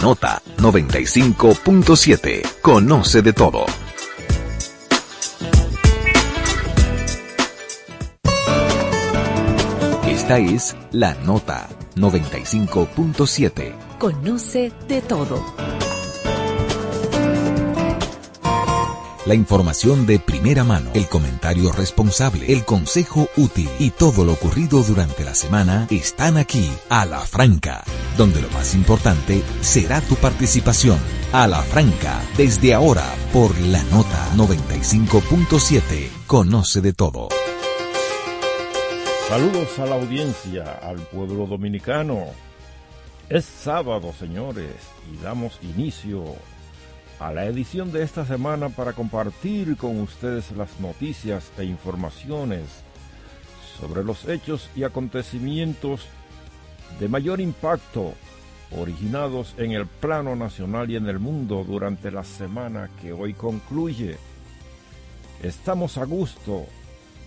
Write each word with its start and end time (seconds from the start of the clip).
Nota 0.00 0.40
95.7. 0.56 2.42
Conoce 2.62 3.20
de 3.20 3.34
todo. 3.34 3.66
Esta 10.08 10.38
es 10.38 10.74
la 10.92 11.12
Nota 11.16 11.68
95.7. 11.96 13.74
Conoce 13.98 14.72
de 14.88 15.02
todo. 15.02 15.44
La 19.30 19.36
información 19.36 20.06
de 20.06 20.18
primera 20.18 20.64
mano, 20.64 20.90
el 20.92 21.06
comentario 21.06 21.70
responsable, 21.70 22.52
el 22.52 22.64
consejo 22.64 23.28
útil 23.36 23.70
y 23.78 23.90
todo 23.90 24.24
lo 24.24 24.32
ocurrido 24.32 24.82
durante 24.82 25.22
la 25.22 25.36
semana 25.36 25.86
están 25.88 26.36
aquí 26.36 26.68
a 26.88 27.06
la 27.06 27.20
franca, 27.20 27.84
donde 28.18 28.42
lo 28.42 28.50
más 28.50 28.74
importante 28.74 29.44
será 29.60 30.00
tu 30.00 30.16
participación. 30.16 30.98
A 31.30 31.46
la 31.46 31.62
franca, 31.62 32.20
desde 32.36 32.74
ahora 32.74 33.04
por 33.32 33.56
la 33.60 33.84
nota 33.84 34.32
95.7. 34.34 36.08
Conoce 36.26 36.80
de 36.80 36.92
todo. 36.92 37.28
Saludos 39.28 39.78
a 39.78 39.86
la 39.86 39.94
audiencia, 39.94 40.80
al 40.82 40.96
pueblo 41.02 41.46
dominicano. 41.46 42.24
Es 43.28 43.44
sábado, 43.44 44.12
señores, 44.18 44.74
y 45.08 45.22
damos 45.22 45.56
inicio 45.62 46.34
a 47.20 47.32
la 47.32 47.44
edición 47.44 47.92
de 47.92 48.02
esta 48.02 48.24
semana 48.24 48.70
para 48.70 48.94
compartir 48.94 49.76
con 49.76 50.00
ustedes 50.00 50.52
las 50.52 50.80
noticias 50.80 51.52
e 51.58 51.64
informaciones 51.64 52.62
sobre 53.78 54.02
los 54.02 54.26
hechos 54.26 54.70
y 54.74 54.84
acontecimientos 54.84 56.06
de 56.98 57.08
mayor 57.08 57.40
impacto 57.40 58.14
originados 58.78 59.54
en 59.58 59.72
el 59.72 59.86
plano 59.86 60.34
nacional 60.34 60.90
y 60.90 60.96
en 60.96 61.08
el 61.08 61.18
mundo 61.18 61.62
durante 61.62 62.10
la 62.10 62.24
semana 62.24 62.88
que 63.02 63.12
hoy 63.12 63.34
concluye. 63.34 64.16
Estamos 65.42 65.98
a 65.98 66.06
gusto, 66.06 66.64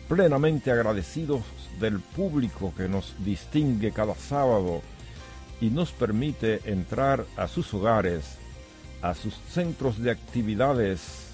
plenamente 0.10 0.72
agradecidos 0.72 1.44
del 1.80 2.00
público 2.00 2.74
que 2.76 2.88
nos 2.88 3.14
distingue 3.20 3.92
cada 3.92 4.16
sábado 4.16 4.82
y 5.62 5.70
nos 5.70 5.92
permite 5.92 6.62
entrar 6.66 7.26
a 7.38 7.48
sus 7.48 7.72
hogares 7.76 8.40
a 9.04 9.14
sus 9.14 9.36
centros 9.50 10.02
de 10.02 10.10
actividades, 10.10 11.34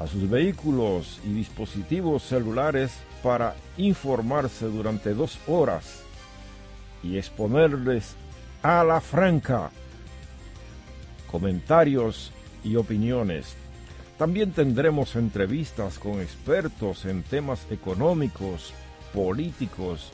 a 0.00 0.06
sus 0.08 0.28
vehículos 0.28 1.20
y 1.24 1.32
dispositivos 1.32 2.24
celulares 2.24 2.92
para 3.22 3.54
informarse 3.76 4.66
durante 4.66 5.14
dos 5.14 5.38
horas 5.46 6.02
y 7.02 7.16
exponerles 7.16 8.16
a 8.62 8.82
la 8.82 9.00
franca 9.00 9.70
comentarios 11.30 12.32
y 12.64 12.74
opiniones. 12.74 13.54
También 14.18 14.50
tendremos 14.50 15.14
entrevistas 15.14 16.00
con 16.00 16.20
expertos 16.20 17.04
en 17.04 17.22
temas 17.22 17.60
económicos, 17.70 18.72
políticos, 19.14 20.10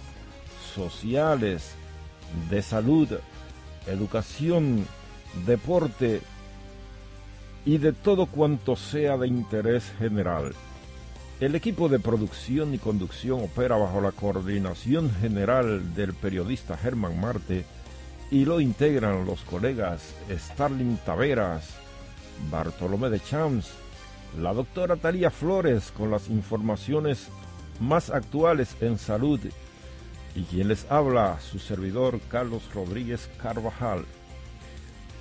sociales, 0.74 1.72
de 2.50 2.60
salud, 2.60 3.08
educación, 3.86 4.86
deporte 5.46 6.20
y 7.66 7.78
de 7.78 7.92
todo 7.92 8.26
cuanto 8.26 8.76
sea 8.76 9.16
de 9.16 9.28
interés 9.28 9.84
general. 9.98 10.52
El 11.40 11.54
equipo 11.54 11.88
de 11.88 11.98
producción 11.98 12.74
y 12.74 12.78
conducción 12.78 13.42
opera 13.42 13.76
bajo 13.76 14.00
la 14.00 14.12
coordinación 14.12 15.10
general 15.20 15.94
del 15.94 16.14
periodista 16.14 16.76
Germán 16.76 17.20
Marte 17.20 17.64
y 18.30 18.44
lo 18.44 18.60
integran 18.60 19.26
los 19.26 19.40
colegas 19.42 20.14
Starling 20.30 20.96
Taveras, 21.04 21.74
Bartolomé 22.50 23.10
de 23.10 23.20
Champs, 23.20 23.70
la 24.40 24.52
doctora 24.52 24.96
Talía 24.96 25.30
Flores 25.30 25.92
con 25.96 26.10
las 26.10 26.28
informaciones 26.28 27.28
más 27.80 28.10
actuales 28.10 28.76
en 28.80 28.98
salud 28.98 29.40
y 30.34 30.42
quien 30.44 30.68
les 30.68 30.90
habla 30.90 31.38
su 31.40 31.58
servidor 31.58 32.20
Carlos 32.28 32.62
Rodríguez 32.74 33.30
Carvajal. 33.40 34.04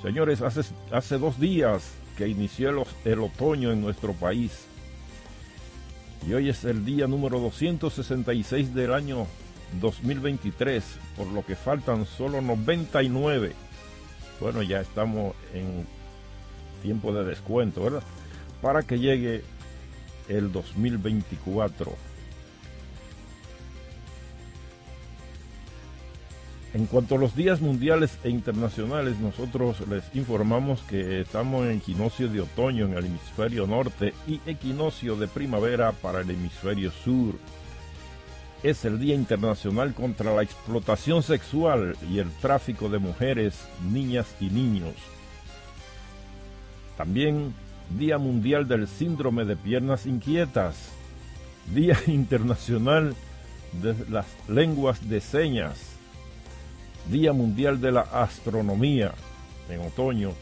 Señores, 0.02 0.42
hace, 0.42 0.62
hace 0.92 1.18
dos 1.18 1.40
días 1.40 1.92
que 2.18 2.28
inició 2.28 2.70
el, 2.70 2.84
el 3.06 3.20
otoño 3.20 3.72
en 3.72 3.82
nuestro 3.82 4.14
país. 4.14 4.66
Y 6.28 6.34
hoy 6.34 6.50
es 6.50 6.66
el 6.66 6.86
día 6.86 7.08
número 7.08 7.40
266 7.40 8.74
del 8.74 8.94
año 8.94 9.26
2023, 9.80 10.84
por 11.16 11.28
lo 11.28 11.46
que 11.46 11.56
faltan 11.56 12.06
solo 12.06 12.42
99. 12.42 13.54
Bueno, 14.40 14.62
ya 14.62 14.82
estamos 14.82 15.36
en 15.54 15.86
tiempo 16.80 17.14
de 17.14 17.24
descuento, 17.24 17.84
¿verdad? 17.84 18.04
Para 18.62 18.84
que 18.84 19.00
llegue 19.00 19.44
el 20.28 20.52
2024. 20.52 22.10
En 26.72 26.86
cuanto 26.86 27.16
a 27.16 27.18
los 27.18 27.36
días 27.36 27.62
mundiales 27.62 28.20
e 28.24 28.30
internacionales, 28.30 29.18
nosotros 29.20 29.78
les 29.88 30.04
informamos 30.14 30.82
que 30.82 31.22
estamos 31.22 31.66
en 31.66 31.78
equinoccio 31.78 32.28
de 32.28 32.42
otoño 32.42 32.86
en 32.86 32.94
el 32.94 33.06
hemisferio 33.06 33.66
norte 33.66 34.14
y 34.28 34.40
equinoccio 34.46 35.16
de 35.16 35.28
primavera 35.28 35.94
para 35.94 36.22
el 36.22 36.30
hemisferio 36.30 36.92
sur. 36.92 37.36
Es 38.62 38.86
el 38.86 39.00
Día 39.00 39.16
Internacional 39.16 39.96
contra 39.96 40.36
la 40.36 40.44
Explotación 40.44 41.24
Sexual 41.24 41.98
y 42.08 42.20
el 42.20 42.30
Tráfico 42.34 42.88
de 42.88 43.00
Mujeres, 43.00 43.68
Niñas 43.92 44.28
y 44.40 44.52
Niños. 44.52 44.94
También 47.00 47.54
Día 47.98 48.18
Mundial 48.18 48.68
del 48.68 48.86
Síndrome 48.86 49.46
de 49.46 49.56
Piernas 49.56 50.06
Inquietas, 50.06 50.76
Día 51.74 51.98
Internacional 52.08 53.16
de 53.82 53.96
las 54.10 54.26
Lenguas 54.50 55.08
de 55.08 55.22
Señas, 55.22 55.80
Día 57.10 57.32
Mundial 57.32 57.80
de 57.80 57.94
la 57.94 58.02
Astronomía 58.02 59.14
en 59.70 59.80
otoño 59.80 60.34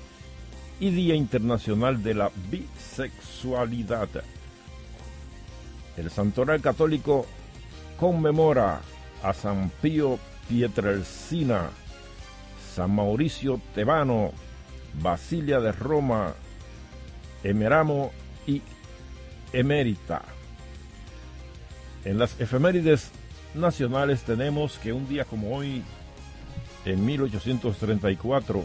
y 0.79 0.89
Día 0.89 1.13
Internacional 1.13 2.01
de 2.01 2.15
la 2.15 2.31
Bisexualidad. 2.49 4.09
El 5.95 6.09
Santoral 6.09 6.59
Católico 6.59 7.27
conmemora 7.99 8.81
a 9.21 9.31
San 9.35 9.69
Pío 9.79 10.17
Pietrelcina, 10.49 11.69
San 12.73 12.95
Mauricio 12.95 13.61
Tebano, 13.75 14.31
Basilia 14.99 15.59
de 15.59 15.71
Roma, 15.71 16.33
Emeramo 17.43 18.11
y 18.45 18.61
Emérita. 19.53 20.23
En 22.05 22.17
las 22.17 22.39
efemérides 22.39 23.11
nacionales 23.53 24.23
tenemos 24.23 24.77
que 24.77 24.93
un 24.93 25.07
día 25.07 25.25
como 25.25 25.55
hoy, 25.55 25.83
en 26.85 27.05
1834, 27.05 28.63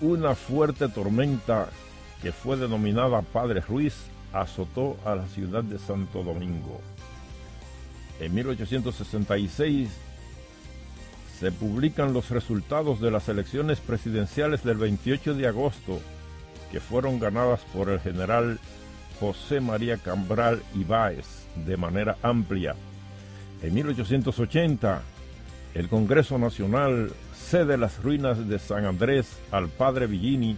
una 0.00 0.34
fuerte 0.34 0.88
tormenta 0.88 1.68
que 2.22 2.32
fue 2.32 2.56
denominada 2.56 3.22
Padre 3.22 3.60
Ruiz 3.60 3.94
azotó 4.32 4.96
a 5.04 5.14
la 5.14 5.26
ciudad 5.28 5.62
de 5.62 5.78
Santo 5.78 6.22
Domingo. 6.22 6.80
En 8.20 8.34
1866 8.34 9.90
se 11.38 11.52
publican 11.52 12.12
los 12.12 12.30
resultados 12.30 13.00
de 13.00 13.10
las 13.10 13.28
elecciones 13.28 13.80
presidenciales 13.80 14.64
del 14.64 14.78
28 14.78 15.34
de 15.34 15.46
agosto, 15.46 16.00
que 16.74 16.80
fueron 16.80 17.20
ganadas 17.20 17.60
por 17.72 17.88
el 17.88 18.00
general 18.00 18.58
José 19.20 19.60
María 19.60 19.96
Cambral 19.96 20.60
Ibáez 20.74 21.46
de 21.64 21.76
manera 21.76 22.16
amplia. 22.20 22.74
En 23.62 23.74
1880, 23.74 25.00
el 25.74 25.88
Congreso 25.88 26.36
Nacional 26.36 27.12
cede 27.32 27.78
las 27.78 28.02
ruinas 28.02 28.48
de 28.48 28.58
San 28.58 28.86
Andrés 28.86 29.38
al 29.52 29.68
padre 29.68 30.08
Villini 30.08 30.56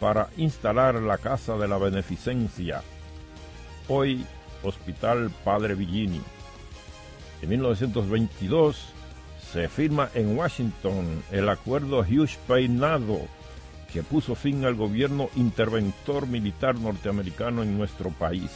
para 0.00 0.30
instalar 0.38 0.94
la 0.94 1.18
Casa 1.18 1.58
de 1.58 1.68
la 1.68 1.76
Beneficencia, 1.76 2.80
hoy 3.88 4.24
Hospital 4.62 5.30
Padre 5.44 5.74
Villini. 5.74 6.22
En 7.42 7.48
1922 7.50 8.86
se 9.52 9.68
firma 9.68 10.08
en 10.14 10.34
Washington 10.34 11.22
el 11.30 11.46
acuerdo 11.50 12.00
Hughes-Peinado 12.00 13.28
que 13.92 14.02
puso 14.02 14.34
fin 14.34 14.64
al 14.64 14.74
gobierno 14.74 15.30
interventor 15.36 16.26
militar 16.26 16.76
norteamericano 16.76 17.62
en 17.62 17.76
nuestro 17.76 18.10
país. 18.10 18.50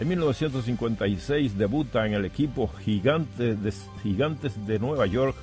En 0.00 0.08
1956 0.08 1.58
debuta 1.58 2.06
en 2.06 2.14
el 2.14 2.24
equipo 2.24 2.68
Gigantes 2.84 3.62
de, 3.62 3.72
Gigantes 4.02 4.66
de 4.66 4.78
Nueva 4.78 5.06
York 5.06 5.36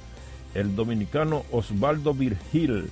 el 0.53 0.75
dominicano 0.75 1.43
Osvaldo 1.51 2.13
Virgil 2.13 2.89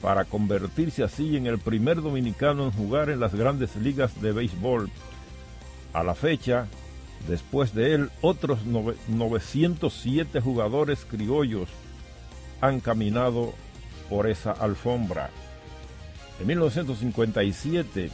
para 0.00 0.24
convertirse 0.24 1.02
así 1.02 1.36
en 1.36 1.46
el 1.46 1.58
primer 1.58 2.00
dominicano 2.02 2.64
en 2.64 2.72
jugar 2.72 3.10
en 3.10 3.20
las 3.20 3.34
grandes 3.34 3.76
ligas 3.76 4.20
de 4.20 4.32
béisbol. 4.32 4.90
A 5.92 6.02
la 6.02 6.14
fecha, 6.14 6.66
después 7.28 7.74
de 7.74 7.94
él, 7.94 8.10
otros 8.20 8.60
907 8.64 10.40
jugadores 10.40 11.06
criollos 11.08 11.68
han 12.60 12.80
caminado 12.80 13.54
por 14.08 14.28
esa 14.28 14.52
alfombra. 14.52 15.30
En 16.40 16.46
1957 16.46 18.10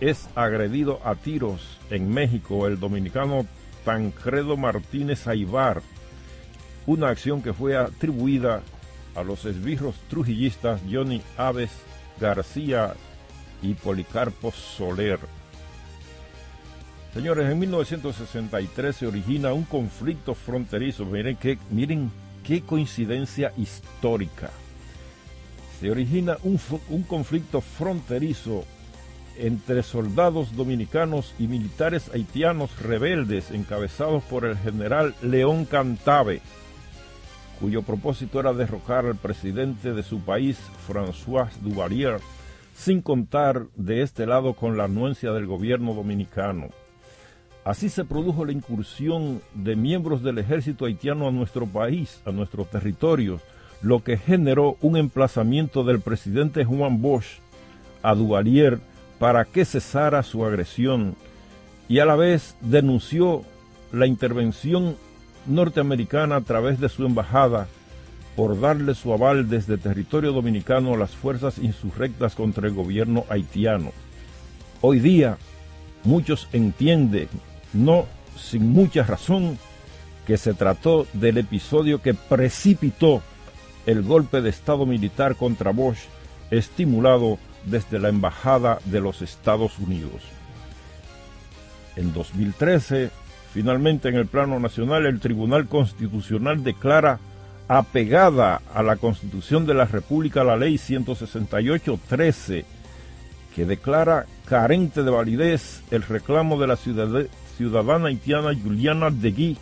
es 0.00 0.28
agredido 0.34 1.00
a 1.04 1.14
tiros 1.14 1.78
en 1.90 2.12
México 2.12 2.66
el 2.66 2.78
dominicano 2.78 3.46
Tancredo 3.84 4.56
Martínez 4.56 5.26
Aibar, 5.26 5.82
una 6.86 7.08
acción 7.08 7.42
que 7.42 7.52
fue 7.52 7.76
atribuida 7.76 8.62
a 9.14 9.22
los 9.22 9.44
esbirros 9.44 9.94
trujillistas 10.08 10.80
Johnny 10.90 11.22
Aves 11.36 11.70
García 12.20 12.94
y 13.62 13.74
Policarpo 13.74 14.52
Soler. 14.52 15.18
Señores, 17.14 17.50
en 17.50 17.58
1963 17.58 18.94
se 18.94 19.06
origina 19.06 19.54
un 19.54 19.64
conflicto 19.64 20.34
fronterizo. 20.34 21.06
Miren 21.06 21.36
qué, 21.36 21.58
miren 21.70 22.10
qué 22.44 22.60
coincidencia 22.60 23.52
histórica. 23.56 24.50
Se 25.80 25.90
origina 25.90 26.36
un, 26.42 26.58
conflicto 27.02 27.60
fronterizo 27.60 28.64
entre 29.38 29.82
soldados 29.82 30.56
dominicanos 30.56 31.34
y 31.38 31.46
militares 31.46 32.10
haitianos 32.14 32.80
rebeldes 32.80 33.50
encabezados 33.50 34.22
por 34.24 34.46
el 34.46 34.56
general 34.56 35.14
León 35.22 35.66
Cantave 35.66 36.40
cuyo 37.60 37.82
propósito 37.82 38.40
era 38.40 38.52
derrocar 38.52 39.06
al 39.06 39.16
presidente 39.16 39.92
de 39.92 40.02
su 40.02 40.20
país, 40.20 40.58
François 40.86 41.50
Duvalier, 41.60 42.18
sin 42.74 43.00
contar 43.00 43.66
de 43.74 44.02
este 44.02 44.26
lado 44.26 44.54
con 44.54 44.76
la 44.76 44.84
anuencia 44.84 45.32
del 45.32 45.46
gobierno 45.46 45.94
dominicano. 45.94 46.68
Así 47.64 47.88
se 47.88 48.04
produjo 48.04 48.44
la 48.44 48.52
incursión 48.52 49.42
de 49.54 49.74
miembros 49.74 50.22
del 50.22 50.38
ejército 50.38 50.84
haitiano 50.84 51.26
a 51.26 51.32
nuestro 51.32 51.66
país, 51.66 52.20
a 52.24 52.30
nuestros 52.30 52.70
territorios, 52.70 53.42
lo 53.82 54.02
que 54.02 54.16
generó 54.16 54.76
un 54.80 54.96
emplazamiento 54.96 55.84
del 55.84 56.00
presidente 56.00 56.64
Juan 56.64 57.00
Bosch 57.02 57.40
a 58.02 58.14
Duvalier 58.14 58.80
para 59.18 59.44
que 59.44 59.64
cesara 59.64 60.22
su 60.22 60.44
agresión 60.44 61.16
y 61.88 62.00
a 62.00 62.04
la 62.04 62.16
vez 62.16 62.56
denunció 62.60 63.42
la 63.92 64.06
intervención 64.06 64.96
norteamericana 65.46 66.36
a 66.36 66.40
través 66.40 66.80
de 66.80 66.88
su 66.88 67.06
embajada 67.06 67.68
por 68.34 68.60
darle 68.60 68.94
su 68.94 69.12
aval 69.12 69.48
desde 69.48 69.78
territorio 69.78 70.32
dominicano 70.32 70.94
a 70.94 70.98
las 70.98 71.12
fuerzas 71.12 71.58
insurrectas 71.58 72.34
contra 72.34 72.66
el 72.68 72.74
gobierno 72.74 73.24
haitiano. 73.30 73.92
Hoy 74.82 75.00
día 75.00 75.38
muchos 76.04 76.48
entienden, 76.52 77.28
no 77.72 78.04
sin 78.36 78.68
mucha 78.68 79.04
razón, 79.04 79.58
que 80.26 80.36
se 80.36 80.54
trató 80.54 81.06
del 81.14 81.38
episodio 81.38 82.02
que 82.02 82.12
precipitó 82.12 83.22
el 83.86 84.02
golpe 84.02 84.42
de 84.42 84.50
Estado 84.50 84.84
militar 84.84 85.36
contra 85.36 85.70
Bosch, 85.70 86.08
estimulado 86.50 87.38
desde 87.64 87.98
la 87.98 88.08
Embajada 88.08 88.78
de 88.84 89.00
los 89.00 89.22
Estados 89.22 89.78
Unidos. 89.78 90.22
En 91.96 92.12
2013, 92.12 93.10
Finalmente, 93.56 94.10
en 94.10 94.16
el 94.16 94.26
plano 94.26 94.60
nacional, 94.60 95.06
el 95.06 95.18
Tribunal 95.18 95.66
Constitucional 95.66 96.62
declara 96.62 97.18
apegada 97.68 98.60
a 98.74 98.82
la 98.82 98.96
Constitución 98.96 99.64
de 99.64 99.72
la 99.72 99.86
República 99.86 100.44
la 100.44 100.58
Ley 100.58 100.74
168-13, 100.74 102.66
que 103.54 103.64
declara 103.64 104.26
carente 104.44 105.02
de 105.02 105.10
validez 105.10 105.82
el 105.90 106.02
reclamo 106.02 106.60
de 106.60 106.66
la 106.66 106.76
ciudadana 106.76 108.08
haitiana 108.08 108.50
Juliana 108.52 109.08
Degui 109.10 109.56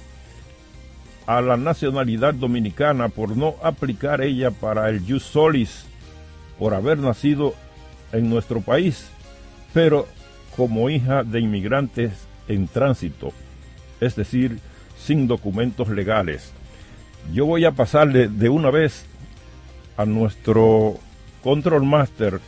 a 1.26 1.40
la 1.40 1.56
nacionalidad 1.56 2.34
dominicana 2.34 3.08
por 3.08 3.36
no 3.36 3.54
aplicar 3.62 4.20
ella 4.20 4.50
para 4.50 4.88
el 4.90 5.00
jus 5.00 5.22
solis 5.22 5.86
por 6.58 6.74
haber 6.74 6.98
nacido 6.98 7.54
en 8.12 8.30
nuestro 8.30 8.60
país, 8.60 9.08
pero 9.72 10.06
como 10.56 10.88
hija 10.90 11.24
de 11.24 11.40
inmigrantes 11.40 12.12
en 12.46 12.68
tránsito 12.68 13.32
es 14.00 14.16
decir, 14.16 14.58
sin 14.98 15.26
documentos 15.26 15.88
legales. 15.88 16.52
Yo 17.32 17.46
voy 17.46 17.64
a 17.64 17.72
pasarle 17.72 18.28
de 18.28 18.48
una 18.48 18.70
vez 18.70 19.06
a 19.96 20.04
nuestro 20.04 20.96
Control 21.42 21.84
Master 21.84 22.40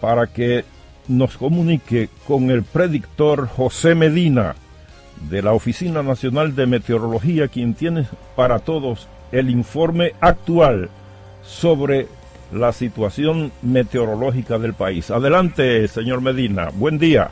para 0.00 0.26
que 0.26 0.64
nos 1.08 1.36
comunique 1.36 2.08
con 2.26 2.50
el 2.50 2.62
predictor 2.62 3.48
José 3.48 3.94
Medina 3.94 4.54
de 5.28 5.42
la 5.42 5.52
Oficina 5.52 6.02
Nacional 6.02 6.54
de 6.54 6.66
Meteorología, 6.66 7.48
quien 7.48 7.74
tiene 7.74 8.06
para 8.36 8.58
todos 8.58 9.08
el 9.30 9.50
informe 9.50 10.12
actual 10.20 10.90
sobre 11.42 12.06
la 12.52 12.72
situación 12.72 13.50
meteorológica 13.62 14.58
del 14.58 14.74
país. 14.74 15.10
Adelante, 15.10 15.88
señor 15.88 16.20
Medina. 16.20 16.68
Buen 16.74 16.98
día. 16.98 17.30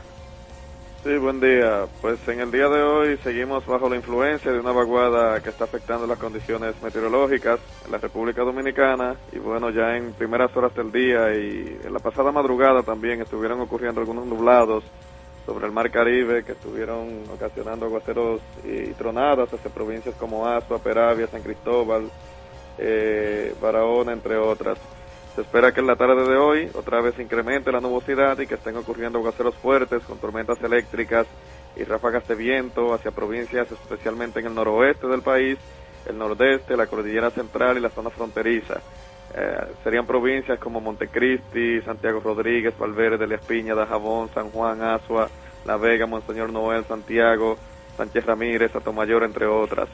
Sí, 1.03 1.17
buen 1.17 1.39
día. 1.39 1.85
Pues 1.99 2.19
en 2.27 2.41
el 2.41 2.51
día 2.51 2.69
de 2.69 2.83
hoy 2.83 3.17
seguimos 3.23 3.65
bajo 3.65 3.89
la 3.89 3.95
influencia 3.95 4.51
de 4.51 4.59
una 4.59 4.71
vaguada 4.71 5.41
que 5.41 5.49
está 5.49 5.63
afectando 5.63 6.05
las 6.05 6.19
condiciones 6.19 6.75
meteorológicas 6.83 7.59
en 7.85 7.91
la 7.91 7.97
República 7.97 8.43
Dominicana 8.43 9.15
y 9.31 9.39
bueno, 9.39 9.71
ya 9.71 9.97
en 9.97 10.13
primeras 10.13 10.55
horas 10.55 10.75
del 10.75 10.91
día 10.91 11.33
y 11.35 11.79
en 11.83 11.91
la 11.91 11.99
pasada 11.99 12.31
madrugada 12.31 12.83
también 12.83 13.19
estuvieron 13.19 13.59
ocurriendo 13.61 14.01
algunos 14.01 14.27
nublados 14.27 14.83
sobre 15.51 15.65
el 15.67 15.73
Mar 15.73 15.91
Caribe 15.91 16.45
que 16.45 16.53
estuvieron 16.53 17.23
ocasionando 17.29 17.85
aguaceros 17.85 18.39
y 18.63 18.93
tronadas 18.93 19.53
hacia 19.53 19.69
provincias 19.69 20.15
como 20.15 20.47
Asua, 20.47 20.79
Peravia, 20.79 21.27
San 21.27 21.41
Cristóbal, 21.41 22.09
eh, 22.77 23.53
Barahona, 23.61 24.13
entre 24.13 24.37
otras. 24.37 24.77
Se 25.35 25.41
espera 25.41 25.73
que 25.73 25.81
en 25.81 25.87
la 25.87 25.97
tarde 25.97 26.23
de 26.23 26.37
hoy 26.37 26.71
otra 26.73 27.01
vez 27.01 27.19
incremente 27.19 27.69
la 27.69 27.81
nubosidad 27.81 28.39
y 28.39 28.47
que 28.47 28.55
estén 28.55 28.77
ocurriendo 28.77 29.19
aguaceros 29.19 29.55
fuertes 29.55 30.03
con 30.03 30.19
tormentas 30.19 30.61
eléctricas 30.63 31.27
y 31.75 31.83
ráfagas 31.83 32.25
de 32.29 32.35
viento 32.35 32.93
hacia 32.93 33.11
provincias 33.11 33.69
especialmente 33.73 34.39
en 34.39 34.47
el 34.47 34.55
noroeste 34.55 35.07
del 35.07 35.21
país, 35.21 35.57
el 36.05 36.17
nordeste, 36.17 36.77
la 36.77 36.87
cordillera 36.87 37.29
central 37.29 37.77
y 37.77 37.81
la 37.81 37.89
zona 37.89 38.09
fronteriza. 38.09 38.79
Eh, 39.33 39.73
serían 39.83 40.05
provincias 40.05 40.59
como 40.59 40.81
Montecristi, 40.81 41.81
Santiago 41.81 42.19
Rodríguez, 42.19 42.77
Valverde, 42.77 43.27
La 43.27 43.35
Espiña, 43.35 43.75
Dajabón, 43.75 44.29
San 44.33 44.49
Juan, 44.49 44.81
Asua, 44.81 45.29
La 45.65 45.77
Vega, 45.77 46.05
Monseñor 46.05 46.51
Noel, 46.51 46.83
Santiago, 46.85 47.57
Sánchez 47.95 48.25
Ramírez, 48.25 48.75
Atomayor, 48.75 49.23
entre 49.23 49.45
otras. 49.45 49.87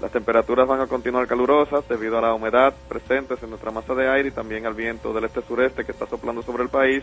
Las 0.00 0.12
temperaturas 0.12 0.66
van 0.66 0.80
a 0.80 0.86
continuar 0.86 1.26
calurosas 1.26 1.86
debido 1.88 2.18
a 2.18 2.22
la 2.22 2.32
humedad 2.32 2.72
presente 2.88 3.34
en 3.42 3.50
nuestra 3.50 3.72
masa 3.72 3.94
de 3.94 4.08
aire 4.08 4.28
y 4.28 4.32
también 4.32 4.64
al 4.64 4.74
viento 4.74 5.12
del 5.12 5.24
este-sureste 5.24 5.84
que 5.84 5.92
está 5.92 6.06
soplando 6.06 6.42
sobre 6.42 6.62
el 6.62 6.68
país. 6.68 7.02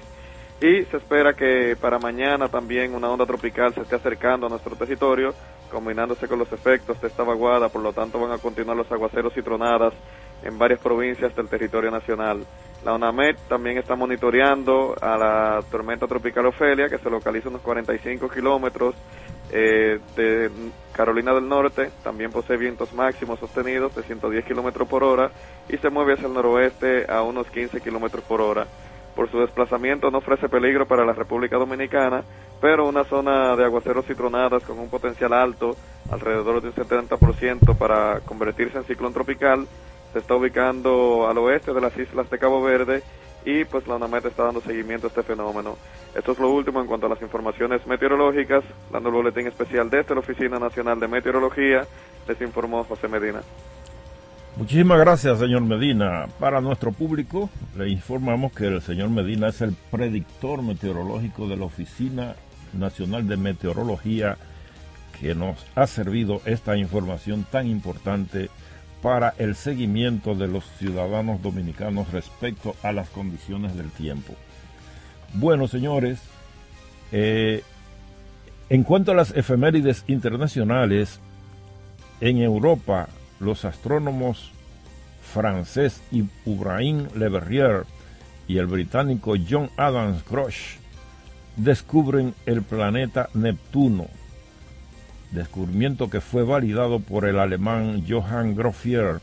Y 0.62 0.86
se 0.86 0.98
espera 0.98 1.34
que 1.34 1.76
para 1.80 2.00
mañana 2.00 2.48
también 2.48 2.96
una 2.96 3.10
onda 3.10 3.26
tropical 3.26 3.74
se 3.74 3.82
esté 3.82 3.98
acercando 3.98 4.48
a 4.48 4.50
nuestro 4.50 4.78
territorio, 4.78 5.34
combinándose 5.70 6.30
con 6.30 6.40
los 6.40 6.52
efectos 6.54 7.02
de 7.02 7.10
esta 7.10 7.24
vaguada, 7.24 7.68
por 7.68 7.82
lo 7.82 7.92
tanto 7.92 8.18
van 8.18 8.32
a 8.32 8.38
continuar 8.38 8.78
los 8.78 8.90
aguaceros 8.90 9.36
y 9.36 9.42
tronadas 9.42 9.94
en 10.46 10.58
varias 10.58 10.80
provincias 10.80 11.36
del 11.36 11.50
territorio 11.50 11.92
nacional. 11.92 12.46
La 12.86 12.94
UNAMED 12.94 13.36
también 13.50 13.80
está 13.80 13.96
monitoreando 13.96 14.96
a 15.02 15.18
la 15.18 15.64
tormenta 15.72 16.06
tropical 16.08 16.46
Ofelia, 16.46 16.88
que 16.88 17.00
se 17.00 17.10
localiza 17.10 17.48
a 17.48 17.50
unos 17.50 17.62
45 17.62 18.30
kilómetros 18.30 18.96
eh, 19.52 20.00
de 20.16 20.52
Carolina 20.94 21.34
del 21.34 21.50
Norte. 21.50 21.90
También 22.04 22.32
posee 22.32 22.58
vientos 22.58 22.94
máximos 22.94 23.40
sostenidos 23.40 23.96
de 23.96 24.04
110 24.04 24.46
kilómetros 24.46 24.88
por 24.88 25.04
hora 25.04 25.32
y 25.68 25.78
se 25.78 25.90
mueve 25.90 26.14
hacia 26.14 26.28
el 26.28 26.34
noroeste 26.34 27.12
a 27.12 27.24
unos 27.24 27.48
15 27.48 27.82
kilómetros 27.82 28.24
por 28.24 28.40
hora. 28.40 28.68
Por 29.16 29.32
su 29.32 29.40
desplazamiento 29.40 30.12
no 30.12 30.18
ofrece 30.20 30.50
peligro 30.50 30.86
para 30.86 31.06
la 31.06 31.14
República 31.14 31.58
Dominicana, 31.58 32.24
pero 32.62 32.88
una 32.88 33.04
zona 33.06 33.56
de 33.56 33.64
aguaceros 33.64 34.08
y 34.10 34.14
tronadas 34.14 34.64
con 34.64 34.78
un 34.78 34.90
potencial 34.90 35.34
alto, 35.34 35.72
alrededor 36.12 36.62
de 36.62 36.68
un 36.68 36.76
70% 36.76 37.78
para 37.78 38.20
convertirse 38.20 38.78
en 38.78 38.84
ciclón 38.84 39.14
tropical, 39.14 39.68
se 40.16 40.20
está 40.20 40.34
ubicando 40.34 41.28
al 41.28 41.38
oeste 41.40 41.74
de 41.74 41.82
las 41.82 41.98
islas 41.98 42.30
de 42.30 42.40
Cabo 42.40 42.64
Verde 42.64 43.04
y 43.44 43.66
pues 43.66 43.86
la 43.86 43.98
UNAMED 43.98 44.28
está 44.28 44.44
dando 44.44 44.62
seguimiento 44.62 45.08
a 45.08 45.10
este 45.10 45.24
fenómeno. 45.24 45.76
Esto 46.16 46.32
es 46.32 46.40
lo 46.40 46.50
último 46.52 46.80
en 46.80 46.88
cuanto 46.88 47.08
a 47.08 47.10
las 47.10 47.22
informaciones 47.22 47.86
meteorológicas, 47.86 48.64
dando 48.94 49.10
el 49.10 49.16
boletín 49.16 49.48
especial 49.48 49.90
desde 49.90 50.14
la 50.14 50.22
Oficina 50.22 50.58
Nacional 50.58 51.02
de 51.02 51.10
Meteorología, 51.10 51.86
les 52.30 52.40
informó 52.40 52.86
José 52.86 53.10
Medina. 53.10 53.42
Muchísimas 54.56 55.00
gracias, 55.00 55.38
señor 55.38 55.64
Medina. 55.64 56.28
Para 56.40 56.62
nuestro 56.62 56.94
público, 56.94 57.50
le 57.76 57.90
informamos 57.90 58.54
que 58.54 58.68
el 58.68 58.82
señor 58.82 59.10
Medina 59.10 59.50
es 59.50 59.60
el 59.60 59.76
predictor 59.92 60.64
meteorológico 60.64 61.50
de 61.50 61.58
la 61.58 61.66
Oficina 61.66 62.36
Nacional 62.72 63.28
de 63.28 63.36
Meteorología 63.36 64.38
que 65.20 65.36
nos 65.36 65.58
ha 65.76 65.86
servido 65.88 66.42
esta 66.46 66.78
información 66.78 67.46
tan 67.52 67.68
importante 67.68 68.50
para 69.06 69.36
el 69.38 69.54
seguimiento 69.54 70.34
de 70.34 70.48
los 70.48 70.64
ciudadanos 70.80 71.40
dominicanos 71.44 72.12
respecto 72.12 72.76
a 72.82 72.92
las 72.92 73.08
condiciones 73.10 73.78
del 73.78 73.92
tiempo. 73.92 74.34
Bueno, 75.36 75.68
señores, 75.68 76.20
eh, 77.12 77.62
en 78.68 78.84
cuanto 78.84 79.12
a 79.12 79.16
las 79.16 79.30
efemérides 79.30 80.06
internacionales, 80.08 81.20
en 82.20 82.40
Europa 82.40 83.08
los 83.40 83.64
astrónomos 83.64 84.50
francés 85.22 86.02
Ibrahim 86.12 87.06
Le 87.16 87.30
Verrier 87.30 87.86
y 88.48 88.58
el 88.58 88.66
británico 88.66 89.36
John 89.48 89.70
Adams 89.78 90.26
Grosh 90.28 90.78
descubren 91.58 92.34
el 92.48 92.64
planeta 92.64 93.30
Neptuno 93.36 94.08
descubrimiento 95.36 96.10
que 96.10 96.22
fue 96.22 96.44
validado 96.44 97.00
por 97.00 97.26
el 97.26 97.40
alemán 97.40 98.04
Johann 98.08 98.56
Groffier. 98.56 99.20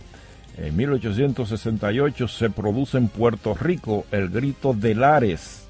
En 0.56 0.76
1868 0.76 2.28
se 2.28 2.50
produce 2.50 2.98
en 2.98 3.08
Puerto 3.08 3.54
Rico 3.54 4.04
el 4.12 4.28
grito 4.28 4.74
de 4.74 4.94
Lares, 4.94 5.66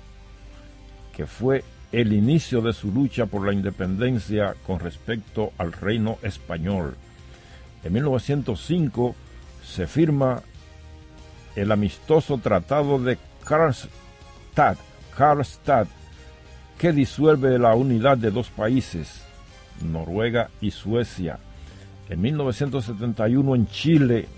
que 1.17 1.27
fue 1.27 1.65
el 1.93 2.13
inicio 2.13 2.61
de 2.61 2.73
su 2.73 2.91
lucha 2.91 3.27
por 3.27 3.47
la 3.47 3.53
independencia 3.53 4.55
con 4.67 4.81
respecto 4.81 5.53
al 5.59 5.73
reino 5.73 6.19
español. 6.23 6.97
En 7.85 7.93
1905 7.93 9.15
se 9.65 9.87
firma 9.87 10.43
el 11.55 11.71
amistoso 11.71 12.39
Tratado 12.39 12.99
de 12.99 13.19
Karlstad, 13.45 14.77
Karlstad 15.17 15.87
que 16.79 16.93
disuelve 16.93 17.59
la 17.59 17.75
unidad 17.75 18.17
de 18.17 18.31
dos 18.31 18.49
países, 18.49 19.23
Noruega 19.81 20.51
y 20.61 20.71
Suecia. 20.71 21.39
En 22.09 22.21
1971 22.21 23.55
en 23.55 23.67
Chile, 23.69 24.29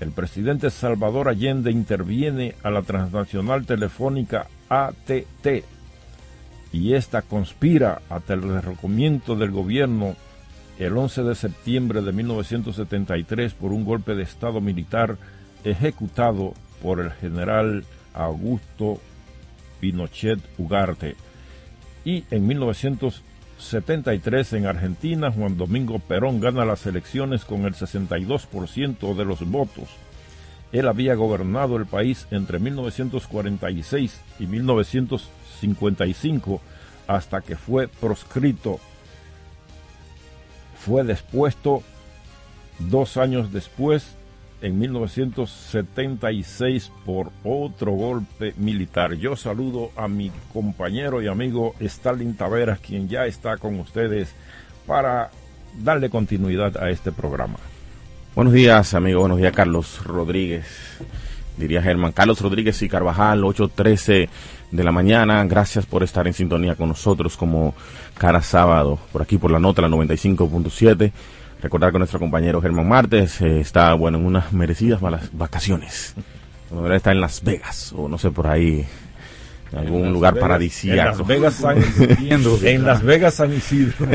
el 0.00 0.10
presidente 0.10 0.70
Salvador 0.70 1.28
Allende 1.28 1.70
interviene 1.70 2.54
a 2.62 2.70
la 2.70 2.82
transnacional 2.82 3.66
telefónica 3.66 4.46
ATT 4.68 5.64
y 6.72 6.94
esta 6.94 7.22
conspira 7.22 8.02
hasta 8.08 8.34
el 8.34 8.42
derrocamiento 8.42 9.36
del 9.36 9.50
gobierno 9.50 10.16
el 10.78 10.96
11 10.96 11.22
de 11.22 11.34
septiembre 11.34 12.02
de 12.02 12.12
1973 12.12 13.54
por 13.54 13.72
un 13.72 13.84
golpe 13.84 14.14
de 14.14 14.22
Estado 14.22 14.60
militar 14.60 15.18
ejecutado 15.64 16.54
por 16.82 17.00
el 17.00 17.10
general 17.12 17.84
Augusto 18.14 19.00
Pinochet 19.80 20.40
Ugarte. 20.58 21.14
Y 22.04 22.24
en 22.30 22.46
1973 22.46 23.31
73 23.62 24.52
en 24.54 24.66
Argentina, 24.66 25.30
Juan 25.30 25.56
Domingo 25.56 26.00
Perón 26.00 26.40
gana 26.40 26.64
las 26.64 26.84
elecciones 26.86 27.44
con 27.44 27.64
el 27.64 27.74
62% 27.74 29.14
de 29.14 29.24
los 29.24 29.48
votos. 29.48 29.88
Él 30.72 30.88
había 30.88 31.14
gobernado 31.14 31.76
el 31.76 31.86
país 31.86 32.26
entre 32.30 32.58
1946 32.58 34.20
y 34.40 34.46
1955 34.46 36.60
hasta 37.06 37.40
que 37.40 37.56
fue 37.56 37.86
proscrito. 37.88 38.80
Fue 40.76 41.04
despuesto 41.04 41.84
dos 42.78 43.16
años 43.16 43.52
después 43.52 44.16
en 44.62 44.78
1976 44.78 46.90
por 47.04 47.30
otro 47.44 47.92
golpe 47.92 48.54
militar. 48.56 49.12
Yo 49.14 49.36
saludo 49.36 49.90
a 49.96 50.08
mi 50.08 50.32
compañero 50.52 51.20
y 51.20 51.26
amigo 51.26 51.74
Stalin 51.80 52.36
Taveras, 52.36 52.78
quien 52.78 53.08
ya 53.08 53.26
está 53.26 53.56
con 53.58 53.80
ustedes 53.80 54.32
para 54.86 55.30
darle 55.78 56.08
continuidad 56.08 56.80
a 56.82 56.88
este 56.90 57.10
programa. 57.12 57.58
Buenos 58.34 58.54
días, 58.54 58.94
amigo. 58.94 59.20
Buenos 59.20 59.36
días, 59.38 59.52
Carlos 59.52 60.02
Rodríguez. 60.04 60.66
Diría 61.58 61.82
Germán. 61.82 62.12
Carlos 62.12 62.40
Rodríguez 62.40 62.80
y 62.82 62.88
Carvajal, 62.88 63.42
8.13 63.42 64.28
de 64.70 64.84
la 64.84 64.92
mañana. 64.92 65.44
Gracias 65.44 65.84
por 65.84 66.02
estar 66.02 66.26
en 66.26 66.32
sintonía 66.32 66.76
con 66.76 66.88
nosotros 66.88 67.36
como 67.36 67.74
cada 68.16 68.40
sábado, 68.40 68.98
por 69.12 69.20
aquí 69.22 69.36
por 69.38 69.50
la 69.50 69.58
nota, 69.58 69.82
la 69.82 69.88
95.7 69.88 71.12
Recordar 71.62 71.92
que 71.92 71.98
nuestro 71.98 72.18
compañero 72.18 72.60
Germán 72.60 72.88
Martes 72.88 73.40
eh, 73.40 73.60
está, 73.60 73.94
bueno, 73.94 74.18
en 74.18 74.26
unas 74.26 74.52
merecidas 74.52 75.00
vacaciones. 75.32 76.14
Bueno, 76.70 76.92
está 76.92 77.12
en 77.12 77.20
Las 77.20 77.44
Vegas, 77.44 77.92
o 77.96 78.08
no 78.08 78.18
sé, 78.18 78.30
por 78.32 78.48
ahí, 78.48 78.84
en 79.70 79.78
algún 79.78 80.12
lugar 80.12 80.36
paradisíaco. 80.38 81.00
En 81.00 81.06
Las 81.06 81.26
Vegas 81.26 81.54
San 81.54 81.78
Isidro. 81.78 82.58
en 82.62 82.84
Las 82.84 83.02
Vegas 83.02 83.34
San 83.34 83.52
Isidro. 83.52 84.06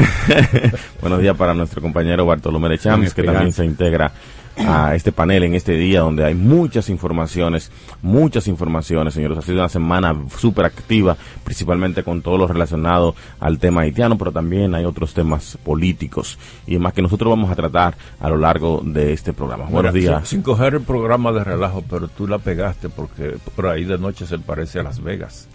Buenos 1.02 1.22
días 1.22 1.38
para 1.38 1.54
nuestro 1.54 1.82
compañero 1.82 2.26
Bartolomé 2.26 2.68
de 2.68 2.78
que 3.16 3.24
también 3.24 3.54
se 3.54 3.64
integra 3.64 4.12
a 4.58 4.96
este 4.96 5.12
panel 5.12 5.44
en 5.44 5.54
este 5.54 5.74
día 5.74 6.02
donde 6.02 6.26
hay 6.26 6.34
muchas 6.34 6.90
informaciones, 6.90 7.72
muchas 8.02 8.48
informaciones, 8.48 9.14
señores. 9.14 9.38
Ha 9.38 9.42
sido 9.42 9.60
una 9.60 9.70
semana 9.70 10.16
súper 10.38 10.66
activa, 10.66 11.18
principalmente 11.44 12.04
con 12.04 12.22
todo 12.22 12.38
lo 12.38 12.48
relacionado 12.48 13.16
al 13.40 13.60
tema 13.60 13.82
haitiano, 13.82 14.18
pero 14.18 14.32
también 14.32 14.76
hay 14.76 14.86
otros 14.86 15.14
temas 15.14 15.58
políticos 15.64 16.38
y 16.66 16.78
más 16.78 16.94
que 16.94 17.02
nosotros 17.02 17.30
vamos 17.30 17.52
a 17.52 17.56
tratar 17.56 17.96
a 18.20 18.30
lo 18.30 18.38
largo 18.38 18.82
de 18.84 19.14
este 19.14 19.34
programa. 19.34 19.66
Buenos 19.66 19.94
días. 19.94 20.28
Sin, 20.28 20.42
coger 20.42 20.76
el 20.76 20.82
programa 20.82 21.32
de 21.32 21.44
relajo, 21.44 21.84
pero 21.90 22.08
tú 22.08 22.28
la 22.28 22.40
pegaste 22.40 22.90
porque 22.90 23.38
por 23.56 23.68
ahí 23.68 23.84
de 23.84 23.98
noche 23.98 24.26
se 24.26 24.40
parece 24.40 24.80
a 24.80 24.84
Las 24.84 25.02
Vegas. 25.02 25.48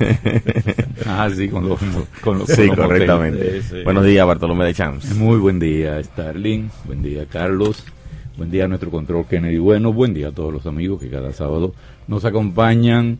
ah, 1.06 1.28
sí, 1.34 1.48
con 1.48 1.68
los, 1.68 1.80
con 2.22 2.46
sí, 2.46 2.68
correctamente. 2.68 3.62
Buenos 3.84 4.04
días, 4.04 4.26
Bartolomé 4.26 4.66
de 4.66 4.74
Champs. 4.74 5.14
Muy 5.16 5.38
buen 5.38 5.58
día, 5.58 6.02
Starling. 6.02 6.70
Buen 6.84 7.02
día, 7.02 7.26
Carlos. 7.26 7.84
Buen 8.36 8.50
día 8.50 8.64
a 8.64 8.68
nuestro 8.68 8.90
control 8.90 9.26
Kennedy. 9.26 9.58
Bueno, 9.58 9.92
buen 9.92 10.14
día 10.14 10.28
a 10.28 10.32
todos 10.32 10.52
los 10.52 10.64
amigos 10.66 11.00
que 11.00 11.10
cada 11.10 11.32
sábado 11.32 11.74
nos 12.06 12.24
acompañan 12.24 13.18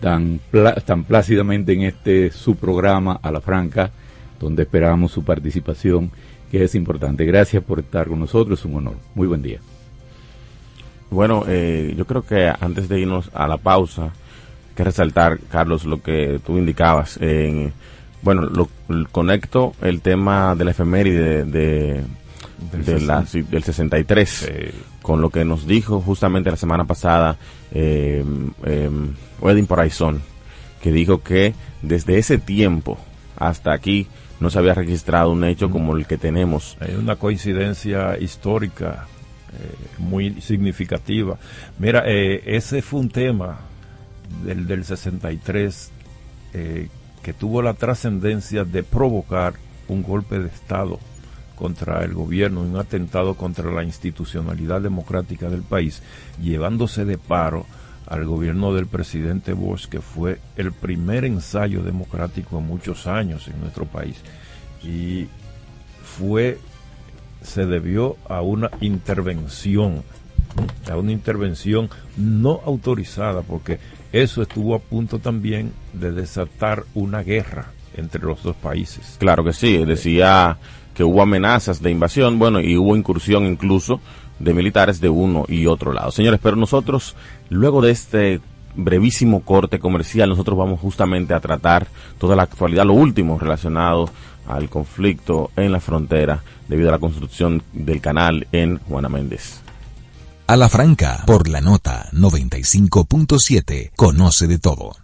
tan, 0.00 0.40
tan 0.84 1.04
plácidamente 1.04 1.72
en 1.72 1.82
este 1.82 2.30
su 2.30 2.56
programa 2.56 3.18
a 3.22 3.30
la 3.30 3.40
franca, 3.40 3.92
donde 4.40 4.64
esperamos 4.64 5.12
su 5.12 5.24
participación, 5.24 6.10
que 6.50 6.64
es 6.64 6.74
importante. 6.74 7.24
Gracias 7.24 7.62
por 7.62 7.78
estar 7.78 8.08
con 8.08 8.20
nosotros, 8.20 8.58
es 8.58 8.64
un 8.64 8.76
honor. 8.76 8.96
Muy 9.14 9.26
buen 9.26 9.42
día. 9.42 9.60
Bueno, 11.10 11.44
eh, 11.46 11.94
yo 11.96 12.04
creo 12.04 12.22
que 12.22 12.52
antes 12.60 12.88
de 12.88 13.00
irnos 13.00 13.30
a 13.32 13.46
la 13.46 13.58
pausa, 13.58 14.06
hay 14.06 14.74
que 14.74 14.84
resaltar, 14.84 15.38
Carlos, 15.48 15.84
lo 15.84 16.02
que 16.02 16.40
tú 16.44 16.58
indicabas. 16.58 17.18
bueno, 18.22 18.42
lo, 18.42 18.68
conecto 19.12 19.72
el 19.80 20.00
tema 20.00 20.54
de 20.56 20.64
la 20.64 20.72
efeméride 20.72 21.44
de 21.44 22.02
del, 22.70 23.50
del 23.50 23.62
63, 23.62 24.52
con 25.02 25.20
lo 25.20 25.30
que 25.30 25.44
nos 25.44 25.66
dijo 25.66 26.00
justamente 26.00 26.50
la 26.50 26.56
semana 26.56 26.84
pasada 26.84 27.36
eh, 27.72 28.24
eh, 28.64 28.90
Wedding 29.40 29.68
que 30.80 30.92
dijo 30.92 31.22
que 31.22 31.54
desde 31.82 32.18
ese 32.18 32.38
tiempo 32.38 32.98
hasta 33.36 33.72
aquí 33.72 34.06
no 34.40 34.48
se 34.48 34.58
había 34.58 34.74
registrado 34.74 35.32
un 35.32 35.44
hecho 35.44 35.70
como 35.70 35.96
el 35.96 36.06
que 36.06 36.16
tenemos. 36.16 36.76
Hay 36.80 36.94
una 36.94 37.16
coincidencia 37.16 38.18
histórica 38.18 39.06
eh, 39.52 39.74
muy 39.98 40.40
significativa. 40.40 41.38
Mira, 41.78 42.04
eh, 42.06 42.42
ese 42.46 42.80
fue 42.80 43.00
un 43.00 43.10
tema 43.10 43.58
del, 44.44 44.66
del 44.66 44.84
63 44.84 45.90
que 47.22 47.32
tuvo 47.32 47.60
la 47.62 47.74
trascendencia 47.74 48.64
de 48.64 48.84
provocar 48.84 49.54
un 49.88 50.04
golpe 50.04 50.38
de 50.38 50.46
Estado 50.46 51.00
contra 51.54 52.04
el 52.04 52.14
gobierno, 52.14 52.62
un 52.62 52.76
atentado 52.76 53.34
contra 53.34 53.70
la 53.70 53.84
institucionalidad 53.84 54.80
democrática 54.80 55.48
del 55.48 55.62
país, 55.62 56.02
llevándose 56.42 57.04
de 57.04 57.18
paro 57.18 57.66
al 58.06 58.26
gobierno 58.26 58.74
del 58.74 58.86
presidente 58.86 59.52
Bosch, 59.52 59.86
que 59.86 60.00
fue 60.00 60.38
el 60.56 60.72
primer 60.72 61.24
ensayo 61.24 61.82
democrático 61.82 62.58
en 62.58 62.66
muchos 62.66 63.06
años 63.06 63.48
en 63.48 63.60
nuestro 63.60 63.86
país. 63.86 64.16
Y 64.82 65.28
fue, 66.02 66.58
se 67.42 67.64
debió 67.66 68.16
a 68.28 68.42
una 68.42 68.70
intervención, 68.80 70.02
a 70.90 70.96
una 70.96 71.12
intervención 71.12 71.88
no 72.16 72.60
autorizada, 72.64 73.42
porque 73.42 73.78
eso 74.12 74.42
estuvo 74.42 74.74
a 74.74 74.80
punto 74.80 75.18
también 75.18 75.72
de 75.92 76.12
desatar 76.12 76.84
una 76.94 77.22
guerra 77.22 77.72
entre 77.96 78.22
los 78.22 78.42
dos 78.42 78.56
países. 78.56 79.16
Claro 79.18 79.44
que 79.44 79.52
sí, 79.52 79.84
decía 79.84 80.58
que 80.94 81.04
hubo 81.04 81.22
amenazas 81.22 81.82
de 81.82 81.90
invasión, 81.90 82.38
bueno, 82.38 82.60
y 82.60 82.76
hubo 82.76 82.96
incursión 82.96 83.46
incluso 83.46 84.00
de 84.38 84.54
militares 84.54 85.00
de 85.00 85.08
uno 85.08 85.44
y 85.48 85.66
otro 85.66 85.92
lado. 85.92 86.10
Señores, 86.10 86.40
pero 86.42 86.56
nosotros, 86.56 87.14
luego 87.50 87.80
de 87.80 87.90
este 87.90 88.40
brevísimo 88.76 89.42
corte 89.42 89.78
comercial, 89.78 90.28
nosotros 90.28 90.58
vamos 90.58 90.80
justamente 90.80 91.34
a 91.34 91.40
tratar 91.40 91.86
toda 92.18 92.36
la 92.36 92.44
actualidad, 92.44 92.84
lo 92.84 92.94
último 92.94 93.38
relacionado 93.38 94.08
al 94.48 94.68
conflicto 94.68 95.50
en 95.56 95.72
la 95.72 95.80
frontera 95.80 96.42
debido 96.68 96.88
a 96.88 96.92
la 96.92 96.98
construcción 96.98 97.62
del 97.72 98.00
canal 98.00 98.46
en 98.52 98.78
Juana 98.78 99.08
Méndez. 99.08 99.60
A 100.46 100.56
la 100.56 100.68
franca, 100.68 101.22
por 101.26 101.48
la 101.48 101.60
nota 101.60 102.10
95.7, 102.12 103.92
conoce 103.96 104.46
de 104.46 104.58
todo. 104.58 105.03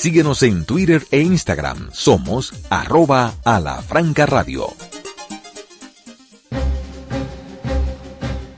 Síguenos 0.00 0.42
en 0.42 0.64
Twitter 0.64 1.06
e 1.10 1.20
Instagram. 1.20 1.90
Somos 1.92 2.54
arroba 2.70 3.34
a 3.44 3.60
la 3.60 3.82
franca 3.82 4.24
radio. 4.24 4.66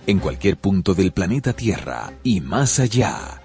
en 0.06 0.20
cualquier 0.20 0.56
punto 0.56 0.94
del 0.94 1.10
planeta 1.10 1.52
Tierra 1.52 2.12
y 2.22 2.40
más 2.40 2.78
allá. 2.78 3.42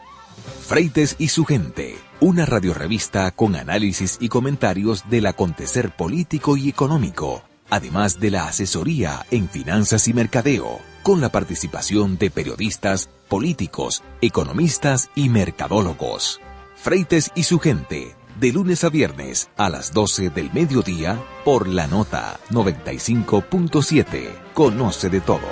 Freites 0.68 1.16
y 1.18 1.30
su 1.30 1.44
gente, 1.46 1.98
una 2.20 2.46
radiorevista 2.46 3.32
con 3.32 3.56
análisis 3.56 4.18
y 4.20 4.30
comentarios 4.30 5.10
del 5.10 5.26
acontecer 5.26 5.96
político 5.96 6.56
y 6.56 6.70
económico, 6.70 7.42
además 7.70 8.20
de 8.20 8.32
la 8.32 8.48
asesoría 8.48 9.26
en 9.32 9.50
finanzas 9.50 10.08
y 10.08 10.14
mercadeo, 10.14 10.80
con 11.02 11.20
la 11.20 11.30
participación 11.30 12.20
de 12.20 12.30
periodistas, 12.30 13.10
políticos, 13.28 14.04
economistas 14.22 15.10
y 15.16 15.30
mercadólogos. 15.30 16.42
Freites 16.88 17.32
y 17.36 17.44
su 17.44 17.60
gente, 17.60 18.16
de 18.40 18.54
lunes 18.54 18.86
a 18.86 18.90
viernes 18.90 19.50
a 19.58 19.68
las 19.68 19.92
12 19.92 20.30
del 20.30 20.54
mediodía 20.54 21.22
por 21.44 21.68
la 21.68 21.86
nota 21.86 22.40
95.7. 22.50 24.54
Conoce 24.54 25.10
de 25.10 25.20
todo. 25.20 25.50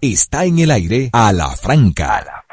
Está 0.00 0.46
en 0.46 0.58
el 0.58 0.72
aire 0.72 1.10
a 1.12 1.32
la 1.32 1.50
franca. 1.50 2.43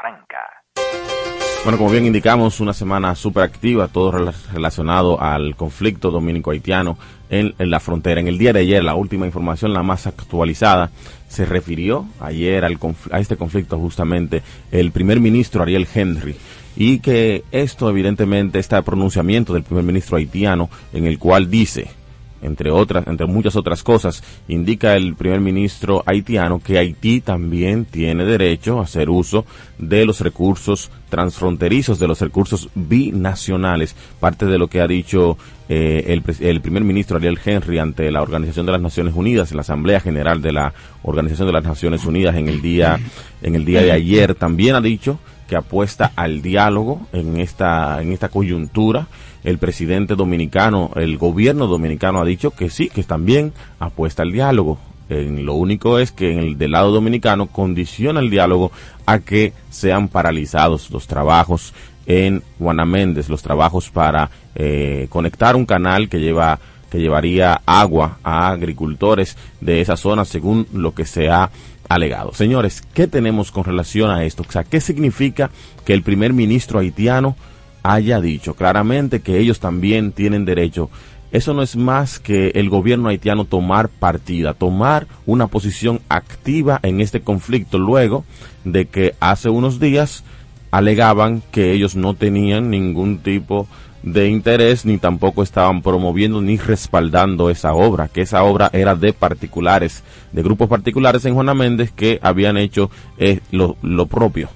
Bueno, 1.64 1.78
como 1.78 1.90
bien 1.90 2.06
indicamos, 2.06 2.58
una 2.58 2.72
semana 2.72 3.14
súper 3.14 3.44
activa, 3.44 3.86
todo 3.86 4.10
relacionado 4.52 5.20
al 5.20 5.54
conflicto 5.54 6.10
dominico-haitiano 6.10 6.98
en, 7.30 7.54
la 7.58 7.78
frontera. 7.78 8.20
En 8.20 8.26
el 8.26 8.36
día 8.36 8.52
de 8.52 8.60
ayer, 8.60 8.82
la 8.82 8.96
última 8.96 9.26
información, 9.26 9.72
la 9.72 9.84
más 9.84 10.08
actualizada, 10.08 10.90
se 11.28 11.46
refirió 11.46 12.04
ayer 12.18 12.64
al 12.64 12.78
a 13.12 13.20
este 13.20 13.36
conflicto 13.36 13.78
justamente 13.78 14.42
el 14.72 14.90
primer 14.90 15.20
ministro 15.20 15.62
Ariel 15.62 15.86
Henry 15.94 16.34
y 16.76 16.98
que 16.98 17.44
esto 17.52 17.88
evidentemente, 17.88 18.58
este 18.58 18.82
pronunciamiento 18.82 19.54
del 19.54 19.62
primer 19.62 19.84
ministro 19.84 20.16
haitiano 20.16 20.68
en 20.92 21.06
el 21.06 21.20
cual 21.20 21.48
dice 21.48 21.88
entre 22.42 22.70
otras, 22.70 23.06
entre 23.06 23.26
muchas 23.26 23.56
otras 23.56 23.82
cosas, 23.82 24.22
indica 24.48 24.94
el 24.94 25.14
primer 25.14 25.40
ministro 25.40 26.02
haitiano 26.06 26.60
que 26.60 26.78
Haití 26.78 27.20
también 27.20 27.84
tiene 27.84 28.24
derecho 28.24 28.80
a 28.80 28.84
hacer 28.84 29.08
uso 29.08 29.44
de 29.78 30.04
los 30.04 30.20
recursos 30.20 30.90
transfronterizos, 31.08 31.98
de 31.98 32.08
los 32.08 32.20
recursos 32.20 32.68
binacionales, 32.74 33.94
parte 34.20 34.46
de 34.46 34.58
lo 34.58 34.68
que 34.68 34.80
ha 34.80 34.86
dicho 34.86 35.36
eh, 35.68 36.04
el, 36.08 36.22
el, 36.40 36.60
primer 36.60 36.84
ministro 36.84 37.16
Ariel 37.16 37.38
Henry 37.42 37.78
ante 37.78 38.10
la 38.10 38.22
Organización 38.22 38.66
de 38.66 38.72
las 38.72 38.80
Naciones 38.80 39.14
Unidas, 39.14 39.50
en 39.50 39.56
la 39.56 39.62
Asamblea 39.62 40.00
General 40.00 40.42
de 40.42 40.52
la 40.52 40.74
Organización 41.02 41.46
de 41.46 41.52
las 41.52 41.64
Naciones 41.64 42.04
Unidas 42.04 42.36
en 42.36 42.48
el 42.48 42.60
día, 42.60 42.98
en 43.42 43.54
el 43.54 43.64
día 43.64 43.82
de 43.82 43.92
ayer, 43.92 44.34
también 44.34 44.74
ha 44.74 44.80
dicho 44.80 45.18
que 45.48 45.56
apuesta 45.56 46.12
al 46.16 46.40
diálogo 46.40 47.06
en 47.12 47.38
esta, 47.38 48.00
en 48.00 48.12
esta 48.12 48.28
coyuntura 48.28 49.06
el 49.44 49.58
presidente 49.58 50.14
dominicano, 50.14 50.90
el 50.96 51.18
gobierno 51.18 51.66
dominicano 51.66 52.20
ha 52.20 52.24
dicho 52.24 52.50
que 52.50 52.70
sí, 52.70 52.88
que 52.88 53.02
también 53.02 53.52
apuesta 53.78 54.22
al 54.22 54.32
diálogo. 54.32 54.78
lo 55.08 55.54
único 55.54 55.98
es 55.98 56.10
que 56.12 56.32
en 56.32 56.38
el 56.38 56.58
del 56.58 56.70
lado 56.70 56.90
dominicano 56.90 57.48
condiciona 57.48 58.20
el 58.20 58.30
diálogo 58.30 58.72
a 59.04 59.18
que 59.18 59.52
sean 59.70 60.08
paralizados 60.08 60.90
los 60.90 61.06
trabajos 61.06 61.74
en 62.06 62.42
Guanaméndez, 62.58 63.28
los 63.28 63.42
trabajos 63.42 63.90
para 63.90 64.30
eh, 64.54 65.06
conectar 65.10 65.56
un 65.56 65.66
canal 65.66 66.08
que 66.08 66.20
lleva 66.20 66.58
que 66.90 67.00
llevaría 67.00 67.62
agua 67.64 68.18
a 68.22 68.50
agricultores 68.50 69.38
de 69.62 69.80
esa 69.80 69.96
zona 69.96 70.26
según 70.26 70.66
lo 70.74 70.94
que 70.94 71.06
se 71.06 71.30
ha 71.30 71.50
alegado. 71.88 72.34
Señores, 72.34 72.82
¿qué 72.92 73.06
tenemos 73.06 73.50
con 73.50 73.64
relación 73.64 74.10
a 74.10 74.24
esto? 74.24 74.44
O 74.46 74.52
sea, 74.52 74.62
¿qué 74.62 74.78
significa 74.78 75.50
que 75.86 75.94
el 75.94 76.02
primer 76.02 76.34
ministro 76.34 76.78
haitiano 76.78 77.34
haya 77.82 78.20
dicho 78.20 78.54
claramente 78.54 79.20
que 79.20 79.38
ellos 79.38 79.60
también 79.60 80.12
tienen 80.12 80.44
derecho. 80.44 80.90
Eso 81.32 81.54
no 81.54 81.62
es 81.62 81.76
más 81.76 82.18
que 82.18 82.48
el 82.54 82.68
gobierno 82.68 83.08
haitiano 83.08 83.46
tomar 83.46 83.88
partida, 83.88 84.52
tomar 84.52 85.06
una 85.24 85.46
posición 85.46 86.00
activa 86.10 86.78
en 86.82 87.00
este 87.00 87.22
conflicto 87.22 87.78
luego 87.78 88.24
de 88.64 88.84
que 88.84 89.14
hace 89.18 89.48
unos 89.48 89.80
días 89.80 90.24
alegaban 90.70 91.42
que 91.50 91.72
ellos 91.72 91.96
no 91.96 92.14
tenían 92.14 92.70
ningún 92.70 93.18
tipo 93.18 93.66
de 94.02 94.28
interés 94.28 94.84
ni 94.84 94.98
tampoco 94.98 95.42
estaban 95.42 95.80
promoviendo 95.80 96.42
ni 96.42 96.58
respaldando 96.58 97.48
esa 97.48 97.72
obra, 97.72 98.08
que 98.08 98.22
esa 98.22 98.42
obra 98.42 98.68
era 98.72 98.94
de 98.94 99.12
particulares, 99.12 100.02
de 100.32 100.42
grupos 100.42 100.68
particulares 100.68 101.24
en 101.24 101.34
Juana 101.34 101.54
Méndez 101.54 101.92
que 101.92 102.18
habían 102.20 102.58
hecho 102.58 102.90
eh, 103.16 103.40
lo, 103.52 103.76
lo 103.80 104.06
propio 104.06 104.50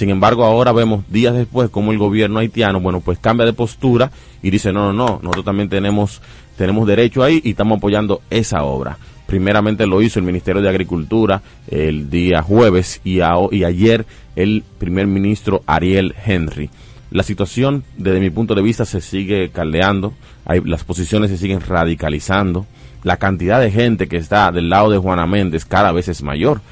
sin 0.00 0.08
embargo, 0.08 0.46
ahora 0.46 0.72
vemos 0.72 1.04
días 1.10 1.34
después 1.34 1.68
como 1.68 1.92
el 1.92 1.98
gobierno 1.98 2.38
haitiano, 2.38 2.80
bueno, 2.80 3.02
pues 3.02 3.18
cambia 3.18 3.44
de 3.44 3.52
postura 3.52 4.10
y 4.42 4.48
dice, 4.48 4.72
no, 4.72 4.94
no, 4.94 4.94
no, 4.94 5.20
nosotros 5.22 5.44
también 5.44 5.68
tenemos, 5.68 6.22
tenemos 6.56 6.86
derecho 6.86 7.22
ahí 7.22 7.42
y 7.44 7.50
estamos 7.50 7.76
apoyando 7.76 8.22
esa 8.30 8.62
obra. 8.62 8.96
Primeramente 9.26 9.86
lo 9.86 10.00
hizo 10.00 10.18
el 10.18 10.24
Ministerio 10.24 10.62
de 10.62 10.70
Agricultura 10.70 11.42
el 11.68 12.08
día 12.08 12.40
jueves 12.40 13.02
y, 13.04 13.18
y 13.18 13.64
ayer 13.64 14.06
el 14.36 14.64
primer 14.78 15.06
ministro 15.06 15.62
Ariel 15.66 16.14
Henry. 16.24 16.70
La 17.10 17.22
situación, 17.22 17.84
desde 17.98 18.20
mi 18.20 18.30
punto 18.30 18.54
de 18.54 18.62
vista, 18.62 18.86
se 18.86 19.02
sigue 19.02 19.50
caldeando, 19.50 20.14
hay, 20.46 20.62
las 20.62 20.82
posiciones 20.82 21.30
se 21.30 21.36
siguen 21.36 21.60
radicalizando, 21.60 22.64
la 23.02 23.18
cantidad 23.18 23.60
de 23.60 23.70
gente 23.70 24.08
que 24.08 24.16
está 24.16 24.50
del 24.50 24.70
lado 24.70 24.88
de 24.88 24.96
Juana 24.96 25.26
Méndez 25.26 25.66
cada 25.66 25.92
vez 25.92 26.08
es 26.08 26.22
mayor 26.22 26.62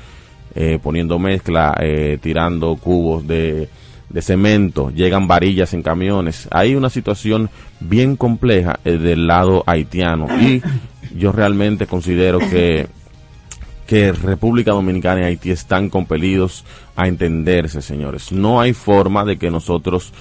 eh, 0.61 0.81
poniendo 0.83 1.21
mezcla, 1.21 1.73
eh, 1.81 2.19
tirando 2.21 2.75
cubos 2.75 3.25
de, 3.29 3.69
de, 4.09 4.23
cemento, 4.23 4.91
llegan 4.91 5.29
varillas 5.29 5.73
en 5.73 5.85
camiones. 5.85 6.49
Hay 6.51 6.75
una 6.75 6.91
situación 6.91 7.49
bien 7.79 8.17
compleja 8.17 8.81
eh, 8.85 8.99
del 8.99 9.29
lado 9.29 9.63
haitiano 9.69 10.27
y 10.41 10.61
yo 11.15 11.31
realmente 11.31 11.87
considero 11.87 12.41
que 12.41 12.89
que 13.87 14.11
República 14.11 14.73
Dominicana 14.73 15.21
y 15.21 15.25
Haití 15.25 15.53
están 15.53 15.91
compelidos 15.91 16.65
a 16.97 17.07
entenderse, 17.07 17.81
señores. 17.81 18.33
No 18.33 18.61
hay 18.61 18.73
forma 18.73 19.25
de 19.25 19.39
que 19.39 19.53
nosotros 19.53 20.13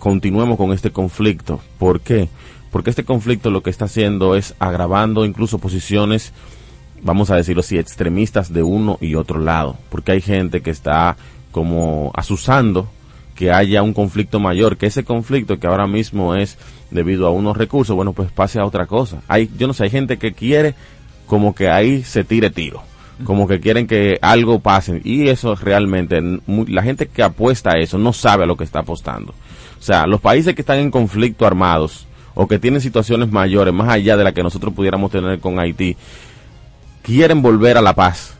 continuemos 0.00 0.58
con 0.58 0.72
este 0.72 0.90
conflicto. 0.90 1.60
¿Por 1.78 2.00
qué? 2.00 2.28
Porque 2.72 2.90
este 2.90 3.04
conflicto 3.04 3.50
lo 3.52 3.62
que 3.62 3.70
está 3.70 3.84
haciendo 3.84 4.34
es 4.34 4.56
agravando 4.58 5.24
incluso 5.24 5.58
posiciones 5.58 6.32
vamos 7.02 7.30
a 7.30 7.36
decirlo 7.36 7.60
así, 7.60 7.78
extremistas 7.78 8.52
de 8.52 8.62
uno 8.62 8.98
y 9.00 9.14
otro 9.14 9.38
lado, 9.38 9.76
porque 9.90 10.12
hay 10.12 10.20
gente 10.20 10.62
que 10.62 10.70
está 10.70 11.16
como 11.50 12.12
asusando 12.14 12.88
que 13.34 13.50
haya 13.50 13.82
un 13.82 13.92
conflicto 13.92 14.40
mayor, 14.40 14.76
que 14.76 14.86
ese 14.86 15.04
conflicto 15.04 15.58
que 15.58 15.66
ahora 15.66 15.86
mismo 15.86 16.34
es 16.34 16.58
debido 16.90 17.26
a 17.26 17.30
unos 17.30 17.56
recursos, 17.56 17.96
bueno, 17.96 18.12
pues 18.12 18.30
pase 18.30 18.58
a 18.58 18.64
otra 18.64 18.86
cosa. 18.86 19.22
Hay, 19.28 19.50
yo 19.58 19.66
no 19.66 19.74
sé, 19.74 19.84
hay 19.84 19.90
gente 19.90 20.18
que 20.18 20.32
quiere 20.32 20.74
como 21.26 21.54
que 21.54 21.70
ahí 21.70 22.02
se 22.02 22.24
tire 22.24 22.50
tiro. 22.50 22.82
como 23.24 23.46
que 23.46 23.60
quieren 23.60 23.86
que 23.86 24.18
algo 24.20 24.60
pase 24.60 25.00
y 25.04 25.28
eso 25.28 25.54
realmente 25.54 26.20
la 26.68 26.82
gente 26.82 27.06
que 27.06 27.22
apuesta 27.22 27.70
a 27.70 27.78
eso 27.78 27.96
no 27.98 28.12
sabe 28.12 28.44
a 28.44 28.46
lo 28.46 28.56
que 28.56 28.64
está 28.64 28.80
apostando. 28.80 29.32
O 29.78 29.82
sea, 29.82 30.06
los 30.06 30.20
países 30.20 30.54
que 30.54 30.62
están 30.62 30.78
en 30.78 30.90
conflicto 30.90 31.46
armados 31.46 32.06
o 32.34 32.46
que 32.46 32.58
tienen 32.58 32.80
situaciones 32.80 33.30
mayores 33.30 33.72
más 33.74 33.88
allá 33.88 34.16
de 34.16 34.24
la 34.24 34.32
que 34.32 34.42
nosotros 34.42 34.74
pudiéramos 34.74 35.10
tener 35.10 35.40
con 35.40 35.58
Haití 35.58 35.96
quieren 37.02 37.42
volver 37.42 37.76
a 37.76 37.82
la 37.82 37.94
paz. 37.94 38.34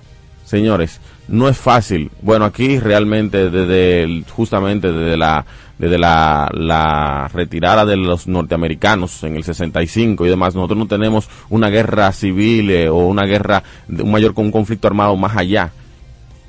Señores, 0.44 1.00
no 1.28 1.48
es 1.48 1.56
fácil. 1.56 2.10
Bueno, 2.20 2.44
aquí 2.44 2.78
realmente 2.78 3.50
desde 3.50 4.22
justamente 4.30 4.92
desde 4.92 5.16
la 5.16 5.44
desde 5.78 5.98
la, 5.98 6.48
la, 6.54 7.28
retirada 7.34 7.84
de 7.84 7.96
los 7.96 8.28
norteamericanos 8.28 9.24
en 9.24 9.34
el 9.34 9.42
65 9.42 10.24
y 10.24 10.28
demás, 10.28 10.54
nosotros 10.54 10.78
no 10.78 10.86
tenemos 10.86 11.28
una 11.50 11.70
guerra 11.70 12.12
civil 12.12 12.70
eh, 12.70 12.88
o 12.88 12.98
una 13.08 13.24
guerra, 13.24 13.64
un 13.88 14.12
mayor 14.12 14.32
con 14.32 14.44
un 14.44 14.52
conflicto 14.52 14.86
armado 14.86 15.16
más 15.16 15.36
allá. 15.36 15.72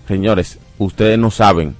Señores, 0.07 0.59
ustedes 0.77 1.17
no 1.17 1.31
saben 1.31 1.75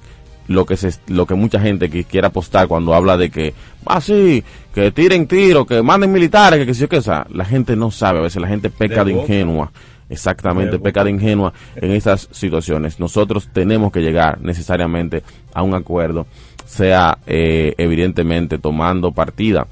lo 0.48 0.66
que 0.66 0.76
se, 0.76 0.94
lo 1.06 1.26
que 1.26 1.34
mucha 1.34 1.60
gente 1.60 1.88
que 1.88 2.04
quiere 2.04 2.26
apostar 2.26 2.66
cuando 2.66 2.92
habla 2.92 3.16
de 3.16 3.30
que, 3.30 3.54
ah, 3.86 4.00
sí, 4.00 4.42
que 4.74 4.90
tiren 4.90 5.26
tiro, 5.26 5.64
que 5.64 5.82
manden 5.82 6.12
militares, 6.12 6.58
que 6.58 6.66
que 6.66 6.74
sí, 6.74 6.88
que 6.88 6.96
esa. 6.96 7.26
La 7.30 7.44
gente 7.44 7.76
no 7.76 7.90
sabe, 7.90 8.18
a 8.18 8.22
veces 8.22 8.42
la 8.42 8.48
gente 8.48 8.70
peca 8.70 9.04
de, 9.04 9.12
ingenua. 9.12 9.70
Exactamente, 10.14 10.78
peca 10.78 11.04
de 11.04 11.10
ingenua 11.10 11.52
en 11.76 11.90
estas 11.92 12.28
situaciones. 12.32 12.98
Nosotros 12.98 13.48
tenemos 13.52 13.92
que 13.92 14.00
llegar 14.00 14.40
necesariamente 14.40 15.22
a 15.52 15.62
un 15.62 15.74
acuerdo 15.74 16.26
sea 16.64 17.18
eh, 17.26 17.74
evidentemente 17.78 18.58
tomando 18.58 19.12
partida. 19.12 19.66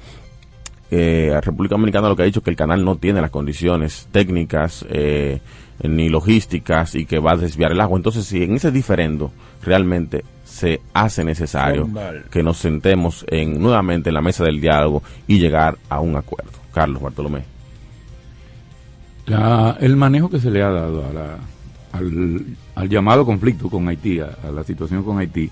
Eh, 0.91 1.39
República 1.41 1.73
Dominicana 1.73 2.07
lo 2.07 2.15
que 2.15 2.23
ha 2.23 2.25
dicho 2.25 2.39
es 2.39 2.45
que 2.45 2.51
el 2.51 2.55
canal 2.55 2.85
no 2.85 2.97
tiene 2.97 3.19
las 3.19 3.31
condiciones 3.31 4.07
técnicas 4.11 4.85
eh, 4.89 5.39
ni 5.81 6.09
logísticas 6.09 6.93
y 6.95 7.05
que 7.05 7.19
va 7.19 7.31
a 7.31 7.37
desviar 7.37 7.71
el 7.71 7.81
agua. 7.81 7.97
Entonces, 7.97 8.25
si 8.25 8.43
en 8.43 8.55
ese 8.55 8.71
diferendo 8.71 9.31
realmente 9.63 10.23
se 10.43 10.81
hace 10.93 11.23
necesario 11.23 11.89
que 12.29 12.43
nos 12.43 12.57
sentemos 12.57 13.25
en, 13.27 13.59
nuevamente 13.59 14.09
en 14.09 14.15
la 14.15 14.21
mesa 14.21 14.43
del 14.43 14.61
diálogo 14.61 15.01
y 15.27 15.39
llegar 15.39 15.77
a 15.89 15.99
un 15.99 16.15
acuerdo. 16.15 16.51
Carlos 16.71 17.01
Bartolomé. 17.01 17.52
El 19.27 19.95
manejo 19.95 20.29
que 20.29 20.39
se 20.39 20.51
le 20.51 20.61
ha 20.61 20.69
dado 20.69 21.03
al, 21.93 22.89
llamado 22.89 23.25
conflicto 23.25 23.69
con 23.69 23.87
Haití, 23.87 24.19
a 24.19 24.51
la 24.53 24.63
situación 24.63 25.03
con 25.03 25.19
Haití, 25.19 25.49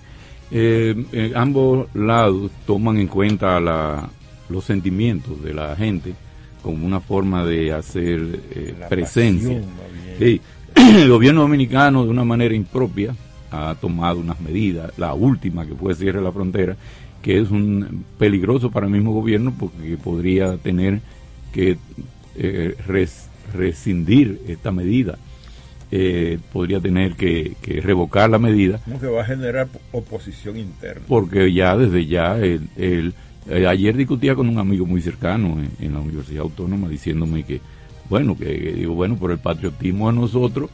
eh, 0.54 1.06
eh, 1.14 1.32
ambos 1.34 1.88
lados 1.96 2.52
toman 2.66 2.98
en 2.98 3.08
cuenta 3.08 3.60
los 4.50 4.66
sentimientos 4.66 5.42
de 5.42 5.54
la 5.54 5.76
gente 5.78 6.14
como 6.62 6.86
una 6.86 7.00
forma 7.00 7.46
de 7.46 7.74
hacer 7.74 8.40
eh, 8.52 8.76
presencia. 8.90 9.62
El 10.76 11.10
gobierno 11.10 11.42
dominicano 11.42 12.04
de 12.04 12.10
una 12.10 12.24
manera 12.24 12.56
impropia 12.56 13.16
ha 13.52 13.76
tomado 13.80 14.20
unas 14.20 14.40
medidas, 14.40 14.92
la 14.98 15.14
última 15.14 15.66
que 15.66 15.74
puede 15.74 15.96
cierre 15.96 16.22
la 16.22 16.32
frontera, 16.32 16.78
que 17.22 17.40
es 17.40 17.52
un 17.52 18.06
peligroso 18.18 18.72
para 18.72 18.86
el 18.86 18.92
mismo 18.92 19.14
gobierno 19.14 19.54
porque 19.58 19.98
podría 19.98 20.58
tener 20.58 21.02
que 21.52 21.78
eh, 22.36 22.76
rescindir 23.54 24.42
esta 24.48 24.72
medida 24.72 25.18
eh, 25.94 26.40
podría 26.54 26.80
tener 26.80 27.16
que, 27.16 27.56
revocar 27.84 28.30
la 28.30 28.40
medida. 28.40 28.80
¿Cómo 28.86 29.00
que 29.00 29.08
va 29.08 29.22
a 29.22 29.26
generar 29.26 29.68
oposición 29.92 30.58
interna? 30.58 31.04
Porque 31.06 31.52
ya 31.52 31.76
desde 31.76 32.06
ya, 32.06 32.38
el, 32.38 33.14
eh, 33.50 33.68
ayer 33.68 33.98
discutía 33.98 34.34
con 34.34 34.48
un 34.48 34.58
amigo 34.58 34.86
muy 34.86 35.02
cercano 35.02 35.58
en, 35.82 35.94
la 35.94 36.00
Universidad 36.00 36.44
Autónoma 36.44 36.88
diciéndome 36.88 37.44
que, 37.44 37.60
bueno, 38.10 38.38
que, 38.38 38.46
digo, 38.46 38.94
bueno, 38.94 39.18
por 39.18 39.32
el 39.32 39.40
patriotismo 39.40 40.08
a 40.08 40.14
nosotros 40.14 40.70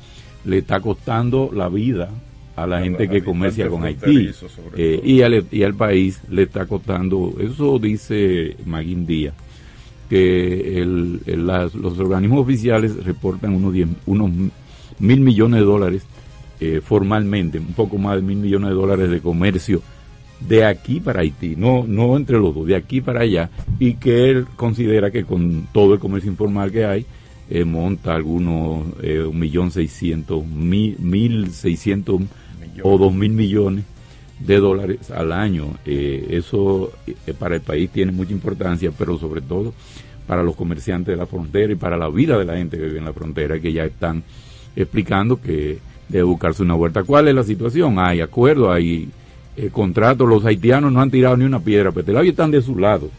le 0.45 0.59
está 0.59 0.79
costando 0.81 1.49
la 1.51 1.67
vida 1.67 2.09
a 2.55 2.67
la 2.67 2.81
gente 2.81 3.09
que 3.09 3.23
comercia 3.23 3.69
con 3.69 3.83
Haití 3.85 4.31
eh, 4.75 5.01
y, 5.03 5.21
al, 5.23 5.45
y 5.51 5.63
al 5.63 5.73
país 5.73 6.21
le 6.29 6.43
está 6.43 6.67
costando, 6.67 7.35
eso 7.39 7.79
dice 7.79 8.55
Maguín 8.65 9.05
Díaz, 9.07 9.33
que 10.09 10.81
el, 10.81 11.21
los 11.25 11.99
organismos 11.99 12.41
oficiales 12.41 13.03
reportan 13.03 13.53
unos, 13.53 13.75
unos 14.05 14.31
mil 14.99 15.19
millones 15.19 15.59
de 15.59 15.65
dólares 15.65 16.03
eh, 16.59 16.81
formalmente, 16.83 17.59
un 17.59 17.73
poco 17.73 17.97
más 17.97 18.15
de 18.15 18.21
mil 18.21 18.37
millones 18.37 18.69
de 18.69 18.75
dólares 18.75 19.09
de 19.09 19.19
comercio 19.19 19.81
de 20.39 20.65
aquí 20.65 20.99
para 20.99 21.21
Haití, 21.21 21.55
no, 21.55 21.85
no 21.87 22.15
entre 22.15 22.37
los 22.39 22.53
dos, 22.53 22.67
de 22.67 22.75
aquí 22.75 23.01
para 23.01 23.21
allá, 23.21 23.49
y 23.79 23.95
que 23.95 24.29
él 24.29 24.45
considera 24.55 25.11
que 25.11 25.23
con 25.23 25.67
todo 25.71 25.93
el 25.93 25.99
comercio 25.99 26.29
informal 26.29 26.71
que 26.71 26.85
hay, 26.85 27.05
eh, 27.49 27.63
monta 27.63 28.13
algunos 28.13 28.85
eh, 29.01 29.21
un 29.21 29.39
millón 29.39 29.71
seiscientos, 29.71 30.45
mil, 30.45 31.51
seiscientos 31.51 32.21
o 32.83 32.97
dos 32.97 33.13
mil 33.13 33.31
millones 33.31 33.85
de 34.39 34.57
dólares 34.59 35.11
al 35.11 35.31
año. 35.31 35.75
eso 35.85 36.91
para 37.39 37.55
el 37.55 37.61
país 37.61 37.89
tiene 37.89 38.11
mucha 38.11 38.31
importancia, 38.31 38.91
pero 38.97 39.17
sobre 39.17 39.41
todo 39.41 39.73
para 40.27 40.43
los 40.43 40.55
comerciantes 40.55 41.13
de 41.13 41.17
la 41.17 41.25
frontera 41.25 41.71
y 41.71 41.75
para 41.75 41.97
la 41.97 42.09
vida 42.09 42.37
de 42.37 42.45
la 42.45 42.57
gente 42.57 42.77
que 42.77 42.83
vive 42.83 42.99
en 42.99 43.05
la 43.05 43.13
frontera, 43.13 43.59
que 43.59 43.71
ya 43.71 43.85
están 43.85 44.23
explicando 44.75 45.41
que 45.41 45.79
debe 46.09 46.23
buscarse 46.23 46.61
una 46.61 46.75
vuelta. 46.75 47.03
¿Cuál 47.03 47.29
es 47.29 47.35
la 47.35 47.43
situación? 47.43 47.97
Hay 47.97 48.21
acuerdos, 48.21 48.69
hay 48.69 49.09
eh, 49.55 49.69
contratos, 49.71 50.27
los 50.27 50.45
haitianos 50.45 50.91
no 50.91 51.01
han 51.01 51.09
tirado 51.09 51.35
ni 51.37 51.45
una 51.45 51.59
piedra 51.59 51.91
pero 51.91 52.23
y 52.23 52.29
están 52.29 52.51
de 52.51 52.61
su 52.61 52.77
lado. 52.77 53.09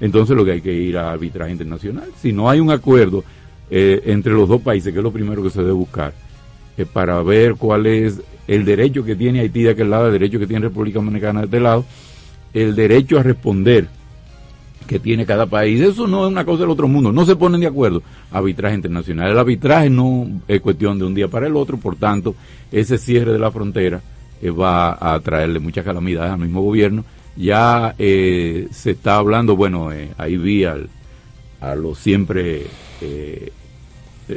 Entonces 0.00 0.36
lo 0.36 0.44
que 0.44 0.52
hay 0.52 0.60
que 0.60 0.72
ir 0.72 0.98
a 0.98 1.12
arbitraje 1.12 1.52
internacional. 1.52 2.08
Si 2.20 2.32
no 2.32 2.50
hay 2.50 2.60
un 2.60 2.70
acuerdo 2.70 3.24
eh, 3.70 4.02
entre 4.06 4.32
los 4.32 4.48
dos 4.48 4.60
países, 4.60 4.92
que 4.92 4.98
es 4.98 5.02
lo 5.02 5.12
primero 5.12 5.42
que 5.42 5.50
se 5.50 5.60
debe 5.60 5.72
buscar, 5.72 6.12
eh, 6.76 6.84
para 6.84 7.22
ver 7.22 7.54
cuál 7.54 7.86
es 7.86 8.20
el 8.48 8.64
derecho 8.64 9.04
que 9.04 9.14
tiene 9.14 9.40
Haití 9.40 9.62
de 9.62 9.70
aquel 9.70 9.90
lado, 9.90 10.06
el 10.06 10.12
derecho 10.12 10.38
que 10.38 10.46
tiene 10.46 10.66
República 10.66 10.98
Dominicana 10.98 11.40
de 11.40 11.46
este 11.46 11.60
lado, 11.60 11.84
el 12.54 12.74
derecho 12.74 13.18
a 13.18 13.22
responder 13.22 13.86
que 14.88 14.98
tiene 14.98 15.26
cada 15.26 15.46
país. 15.46 15.80
Eso 15.80 16.06
no 16.06 16.26
es 16.26 16.32
una 16.32 16.46
cosa 16.46 16.62
del 16.62 16.70
otro 16.70 16.88
mundo. 16.88 17.12
No 17.12 17.26
se 17.26 17.36
ponen 17.36 17.60
de 17.60 17.66
acuerdo. 17.66 18.02
Arbitraje 18.32 18.74
internacional. 18.74 19.30
El 19.30 19.38
arbitraje 19.38 19.90
no 19.90 20.26
es 20.48 20.60
cuestión 20.62 20.98
de 20.98 21.04
un 21.04 21.14
día 21.14 21.28
para 21.28 21.46
el 21.46 21.54
otro. 21.56 21.76
Por 21.76 21.96
tanto, 21.96 22.34
ese 22.72 22.96
cierre 22.96 23.34
de 23.34 23.38
la 23.38 23.50
frontera 23.50 24.00
eh, 24.40 24.50
va 24.50 24.96
a 24.98 25.20
traerle 25.20 25.60
muchas 25.60 25.84
calamidades 25.84 26.32
al 26.32 26.40
mismo 26.40 26.62
gobierno. 26.62 27.04
Ya 27.36 27.94
eh, 27.98 28.66
se 28.72 28.92
está 28.92 29.16
hablando, 29.16 29.54
bueno, 29.54 29.92
eh, 29.92 30.10
ahí 30.16 30.38
vi 30.38 30.64
al, 30.64 30.88
a 31.60 31.76
los 31.76 31.98
siempre... 31.98 32.62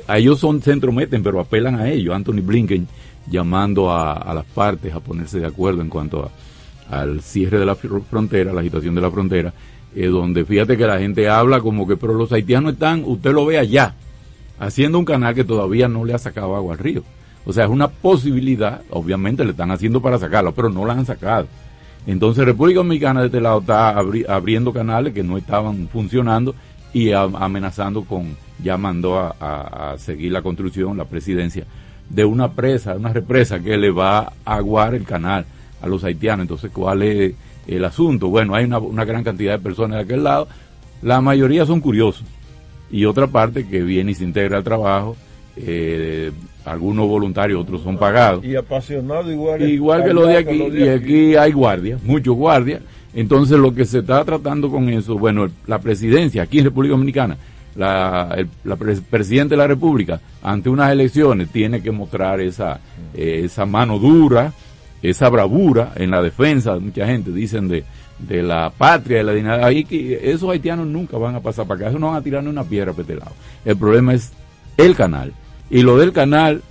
a 0.08 0.18
ellos 0.18 0.38
son 0.38 0.62
centrometen, 0.62 1.24
pero 1.24 1.40
apelan 1.40 1.76
a 1.76 1.90
ellos. 1.90 2.14
Anthony 2.14 2.42
Blinken 2.44 2.88
llamando 3.28 3.92
a, 3.92 4.14
a 4.14 4.34
las 4.34 4.46
partes 4.46 4.94
a 4.94 5.00
ponerse 5.00 5.40
de 5.40 5.48
acuerdo 5.48 5.82
en 5.82 5.90
cuanto 5.90 6.24
a, 6.90 7.02
al 7.02 7.22
cierre 7.22 7.60
de 7.60 7.66
la 7.66 7.76
frontera, 7.76 8.54
la 8.54 8.64
situación 8.64 8.96
de 8.96 9.02
la 9.02 9.12
frontera 9.12 9.54
eh, 9.94 10.08
donde 10.08 10.46
fíjate 10.46 10.78
que 10.78 10.88
la 10.88 11.00
gente 11.00 11.28
habla 11.28 11.60
como 11.60 11.86
que, 11.86 11.98
pero 11.98 12.14
los 12.14 12.32
haitianos 12.32 12.74
están, 12.74 13.04
usted 13.06 13.34
lo 13.34 13.46
ve 13.46 13.58
allá, 13.58 13.94
haciendo 14.58 14.98
un 14.98 15.06
canal 15.06 15.36
que 15.36 15.44
todavía 15.44 15.90
no 15.90 16.06
le 16.06 16.14
ha 16.14 16.18
sacado 16.18 16.56
agua 16.56 16.74
al 16.74 16.80
río. 16.80 17.04
O 17.46 17.52
sea, 17.52 17.66
es 17.66 17.70
una 17.70 17.90
posibilidad, 17.90 18.82
obviamente 18.90 19.44
le 19.44 19.52
están 19.52 19.72
haciendo 19.72 20.02
para 20.02 20.18
sacarlo, 20.18 20.54
pero 20.54 20.70
no 20.70 20.86
la 20.86 20.94
han 20.94 21.06
sacado. 21.06 21.48
Entonces 22.08 22.46
República 22.46 22.78
Dominicana 22.78 23.20
de 23.20 23.26
este 23.28 23.42
lado 23.42 23.60
está 23.60 23.90
abriendo 24.30 24.72
canales 24.72 25.14
que 25.14 25.24
no 25.24 25.38
estaban 25.38 25.88
funcionando 25.90 26.56
y 26.94 27.12
amenazando 27.12 28.04
con, 28.04 28.36
ya 28.64 28.78
mandó 28.78 29.20
a, 29.20 29.92
a, 29.92 29.98
seguir 29.98 30.32
la 30.32 30.42
construcción, 30.42 30.98
la 30.98 31.06
presidencia, 31.06 31.66
de 32.14 32.26
una 32.26 32.52
presa, 32.52 32.96
una 32.96 33.14
represa 33.14 33.60
que 33.60 33.78
le 33.78 33.92
va 33.92 34.34
a 34.46 34.56
aguar 34.56 34.96
el 34.96 35.04
canal 35.04 35.46
a 35.82 35.88
los 35.88 36.04
haitianos. 36.04 36.44
Entonces, 36.44 36.72
¿cuál 36.72 37.04
es 37.04 37.34
el 37.68 37.86
asunto. 37.86 38.30
Bueno, 38.30 38.56
hay 38.56 38.66
una, 38.66 39.06
gran 39.06 39.24
cantidad 39.24 39.54
de 39.54 39.60
personas 39.60 39.98
de 39.98 40.04
aquel 40.04 40.24
lado, 40.24 40.48
la 41.02 41.22
mayoría 41.22 41.66
son 41.66 41.80
curiosos. 41.80 42.26
Y 42.92 43.06
otra 43.06 43.28
parte 43.28 43.68
que 43.68 43.82
viene 43.82 44.12
y 44.12 44.16
se 44.16 44.24
integra 44.24 44.58
al 44.58 44.64
trabajo, 44.64 45.16
eh, 45.56 46.32
algunos 46.66 47.08
voluntarios, 47.08 47.62
otros 47.62 47.82
son 47.82 47.98
pagados. 47.98 48.44
Y 48.44 48.56
apasionados 48.56 49.32
igual. 49.32 49.62
Igual 49.62 50.04
que 50.04 50.14
los 50.14 50.28
de 50.28 50.38
aquí, 50.38 50.68
y 50.74 50.88
aquí 50.88 51.36
hay 51.36 51.52
guardias, 51.52 52.04
muchos 52.04 52.36
guardias. 52.36 52.82
Entonces 53.14 53.58
lo 53.58 53.74
que 53.74 53.86
se 53.86 54.00
está 54.00 54.24
tratando 54.24 54.70
con 54.70 54.90
eso, 54.90 55.18
bueno, 55.18 55.50
la 55.68 55.80
presidencia 55.80 56.44
aquí 56.44 56.60
en 56.60 56.66
República 56.66 56.94
Dominicana, 56.94 57.38
la, 57.76 58.36
el 58.38 58.48
presidente 59.10 59.54
de 59.54 59.58
la 59.58 59.68
República, 59.68 60.20
ante 60.42 60.70
unas 60.70 60.92
elecciones, 60.92 61.50
tiene 61.50 61.82
que 61.82 61.92
mostrar 61.92 62.42
esa, 62.42 62.80
eh, 63.14 63.42
esa 63.46 63.66
mano 63.66 64.00
dura, 64.00 64.54
esa 65.02 65.30
bravura 65.30 65.94
en 65.96 66.12
la 66.12 66.22
defensa 66.22 66.74
de 66.74 66.80
mucha 66.80 67.06
gente, 67.06 67.32
dicen 67.32 67.68
de, 67.68 67.84
de 68.20 68.44
la 68.44 68.70
patria, 68.70 69.18
de 69.18 69.24
la 69.24 69.34
dignidad. 69.34 69.64
Ahí 69.64 69.84
que 69.84 70.32
esos 70.32 70.50
haitianos 70.50 70.88
nunca 70.88 71.18
van 71.18 71.36
a 71.36 71.40
pasar 71.40 71.66
para 71.66 71.80
acá, 71.80 71.90
esos 71.90 72.00
no 72.00 72.08
van 72.08 72.18
a 72.18 72.22
tirar 72.22 72.44
ni 72.44 72.50
una 72.50 72.64
piedra 72.64 72.92
para 72.92 73.02
este 73.02 73.16
lado. 73.16 73.32
El 73.66 73.78
problema 73.78 74.14
es 74.14 74.32
el 74.78 74.96
canal. 74.96 75.34
Y 75.70 75.84
lo 75.84 75.98
del 75.98 76.12
canal 76.12 76.62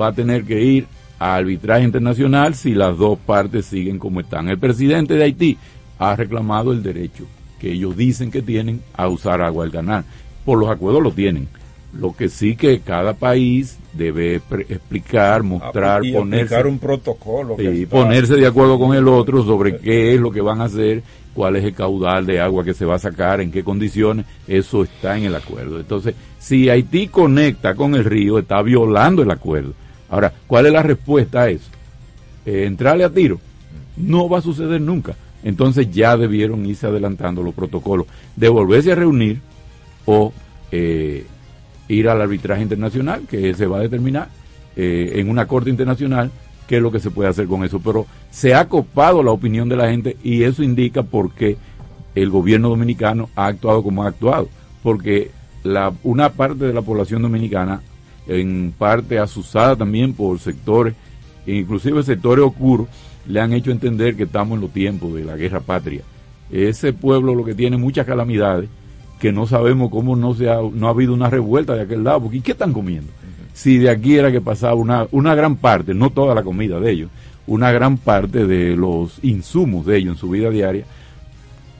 va 0.00 0.08
a 0.08 0.12
tener 0.12 0.44
que 0.44 0.62
ir 0.62 0.86
a 1.18 1.34
arbitraje 1.34 1.84
internacional 1.84 2.54
si 2.54 2.74
las 2.74 2.96
dos 2.96 3.18
partes 3.18 3.66
siguen 3.66 3.98
como 3.98 4.20
están. 4.20 4.48
El 4.48 4.58
presidente 4.58 5.14
de 5.14 5.24
Haití 5.24 5.58
ha 5.98 6.16
reclamado 6.16 6.72
el 6.72 6.82
derecho 6.82 7.26
que 7.58 7.72
ellos 7.72 7.96
dicen 7.96 8.30
que 8.30 8.40
tienen 8.40 8.82
a 8.94 9.08
usar 9.08 9.42
agua 9.42 9.64
del 9.64 9.72
canal. 9.72 10.04
Por 10.48 10.58
los 10.58 10.70
acuerdos 10.70 11.02
lo 11.02 11.10
tienen. 11.10 11.46
Lo 11.92 12.16
que 12.16 12.30
sí 12.30 12.56
que 12.56 12.80
cada 12.80 13.12
país 13.12 13.76
debe 13.92 14.36
explicar, 14.36 15.42
mostrar, 15.42 16.02
y 16.02 16.14
ponerse 16.14 16.64
un 16.64 16.78
protocolo 16.78 17.54
y 17.60 17.84
ponerse 17.84 18.34
de 18.36 18.46
acuerdo 18.46 18.78
con 18.78 18.96
el 18.96 19.08
otro 19.08 19.44
sobre 19.44 19.76
qué 19.76 20.14
es 20.14 20.18
lo 20.18 20.30
que 20.30 20.40
van 20.40 20.62
a 20.62 20.64
hacer, 20.64 21.02
cuál 21.34 21.56
es 21.56 21.64
el 21.64 21.74
caudal 21.74 22.24
de 22.24 22.40
agua 22.40 22.64
que 22.64 22.72
se 22.72 22.86
va 22.86 22.94
a 22.94 22.98
sacar, 22.98 23.42
en 23.42 23.52
qué 23.52 23.62
condiciones, 23.62 24.24
eso 24.46 24.84
está 24.84 25.18
en 25.18 25.24
el 25.24 25.34
acuerdo. 25.34 25.80
Entonces, 25.80 26.14
si 26.38 26.70
Haití 26.70 27.08
conecta 27.08 27.74
con 27.74 27.94
el 27.94 28.06
río, 28.06 28.38
está 28.38 28.62
violando 28.62 29.20
el 29.20 29.30
acuerdo. 29.30 29.74
Ahora, 30.08 30.32
¿cuál 30.46 30.64
es 30.64 30.72
la 30.72 30.82
respuesta 30.82 31.42
a 31.42 31.50
eso? 31.50 31.68
Eh, 32.46 32.64
entrarle 32.64 33.04
a 33.04 33.10
tiro. 33.10 33.38
No 33.98 34.30
va 34.30 34.38
a 34.38 34.40
suceder 34.40 34.80
nunca. 34.80 35.14
Entonces 35.44 35.90
ya 35.92 36.16
debieron 36.16 36.64
irse 36.64 36.86
adelantando 36.86 37.42
los 37.42 37.52
protocolos, 37.52 38.06
de 38.34 38.48
volverse 38.48 38.92
a 38.92 38.94
reunir 38.94 39.42
o 40.10 40.32
eh, 40.72 41.26
ir 41.86 42.08
al 42.08 42.22
arbitraje 42.22 42.62
internacional, 42.62 43.26
que 43.28 43.52
se 43.52 43.66
va 43.66 43.76
a 43.76 43.82
determinar 43.82 44.28
eh, 44.74 45.12
en 45.16 45.28
una 45.28 45.46
corte 45.46 45.68
internacional 45.68 46.30
qué 46.66 46.76
es 46.76 46.82
lo 46.82 46.90
que 46.90 46.98
se 46.98 47.10
puede 47.10 47.28
hacer 47.28 47.46
con 47.46 47.62
eso. 47.62 47.78
Pero 47.78 48.06
se 48.30 48.54
ha 48.54 48.66
copado 48.68 49.22
la 49.22 49.32
opinión 49.32 49.68
de 49.68 49.76
la 49.76 49.90
gente 49.90 50.16
y 50.24 50.44
eso 50.44 50.62
indica 50.62 51.02
por 51.02 51.32
qué 51.32 51.58
el 52.14 52.30
gobierno 52.30 52.70
dominicano 52.70 53.28
ha 53.36 53.46
actuado 53.48 53.82
como 53.82 54.02
ha 54.02 54.08
actuado. 54.08 54.48
Porque 54.82 55.30
la, 55.62 55.92
una 56.02 56.30
parte 56.30 56.64
de 56.64 56.72
la 56.72 56.80
población 56.82 57.20
dominicana, 57.20 57.82
en 58.26 58.72
parte 58.78 59.18
asusada 59.18 59.76
también 59.76 60.14
por 60.14 60.38
sectores, 60.38 60.94
inclusive 61.46 62.02
sectores 62.02 62.46
oscuros, 62.46 62.88
le 63.26 63.40
han 63.40 63.52
hecho 63.52 63.70
entender 63.70 64.16
que 64.16 64.22
estamos 64.22 64.56
en 64.56 64.62
los 64.62 64.72
tiempos 64.72 65.12
de 65.12 65.24
la 65.24 65.36
guerra 65.36 65.60
patria. 65.60 66.00
Ese 66.50 66.94
pueblo 66.94 67.34
lo 67.34 67.44
que 67.44 67.54
tiene 67.54 67.76
muchas 67.76 68.06
calamidades, 68.06 68.70
que 69.18 69.32
no 69.32 69.46
sabemos 69.46 69.90
cómo 69.90 70.16
no, 70.16 70.34
se 70.34 70.50
ha, 70.50 70.58
no 70.72 70.86
ha 70.86 70.90
habido 70.90 71.14
una 71.14 71.30
revuelta 71.30 71.74
de 71.74 71.82
aquel 71.82 72.04
lado, 72.04 72.22
porque 72.22 72.40
¿qué 72.40 72.52
están 72.52 72.72
comiendo? 72.72 73.12
Si 73.52 73.78
de 73.78 73.90
aquí 73.90 74.16
era 74.16 74.30
que 74.30 74.40
pasaba 74.40 74.74
una, 74.74 75.06
una 75.10 75.34
gran 75.34 75.56
parte, 75.56 75.94
no 75.94 76.10
toda 76.10 76.34
la 76.34 76.42
comida 76.42 76.78
de 76.78 76.92
ellos, 76.92 77.10
una 77.46 77.72
gran 77.72 77.96
parte 77.96 78.46
de 78.46 78.76
los 78.76 79.18
insumos 79.22 79.86
de 79.86 79.96
ellos 79.96 80.14
en 80.14 80.20
su 80.20 80.30
vida 80.30 80.50
diaria, 80.50 80.84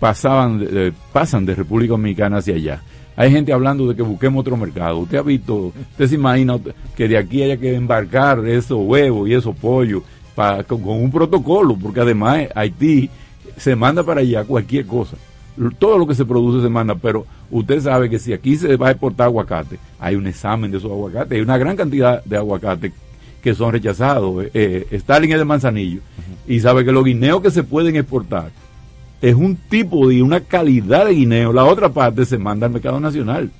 pasaban, 0.01 0.67
pasan 1.13 1.47
de 1.47 1.55
República 1.55 1.93
Dominicana 1.93 2.39
hacia 2.39 2.55
allá. 2.55 2.83
Hay 3.17 3.33
gente 3.33 3.53
hablando 3.53 3.89
de 3.89 3.97
que 3.97 4.03
busquemos 4.03 4.41
otro 4.41 4.57
mercado. 4.57 4.99
Usted 4.99 5.19
ha 5.19 5.23
visto, 5.23 5.73
usted 5.93 6.07
se 6.07 6.15
imagina 6.15 6.59
que 6.97 7.09
de 7.09 7.19
aquí 7.19 7.43
haya 7.43 7.57
que 7.57 7.75
embarcar 7.75 8.47
esos 8.47 8.79
huevos 8.81 9.29
y 9.29 9.35
esos 9.35 9.57
pollos 9.57 10.03
con, 10.69 10.81
un 10.85 11.11
protocolo, 11.11 11.77
porque 11.77 12.01
además 12.01 12.47
Haití 12.55 13.11
se 13.57 13.75
manda 13.75 14.05
para 14.05 14.21
allá 14.21 14.45
cualquier 14.45 14.87
cosa. 14.87 15.17
Todo 15.79 15.99
lo 15.99 16.07
que 16.07 16.15
se 16.15 16.25
produce 16.25 16.63
se 16.63 16.69
manda, 16.69 16.95
pero 16.95 17.27
usted 17.51 17.81
sabe 17.81 18.09
que 18.09 18.19
si 18.19 18.33
aquí 18.33 18.57
se 18.57 18.77
va 18.77 18.89
a 18.89 18.91
exportar 18.93 19.27
aguacate, 19.27 19.79
hay 19.99 20.15
un 20.15 20.27
examen 20.27 20.71
de 20.71 20.79
esos 20.79 20.91
aguacates, 20.91 21.33
hay 21.33 21.41
una 21.41 21.59
gran 21.59 21.77
cantidad 21.77 22.23
de 22.25 22.37
aguacates 22.37 22.93
que 23.43 23.55
son 23.55 23.73
rechazados. 23.73 24.45
Eh, 24.45 24.51
eh, 24.55 24.87
Stalin 24.93 25.33
es 25.33 25.39
de 25.39 25.45
Manzanillo 25.45 26.01
y 26.47 26.61
sabe 26.61 26.85
que 26.85 26.93
los 26.93 27.05
guineos 27.05 27.43
que 27.43 27.51
se 27.51 27.63
pueden 27.63 27.97
exportar 27.97 28.51
es 29.21 29.35
un 29.35 29.57
tipo 29.57 30.09
de 30.09 30.23
una 30.23 30.41
calidad 30.41 31.07
de 31.07 31.15
guineo. 31.15 31.53
La 31.53 31.65
otra 31.65 31.89
parte 31.89 32.25
se 32.25 32.39
manda 32.39 32.67
al 32.67 32.73
mercado 32.73 33.01
nacional 33.01 33.51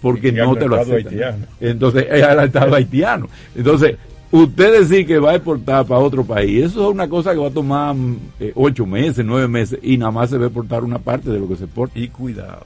porque 0.00 0.32
no 0.32 0.56
te 0.56 0.66
lo 0.66 0.76
aceptan. 0.76 1.46
Entonces, 1.60 2.06
es 2.10 2.22
al 2.22 2.44
Estado 2.44 2.74
haitiano. 2.74 3.28
Entonces, 3.54 3.96
usted 4.32 4.80
decir 4.80 5.06
que 5.06 5.18
va 5.18 5.32
a 5.32 5.34
exportar 5.36 5.86
para 5.86 6.00
otro 6.00 6.24
país, 6.24 6.64
eso 6.64 6.88
es 6.88 6.94
una 6.94 7.08
cosa 7.08 7.32
que 7.32 7.38
va 7.38 7.48
a 7.48 7.52
tomar 7.52 7.94
eh, 8.40 8.52
ocho 8.56 8.84
meses, 8.86 9.24
nueve 9.24 9.46
meses, 9.46 9.78
y 9.82 9.96
nada 9.96 10.10
más 10.10 10.30
se 10.30 10.38
va 10.38 10.44
a 10.44 10.46
exportar 10.46 10.82
una 10.82 10.98
parte 10.98 11.30
de 11.30 11.38
lo 11.38 11.46
que 11.46 11.56
se 11.56 11.64
exporta. 11.64 11.98
Y 11.98 12.08
cuidado. 12.08 12.64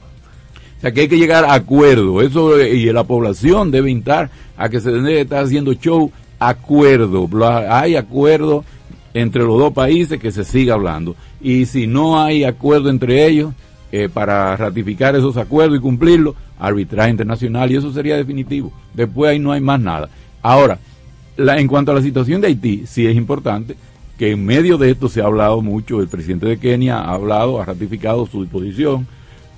O 0.77 0.81
sea 0.81 0.91
que 0.91 1.01
hay 1.01 1.07
que 1.07 1.17
llegar 1.17 1.43
a 1.43 1.53
acuerdo, 1.53 2.21
eso 2.21 2.59
y 2.59 2.85
la 2.91 3.03
población 3.03 3.71
debe 3.71 3.91
instar 3.91 4.29
a 4.55 4.69
que 4.69 4.79
se 4.79 4.91
debe 4.91 5.21
estar 5.21 5.43
haciendo 5.43 5.73
show 5.73 6.11
acuerdo, 6.39 7.27
hay 7.69 7.95
acuerdo 7.95 8.63
entre 9.13 9.43
los 9.43 9.57
dos 9.57 9.73
países 9.73 10.19
que 10.19 10.31
se 10.31 10.43
siga 10.43 10.75
hablando. 10.75 11.15
Y 11.41 11.65
si 11.65 11.87
no 11.87 12.21
hay 12.21 12.43
acuerdo 12.43 12.89
entre 12.89 13.25
ellos 13.25 13.53
eh, 13.91 14.09
para 14.13 14.55
ratificar 14.55 15.15
esos 15.15 15.37
acuerdos 15.37 15.79
y 15.79 15.81
cumplirlos, 15.81 16.35
arbitraje 16.59 17.11
internacional 17.11 17.71
y 17.71 17.77
eso 17.77 17.91
sería 17.91 18.15
definitivo. 18.15 18.71
Después 18.93 19.31
ahí 19.31 19.39
no 19.39 19.51
hay 19.51 19.61
más 19.61 19.79
nada. 19.79 20.09
Ahora, 20.41 20.77
en 21.37 21.67
cuanto 21.67 21.91
a 21.91 21.95
la 21.95 22.01
situación 22.01 22.41
de 22.41 22.47
Haití, 22.47 22.83
sí 22.85 23.05
es 23.05 23.15
importante 23.15 23.75
que 24.17 24.31
en 24.31 24.45
medio 24.45 24.77
de 24.77 24.89
esto 24.89 25.09
se 25.09 25.21
ha 25.21 25.25
hablado 25.25 25.61
mucho, 25.61 26.01
el 26.01 26.07
presidente 26.07 26.47
de 26.47 26.57
Kenia 26.57 26.97
ha 26.97 27.13
hablado, 27.13 27.61
ha 27.61 27.65
ratificado 27.65 28.25
su 28.25 28.41
disposición 28.41 29.07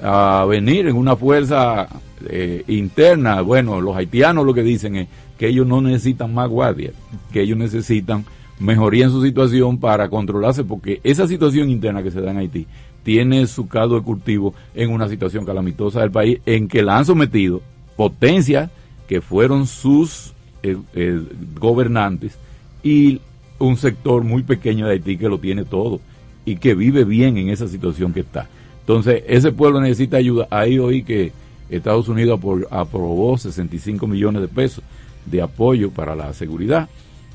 a 0.01 0.45
venir 0.47 0.87
en 0.87 0.95
una 0.95 1.15
fuerza 1.15 1.87
eh, 2.29 2.63
interna. 2.67 3.41
Bueno, 3.41 3.79
los 3.79 3.95
haitianos 3.95 4.45
lo 4.45 4.53
que 4.53 4.63
dicen 4.63 4.95
es 4.95 5.07
que 5.37 5.47
ellos 5.47 5.65
no 5.65 5.81
necesitan 5.81 6.33
más 6.33 6.49
guardias, 6.49 6.93
que 7.31 7.41
ellos 7.41 7.57
necesitan 7.57 8.25
mejoría 8.59 9.05
en 9.05 9.11
su 9.11 9.23
situación 9.23 9.77
para 9.77 10.09
controlarse, 10.09 10.65
porque 10.65 10.99
esa 11.03 11.27
situación 11.27 11.69
interna 11.69 12.03
que 12.03 12.11
se 12.11 12.19
da 12.19 12.31
en 12.31 12.37
Haití 12.37 12.67
tiene 13.03 13.47
su 13.47 13.67
caldo 13.67 13.95
de 13.95 14.01
cultivo 14.01 14.53
en 14.75 14.91
una 14.91 15.07
situación 15.07 15.45
calamitosa 15.45 16.01
del 16.01 16.11
país 16.11 16.39
en 16.45 16.67
que 16.67 16.83
la 16.83 16.97
han 16.97 17.05
sometido 17.05 17.61
potencias 17.95 18.69
que 19.07 19.21
fueron 19.21 19.65
sus 19.65 20.33
eh, 20.63 20.77
eh, 20.93 21.21
gobernantes 21.59 22.37
y 22.83 23.21
un 23.59 23.77
sector 23.77 24.23
muy 24.23 24.43
pequeño 24.43 24.87
de 24.87 24.93
Haití 24.93 25.17
que 25.17 25.29
lo 25.29 25.39
tiene 25.39 25.65
todo 25.65 25.99
y 26.45 26.55
que 26.55 26.73
vive 26.75 27.03
bien 27.03 27.37
en 27.37 27.49
esa 27.49 27.67
situación 27.67 28.13
que 28.13 28.21
está. 28.21 28.47
Entonces, 28.81 29.23
ese 29.27 29.51
pueblo 29.51 29.81
necesita 29.81 30.17
ayuda. 30.17 30.47
Ahí 30.49 30.79
oí 30.79 31.03
que 31.03 31.31
Estados 31.69 32.07
Unidos 32.07 32.39
aprobó 32.71 33.37
65 33.37 34.07
millones 34.07 34.41
de 34.41 34.47
pesos 34.47 34.83
de 35.25 35.41
apoyo 35.41 35.91
para 35.91 36.15
la 36.15 36.33
seguridad, 36.33 36.89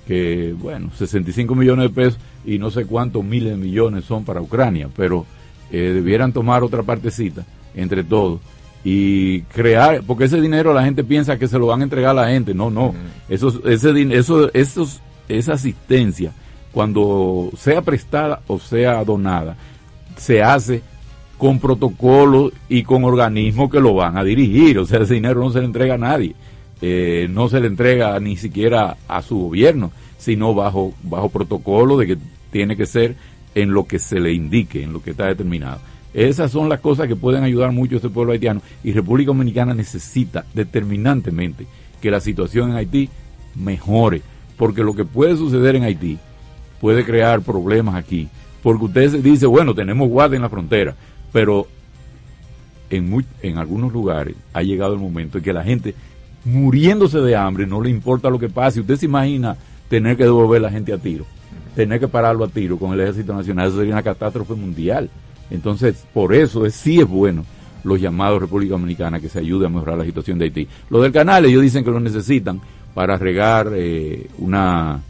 que 0.07 0.55
bueno, 0.59 0.91
65 0.95 1.55
millones 1.55 1.89
de 1.89 1.95
pesos 1.95 2.19
y 2.45 2.59
no 2.59 2.71
sé 2.71 2.87
cuántos 2.87 3.25
miles 3.25 3.53
de 3.53 3.57
millones 3.57 4.05
son 4.05 4.25
para 4.25 4.41
Ucrania, 4.41 4.89
pero 4.97 5.27
eh, 5.71 5.93
debieran 5.95 6.33
tomar 6.33 6.63
otra 6.63 6.83
partecita 6.83 7.45
entre 7.75 8.05
todos 8.05 8.41
y 8.85 9.41
crear, 9.43 10.03
porque 10.07 10.25
ese 10.25 10.41
dinero 10.41 10.75
la 10.75 10.85
gente 10.85 11.03
piensa 11.03 11.39
que 11.39 11.49
se 11.49 11.59
lo 11.59 11.67
van 11.67 11.81
a 11.81 11.85
entregar 11.85 12.11
a 12.11 12.23
la 12.23 12.29
gente, 12.29 12.53
no, 12.53 12.71
no, 12.71 12.95
eso, 13.31 13.63
ese, 13.67 14.17
eso, 14.17 14.53
esos, 14.53 15.01
esa 15.27 15.55
asistencia, 15.55 16.33
cuando 16.71 17.51
sea 17.57 17.81
prestada 17.81 18.43
o 18.47 18.59
sea 18.59 19.03
donada, 19.03 19.57
se 20.19 20.43
hace 20.43 20.83
con 21.39 21.59
protocolos 21.59 22.53
y 22.69 22.83
con 22.83 23.05
organismos 23.05 23.71
que 23.71 23.81
lo 23.81 23.95
van 23.95 24.19
a 24.19 24.25
dirigir, 24.25 24.79
o 24.79 24.85
sea, 24.85 25.01
ese 25.01 25.15
dinero 25.15 25.41
no 25.41 25.51
se 25.51 25.61
le 25.61 25.65
entrega 25.65 25.95
a 25.95 25.99
nadie, 25.99 26.35
eh, 26.83 27.27
no 27.31 27.49
se 27.49 27.61
le 27.61 27.69
entrega 27.69 28.21
ni 28.21 28.37
siquiera 28.37 28.99
a 29.09 29.23
su 29.23 29.39
gobierno, 29.39 29.93
sino 30.19 30.55
bajo, 30.55 30.93
bajo 31.03 31.31
protocolo 31.31 31.97
de 31.97 32.07
que 32.07 32.19
tiene 32.51 32.77
que 32.77 32.87
ser 32.87 33.17
en 33.55 33.73
lo 33.73 33.85
que 33.85 33.99
se 33.99 34.21
le 34.21 34.33
indique, 34.33 34.83
en 34.83 34.93
lo 34.93 35.03
que 35.03 35.13
está 35.13 35.27
determinado. 35.27 35.81
Esas 36.15 36.53
son 36.53 36.69
las 36.69 36.79
cosas 36.79 37.09
que 37.09 37.17
pueden 37.17 37.43
ayudar 37.43 37.73
mucho 37.73 37.97
a 37.97 37.97
este 37.97 38.09
pueblo 38.09 38.33
haitiano. 38.33 38.63
Y 38.85 38.93
República 38.93 39.29
Dominicana 39.29 39.75
necesita 39.75 40.45
determinantemente 40.55 41.67
que 42.01 42.11
la 42.11 42.21
situación 42.21 42.71
en 42.71 42.77
Haití 42.77 43.11
mejore, 43.57 44.23
porque 44.57 44.85
lo 44.85 44.95
que 44.95 45.05
puede 45.05 45.37
suceder 45.37 45.75
en 45.75 45.83
Haití 45.83 46.19
puede 46.81 47.05
crear 47.05 47.41
problemas 47.41 47.97
aquí, 47.97 48.29
porque 48.63 48.85
usted 48.85 49.11
se 49.11 49.23
dice, 49.23 49.47
bueno, 49.47 49.75
tenemos 49.75 50.09
guardia 50.09 50.37
en 50.37 50.43
la 50.43 50.49
frontera, 50.49 50.95
pero 51.33 51.67
en, 52.91 53.25
en 53.43 53.59
algunos 53.59 53.93
lugares 53.93 54.37
ha 54.53 54.63
llegado 54.63 54.95
el 54.95 55.01
momento 55.01 55.39
en 55.39 55.45
que 55.45 55.53
la 55.53 55.65
gente 55.65 55.95
muriéndose 56.45 57.19
de 57.19 57.35
hambre, 57.35 57.67
no 57.67 57.81
le 57.81 57.91
importa 57.91 58.31
lo 58.31 58.39
que 58.39 58.49
pase, 58.49 58.81
usted 58.81 58.97
se 58.97 59.07
imagina 59.07 59.57
tener 59.89 60.17
que 60.17 60.25
devolver 60.25 60.59
a 60.59 60.63
la 60.65 60.71
gente 60.71 60.93
a 60.93 60.99
tiro, 60.99 61.25
tener 61.75 61.99
que 61.99 62.09
pararlo 62.09 62.45
a 62.45 62.49
tiro 62.49 62.79
con 62.79 62.93
el 62.93 63.01
ejército 63.01 63.35
nacional, 63.35 63.69
eso 63.69 63.79
sería 63.79 63.95
una 63.95 64.03
catástrofe 64.03 64.55
mundial. 64.55 65.11
Entonces, 65.51 66.05
por 66.13 66.35
eso 66.35 66.67
es, 66.67 66.75
sí 66.75 67.01
es 67.01 67.09
bueno 67.09 67.45
los 67.85 68.01
llamados 68.01 68.41
República 68.41 68.73
Dominicana 68.73 69.21
que 69.21 69.29
se 69.29 69.39
ayude 69.39 69.67
a 69.67 69.69
mejorar 69.69 69.99
la 69.99 70.05
situación 70.05 70.39
de 70.39 70.47
Haití. 70.47 70.67
Lo 70.91 71.03
del 71.03 71.13
canal, 71.13 71.45
ellos 71.45 71.63
dicen 71.63 71.85
que 71.85 71.91
lo 71.91 72.01
necesitan 72.01 72.61
para 72.95 73.17
regar 73.17 73.71
eh, 73.75 74.27
una, 74.39 75.03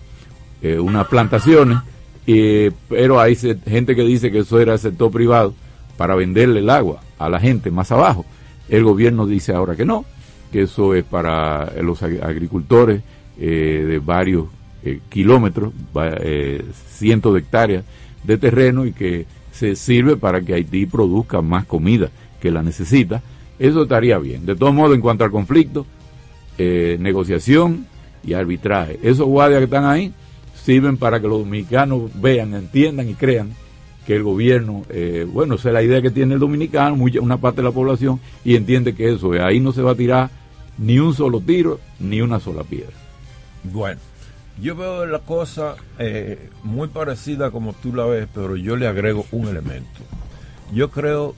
eh, 0.60 0.78
unas 0.78 1.06
plantaciones, 1.06 1.78
eh, 2.26 2.72
pero 2.88 3.20
hay 3.20 3.36
gente 3.36 3.94
que 3.94 4.02
dice 4.02 4.30
que 4.30 4.40
eso 4.40 4.58
era 4.58 4.74
el 4.74 4.78
sector 4.78 5.10
privado 5.10 5.54
para 5.96 6.14
venderle 6.14 6.60
el 6.60 6.70
agua 6.70 7.00
a 7.18 7.28
la 7.28 7.38
gente 7.38 7.70
más 7.70 7.92
abajo. 7.92 8.24
El 8.68 8.82
gobierno 8.82 9.26
dice 9.26 9.52
ahora 9.52 9.76
que 9.76 9.84
no, 9.84 10.04
que 10.50 10.62
eso 10.62 10.94
es 10.94 11.04
para 11.04 11.70
los 11.82 12.02
agricultores 12.02 13.02
de 13.36 14.00
varios 14.02 14.46
kilómetros, 15.08 15.72
cientos 16.88 17.34
de 17.34 17.40
hectáreas 17.40 17.84
de 18.22 18.38
terreno 18.38 18.86
y 18.86 18.92
que 18.92 19.26
se 19.54 19.76
sirve 19.76 20.16
para 20.16 20.40
que 20.40 20.54
Haití 20.54 20.86
produzca 20.86 21.40
más 21.40 21.64
comida 21.64 22.10
que 22.40 22.50
la 22.50 22.62
necesita, 22.62 23.22
eso 23.58 23.84
estaría 23.84 24.18
bien. 24.18 24.44
De 24.44 24.56
todos 24.56 24.74
modos, 24.74 24.96
en 24.96 25.00
cuanto 25.00 25.24
al 25.24 25.30
conflicto, 25.30 25.86
eh, 26.58 26.96
negociación 27.00 27.86
y 28.24 28.34
arbitraje. 28.34 28.98
Esos 29.02 29.26
guardias 29.26 29.60
que 29.60 29.64
están 29.64 29.84
ahí 29.84 30.12
sirven 30.60 30.96
para 30.96 31.20
que 31.20 31.28
los 31.28 31.38
dominicanos 31.38 32.10
vean, 32.20 32.54
entiendan 32.54 33.08
y 33.08 33.14
crean 33.14 33.52
que 34.06 34.16
el 34.16 34.22
gobierno, 34.22 34.82
eh, 34.90 35.26
bueno, 35.30 35.54
esa 35.54 35.68
es 35.68 35.74
la 35.74 35.82
idea 35.82 36.02
que 36.02 36.10
tiene 36.10 36.34
el 36.34 36.40
dominicano, 36.40 36.96
una 37.22 37.38
parte 37.38 37.62
de 37.62 37.68
la 37.68 37.74
población, 37.74 38.20
y 38.44 38.56
entiende 38.56 38.94
que 38.94 39.12
eso, 39.12 39.32
ahí 39.40 39.60
no 39.60 39.72
se 39.72 39.82
va 39.82 39.92
a 39.92 39.94
tirar 39.94 40.30
ni 40.76 40.98
un 40.98 41.14
solo 41.14 41.40
tiro, 41.40 41.80
ni 42.00 42.20
una 42.20 42.40
sola 42.40 42.64
piedra. 42.64 42.92
Bueno, 43.62 44.00
yo 44.60 44.76
veo 44.76 45.06
la 45.06 45.20
cosa 45.20 45.76
eh, 45.98 46.50
muy 46.62 46.88
parecida 46.88 47.50
como 47.50 47.72
tú 47.72 47.94
la 47.94 48.04
ves, 48.04 48.28
pero 48.32 48.56
yo 48.56 48.76
le 48.76 48.86
agrego 48.86 49.26
un 49.32 49.48
elemento. 49.48 50.00
Yo 50.72 50.90
creo 50.90 51.34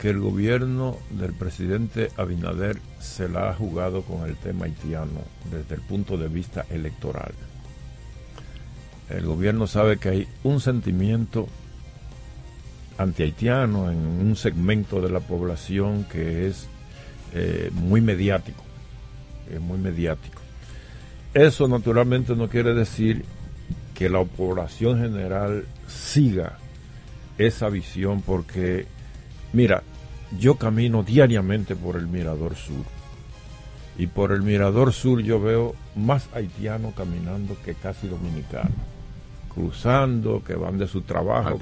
que 0.00 0.10
el 0.10 0.20
gobierno 0.20 0.96
del 1.10 1.32
presidente 1.32 2.10
Abinader 2.16 2.78
se 3.00 3.28
la 3.28 3.50
ha 3.50 3.54
jugado 3.54 4.02
con 4.02 4.28
el 4.28 4.36
tema 4.36 4.66
haitiano 4.66 5.22
desde 5.50 5.76
el 5.76 5.80
punto 5.80 6.16
de 6.16 6.28
vista 6.28 6.66
electoral. 6.70 7.32
El 9.08 9.24
gobierno 9.24 9.66
sabe 9.66 9.98
que 9.98 10.08
hay 10.08 10.28
un 10.42 10.60
sentimiento 10.60 11.46
anti-haitiano 12.98 13.90
en 13.90 13.98
un 13.98 14.36
segmento 14.36 15.00
de 15.00 15.10
la 15.10 15.20
población 15.20 16.04
que 16.04 16.48
es 16.48 16.66
eh, 17.32 17.70
muy 17.72 18.00
mediático, 18.00 18.64
es 19.50 19.60
muy 19.60 19.78
mediático. 19.78 20.35
Eso 21.36 21.68
naturalmente 21.68 22.34
no 22.34 22.48
quiere 22.48 22.72
decir 22.72 23.22
que 23.92 24.08
la 24.08 24.24
población 24.24 25.02
general 25.02 25.66
siga 25.86 26.56
esa 27.36 27.68
visión 27.68 28.22
porque, 28.22 28.86
mira, 29.52 29.82
yo 30.40 30.54
camino 30.54 31.02
diariamente 31.02 31.76
por 31.76 31.96
el 31.96 32.06
Mirador 32.06 32.54
Sur 32.54 32.86
y 33.98 34.06
por 34.06 34.32
el 34.32 34.40
Mirador 34.40 34.94
Sur 34.94 35.20
yo 35.20 35.38
veo 35.38 35.74
más 35.94 36.26
haitianos 36.32 36.94
caminando 36.94 37.54
que 37.62 37.74
casi 37.74 38.08
dominicanos, 38.08 38.72
cruzando, 39.54 40.42
que 40.42 40.54
van 40.54 40.78
de 40.78 40.88
su 40.88 41.02
trabajo. 41.02 41.58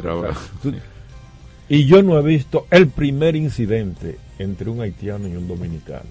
Y 1.69 1.87
yo 1.87 2.01
no 2.05 2.17
he 2.17 2.23
visto 2.23 2.69
el 2.71 2.87
primer 2.87 3.35
incidente 3.35 4.21
entre 4.39 4.71
un 4.71 4.83
haitiano 4.83 5.27
y 5.27 5.35
un 5.35 5.49
dominicano. 5.49 6.11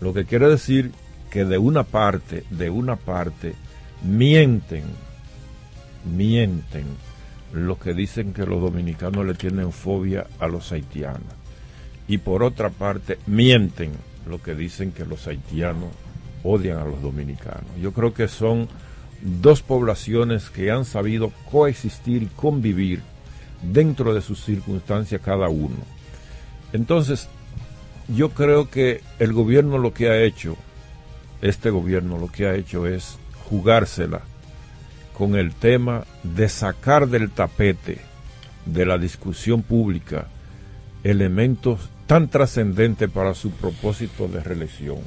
Lo 0.00 0.14
que 0.14 0.24
quiere 0.24 0.48
decir 0.48 0.90
que 1.34 1.44
de 1.44 1.58
una 1.58 1.82
parte, 1.82 2.44
de 2.48 2.70
una 2.70 2.94
parte, 2.94 3.54
mienten, 4.04 4.84
mienten 6.16 6.84
los 7.52 7.76
que 7.78 7.92
dicen 7.92 8.32
que 8.32 8.46
los 8.46 8.60
dominicanos 8.60 9.26
le 9.26 9.34
tienen 9.34 9.72
fobia 9.72 10.28
a 10.38 10.46
los 10.46 10.70
haitianos. 10.70 11.34
Y 12.06 12.18
por 12.18 12.44
otra 12.44 12.70
parte, 12.70 13.18
mienten 13.26 13.90
los 14.28 14.42
que 14.42 14.54
dicen 14.54 14.92
que 14.92 15.04
los 15.04 15.26
haitianos 15.26 15.88
odian 16.44 16.78
a 16.78 16.84
los 16.84 17.02
dominicanos. 17.02 17.66
Yo 17.82 17.92
creo 17.92 18.14
que 18.14 18.28
son 18.28 18.68
dos 19.20 19.60
poblaciones 19.60 20.50
que 20.50 20.70
han 20.70 20.84
sabido 20.84 21.32
coexistir 21.50 22.22
y 22.22 22.26
convivir 22.26 23.02
dentro 23.60 24.14
de 24.14 24.20
sus 24.20 24.44
circunstancias 24.44 25.20
cada 25.20 25.48
uno. 25.48 25.82
Entonces, 26.72 27.28
yo 28.06 28.28
creo 28.30 28.70
que 28.70 29.00
el 29.18 29.32
gobierno 29.32 29.78
lo 29.78 29.92
que 29.92 30.10
ha 30.10 30.22
hecho, 30.22 30.56
este 31.42 31.70
gobierno 31.70 32.18
lo 32.18 32.28
que 32.28 32.46
ha 32.46 32.54
hecho 32.54 32.86
es 32.86 33.18
jugársela 33.48 34.22
con 35.16 35.36
el 35.36 35.54
tema 35.54 36.04
de 36.22 36.48
sacar 36.48 37.08
del 37.08 37.30
tapete 37.30 37.98
de 38.66 38.86
la 38.86 38.98
discusión 38.98 39.62
pública 39.62 40.26
elementos 41.04 41.90
tan 42.06 42.28
trascendentes 42.28 43.10
para 43.10 43.34
su 43.34 43.50
propósito 43.50 44.26
de 44.28 44.42
reelección, 44.42 44.98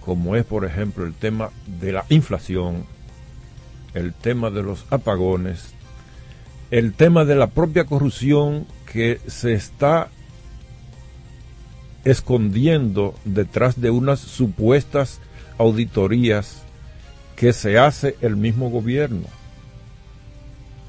como 0.00 0.36
es 0.36 0.44
por 0.44 0.64
ejemplo 0.64 1.04
el 1.04 1.14
tema 1.14 1.50
de 1.80 1.92
la 1.92 2.04
inflación, 2.08 2.84
el 3.94 4.14
tema 4.14 4.50
de 4.50 4.62
los 4.62 4.86
apagones, 4.90 5.74
el 6.70 6.92
tema 6.92 7.24
de 7.24 7.34
la 7.34 7.48
propia 7.48 7.84
corrupción 7.84 8.66
que 8.90 9.20
se 9.26 9.52
está 9.54 10.08
escondiendo 12.04 13.14
detrás 13.24 13.80
de 13.80 13.90
unas 13.90 14.20
supuestas 14.20 15.20
auditorías 15.58 16.62
que 17.36 17.52
se 17.52 17.78
hace 17.78 18.16
el 18.20 18.36
mismo 18.36 18.70
gobierno 18.70 19.26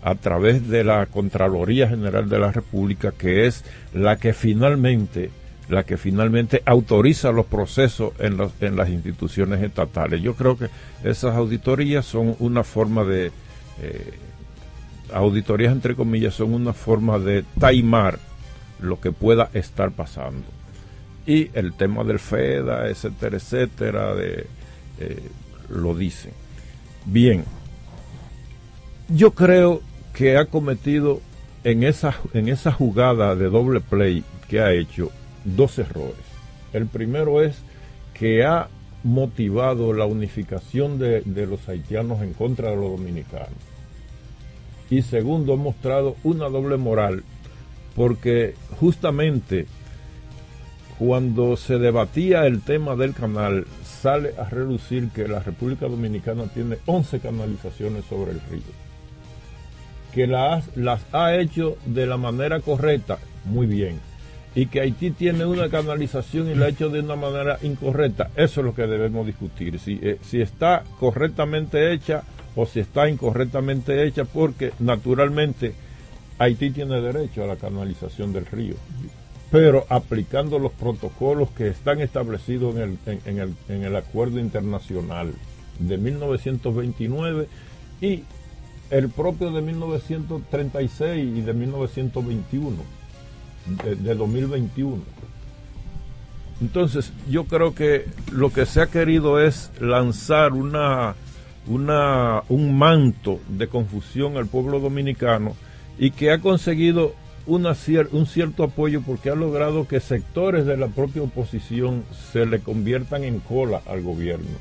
a 0.02 0.16
través 0.16 0.68
de 0.70 0.84
la 0.84 1.06
Contraloría 1.08 1.88
General 1.88 2.30
de 2.30 2.40
la 2.40 2.52
República, 2.52 3.12
que 3.12 3.46
es 3.46 3.66
la 3.94 4.18
que 4.18 4.34
finalmente 4.34 5.32
la 5.68 5.84
que 5.84 5.98
finalmente 5.98 6.64
autoriza 6.66 7.32
los 7.32 7.46
procesos 7.46 8.14
en, 8.18 8.38
las 8.76 8.90
instituciones 8.90 9.62
estatales. 9.62 10.20
Yo 10.20 10.34
creo 10.34 10.58
que 10.58 10.68
esas 11.04 11.36
auditorías 11.36 12.06
son 12.06 12.36
una 12.40 12.64
forma 12.64 13.04
de, 13.04 13.28
eh, 13.80 14.14
auditorías 15.14 15.72
entre 15.72 15.96
comillas, 15.96 16.34
son 16.34 16.56
una 16.56 16.74
forma 16.74 17.20
de 17.20 17.46
taimar 17.60 18.18
lo 18.82 19.00
que 19.00 19.12
pueda 19.12 19.52
estar 19.54 19.92
pasando. 19.92 20.48
Y 21.28 21.52
el 21.54 21.74
tema 21.74 22.04
del 22.04 22.18
FEDA, 22.18 22.90
etcétera, 22.90 23.38
etcétera, 23.38 24.16
de, 24.16 24.48
eh, 25.00 25.22
lo 25.70 25.96
dicen. 25.96 26.32
Bien, 27.06 27.44
yo 29.08 29.32
creo 29.32 29.82
que 30.14 30.38
ha 30.38 30.46
cometido 30.46 31.22
en 31.64 31.84
esa, 31.84 32.16
en 32.34 32.50
esa 32.50 32.72
jugada 32.72 33.36
de 33.36 33.50
doble 33.50 33.80
play 33.80 34.24
que 34.48 34.62
ha 34.62 34.72
hecho 34.74 35.12
dos 35.46 35.80
errores. 35.80 36.16
El 36.74 36.86
primero 36.88 37.42
es 37.42 37.58
que 38.14 38.44
ha 38.44 38.70
motivado 39.04 39.94
la 39.94 40.06
unificación 40.06 41.00
de, 41.00 41.22
de 41.22 41.48
los 41.48 41.68
haitianos 41.70 42.22
en 42.22 42.34
contra 42.34 42.70
de 42.72 42.76
los 42.76 42.92
dominicanos. 42.92 43.50
Y 44.90 45.04
segundo, 45.04 45.54
ha 45.54 45.58
mostrado 45.58 46.16
una 46.24 46.50
doble 46.50 46.78
moral, 46.78 47.24
porque 47.96 48.56
justamente 48.80 49.68
cuando 50.98 51.56
se 51.56 51.78
debatía 51.78 52.46
el 52.46 52.62
tema 52.62 52.96
del 52.96 53.14
canal, 53.14 53.66
sale 54.02 54.34
a 54.38 54.46
relucir 54.46 55.10
que 55.10 55.28
la 55.28 55.40
República 55.40 55.88
Dominicana 55.88 56.46
tiene 56.54 56.78
11 56.86 57.20
canalizaciones 57.20 58.06
sobre 58.06 58.32
el 58.32 58.42
río. 58.50 58.62
Que 60.14 60.26
las, 60.26 60.66
ha 61.12 61.36
hecho 61.36 61.78
de 61.86 62.06
la 62.06 62.18
manera 62.18 62.60
correcta, 62.62 63.20
muy 63.46 63.68
bien. 63.68 64.00
Y 64.56 64.66
que 64.66 64.82
Haití 64.82 65.12
tiene 65.12 65.46
una 65.46 65.70
canalización 65.70 66.50
y 66.50 66.56
la 66.56 66.66
ha 66.66 66.70
hecho 66.70 66.90
de 66.90 67.02
una 67.02 67.16
manera 67.16 67.60
incorrecta, 67.62 68.32
eso 68.36 68.62
es 68.62 68.66
lo 68.66 68.74
que 68.74 68.88
debemos 68.88 69.26
discutir. 69.26 69.80
Si, 69.80 70.00
eh, 70.02 70.18
si 70.22 70.42
está 70.42 70.84
correctamente 71.00 71.94
hecha 71.94 72.24
o 72.56 72.66
si 72.66 72.80
está 72.80 73.08
incorrectamente 73.08 74.06
hecha, 74.06 74.26
porque 74.26 74.72
naturalmente 74.80 75.74
Haití 76.40 76.72
tiene 76.72 77.00
derecho 77.00 77.44
a 77.44 77.48
la 77.48 77.58
canalización 77.58 78.34
del 78.34 78.48
río 78.48 78.76
pero 79.52 79.86
aplicando 79.90 80.60
los 80.60 80.72
protocolos 80.74 81.50
que 81.52 81.68
están 81.68 82.02
establecidos 82.02 82.76
en 82.76 82.82
el, 82.82 83.20
en, 83.26 83.40
el, 83.40 83.56
en 83.68 83.84
el 83.84 83.96
acuerdo 83.96 84.40
internacional 84.40 85.34
de 85.80 85.98
1929 85.98 87.48
y 88.02 88.24
el 88.92 89.10
propio 89.10 89.52
de 89.52 89.62
1936 89.62 91.38
y 91.38 91.42
de 91.42 91.54
1921, 91.54 92.78
de, 93.84 94.16
2021. 94.16 95.02
Entonces, 96.62 97.14
yo 97.30 97.46
creo 97.46 97.74
que 97.74 98.06
lo 98.32 98.52
que 98.52 98.66
se 98.66 98.82
ha 98.82 98.88
querido 98.88 99.40
es 99.40 99.72
lanzar 99.80 100.54
una, 100.54 101.16
una, 101.68 102.44
un 102.50 102.78
manto 102.78 103.40
de 103.48 103.68
confusión 103.68 104.38
al 104.38 104.48
pueblo 104.48 104.80
dominicano 104.80 105.56
y 105.98 106.12
que 106.12 106.32
ha 106.32 106.40
conseguido 106.40 107.14
un 107.50 108.26
cierto 108.26 108.64
apoyo 108.64 109.02
porque 109.02 109.30
ha 109.30 109.36
logrado 109.36 109.88
que 109.88 110.00
sectores 110.00 110.66
de 110.66 110.78
la 110.78 110.88
propia 110.88 111.24
oposición 111.24 112.04
se 112.32 112.46
le 112.46 112.60
conviertan 112.60 113.24
en 113.24 113.40
cola 113.40 113.82
al 113.88 114.02
gobierno. 114.02 114.58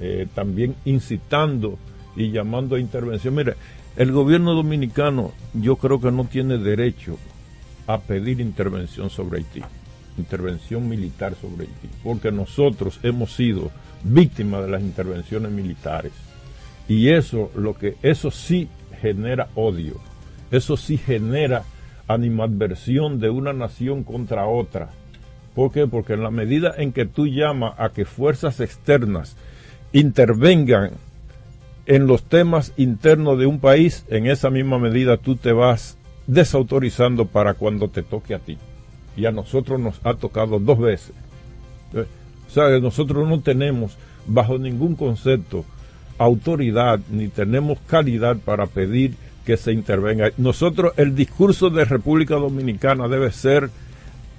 Eh, 0.00 0.26
también 0.34 0.74
incitando 0.84 1.78
y 2.16 2.30
llamando 2.30 2.76
a 2.76 2.80
intervención. 2.80 3.34
Mire, 3.34 3.54
el 3.96 4.12
gobierno 4.12 4.54
dominicano 4.54 5.32
yo 5.52 5.76
creo 5.76 6.00
que 6.00 6.10
no 6.10 6.24
tiene 6.24 6.58
derecho 6.58 7.18
a 7.86 7.98
pedir 7.98 8.40
intervención 8.40 9.10
sobre 9.10 9.38
Haití, 9.38 9.62
intervención 10.16 10.88
militar 10.88 11.34
sobre 11.40 11.66
Haití, 11.66 11.88
porque 12.02 12.32
nosotros 12.32 12.98
hemos 13.02 13.34
sido 13.34 13.70
víctimas 14.02 14.62
de 14.64 14.70
las 14.70 14.82
intervenciones 14.82 15.50
militares. 15.50 16.12
Y 16.88 17.10
eso, 17.10 17.50
lo 17.56 17.74
que, 17.74 17.96
eso 18.02 18.30
sí 18.30 18.68
genera 19.00 19.48
odio 19.54 20.00
eso 20.56 20.76
sí 20.76 20.96
genera 20.96 21.64
animadversión 22.06 23.20
de 23.20 23.30
una 23.30 23.52
nación 23.52 24.04
contra 24.04 24.46
otra. 24.46 24.90
¿Por 25.54 25.72
qué? 25.72 25.86
Porque 25.86 26.14
en 26.14 26.22
la 26.22 26.30
medida 26.30 26.74
en 26.76 26.92
que 26.92 27.06
tú 27.06 27.26
llamas 27.26 27.74
a 27.78 27.90
que 27.90 28.04
fuerzas 28.04 28.60
externas 28.60 29.36
intervengan 29.92 30.90
en 31.86 32.06
los 32.06 32.24
temas 32.24 32.72
internos 32.76 33.38
de 33.38 33.46
un 33.46 33.60
país, 33.60 34.04
en 34.08 34.26
esa 34.26 34.50
misma 34.50 34.78
medida 34.78 35.16
tú 35.16 35.36
te 35.36 35.52
vas 35.52 35.96
desautorizando 36.26 37.26
para 37.26 37.54
cuando 37.54 37.88
te 37.88 38.02
toque 38.02 38.34
a 38.34 38.38
ti. 38.38 38.58
Y 39.16 39.26
a 39.26 39.32
nosotros 39.32 39.78
nos 39.78 40.00
ha 40.04 40.14
tocado 40.14 40.58
dos 40.58 40.78
veces. 40.78 41.12
O 41.94 42.50
sea, 42.50 42.68
nosotros 42.80 43.28
no 43.28 43.40
tenemos 43.40 43.96
bajo 44.26 44.58
ningún 44.58 44.96
concepto 44.96 45.64
autoridad 46.18 47.00
ni 47.10 47.28
tenemos 47.28 47.78
calidad 47.86 48.36
para 48.36 48.66
pedir 48.66 49.14
que 49.44 49.56
se 49.56 49.72
intervenga. 49.72 50.30
Nosotros, 50.36 50.92
el 50.96 51.14
discurso 51.14 51.70
de 51.70 51.84
República 51.84 52.36
Dominicana 52.36 53.08
debe 53.08 53.30
ser 53.32 53.70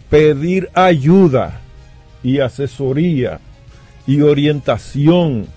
pedir 0.10 0.70
ayuda 0.74 1.62
y 2.24 2.40
asesoría 2.40 3.40
y 4.08 4.22
orientación 4.22 5.48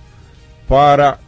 para 0.68 1.18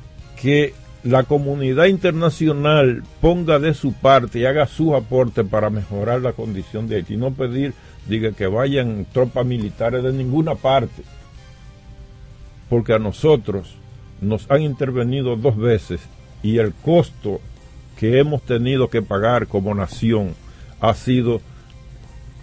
que 0.40 0.74
la 1.02 1.22
comunidad 1.22 1.86
internacional 1.86 3.02
ponga 3.20 3.58
de 3.58 3.72
su 3.72 3.92
parte 3.94 4.40
y 4.40 4.44
haga 4.44 4.66
su 4.66 4.94
aporte 4.94 5.44
para 5.44 5.70
mejorar 5.70 6.20
la 6.20 6.32
condición 6.32 6.88
de 6.88 6.96
Haití. 6.96 7.16
No 7.16 7.32
pedir 7.32 7.72
diga, 8.06 8.32
que 8.32 8.46
vayan 8.46 9.06
tropas 9.12 9.46
militares 9.46 10.02
de 10.02 10.12
ninguna 10.12 10.54
parte, 10.54 11.02
porque 12.68 12.94
a 12.94 12.98
nosotros 12.98 13.74
nos 14.20 14.50
han 14.50 14.62
intervenido 14.62 15.36
dos 15.36 15.56
veces 15.56 16.00
y 16.42 16.58
el 16.58 16.74
costo 16.74 17.40
que 18.00 18.18
hemos 18.18 18.40
tenido 18.40 18.88
que 18.88 19.02
pagar 19.02 19.46
como 19.46 19.74
nación 19.74 20.34
ha 20.80 20.94
sido 20.94 21.42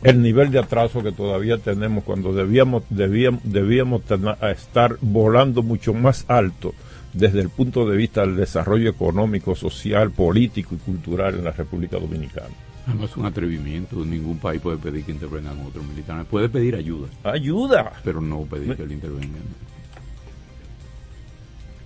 el 0.04 0.22
nivel 0.22 0.52
de 0.52 0.60
atraso 0.60 1.02
que 1.02 1.12
todavía 1.12 1.58
tenemos 1.58 2.04
cuando 2.04 2.32
debíamos, 2.32 2.84
debíamos, 2.92 3.42
debíamos 3.44 4.04
estar 4.56 4.98
volando 5.02 5.64
mucho 5.64 5.96
más 5.96 6.26
alto 6.28 6.76
desde 7.12 7.42
el 7.42 7.50
punto 7.50 7.90
de 7.90 7.98
vista 7.98 8.22
del 8.22 8.36
desarrollo 8.36 8.88
económico, 8.88 9.56
social, 9.56 10.12
político 10.12 10.76
y 10.76 10.78
cultural 10.78 11.34
en 11.34 11.46
la 11.46 11.52
República 11.54 11.98
Dominicana. 11.98 12.54
No 12.96 13.06
es 13.06 13.18
un 13.18 13.26
atrevimiento, 13.26 14.06
ningún 14.06 14.38
país 14.38 14.62
puede 14.62 14.78
pedir 14.78 15.06
que 15.06 15.12
intervengan 15.12 15.60
otros 15.66 15.84
militares, 15.88 16.28
puede 16.30 16.50
pedir 16.50 16.76
ayuda. 16.76 17.08
Ayuda. 17.24 17.94
Pero 18.04 18.22
no 18.22 18.42
pedir 18.42 18.76
que 18.76 18.86
le 18.86 18.94
intervengan. 18.94 19.42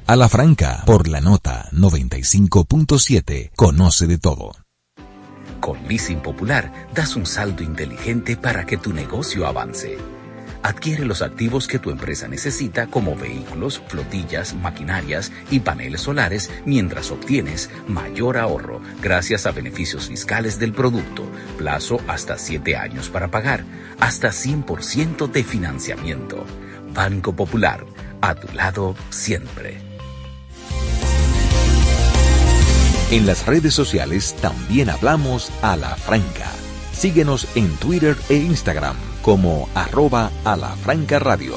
A 0.07 0.15
la 0.15 0.27
franca, 0.27 0.83
por 0.85 1.07
la 1.07 1.21
nota 1.21 1.69
95.7, 1.71 3.51
conoce 3.55 4.07
de 4.07 4.17
todo. 4.17 4.51
Con 5.59 5.87
Leasing 5.87 6.21
Popular, 6.21 6.89
das 6.93 7.15
un 7.15 7.25
salto 7.25 7.63
inteligente 7.63 8.35
para 8.35 8.65
que 8.65 8.77
tu 8.77 8.93
negocio 8.93 9.45
avance 9.47 9.97
Adquiere 10.63 11.05
los 11.05 11.21
activos 11.21 11.67
que 11.67 11.79
tu 11.79 11.89
empresa 11.89 12.27
necesita 12.27 12.87
como 12.87 13.15
vehículos, 13.15 13.81
flotillas, 13.87 14.53
maquinarias 14.53 15.31
y 15.49 15.61
paneles 15.61 16.01
solares 16.01 16.51
mientras 16.65 17.09
obtienes 17.09 17.69
mayor 17.87 18.37
ahorro 18.37 18.79
gracias 19.01 19.47
a 19.47 19.51
beneficios 19.51 20.07
fiscales 20.07 20.59
del 20.59 20.73
producto, 20.73 21.23
plazo 21.57 21.99
hasta 22.07 22.37
7 22.37 22.75
años 22.75 23.09
para 23.09 23.29
pagar, 23.29 23.63
hasta 23.99 24.29
100% 24.29 25.31
de 25.31 25.43
financiamiento. 25.43 26.45
Banco 26.93 27.35
Popular, 27.35 27.83
a 28.21 28.35
tu 28.35 28.53
lado 28.53 28.95
siempre. 29.09 29.90
En 33.11 33.25
las 33.25 33.45
redes 33.45 33.73
sociales 33.73 34.33
también 34.41 34.89
hablamos 34.89 35.51
a 35.61 35.75
la 35.75 35.97
franca. 35.97 36.49
Síguenos 36.93 37.45
en 37.55 37.67
Twitter 37.75 38.15
e 38.29 38.35
Instagram 38.35 38.95
como 39.21 39.67
arroba 39.75 40.31
a 40.45 40.55
la 40.55 40.69
franca 40.77 41.19
radio. 41.19 41.55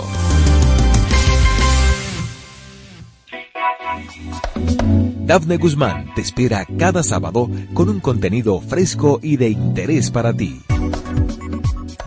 Dafne 5.21 5.57
Guzmán 5.57 6.13
te 6.17 6.23
espera 6.23 6.67
cada 6.77 7.05
sábado 7.05 7.49
con 7.73 7.89
un 7.89 8.01
contenido 8.01 8.61
fresco 8.61 9.21
y 9.23 9.37
de 9.37 9.51
interés 9.51 10.11
para 10.11 10.35
ti. 10.35 10.61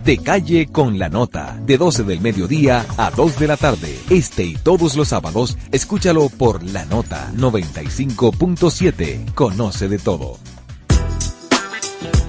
De 0.08 0.16
calle 0.16 0.68
con 0.72 0.98
la 0.98 1.10
nota, 1.10 1.60
de 1.66 1.76
12 1.76 2.02
del 2.04 2.22
mediodía 2.22 2.86
a 2.96 3.10
2 3.10 3.38
de 3.38 3.46
la 3.46 3.58
tarde. 3.58 3.94
Este 4.08 4.42
y 4.42 4.54
todos 4.54 4.96
los 4.96 5.08
sábados, 5.08 5.58
escúchalo 5.70 6.30
por 6.30 6.62
la 6.62 6.86
nota 6.86 7.30
95.7. 7.36 9.34
Conoce 9.34 9.86
de 9.86 9.98
todo. 9.98 10.38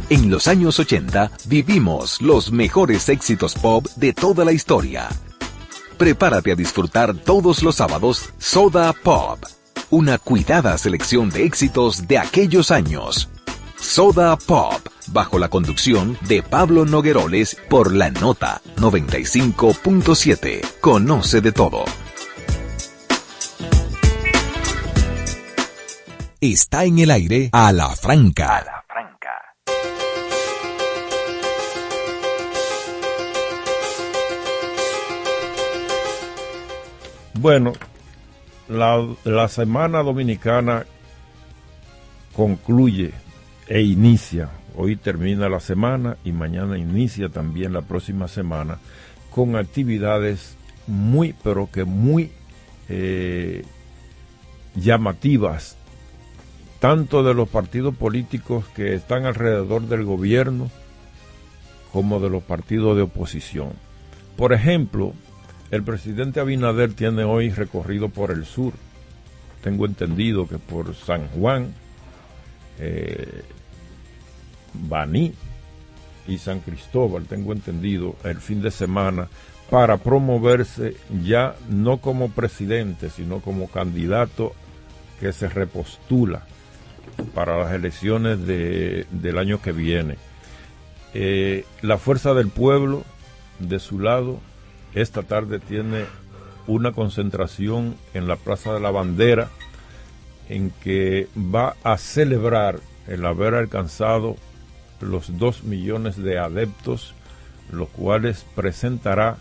En 0.10 0.30
los 0.30 0.50
años 0.50 0.78
80 0.78 1.32
vivimos 1.46 2.22
los 2.22 2.52
mejores 2.52 3.08
éxitos 3.08 3.56
pop 3.56 3.88
de 3.96 4.12
toda 4.12 4.44
la 4.44 4.52
historia. 4.52 5.08
Prepárate 5.98 6.52
a 6.52 6.56
disfrutar 6.56 7.16
todos 7.16 7.64
los 7.64 7.76
sábados 7.76 8.30
Soda 8.40 8.92
Pop, 8.92 9.40
una 9.90 10.18
cuidada 10.18 10.78
selección 10.78 11.30
de 11.30 11.46
éxitos 11.46 12.10
de 12.10 12.18
aquellos 12.18 12.72
años. 12.72 13.30
Soda 13.82 14.38
Pop, 14.38 14.88
bajo 15.08 15.40
la 15.40 15.50
conducción 15.50 16.18
de 16.28 16.44
Pablo 16.44 16.86
Nogueroles 16.86 17.58
por 17.70 17.94
la 17.94 18.12
nota 18.12 18.62
95.7. 18.78 20.62
Conoce 20.80 21.42
de 21.42 21.52
todo. 21.52 21.86
Está 26.42 26.86
en 26.86 27.00
el 27.00 27.12
aire 27.12 27.50
a 27.52 27.72
la 27.72 27.90
franca. 27.90 28.86
Bueno, 37.40 37.72
la, 38.68 39.48
Semana 39.48 40.04
Dominicana 40.04 40.86
concluye 42.36 43.14
e 43.70 43.82
inicia. 43.84 44.50
Hoy 44.76 44.96
termina 44.96 45.48
la 45.48 45.60
semana 45.60 46.18
y 46.26 46.32
mañana 46.32 46.78
inicia 46.78 47.30
también 47.30 47.72
la 47.72 47.84
próxima 47.84 48.28
semana 48.28 48.80
con 49.30 49.56
actividades 49.56 50.58
muy, 50.88 51.36
pero 51.44 51.70
que 51.72 51.86
muy 51.86 52.32
eh, 52.90 53.64
llamativas, 54.76 55.78
tanto 56.80 57.24
de 57.24 57.36
los 57.36 57.48
partidos 57.48 57.96
políticos 57.96 58.66
que 58.76 58.96
están 58.96 59.26
alrededor 59.26 59.84
del 59.84 60.04
gobierno 60.04 60.72
como 61.94 62.20
de 62.20 62.30
los 62.30 62.44
partidos 62.44 62.96
de 62.96 63.04
oposición. 63.04 63.74
Por 64.36 64.54
ejemplo, 64.54 65.14
el 65.70 65.84
presidente 65.84 66.40
Abinader 66.40 66.94
tiene 66.94 67.24
hoy 67.24 67.52
recorrido 67.52 68.10
por 68.10 68.32
el 68.32 68.46
sur. 68.46 68.74
Tengo 69.62 69.86
entendido 69.86 70.48
que 70.48 70.58
por 70.58 70.96
San 70.96 71.28
Juan, 71.28 71.74
eh, 72.80 73.44
Baní 74.74 75.34
y 76.28 76.38
San 76.38 76.60
Cristóbal, 76.60 77.26
tengo 77.26 77.54
entendido, 77.54 78.16
el 78.24 78.38
fin 78.38 78.62
de 78.62 78.72
semana, 78.72 79.30
para 79.70 79.98
promoverse 79.98 80.96
ya 81.24 81.56
no 81.70 81.98
como 81.98 82.30
presidente, 82.30 83.10
sino 83.10 83.40
como 83.40 83.68
candidato 83.68 84.54
que 85.20 85.34
se 85.34 85.48
repostula 85.48 86.44
para 87.34 87.58
las 87.58 87.74
elecciones 87.74 88.46
del 88.46 89.38
año 89.38 89.62
que 89.62 89.72
viene. 89.72 90.18
Eh, 91.14 91.66
la 91.82 91.98
fuerza 91.98 92.34
del 92.34 92.50
pueblo, 92.50 93.04
de 93.60 93.80
su 93.80 94.00
lado, 94.00 94.40
esta 94.94 95.24
tarde 95.24 95.60
tiene 95.60 96.06
una 96.68 96.92
concentración 96.92 97.96
en 98.14 98.28
la 98.28 98.36
Plaza 98.36 98.74
de 98.74 98.80
la 98.80 98.92
Bandera 98.92 99.50
en 100.50 100.72
que 100.84 101.28
va 101.36 101.76
a 101.84 101.98
celebrar 101.98 102.80
el 103.08 103.26
haber 103.26 103.56
alcanzado 103.56 104.36
los 105.02 105.38
dos 105.38 105.64
millones 105.64 106.18
de 106.18 106.40
adeptos, 106.40 107.14
los 107.72 107.90
cuales 107.90 108.46
presentará 108.56 109.38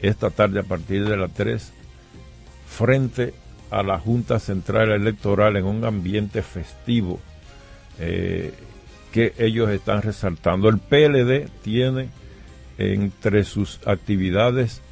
esta 0.00 0.30
tarde 0.30 0.60
a 0.60 0.64
partir 0.64 1.08
de 1.08 1.16
las 1.16 1.32
3 1.32 1.72
frente 2.66 3.34
a 3.70 3.82
la 3.82 3.98
Junta 3.98 4.38
Central 4.38 4.90
Electoral 4.90 5.56
en 5.56 5.64
un 5.64 5.84
ambiente 5.84 6.42
festivo 6.42 7.20
eh, 7.98 8.52
que 9.12 9.34
ellos 9.38 9.70
están 9.70 10.02
resaltando. 10.02 10.68
El 10.68 10.78
PLD 10.78 11.48
tiene 11.62 12.08
entre 12.78 13.44
sus 13.44 13.80
actividades 13.86 14.82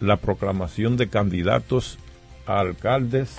la 0.00 0.16
proclamación 0.16 0.96
de 0.96 1.08
candidatos 1.08 1.98
a 2.46 2.60
alcaldes, 2.60 3.36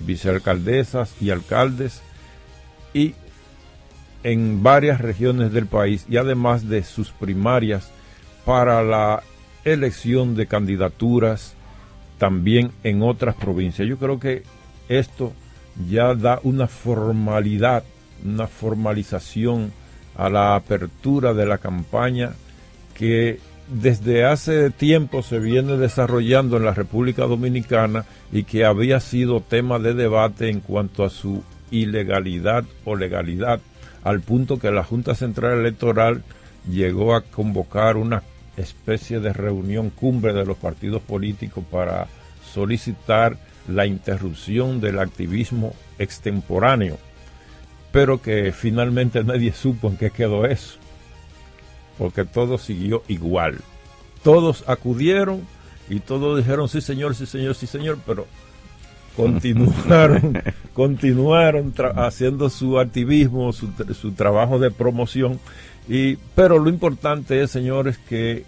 vicealcaldesas 0.00 1.14
y 1.20 1.30
alcaldes 1.30 2.02
y 2.92 3.14
en 4.22 4.62
varias 4.62 5.00
regiones 5.00 5.52
del 5.52 5.66
país 5.66 6.06
y 6.08 6.16
además 6.16 6.68
de 6.68 6.82
sus 6.82 7.10
primarias 7.10 7.90
para 8.44 8.82
la 8.82 9.22
elección 9.64 10.34
de 10.34 10.46
candidaturas 10.46 11.54
también 12.18 12.72
en 12.82 13.02
otras 13.02 13.34
provincias. 13.34 13.88
Yo 13.88 13.96
creo 13.98 14.18
que 14.18 14.42
esto 14.88 15.32
ya 15.88 16.14
da 16.14 16.40
una 16.42 16.66
formalidad, 16.66 17.84
una 18.24 18.46
formalización 18.46 19.72
a 20.16 20.28
la 20.28 20.56
apertura 20.56 21.32
de 21.32 21.46
la 21.46 21.58
campaña 21.58 22.32
que 22.94 23.38
desde 23.70 24.24
hace 24.24 24.70
tiempo 24.70 25.22
se 25.22 25.38
viene 25.38 25.76
desarrollando 25.76 26.56
en 26.56 26.64
la 26.64 26.74
República 26.74 27.26
Dominicana 27.26 28.04
y 28.32 28.44
que 28.44 28.64
había 28.64 28.98
sido 28.98 29.40
tema 29.40 29.78
de 29.78 29.94
debate 29.94 30.48
en 30.48 30.60
cuanto 30.60 31.04
a 31.04 31.10
su 31.10 31.42
ilegalidad 31.70 32.64
o 32.84 32.96
legalidad, 32.96 33.60
al 34.04 34.20
punto 34.20 34.58
que 34.58 34.70
la 34.70 34.84
Junta 34.84 35.14
Central 35.14 35.58
Electoral 35.60 36.22
llegó 36.70 37.14
a 37.14 37.22
convocar 37.22 37.96
una 37.96 38.22
especie 38.56 39.20
de 39.20 39.32
reunión 39.32 39.90
cumbre 39.90 40.32
de 40.32 40.44
los 40.44 40.56
partidos 40.56 41.02
políticos 41.02 41.64
para 41.70 42.08
solicitar 42.52 43.36
la 43.68 43.86
interrupción 43.86 44.80
del 44.80 44.98
activismo 44.98 45.74
extemporáneo, 45.98 46.98
pero 47.92 48.20
que 48.20 48.52
finalmente 48.52 49.22
nadie 49.22 49.52
supo 49.54 49.88
en 49.88 49.96
qué 49.96 50.10
quedó 50.10 50.46
eso 50.46 50.78
porque 51.98 52.24
todo 52.24 52.56
siguió 52.56 53.02
igual. 53.08 53.58
todos 54.22 54.64
acudieron 54.66 55.46
y 55.90 56.00
todos 56.00 56.38
dijeron 56.38 56.68
sí 56.68 56.80
señor, 56.80 57.14
sí 57.14 57.26
señor, 57.26 57.54
sí 57.54 57.66
señor, 57.66 57.98
pero 58.06 58.26
continuaron, 59.18 60.40
continuaron 60.74 61.74
haciendo 61.96 62.48
su 62.48 62.78
activismo, 62.78 63.52
su, 63.52 63.68
su, 64.00 64.12
trabajo 64.12 64.60
de 64.60 64.70
promoción. 64.70 65.40
Y, 65.88 66.16
pero 66.36 66.58
lo 66.58 66.70
importante 66.70 67.42
es, 67.42 67.50
señores, 67.50 67.98
que 67.98 68.44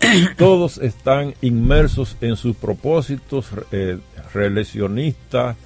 todos 0.38 0.78
están 0.78 1.34
inmersos 1.42 2.16
en 2.22 2.36
sus 2.36 2.56
propósitos 2.56 3.48
eh, 3.70 3.98
reeleccionistas, 4.32 5.56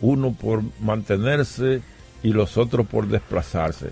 uno 0.00 0.32
por 0.32 0.62
mantenerse 0.80 1.82
y 2.22 2.32
los 2.32 2.56
otros 2.56 2.86
por 2.86 3.08
desplazarse. 3.08 3.90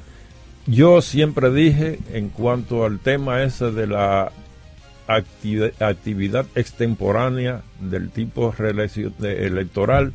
Yo 0.66 1.03
siempre 1.03 1.53
dije 1.53 1.99
en 2.14 2.31
cuanto 2.31 2.87
al 2.87 2.99
tema 2.99 3.43
ese 3.43 3.70
de 3.70 3.87
la 3.87 4.33
actividad 5.07 6.47
extemporánea 6.55 7.63
del 7.81 8.11
tipo 8.11 8.55
electoral 8.59 10.13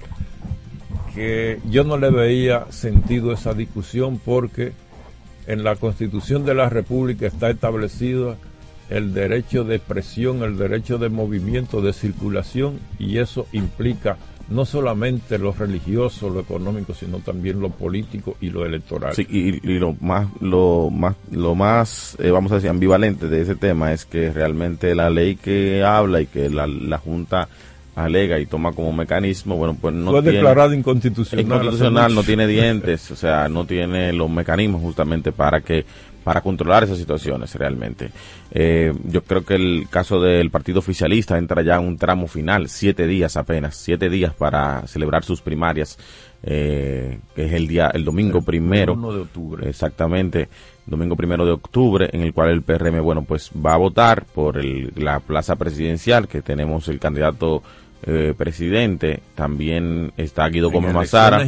que 1.13 1.59
yo 1.69 1.83
no 1.83 1.97
le 1.97 2.09
veía 2.09 2.65
sentido 2.71 3.31
esa 3.31 3.53
discusión 3.53 4.19
porque 4.23 4.73
en 5.47 5.63
la 5.63 5.75
constitución 5.75 6.45
de 6.45 6.53
la 6.53 6.69
república 6.69 7.27
está 7.27 7.49
establecido 7.49 8.37
el 8.89 9.13
derecho 9.13 9.63
de 9.63 9.75
expresión, 9.75 10.43
el 10.43 10.57
derecho 10.57 10.97
de 10.97 11.09
movimiento, 11.09 11.81
de 11.81 11.93
circulación 11.93 12.79
y 12.97 13.17
eso 13.17 13.47
implica 13.51 14.17
no 14.49 14.65
solamente 14.65 15.37
lo 15.37 15.51
religioso, 15.51 16.29
lo 16.29 16.39
económico, 16.39 16.93
sino 16.93 17.19
también 17.19 17.59
lo 17.59 17.69
político 17.69 18.35
y 18.41 18.49
lo 18.49 18.65
electoral. 18.65 19.13
Sí, 19.13 19.27
y, 19.29 19.79
lo 19.79 19.95
más, 20.01 20.27
lo 20.41 20.89
más, 20.89 21.15
lo 21.31 21.55
más, 21.55 22.17
eh, 22.19 22.31
vamos 22.31 22.51
a 22.51 22.55
decir, 22.55 22.69
ambivalente 22.69 23.27
de 23.27 23.41
ese 23.41 23.55
tema 23.55 23.93
es 23.93 24.05
que 24.05 24.31
realmente 24.31 24.95
la 24.95 25.09
ley 25.09 25.35
que 25.35 25.83
habla 25.83 26.21
y 26.21 26.25
que 26.25 26.49
la, 26.49 26.67
la 26.67 26.97
Junta 26.97 27.47
alega 27.95 28.39
y 28.39 28.45
toma 28.45 28.71
como 28.71 28.93
mecanismo, 28.93 29.57
bueno, 29.57 29.77
pues 29.79 29.93
no 29.93 30.11
Fue 30.11 30.21
declarado 30.21 30.73
inconstitucional. 30.73 31.45
Inconstitucional, 31.45 32.15
no 32.15 32.23
tiene 32.23 32.47
dientes, 32.47 33.11
o 33.11 33.15
sea, 33.15 33.49
no 33.49 33.65
tiene 33.65 34.13
los 34.13 34.29
mecanismos 34.29 34.81
justamente 34.81 35.31
para 35.31 35.61
que 35.61 35.85
para 36.29 36.41
controlar 36.41 36.83
esas 36.83 36.99
situaciones 36.99 37.55
realmente. 37.55 38.11
Eh, 38.51 38.93
yo 39.05 39.23
creo 39.23 39.43
que 39.43 39.55
el 39.55 39.87
caso 39.89 40.21
del 40.21 40.51
partido 40.51 40.77
oficialista 40.77 41.39
entra 41.39 41.63
ya 41.63 41.77
en 41.77 41.87
un 41.87 41.97
tramo 41.97 42.27
final, 42.27 42.69
siete 42.69 43.07
días 43.07 43.35
apenas, 43.35 43.75
siete 43.77 44.11
días 44.11 44.35
para 44.35 44.85
celebrar 44.85 45.23
sus 45.23 45.41
primarias, 45.41 45.97
eh, 46.43 47.17
que 47.33 47.45
es 47.45 47.53
el 47.53 47.67
día, 47.67 47.89
el 47.95 48.05
domingo 48.05 48.43
primero. 48.43 48.93
de 48.95 49.21
octubre. 49.21 49.67
Exactamente, 49.67 50.49
domingo 50.85 51.15
primero 51.15 51.47
de 51.47 51.51
octubre, 51.51 52.07
en 52.13 52.21
el 52.21 52.31
cual 52.31 52.51
el 52.51 52.61
PRM, 52.61 53.01
bueno, 53.01 53.23
pues 53.23 53.49
va 53.49 53.73
a 53.73 53.77
votar 53.77 54.25
por 54.25 54.59
el, 54.59 54.93
la 54.97 55.21
plaza 55.21 55.55
presidencial, 55.55 56.27
que 56.27 56.43
tenemos 56.43 56.89
el 56.89 56.99
candidato 56.99 57.63
eh, 58.03 58.33
presidente, 58.37 59.21
también 59.35 60.13
está 60.15 60.47
Guido 60.47 60.71
Gómez 60.71 60.93
Mazara, 60.93 61.45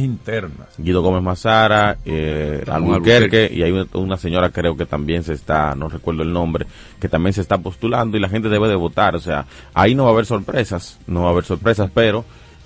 Guido 0.78 1.02
Gómez 1.02 1.22
Mazara, 1.22 1.96
eh, 2.04 2.62
Albuquerque, 2.70 3.50
y 3.52 3.62
hay 3.62 3.72
una 3.94 4.16
señora 4.18 4.50
creo 4.50 4.76
que 4.76 4.84
también 4.84 5.22
se 5.22 5.32
está, 5.32 5.74
no 5.74 5.88
recuerdo 5.88 6.22
el 6.22 6.32
nombre, 6.32 6.66
que 7.00 7.08
también 7.08 7.32
se 7.32 7.40
está 7.40 7.58
postulando 7.58 8.16
y 8.16 8.20
la 8.20 8.28
gente 8.28 8.50
debe 8.50 8.68
de 8.68 8.74
votar, 8.74 9.16
o 9.16 9.20
sea, 9.20 9.46
ahí 9.72 9.94
no 9.94 10.04
va 10.04 10.10
a 10.10 10.12
haber 10.12 10.26
sorpresas, 10.26 10.98
no 11.06 11.22
va 11.22 11.28
a 11.28 11.30
haber 11.32 11.44
sorpresas, 11.44 11.90
pero 11.92 12.24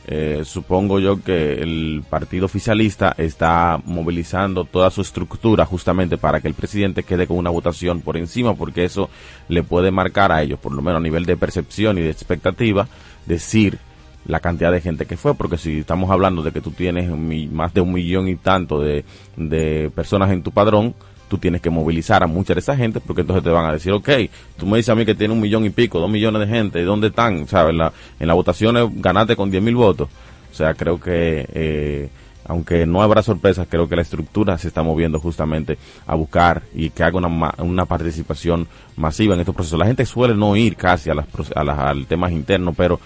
eh, 0.09 0.43
supongo 0.45 1.01
yo 1.01 1.20
que 1.20 1.55
el 1.55 2.05
partido 2.09 2.47
oficialista 2.47 3.12
está 3.18 3.80
movilizando 3.84 4.64
toda 4.64 4.89
su 4.91 5.01
estructura 5.01 5.66
justamente 5.66 6.16
para 6.16 6.41
que 6.41 6.47
el 6.47 6.55
presidente 6.55 7.03
quede 7.03 7.26
con 7.26 7.39
una 7.39 7.51
votación 7.51 8.03
por 8.03 8.16
encima, 8.16 8.55
porque 8.55 8.84
eso 8.84 9.11
le 9.49 9.64
puede 9.64 9.91
marcar 9.91 10.30
a 10.30 10.43
ellos, 10.43 10.61
por 10.61 10.72
lo 10.72 10.80
menos 10.80 11.01
a 11.01 11.03
nivel 11.03 11.26
de 11.26 11.37
percepción 11.37 11.99
y 11.99 12.03
de 12.03 12.11
expectativa, 12.11 12.87
decir 13.27 13.79
la 14.27 14.41
cantidad 14.41 14.72
de 14.72 14.81
gente 14.81 15.07
que 15.07 15.16
fue, 15.16 15.35
porque 15.35 15.57
si 15.57 15.79
estamos 15.81 16.11
hablando 16.11 16.43
de 16.43 16.51
que 16.51 16.61
tú 16.61 16.72
tienes 16.72 17.11
más 17.51 17.72
de 17.74 17.81
un 17.81 17.93
millón 17.93 18.29
y 18.29 18.37
tanto 18.37 18.81
de, 18.81 19.05
de 19.37 19.91
personas 19.95 20.31
en 20.33 20.43
tu 20.43 20.51
padrón, 20.51 20.95
tú 21.29 21.39
tienes 21.39 21.61
que 21.61 21.70
movilizar 21.70 22.22
a 22.22 22.27
mucha 22.27 22.55
de 22.55 22.61
esa 22.61 22.77
gente 22.77 23.01
porque 23.01 23.22
entonces 23.22 23.45
te 23.45 23.51
van 23.51 23.66
a 23.66 23.72
decir, 23.72 23.93
ok, 23.93 24.09
tú 24.57 24.66
me 24.66 24.77
dices 24.77 24.91
a 24.91 24.95
mí 24.95 25.05
que 25.05 25.14
tiene 25.14 25.35
un 25.35 25.41
millón 25.41 25.64
y 25.64 25.70
pico, 25.70 25.99
dos 25.99 26.11
millones 26.11 26.49
de 26.49 26.55
gente, 26.55 26.83
¿dónde 26.83 27.09
están? 27.09 27.47
¿Sabes? 27.49 27.70
En 27.72 27.79
la, 27.79 27.93
en 28.18 28.27
las 28.27 28.37
votaciones 28.37 28.89
ganaste 28.95 29.37
con 29.37 29.51
diez 29.51 29.62
mil 29.62 29.77
votos. 29.77 30.09
O 30.51 30.55
sea, 30.55 30.74
creo 30.74 30.99
que, 31.01 31.47
eh, 31.53 32.09
aunque 32.49 32.86
no 32.86 33.03
habrá 33.03 33.22
sorpresas, 33.22 33.66
creo 33.68 33.88
que 33.88 33.97
la 33.97 34.03
estructura 34.03 34.59
se 34.59 34.68
está 34.68 34.82
moviendo 34.82 35.20
justamente 35.20 35.78
a 36.07 36.14
buscar 36.14 36.62
y 36.74 36.90
que 36.90 37.03
haga 37.03 37.18
una, 37.18 37.55
una 37.59 37.84
participación 37.86 38.66
masiva 38.97 39.34
en 39.34 39.40
estos 39.40 39.55
procesos. 39.55 39.78
La 39.78 39.86
gente 39.86 40.07
suele 40.07 40.34
no 40.34 40.57
ir 40.57 40.76
casi 40.76 41.11
a 41.11 41.14
las, 41.14 41.26
a 41.55 41.64
las, 41.64 41.78
al 41.78 42.07
temas 42.07 42.32
internos, 42.32 42.74
pero 42.76 43.01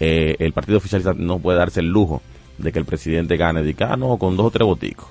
eh, 0.00 0.36
el 0.38 0.52
partido 0.52 0.78
oficialista 0.78 1.14
no 1.14 1.38
puede 1.38 1.58
darse 1.58 1.80
el 1.80 1.88
lujo 1.88 2.22
de 2.56 2.72
que 2.72 2.78
el 2.78 2.84
presidente 2.84 3.36
gane, 3.36 3.62
de 3.62 3.74
que, 3.74 3.84
ah, 3.84 3.96
no, 3.96 4.16
con 4.16 4.36
dos 4.36 4.46
o 4.46 4.50
tres 4.50 4.66
boticos. 4.66 5.06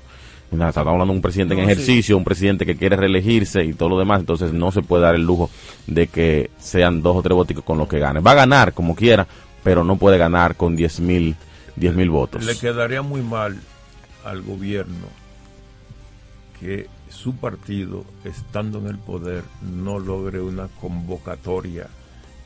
Estamos 0.50 0.78
hablando 0.78 1.08
de 1.08 1.12
un 1.12 1.22
presidente 1.22 1.56
en 1.56 1.60
ejercicio, 1.60 2.16
un 2.16 2.24
presidente 2.24 2.66
que 2.66 2.78
quiere 2.78 2.96
reelegirse 2.96 3.66
y 3.66 3.74
todo 3.74 3.90
lo 3.90 4.00
demás, 4.00 4.22
entonces 4.22 4.54
no 4.54 4.72
se 4.72 4.82
puede 4.82 5.04
dar 5.04 5.16
el 5.16 5.24
lujo 5.24 5.50
de 5.88 6.08
que 6.08 6.52
sean 6.58 7.02
dos 7.02 7.18
o 7.18 7.22
tres 7.22 7.36
boticos 7.36 7.66
con 7.66 7.78
los 7.78 7.90
que 7.90 8.00
gane. 8.00 8.22
Va 8.22 8.32
a 8.32 8.36
ganar 8.36 8.72
como 8.72 8.96
quiera, 8.96 9.28
pero 9.62 9.84
no 9.84 9.98
puede 9.98 10.18
ganar 10.18 10.56
con 10.56 10.78
diez 10.78 11.02
mil, 11.02 11.36
diez 11.78 11.96
mil 11.96 12.10
votos. 12.10 12.44
Le 12.44 12.58
quedaría 12.58 13.02
muy 13.02 13.22
mal 13.22 13.58
al 14.26 14.42
gobierno 14.42 15.08
que 16.60 16.88
su 17.10 17.36
partido, 17.36 18.04
estando 18.26 18.80
en 18.80 18.88
el 18.88 18.98
poder, 18.98 19.44
no 19.62 20.00
logre 20.00 20.42
una 20.42 20.68
convocatoria 20.82 21.88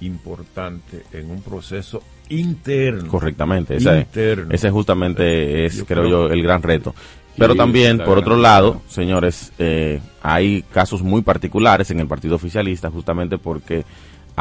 importante 0.01 1.03
en 1.13 1.32
un 1.32 1.41
proceso 1.41 2.03
interno. 2.29 3.07
Correctamente, 3.07 3.77
ese, 3.77 4.07
ese 4.49 4.69
justamente 4.69 5.65
es, 5.65 5.84
creo 5.88 6.07
yo, 6.07 6.27
el 6.27 6.43
gran 6.43 6.61
reto. 6.61 6.93
Pero 7.38 7.55
también, 7.55 7.97
por 7.97 8.17
otro 8.17 8.36
lado, 8.36 8.82
señores, 8.88 9.53
eh, 9.57 10.01
hay 10.21 10.63
casos 10.63 11.01
muy 11.01 11.21
particulares 11.21 11.89
en 11.89 11.99
el 11.99 12.07
partido 12.07 12.36
oficialista 12.36 12.91
justamente 12.91 13.38
porque 13.38 13.86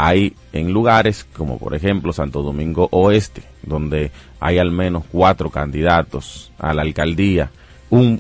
hay 0.03 0.35
en 0.55 0.73
lugares 0.73 1.27
como 1.37 1.59
por 1.59 1.75
ejemplo 1.75 2.15
Santo 2.15 2.43
Domingo 2.43 2.89
Oeste, 2.91 3.43
donde 3.63 4.11
hay 4.41 4.59
al 4.59 4.71
menos 4.71 5.05
cuatro 5.13 5.51
candidatos 5.51 6.53
a 6.59 6.73
la 6.73 6.81
alcaldía, 6.83 7.51
un 7.91 8.19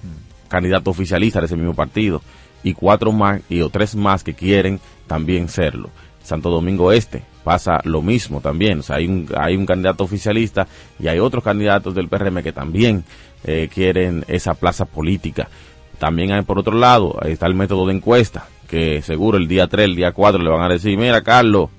candidato 0.48 0.90
oficialista 0.90 1.40
de 1.40 1.46
ese 1.46 1.56
mismo 1.56 1.72
partido 1.72 2.20
y 2.62 2.74
cuatro 2.74 3.12
más 3.12 3.40
y 3.48 3.62
o 3.62 3.70
tres 3.70 3.96
más 3.96 4.22
que 4.22 4.34
quieren 4.34 4.78
también 5.06 5.48
serlo. 5.48 5.88
Santo 6.22 6.50
Domingo 6.50 6.92
Este 6.92 7.22
pasa 7.44 7.80
lo 7.84 8.02
mismo 8.02 8.42
también, 8.42 8.80
o 8.80 8.82
sea, 8.82 8.96
hay 8.96 9.06
un, 9.06 9.26
hay 9.34 9.56
un 9.56 9.64
candidato 9.64 10.04
oficialista 10.04 10.66
y 10.98 11.08
hay 11.08 11.18
otros 11.18 11.42
candidatos 11.42 11.94
del 11.94 12.08
PRM 12.08 12.42
que 12.42 12.52
también 12.52 13.04
eh, 13.44 13.70
quieren 13.72 14.26
esa 14.28 14.52
plaza 14.52 14.84
política. 14.84 15.48
También 15.98 16.32
hay 16.32 16.42
por 16.42 16.58
otro 16.58 16.76
lado, 16.76 17.18
está 17.22 17.46
el 17.46 17.54
método 17.54 17.86
de 17.86 17.94
encuesta, 17.94 18.46
que 18.70 19.02
seguro 19.02 19.36
el 19.36 19.48
día 19.48 19.66
3, 19.66 19.84
el 19.84 19.96
día 19.96 20.12
4 20.12 20.40
le 20.40 20.48
van 20.48 20.62
a 20.62 20.68
decir, 20.68 20.96
mira 20.96 21.22
Carlos, 21.22 21.70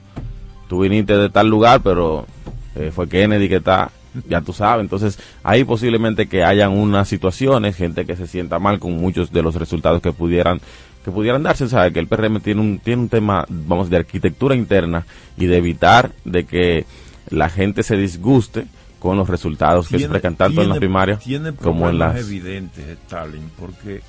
tú 0.68 0.82
viniste 0.82 1.16
de 1.16 1.30
tal 1.30 1.48
lugar, 1.48 1.82
pero 1.82 2.28
eh, 2.76 2.92
fue 2.94 3.08
Kennedy 3.08 3.48
que 3.48 3.56
está, 3.56 3.92
ya 4.28 4.42
tú 4.42 4.52
sabes. 4.52 4.84
Entonces, 4.84 5.18
ahí 5.42 5.64
posiblemente 5.64 6.28
que 6.28 6.44
hayan 6.44 6.72
unas 6.72 7.08
situaciones, 7.08 7.78
gente 7.78 8.06
que 8.06 8.18
se 8.18 8.28
sienta 8.28 8.60
mal 8.60 8.80
con 8.80 8.98
muchos 8.98 9.32
de 9.32 9.42
los 9.42 9.56
resultados 9.56 10.02
que 10.02 10.12
pudieran 10.12 10.60
que 11.06 11.10
pudieran 11.10 11.42
darse, 11.42 11.68
sabe 11.68 11.92
que 11.94 12.00
el 12.00 12.06
PRM 12.06 12.42
tiene 12.42 12.62
un 12.62 12.78
tiene 12.78 13.02
un 13.02 13.10
tema, 13.10 13.46
vamos, 13.50 13.90
de 13.90 13.98
arquitectura 13.98 14.54
interna 14.54 15.06
y 15.38 15.46
de 15.48 15.58
evitar 15.58 16.12
de 16.26 16.46
que 16.46 16.86
la 17.30 17.50
gente 17.50 17.82
se 17.84 17.96
disguste 17.96 18.66
con 19.00 19.18
los 19.18 19.30
resultados 19.30 19.88
que 19.88 19.98
se 19.98 20.10
presentan 20.10 20.36
tanto 20.36 20.62
en 20.62 20.70
las 20.70 20.78
primarias 20.78 21.24
como 21.64 21.90
en 21.90 21.98
las 21.98 22.20
evidentes 22.20 22.88
Stalin 22.88 23.50
porque 23.58 24.02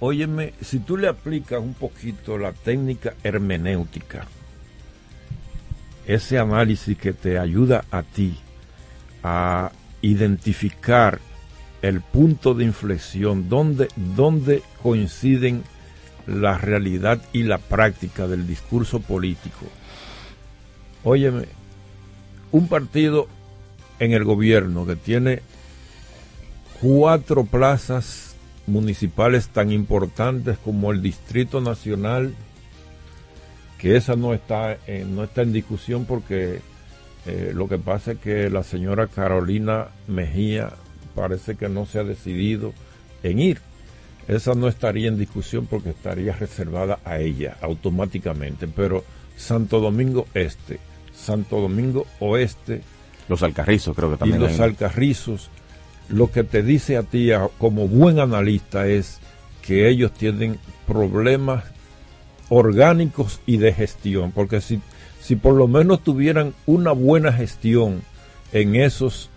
óyeme 0.00 0.54
si 0.60 0.78
tú 0.78 0.96
le 0.96 1.08
aplicas 1.08 1.60
un 1.60 1.74
poquito 1.74 2.38
la 2.38 2.52
técnica 2.52 3.14
hermenéutica 3.22 4.26
ese 6.06 6.38
análisis 6.38 6.96
que 6.96 7.12
te 7.12 7.38
ayuda 7.38 7.84
a 7.90 8.02
ti 8.02 8.38
a 9.22 9.72
identificar 10.02 11.20
el 11.82 12.00
punto 12.00 12.54
de 12.54 12.64
inflexión 12.64 13.48
donde, 13.48 13.88
donde 14.14 14.62
coinciden 14.82 15.64
la 16.26 16.58
realidad 16.58 17.20
y 17.32 17.42
la 17.42 17.58
práctica 17.58 18.26
del 18.26 18.46
discurso 18.46 19.00
político. 19.00 19.66
Óyeme, 21.04 21.46
un 22.52 22.68
partido 22.68 23.28
en 23.98 24.12
el 24.12 24.24
gobierno 24.24 24.86
que 24.86 24.96
tiene 24.96 25.42
cuatro 26.80 27.44
plazas 27.44 28.25
municipales 28.66 29.48
tan 29.48 29.70
importantes 29.72 30.58
como 30.58 30.92
el 30.92 31.02
Distrito 31.02 31.60
Nacional, 31.60 32.34
que 33.78 33.96
esa 33.96 34.16
no 34.16 34.34
está, 34.34 34.78
no 35.08 35.24
está 35.24 35.42
en 35.42 35.52
discusión 35.52 36.04
porque 36.06 36.60
eh, 37.26 37.50
lo 37.54 37.68
que 37.68 37.78
pasa 37.78 38.12
es 38.12 38.18
que 38.18 38.48
la 38.50 38.62
señora 38.62 39.08
Carolina 39.08 39.88
Mejía 40.06 40.70
parece 41.14 41.56
que 41.56 41.68
no 41.68 41.84
se 41.84 41.98
ha 41.98 42.04
decidido 42.04 42.72
en 43.22 43.40
ir. 43.40 43.60
Esa 44.28 44.54
no 44.54 44.68
estaría 44.68 45.08
en 45.08 45.18
discusión 45.18 45.66
porque 45.66 45.90
estaría 45.90 46.32
reservada 46.32 46.98
a 47.04 47.18
ella 47.18 47.56
automáticamente, 47.60 48.66
pero 48.68 49.04
Santo 49.36 49.80
Domingo 49.80 50.26
Este, 50.34 50.78
Santo 51.14 51.60
Domingo 51.60 52.06
Oeste. 52.20 52.82
Los 53.28 53.42
Alcarrizos 53.42 53.96
creo 53.96 54.10
que 54.12 54.16
también. 54.18 54.40
Y 54.40 54.44
los 54.44 54.60
Alcarrizos. 54.60 55.50
Lo 56.08 56.30
que 56.30 56.44
te 56.44 56.62
dice 56.62 56.96
a 56.96 57.02
ti 57.02 57.30
como 57.58 57.88
buen 57.88 58.18
analista 58.20 58.86
es 58.86 59.18
que 59.62 59.88
ellos 59.88 60.12
tienen 60.12 60.58
problemas 60.86 61.64
orgánicos 62.48 63.40
y 63.46 63.56
de 63.56 63.72
gestión, 63.72 64.30
porque 64.30 64.60
si, 64.60 64.80
si 65.20 65.34
por 65.34 65.54
lo 65.54 65.66
menos 65.66 66.02
tuvieran 66.02 66.54
una 66.66 66.92
buena 66.92 67.32
gestión 67.32 68.02
en 68.52 68.76
esos 68.76 69.30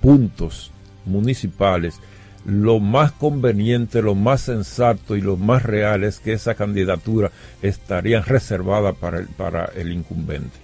puntos 0.00 0.72
municipales, 1.04 2.00
lo 2.44 2.80
más 2.80 3.12
conveniente, 3.12 4.02
lo 4.02 4.14
más 4.14 4.40
sensato 4.42 5.16
y 5.16 5.20
lo 5.20 5.36
más 5.36 5.62
real 5.62 6.04
es 6.04 6.18
que 6.18 6.32
esa 6.32 6.54
candidatura 6.54 7.30
estaría 7.62 8.22
reservada 8.22 8.94
para 8.94 9.18
el, 9.18 9.28
para 9.28 9.66
el 9.76 9.92
incumbente. 9.92 10.58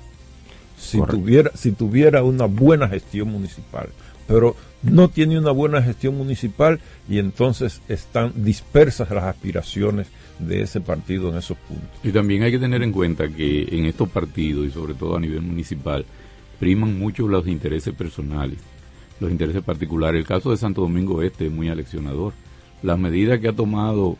Si 0.78 1.00
tuviera, 1.00 1.50
si 1.54 1.72
tuviera 1.72 2.22
una 2.22 2.46
buena 2.46 2.88
gestión 2.88 3.28
municipal. 3.28 3.88
Pero 4.26 4.56
no 4.82 5.08
tiene 5.08 5.38
una 5.38 5.50
buena 5.50 5.82
gestión 5.82 6.16
municipal 6.16 6.80
y 7.08 7.18
entonces 7.18 7.80
están 7.88 8.32
dispersas 8.36 9.10
las 9.10 9.24
aspiraciones 9.24 10.08
de 10.38 10.62
ese 10.62 10.80
partido 10.80 11.30
en 11.30 11.36
esos 11.36 11.56
puntos. 11.58 11.88
Y 12.02 12.10
también 12.10 12.42
hay 12.42 12.50
que 12.50 12.58
tener 12.58 12.82
en 12.82 12.92
cuenta 12.92 13.28
que 13.28 13.62
en 13.70 13.86
estos 13.86 14.08
partidos 14.08 14.66
y 14.66 14.70
sobre 14.70 14.94
todo 14.94 15.16
a 15.16 15.20
nivel 15.20 15.42
municipal 15.42 16.04
priman 16.58 16.98
mucho 16.98 17.28
los 17.28 17.46
intereses 17.46 17.94
personales 17.94 18.58
los 19.20 19.30
intereses 19.30 19.62
particulares. 19.62 20.18
El 20.18 20.26
caso 20.26 20.50
de 20.50 20.56
Santo 20.56 20.82
Domingo 20.82 21.22
Este 21.22 21.46
es 21.46 21.52
muy 21.52 21.68
aleccionador. 21.68 22.32
Las 22.82 22.98
medidas 22.98 23.40
que 23.40 23.48
ha 23.48 23.52
tomado 23.52 24.16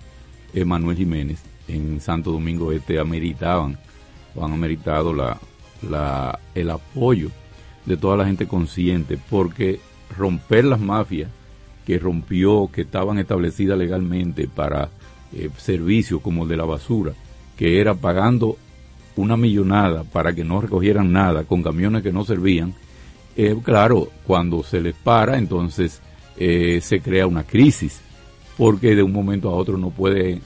Manuel 0.65 0.97
Jiménez 0.97 1.43
en 1.69 2.01
Santo 2.01 2.33
Domingo 2.33 2.73
Este 2.73 2.99
ameritaban 2.99 3.79
o 4.35 4.45
han 4.45 4.53
ameritado 4.53 5.13
la, 5.13 5.39
la, 5.89 6.39
el 6.55 6.71
apoyo 6.71 7.31
de 7.85 7.97
toda 7.97 8.17
la 8.17 8.27
gente 8.27 8.47
consciente, 8.47 9.19
porque 9.31 9.81
romper 10.17 10.65
las 10.65 10.81
mafias 10.81 11.31
que 11.87 11.99
rompió, 11.99 12.69
que 12.73 12.83
estaban 12.83 13.19
establecidas 13.19 13.79
legalmente 13.79 14.49
para 14.49 14.89
eh, 15.33 15.51
servicios 15.57 16.21
como 16.21 16.43
el 16.43 16.49
de 16.49 16.57
la 16.57 16.65
basura, 16.65 17.13
que 17.57 17.81
era 17.81 17.95
pagando 17.95 18.57
una 19.17 19.37
millonada 19.37 20.05
para 20.05 20.35
que 20.35 20.45
no 20.45 20.61
recogieran 20.61 21.13
nada 21.13 21.45
con 21.45 21.63
camiones 21.63 22.03
que 22.03 22.13
no 22.13 22.25
servían, 22.25 22.75
eh, 23.37 23.55
claro, 23.63 24.09
cuando 24.27 24.63
se 24.63 24.81
les 24.81 24.95
para, 24.95 25.37
entonces 25.37 26.01
eh, 26.39 26.81
se 26.83 27.01
crea 27.01 27.27
una 27.27 27.45
crisis, 27.45 28.01
porque 28.57 28.95
de 28.95 29.03
un 29.03 29.13
momento 29.13 29.51
a 29.51 29.55
otro 29.55 29.77
no 29.77 29.91
puede 29.91 30.41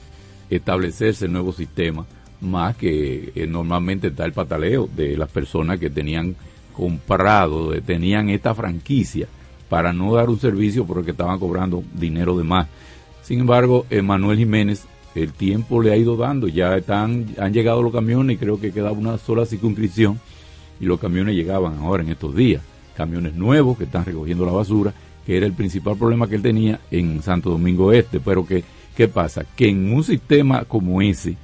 establecerse 0.51 1.27
el 1.27 1.33
nuevo 1.33 1.53
sistema, 1.53 2.05
más 2.41 2.77
que 2.77 3.33
eh, 3.35 3.47
normalmente 3.47 4.09
está 4.09 4.25
el 4.25 4.33
pataleo 4.33 4.89
de 4.89 5.17
las 5.17 5.31
personas 5.31 5.79
que 5.79 5.91
tenían 5.91 6.35
comprado, 6.73 7.71
tenían 7.83 8.29
esta 8.29 8.55
franquicia 8.55 9.29
para 9.71 9.95
no 9.95 10.13
dar 10.13 10.29
un 10.29 10.39
servicio 10.39 10.85
porque 10.85 11.13
estaban 11.13 11.39
cobrando 11.39 11.83
dinero 11.95 12.37
de 12.37 12.45
más. 12.45 12.69
Sin 13.23 13.41
embargo, 13.41 13.87
Manuel 14.03 14.37
Jiménez, 14.37 14.85
el 15.15 15.33
tiempo 15.33 15.81
le 15.81 15.93
ha 15.93 15.97
ido 15.97 16.17
dando, 16.17 16.49
ya 16.49 16.77
están, 16.77 17.27
han 17.39 17.55
llegado 17.55 17.83
los 17.83 17.93
camiones 17.93 18.37
y 18.37 18.39
creo 18.39 18.61
que 18.61 18.73
quedaba 18.73 18.93
una 18.93 19.17
sola 19.17 19.47
circunscripción 19.47 20.21
y 20.79 20.85
los 20.85 21.01
camiones 21.01 21.35
llegaban 21.35 21.79
ahora 21.79 22.03
en 22.03 22.11
estos 22.11 22.35
días 22.35 22.63
camiones 23.01 23.35
nuevos 23.35 23.79
que 23.79 23.85
están 23.85 24.05
recogiendo 24.05 24.45
la 24.45 24.53
basura, 24.53 24.93
que 25.25 25.37
era 25.37 25.47
el 25.47 25.55
principal 25.55 25.97
problema 25.97 26.29
que 26.29 26.35
él 26.35 26.43
tenía 26.43 26.81
en 26.91 27.23
Santo 27.23 27.49
Domingo 27.49 27.93
Este. 27.93 28.21
Pero 28.21 28.47
que, 28.47 28.63
¿qué 28.95 29.09
pasa? 29.09 29.45
Que 29.57 29.69
en 29.69 29.93
un 29.93 30.05
sistema 30.05 30.65
como 30.65 31.01
ese, 31.01 31.37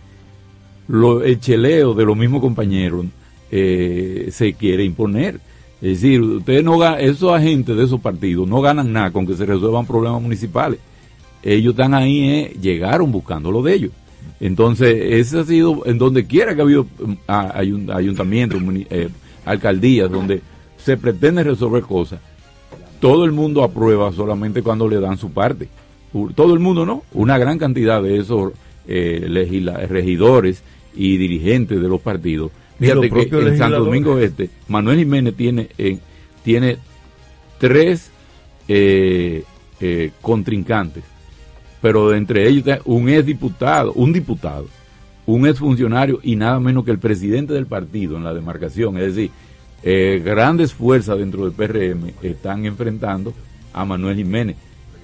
lo, 0.89 1.23
el 1.23 1.41
cheleo 1.41 1.95
de 1.95 2.05
los 2.05 2.17
mismos 2.17 2.43
compañeros 2.43 3.07
eh, 3.51 4.29
se 4.33 4.53
quiere 4.53 4.85
imponer. 4.85 5.41
Es 5.83 6.01
decir, 6.01 6.23
ustedes 6.23 6.65
no 6.65 6.83
esos 6.97 7.33
agentes 7.33 7.77
de 7.77 7.85
esos 7.85 8.01
partidos 8.01 8.49
no 8.49 8.61
ganan 8.63 8.93
nada 8.93 9.11
con 9.11 9.27
que 9.27 9.37
se 9.37 9.45
resuelvan 9.45 9.87
problemas 9.87 10.23
municipales. 10.23 10.81
Ellos 11.43 11.75
están 11.75 11.95
ahí, 11.95 12.29
eh, 12.29 12.57
llegaron 12.61 13.13
buscando 13.13 13.51
lo 13.53 13.63
de 13.63 13.75
ellos. 13.75 13.93
Entonces, 14.41 14.97
ese 15.13 15.41
ha 15.41 15.45
sido, 15.45 15.87
en 15.87 15.99
donde 15.99 16.27
quiera 16.27 16.55
que 16.55 16.61
ha 16.61 16.65
habido 16.65 16.85
mm, 16.85 17.91
ayuntamientos, 17.91 18.61
eh, 18.91 19.09
alcaldías, 19.45 20.11
donde 20.11 20.43
se 20.77 20.97
pretende 20.97 21.45
resolver 21.45 21.83
cosas, 21.83 22.21
todo 23.01 23.25
el 23.25 23.33
mundo 23.33 23.63
aprueba 23.63 24.13
solamente 24.13 24.63
cuando 24.63 24.89
le 24.89 25.01
dan 25.01 25.19
su 25.19 25.31
parte. 25.31 25.69
Todo 26.35 26.55
el 26.55 26.61
mundo 26.61 26.87
no, 26.87 27.03
una 27.13 27.37
gran 27.37 27.59
cantidad 27.59 28.03
de 28.03 28.19
esos 28.19 28.53
eh, 28.89 29.27
regidores 29.89 30.63
y 30.95 31.19
dirigentes 31.19 31.81
de 31.81 31.89
los 31.89 32.01
partidos. 32.01 32.51
Fíjate 32.79 33.11
que 33.11 33.23
en 33.23 33.59
Santo 33.59 33.85
Domingo 33.85 34.19
Este, 34.19 34.51
Manuel 34.69 34.99
Jiménez 34.99 35.35
tiene, 35.35 35.69
eh, 35.79 35.99
tiene 36.45 36.79
tres 37.59 38.11
eh, 38.69 39.43
contrincantes, 40.21 41.05
pero 41.81 42.15
entre 42.15 42.49
ellos 42.49 42.81
un 42.85 43.09
ex 43.09 43.25
diputado, 43.25 43.93
un 43.93 44.13
diputado, 44.13 44.67
un 45.27 45.47
ex 45.47 45.59
funcionario 45.59 46.21
y 46.23 46.37
nada 46.37 46.61
menos 46.61 46.85
que 46.85 46.91
el 46.91 46.99
presidente 46.99 47.53
del 47.55 47.67
partido 47.67 48.17
en 48.17 48.25
la 48.25 48.35
demarcación. 48.35 48.97
Es 48.97 49.15
decir, 49.15 49.31
eh, 49.83 50.23
grandes 50.25 50.73
fuerzas 50.73 51.19
dentro 51.19 51.49
del 51.49 51.53
PRM 51.53 52.13
están 52.23 52.65
enfrentando 52.65 53.35
a 53.73 53.85
Manuel 53.85 54.17
Jiménez, 54.17 54.57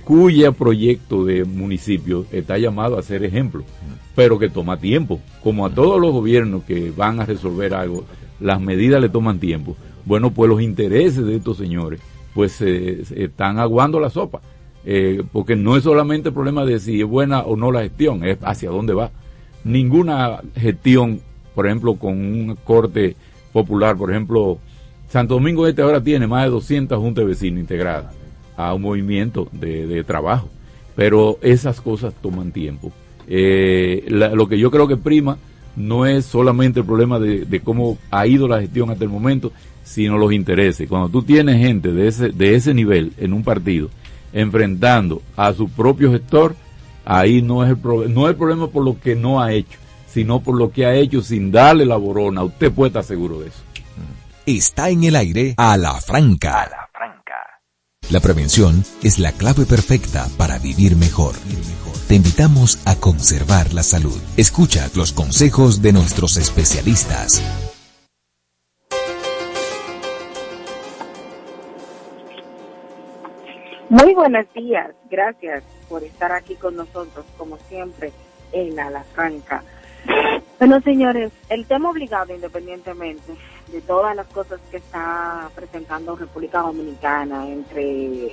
cuyo 0.04 0.52
proyecto 0.52 1.24
de 1.24 1.44
municipio 1.44 2.26
está 2.32 2.58
llamado 2.58 2.98
a 2.98 3.02
ser 3.02 3.24
ejemplo, 3.24 3.64
pero 4.14 4.38
que 4.38 4.48
toma 4.48 4.78
tiempo. 4.78 5.20
Como 5.42 5.66
a 5.66 5.70
todos 5.70 6.00
los 6.00 6.12
gobiernos 6.12 6.64
que 6.64 6.90
van 6.90 7.20
a 7.20 7.26
resolver 7.26 7.74
algo, 7.74 8.04
las 8.40 8.60
medidas 8.60 9.00
le 9.00 9.08
toman 9.08 9.38
tiempo. 9.38 9.76
Bueno, 10.04 10.32
pues 10.32 10.48
los 10.48 10.60
intereses 10.60 11.24
de 11.24 11.36
estos 11.36 11.56
señores 11.56 12.00
pues 12.34 12.60
están 12.60 13.58
aguando 13.58 14.00
la 14.00 14.10
sopa. 14.10 14.40
Eh, 14.84 15.22
porque 15.30 15.54
no 15.54 15.76
es 15.76 15.84
solamente 15.84 16.30
el 16.30 16.34
problema 16.34 16.64
de 16.64 16.80
si 16.80 17.00
es 17.00 17.06
buena 17.06 17.42
o 17.42 17.54
no 17.54 17.70
la 17.70 17.82
gestión, 17.82 18.24
es 18.24 18.38
hacia 18.42 18.70
dónde 18.70 18.94
va. 18.94 19.10
Ninguna 19.62 20.40
gestión, 20.56 21.20
por 21.54 21.66
ejemplo, 21.66 21.94
con 21.94 22.14
un 22.14 22.56
corte 22.64 23.14
popular. 23.52 23.96
Por 23.96 24.10
ejemplo, 24.10 24.58
Santo 25.08 25.34
Domingo 25.34 25.68
Este 25.68 25.82
ahora 25.82 26.02
tiene 26.02 26.26
más 26.26 26.44
de 26.44 26.50
200 26.50 26.98
juntas 26.98 27.22
de 27.22 27.28
vecinos 27.28 27.60
integradas 27.60 28.21
a 28.56 28.74
un 28.74 28.82
movimiento 28.82 29.48
de, 29.52 30.04
trabajo. 30.04 30.48
Pero 30.94 31.38
esas 31.42 31.80
cosas 31.80 32.14
toman 32.20 32.52
tiempo. 32.52 32.92
Eh, 33.28 34.04
lo 34.08 34.48
que 34.48 34.58
yo 34.58 34.70
creo 34.70 34.88
que 34.88 34.96
prima 34.96 35.38
no 35.76 36.06
es 36.06 36.26
solamente 36.26 36.80
el 36.80 36.86
problema 36.86 37.18
de, 37.18 37.60
cómo 37.60 37.98
ha 38.10 38.26
ido 38.26 38.46
la 38.48 38.60
gestión 38.60 38.90
hasta 38.90 39.04
el 39.04 39.10
momento, 39.10 39.52
sino 39.84 40.18
los 40.18 40.32
intereses. 40.32 40.88
Cuando 40.88 41.08
tú 41.08 41.22
tienes 41.22 41.58
gente 41.58 41.92
de 41.92 42.08
ese, 42.08 42.28
de 42.30 42.54
ese 42.54 42.74
nivel 42.74 43.12
en 43.18 43.32
un 43.32 43.42
partido 43.42 43.88
enfrentando 44.32 45.22
a 45.36 45.52
su 45.52 45.68
propio 45.68 46.12
gestor, 46.12 46.54
ahí 47.04 47.42
no 47.42 47.64
es 47.64 47.70
el, 47.70 48.14
no 48.14 48.26
es 48.26 48.30
el 48.30 48.36
problema 48.36 48.66
por 48.68 48.84
lo 48.84 48.98
que 48.98 49.14
no 49.14 49.40
ha 49.40 49.52
hecho, 49.52 49.78
sino 50.08 50.40
por 50.40 50.56
lo 50.56 50.70
que 50.70 50.86
ha 50.86 50.94
hecho 50.94 51.22
sin 51.22 51.50
darle 51.50 51.86
la 51.86 51.96
borona. 51.96 52.42
Usted 52.42 52.72
puede 52.72 52.88
estar 52.88 53.04
seguro 53.04 53.40
de 53.40 53.48
eso. 53.48 53.62
Está 54.44 54.90
en 54.90 55.04
el 55.04 55.16
aire. 55.16 55.54
A 55.56 55.76
la 55.76 55.94
franca. 56.00 56.81
La 58.10 58.20
prevención 58.20 58.84
es 59.02 59.18
la 59.18 59.32
clave 59.32 59.64
perfecta 59.64 60.26
para 60.36 60.58
vivir 60.58 60.96
mejor. 60.96 61.34
Te 62.08 62.16
invitamos 62.16 62.78
a 62.86 62.96
conservar 62.96 63.72
la 63.72 63.82
salud. 63.82 64.20
Escucha 64.36 64.90
los 64.94 65.12
consejos 65.12 65.80
de 65.80 65.92
nuestros 65.92 66.36
especialistas. 66.36 67.42
Muy 73.88 74.14
buenos 74.14 74.46
días, 74.54 74.90
gracias 75.10 75.62
por 75.88 76.02
estar 76.02 76.32
aquí 76.32 76.54
con 76.54 76.76
nosotros, 76.76 77.24
como 77.36 77.58
siempre, 77.68 78.12
en 78.52 78.78
A 78.80 78.90
la 78.90 79.04
Franca. 79.04 79.62
Bueno, 80.58 80.80
señores, 80.80 81.30
el 81.48 81.66
tema 81.66 81.90
obligado, 81.90 82.34
independientemente 82.34 83.34
de 83.72 83.80
todas 83.80 84.14
las 84.14 84.26
cosas 84.28 84.60
que 84.70 84.76
está 84.76 85.50
presentando 85.54 86.14
República 86.14 86.60
Dominicana, 86.60 87.48
entre 87.48 88.26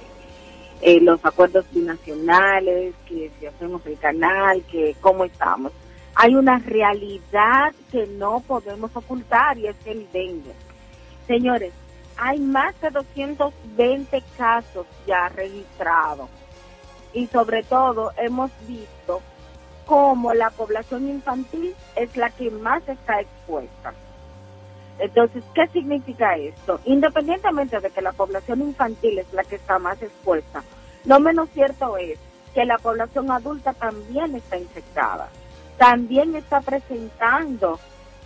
eh, 0.82 1.00
los 1.02 1.24
acuerdos 1.24 1.66
binacionales, 1.72 2.94
que 3.08 3.32
si 3.40 3.46
hacemos 3.46 3.86
el 3.86 3.98
canal, 3.98 4.62
que 4.70 4.96
cómo 5.00 5.24
estamos, 5.24 5.72
hay 6.14 6.36
una 6.36 6.60
realidad 6.60 7.74
que 7.92 8.06
no 8.08 8.42
podemos 8.42 8.94
ocultar 8.94 9.58
y 9.58 9.68
es 9.68 9.78
el 9.86 10.06
dengue. 10.12 10.52
Señores, 11.26 11.72
hay 12.18 12.40
más 12.40 12.80
de 12.82 12.90
220 12.90 14.22
casos 14.38 14.86
ya 15.08 15.30
registrados 15.30 16.30
y 17.14 17.28
sobre 17.28 17.64
todo 17.64 18.12
hemos 18.18 18.52
visto 18.68 19.22
como 19.86 20.34
la 20.34 20.50
población 20.50 21.10
infantil 21.10 21.74
es 21.96 22.16
la 22.18 22.30
que 22.30 22.52
más 22.52 22.88
está 22.88 23.22
expuesta. 23.22 23.94
Entonces, 25.00 25.44
¿qué 25.56 25.68
significa 25.68 26.36
esto? 26.36 26.80
Independientemente 26.86 27.80
de 27.80 27.90
que 27.90 28.02
la 28.02 28.12
población 28.12 28.62
infantil 28.62 29.20
es 29.20 29.32
la 29.34 29.44
que 29.44 29.56
está 29.56 29.80
más 29.80 30.02
expuesta, 30.02 30.64
lo 31.06 31.20
menos 31.20 31.50
cierto 31.54 31.98
es 31.98 32.20
que 32.54 32.66
la 32.66 32.78
población 32.78 33.32
adulta 33.32 33.74
también 33.74 34.36
está 34.36 34.58
infectada, 34.58 35.30
también 35.78 36.36
está 36.36 36.62
presentando 36.62 37.80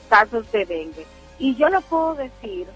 casos 0.09 0.51
de 0.51 0.65
dengue. 0.65 1.05
Y 1.37 1.55
yo 1.55 1.69
lo 1.69 1.81
puedo 1.81 2.15
decir 2.15 2.67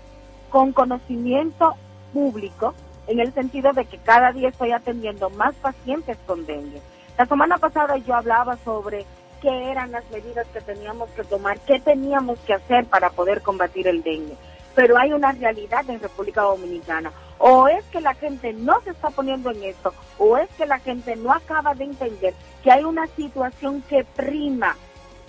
con 0.50 0.72
conocimiento 0.74 1.76
público, 2.14 2.74
en 3.08 3.20
el 3.20 3.34
sentido 3.34 3.74
de 3.74 3.86
que 3.86 3.98
cada 3.98 4.32
día 4.32 4.50
estoy 4.50 4.72
atendiendo 4.72 5.30
más 5.30 5.56
pacientes 5.56 6.18
con 6.26 6.45
dengue. 6.45 6.82
La 7.18 7.26
semana 7.26 7.58
pasada 7.58 7.98
yo 7.98 8.14
hablaba 8.16 8.58
sobre 8.58 9.06
qué 9.42 9.72
eran 9.72 9.92
las 9.92 10.10
medidas 10.12 10.48
que 10.48 10.62
teníamos 10.62 11.10
que 11.12 11.24
tomar, 11.24 11.60
qué 11.62 11.80
teníamos 11.80 12.40
que 12.40 12.54
hacer 12.54 12.86
para 12.86 13.10
poder 13.10 13.42
combatir 13.42 13.88
el 13.88 14.04
dengue. 14.04 14.36
Pero 14.76 14.98
hay 14.98 15.14
una 15.14 15.32
realidad 15.32 15.90
en 15.90 16.00
República 16.00 16.42
Dominicana. 16.42 17.12
O 17.40 17.68
es 17.68 17.84
que 17.86 18.02
la 18.02 18.16
gente 18.16 18.54
no 18.54 18.82
se 18.82 18.92
está 18.92 19.10
poniendo 19.10 19.52
en 19.52 19.64
esto, 19.64 19.94
o 20.18 20.38
es 20.38 20.50
que 20.58 20.66
la 20.66 20.80
gente 20.80 21.16
no 21.16 21.32
acaba 21.32 21.76
de 21.76 21.84
entender 21.84 22.34
que 22.64 22.72
hay 22.72 22.84
una 22.84 23.08
situación 23.08 23.84
que 23.84 24.04
prima. 24.04 24.76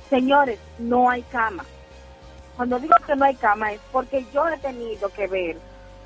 Señores, 0.09 0.59
no 0.79 1.11
hay 1.11 1.23
cama. 1.23 1.65
Cuando 2.57 2.79
digo 2.79 2.95
que 3.07 3.15
no 3.15 3.25
hay 3.25 3.37
cama 3.37 3.73
es 3.73 3.81
porque 3.93 4.27
yo 4.33 4.49
he 4.49 4.59
tenido 4.59 5.11
que 5.11 5.27
ver 5.29 5.59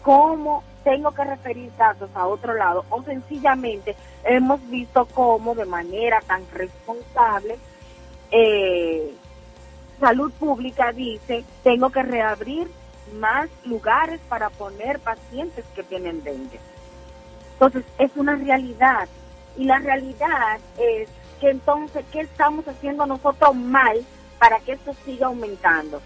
cómo 0.02 0.62
tengo 0.84 1.12
que 1.12 1.24
referir 1.24 1.72
datos 1.76 2.10
a 2.14 2.26
otro 2.26 2.54
lado 2.54 2.84
o 2.90 3.02
sencillamente 3.02 3.96
hemos 4.24 4.60
visto 4.68 5.06
cómo 5.14 5.54
de 5.54 5.64
manera 5.64 6.20
tan 6.26 6.42
responsable 6.52 7.56
eh, 8.32 9.14
salud 10.00 10.32
pública 10.32 10.92
dice 10.92 11.44
tengo 11.62 11.90
que 11.90 12.02
reabrir 12.02 12.68
más 13.18 13.48
lugares 13.64 14.20
para 14.28 14.50
poner 14.50 14.98
pacientes 15.00 15.64
que 15.74 15.82
tienen 15.82 16.24
dengue. 16.24 16.58
Entonces 17.52 17.84
es 17.98 18.10
una 18.16 18.34
realidad 18.36 19.08
y 19.56 19.64
la 19.64 19.78
realidad 19.78 20.58
es 20.78 21.08
que 21.40 21.50
entonces, 21.50 22.04
¿qué 22.12 22.20
estamos 22.20 22.66
haciendo 22.66 23.04
nosotros 23.04 23.54
mal 23.54 24.04
para 24.38 24.60
que 24.60 24.72
esto 24.72 24.94
siga 25.04 25.26
aumentando? 25.26 26.00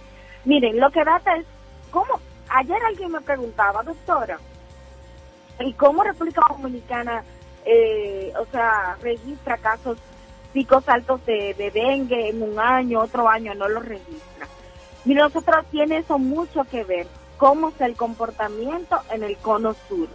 Miren, 0.44 0.80
lo 0.80 0.90
que 0.90 1.04
data 1.04 1.36
es, 1.36 1.46
¿cómo? 1.90 2.20
Ayer 2.48 2.78
alguien 2.82 3.12
me 3.12 3.20
preguntaba, 3.20 3.82
doctora, 3.82 4.38
¿y 5.60 5.72
cómo 5.74 6.04
República 6.04 6.42
Dominicana, 6.48 7.22
eh, 7.64 8.32
o 8.38 8.46
sea, 8.46 8.96
registra 9.02 9.58
casos 9.58 9.98
picos 10.56 10.88
altos 10.88 11.20
de, 11.26 11.52
de 11.52 11.70
dengue 11.70 12.30
en 12.30 12.40
un 12.40 12.58
año, 12.58 13.02
otro 13.02 13.28
año 13.28 13.54
no 13.54 13.68
lo 13.68 13.80
registra? 13.80 14.48
Mire, 15.04 15.20
nosotros 15.20 15.66
tiene 15.70 15.98
eso 15.98 16.18
mucho 16.18 16.64
que 16.64 16.82
ver, 16.82 17.06
cómo 17.36 17.68
es 17.68 17.80
el 17.82 17.94
comportamiento 17.94 18.98
en 19.10 19.22
el 19.22 19.36
cono 19.36 19.74
sur, 19.86 20.08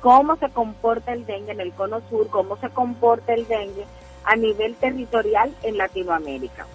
cómo 0.00 0.36
se 0.36 0.48
comporta 0.48 1.12
el 1.12 1.26
dengue 1.26 1.52
en 1.52 1.60
el 1.60 1.74
cono 1.74 2.00
sur, 2.08 2.26
cómo 2.30 2.56
se 2.56 2.70
comporta 2.70 3.34
el 3.34 3.46
dengue 3.46 3.84
a 4.24 4.34
nivel 4.34 4.76
territorial 4.76 5.54
en 5.62 5.76
Latinoamérica. 5.76 6.66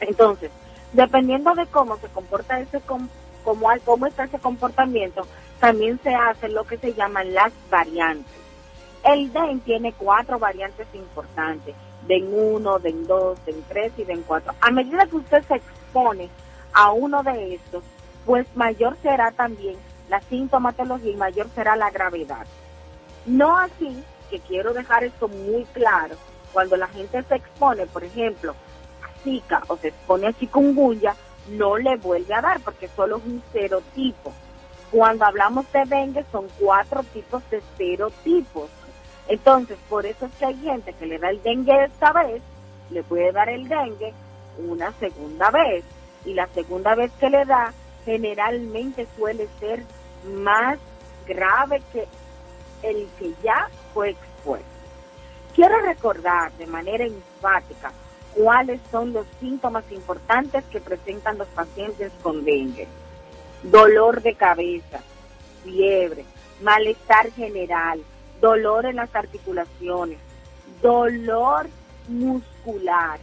Entonces, 0.00 0.50
dependiendo 0.92 1.54
de 1.54 1.64
cómo 1.68 1.96
se 1.96 2.08
comporta 2.08 2.60
ese 2.60 2.82
cómo, 2.82 3.08
cómo 3.42 4.06
está 4.06 4.24
ese 4.24 4.38
comportamiento, 4.38 5.26
también 5.58 5.98
se 6.02 6.14
hacen 6.14 6.52
lo 6.52 6.64
que 6.64 6.76
se 6.76 6.92
llaman 6.92 7.32
las 7.32 7.54
variantes. 7.70 8.44
El 9.04 9.32
DEN 9.32 9.60
tiene 9.60 9.92
cuatro 9.92 10.38
variantes 10.38 10.86
importantes, 10.94 11.74
DEN 12.06 12.28
1, 12.32 12.78
DEN 12.80 13.06
2, 13.06 13.44
DEN 13.46 13.64
3 13.68 13.92
y 13.98 14.04
DEN 14.04 14.22
4. 14.22 14.52
A 14.60 14.70
medida 14.70 15.06
que 15.06 15.16
usted 15.16 15.42
se 15.46 15.54
expone 15.56 16.28
a 16.72 16.92
uno 16.92 17.22
de 17.22 17.54
estos, 17.54 17.84
pues 18.26 18.46
mayor 18.54 18.96
será 19.02 19.30
también 19.32 19.76
la 20.08 20.20
sintomatología 20.22 21.12
y 21.12 21.16
mayor 21.16 21.48
será 21.54 21.76
la 21.76 21.90
gravedad. 21.90 22.46
No 23.26 23.56
así, 23.56 24.02
que 24.30 24.40
quiero 24.40 24.72
dejar 24.74 25.04
esto 25.04 25.28
muy 25.28 25.64
claro, 25.72 26.16
cuando 26.52 26.76
la 26.76 26.88
gente 26.88 27.22
se 27.22 27.34
expone, 27.34 27.86
por 27.86 28.04
ejemplo, 28.04 28.54
a 29.02 29.22
Zika 29.22 29.62
o 29.68 29.76
se 29.76 29.88
expone 29.88 30.28
a 30.28 30.32
chikungunya, 30.32 31.14
no 31.48 31.76
le 31.76 31.96
vuelve 31.96 32.32
a 32.34 32.40
dar 32.40 32.60
porque 32.60 32.88
solo 32.88 33.18
es 33.18 33.24
un 33.24 33.42
serotipo. 33.52 34.32
Cuando 34.90 35.24
hablamos 35.24 35.70
de 35.72 35.84
dengue 35.84 36.24
son 36.30 36.46
cuatro 36.58 37.02
tipos 37.02 37.42
de 37.50 37.60
serotipos. 37.76 38.70
Entonces, 39.28 39.78
por 39.88 40.06
eso 40.06 40.26
es 40.26 40.32
que 40.34 40.46
hay 40.46 40.56
gente 40.58 40.92
que 40.92 41.06
le 41.06 41.18
da 41.18 41.30
el 41.30 41.42
dengue 41.42 41.84
esta 41.84 42.12
vez, 42.12 42.42
le 42.90 43.02
puede 43.02 43.32
dar 43.32 43.48
el 43.48 43.68
dengue 43.68 44.12
una 44.58 44.92
segunda 44.92 45.50
vez 45.50 45.84
y 46.24 46.34
la 46.34 46.46
segunda 46.48 46.94
vez 46.94 47.10
que 47.18 47.30
le 47.30 47.44
da 47.44 47.72
generalmente 48.04 49.06
suele 49.16 49.48
ser 49.58 49.82
más 50.26 50.78
grave 51.26 51.82
que 51.92 52.06
el 52.82 53.08
que 53.18 53.32
ya 53.42 53.68
fue 53.92 54.10
expuesto. 54.10 54.68
Quiero 55.54 55.78
recordar 55.80 56.52
de 56.52 56.66
manera 56.66 57.04
enfática 57.04 57.92
cuáles 58.34 58.80
son 58.90 59.12
los 59.12 59.26
síntomas 59.40 59.84
importantes 59.90 60.64
que 60.64 60.80
presentan 60.80 61.38
los 61.38 61.48
pacientes 61.48 62.12
con 62.22 62.44
dengue. 62.44 62.88
Dolor 63.62 64.20
de 64.20 64.34
cabeza, 64.34 65.00
fiebre, 65.62 66.24
malestar 66.60 67.30
general, 67.32 68.02
dolor 68.40 68.86
en 68.86 68.96
las 68.96 69.14
articulaciones, 69.14 70.18
dolor 70.82 71.68
muscular, 72.08 73.18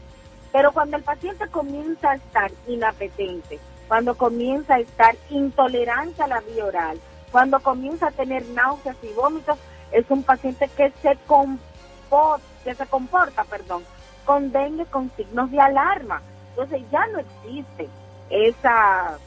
pero 0.52 0.72
cuando 0.72 0.98
el 0.98 1.04
paciente 1.04 1.48
comienza 1.48 2.12
a 2.12 2.16
estar 2.16 2.52
inapetente, 2.68 3.60
cuando 3.88 4.16
comienza 4.16 4.76
a 4.76 4.80
estar 4.80 5.16
intolerante 5.30 6.24
a 6.24 6.28
la 6.28 6.42
vía 6.42 6.66
oral, 6.66 7.00
cuando 7.32 7.60
comienza 7.60 8.08
a 8.08 8.12
tener 8.12 8.46
náuseas 8.48 8.98
y 9.04 9.14
vómitos, 9.14 9.58
es 9.92 10.06
un 10.10 10.24
paciente 10.24 10.70
que 10.76 10.92
se 11.02 11.18
comporta, 11.28 12.46
que 12.64 12.76
se 12.76 12.86
comporta, 12.86 13.44
perdón, 13.46 13.84
con 14.26 14.52
dengue 14.52 14.86
con 14.86 15.12
signos 15.16 15.50
de 15.52 15.60
alarma. 15.60 16.22
Entonces 16.50 16.82
ya 16.92 17.08
no 17.08 17.20
existe 17.20 17.90
esa 18.30 19.18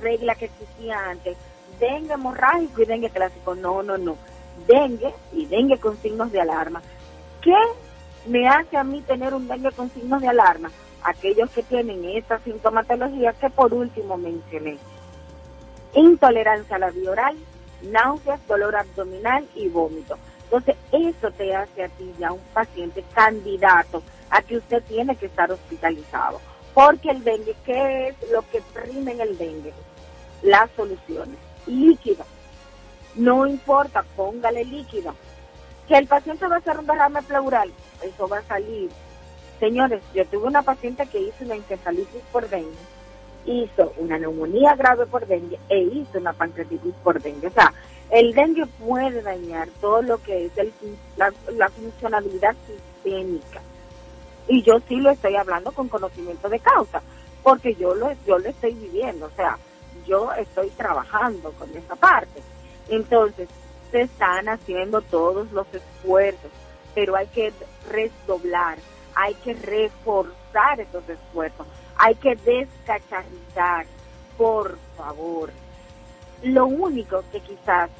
regla 0.00 0.34
que 0.34 0.46
existía 0.46 1.10
antes, 1.10 1.36
dengue 1.78 2.14
hemorrágico 2.14 2.82
y 2.82 2.86
dengue 2.86 3.10
clásico. 3.10 3.54
No, 3.54 3.82
no, 3.82 3.98
no. 3.98 4.16
Dengue 4.66 5.12
y 5.32 5.46
dengue 5.46 5.78
con 5.78 5.96
signos 5.98 6.30
de 6.32 6.40
alarma. 6.40 6.82
¿Qué 7.40 7.54
me 8.26 8.48
hace 8.48 8.76
a 8.76 8.84
mí 8.84 9.00
tener 9.02 9.34
un 9.34 9.48
dengue 9.48 9.72
con 9.72 9.90
signos 9.90 10.20
de 10.20 10.28
alarma, 10.28 10.70
aquellos 11.02 11.50
que 11.50 11.62
tienen 11.62 12.04
esta 12.04 12.38
sintomatología 12.40 13.32
que 13.32 13.50
por 13.50 13.74
último 13.74 14.16
mencioné. 14.16 14.78
Intolerancia 15.94 16.76
a 16.76 16.78
la 16.78 16.90
vía 16.90 17.10
oral, 17.10 17.36
náuseas, 17.82 18.46
dolor 18.46 18.76
abdominal 18.76 19.46
y 19.54 19.68
vómito. 19.68 20.16
Entonces, 20.44 20.76
eso 20.92 21.30
te 21.32 21.54
hace 21.54 21.84
a 21.84 21.88
ti 21.88 22.12
ya 22.18 22.32
un 22.32 22.40
paciente 22.52 23.04
candidato 23.14 24.02
a 24.30 24.42
que 24.42 24.58
usted 24.58 24.82
tiene 24.84 25.16
que 25.16 25.26
estar 25.26 25.50
hospitalizado. 25.50 26.40
Porque 26.74 27.10
el 27.10 27.24
dengue, 27.24 27.54
¿qué 27.64 28.08
es 28.08 28.30
lo 28.30 28.42
que 28.50 28.62
prime 28.72 29.12
en 29.12 29.20
el 29.20 29.36
dengue? 29.36 29.72
Las 30.42 30.70
soluciones. 30.76 31.36
Líquido. 31.66 32.24
No 33.14 33.46
importa, 33.46 34.04
póngale 34.16 34.64
líquido. 34.64 35.14
Que 35.88 35.98
el 35.98 36.06
paciente 36.06 36.46
va 36.46 36.56
a 36.56 36.58
hacer 36.58 36.78
un 36.78 36.86
derrame 36.86 37.22
pleural, 37.22 37.70
eso 38.02 38.28
va 38.28 38.38
a 38.38 38.42
salir. 38.42 38.90
Señores, 39.60 40.02
yo 40.14 40.26
tuve 40.26 40.46
una 40.46 40.62
paciente 40.62 41.06
que 41.06 41.20
hizo 41.20 41.44
una 41.44 41.54
encefalitis 41.54 42.22
por 42.32 42.48
dengue, 42.48 42.78
hizo 43.44 43.92
una 43.98 44.18
neumonía 44.18 44.74
grave 44.74 45.06
por 45.06 45.26
dengue 45.26 45.58
e 45.68 45.80
hizo 45.82 46.18
una 46.18 46.32
pancreatitis 46.32 46.94
por 47.02 47.20
dengue. 47.20 47.48
O 47.48 47.52
sea, 47.52 47.72
el 48.10 48.34
dengue 48.34 48.66
puede 48.66 49.22
dañar 49.22 49.68
todo 49.80 50.02
lo 50.02 50.22
que 50.22 50.46
es 50.46 50.58
el, 50.58 50.72
la, 51.16 51.32
la 51.52 51.68
funcionalidad 51.68 52.54
sistémica. 52.66 53.60
Y 54.48 54.62
yo 54.62 54.80
sí 54.88 54.96
lo 54.96 55.10
estoy 55.10 55.36
hablando 55.36 55.72
con 55.72 55.88
conocimiento 55.88 56.48
de 56.48 56.58
causa, 56.58 57.02
porque 57.42 57.74
yo 57.74 57.94
lo, 57.94 58.10
yo 58.26 58.38
lo 58.38 58.48
estoy 58.48 58.74
viviendo, 58.74 59.26
o 59.26 59.30
sea, 59.36 59.58
yo 60.06 60.32
estoy 60.32 60.70
trabajando 60.70 61.52
con 61.52 61.70
esa 61.76 61.94
parte. 61.96 62.42
Entonces, 62.88 63.48
se 63.90 64.02
están 64.02 64.48
haciendo 64.48 65.00
todos 65.02 65.50
los 65.52 65.66
esfuerzos 65.72 66.50
pero 66.94 67.16
hay 67.16 67.26
que 67.28 67.52
redoblar, 67.88 68.78
hay 69.14 69.34
que 69.34 69.54
reforzar 69.54 70.80
esos 70.80 71.08
esfuerzos, 71.08 71.66
hay 71.96 72.14
que 72.16 72.36
descacharrizar, 72.36 73.86
por 74.36 74.78
favor. 74.96 75.50
Lo 76.42 76.66
único 76.66 77.22
que 77.30 77.40
quizás 77.40 77.90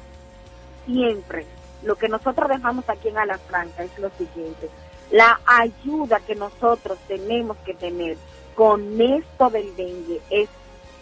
siempre, 0.85 1.45
lo 1.83 1.95
que 1.95 2.09
nosotros 2.09 2.49
dejamos 2.49 2.87
aquí 2.89 3.09
en 3.09 3.17
Alafranca 3.17 3.83
es 3.83 3.97
lo 3.99 4.09
siguiente, 4.11 4.69
la 5.11 5.39
ayuda 5.45 6.19
que 6.19 6.35
nosotros 6.35 6.97
tenemos 7.07 7.57
que 7.65 7.73
tener 7.73 8.17
con 8.55 8.99
esto 9.01 9.49
del 9.49 9.75
dengue 9.75 10.21
es 10.29 10.49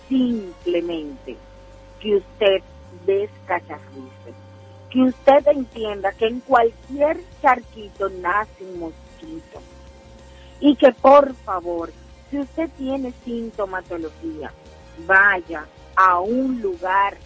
simplemente 0.07 1.37
que 1.99 2.17
usted 2.17 2.61
descacharrice 3.05 4.33
que 4.91 5.01
usted 5.03 5.47
entienda 5.47 6.11
que 6.11 6.27
en 6.27 6.41
cualquier 6.41 7.17
charquito 7.41 8.09
nace 8.09 8.63
un 8.65 8.79
mosquito. 8.79 9.61
Y 10.59 10.75
que 10.75 10.91
por 10.91 11.33
favor, 11.33 11.91
si 12.29 12.39
usted 12.39 12.69
tiene 12.77 13.13
sintomatología, 13.23 14.51
vaya 15.07 15.65
a 15.95 16.19
un 16.19 16.61
lugar 16.61 17.17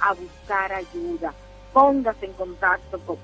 a 0.00 0.14
buscar 0.14 0.72
ayuda, 0.72 1.34
póngase 1.72 2.26
en 2.26 2.32
contacto 2.34 2.98
con 3.00 3.18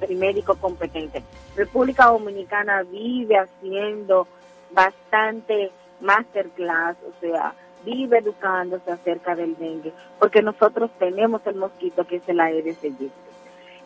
el 0.00 0.16
médico 0.16 0.56
competente. 0.56 1.22
República 1.54 2.06
Dominicana 2.06 2.82
vive 2.82 3.36
haciendo 3.36 4.26
bastante 4.72 5.70
masterclass, 6.00 6.96
o 7.06 7.20
sea, 7.20 7.54
vive 7.88 8.18
educándose 8.18 8.92
acerca 8.92 9.34
del 9.34 9.56
dengue, 9.56 9.92
porque 10.18 10.42
nosotros 10.42 10.90
tenemos 10.98 11.40
el 11.46 11.56
mosquito 11.56 12.06
que 12.06 12.16
es 12.16 12.28
el 12.28 12.40
Aedes 12.40 12.82
aegypti. 12.82 13.10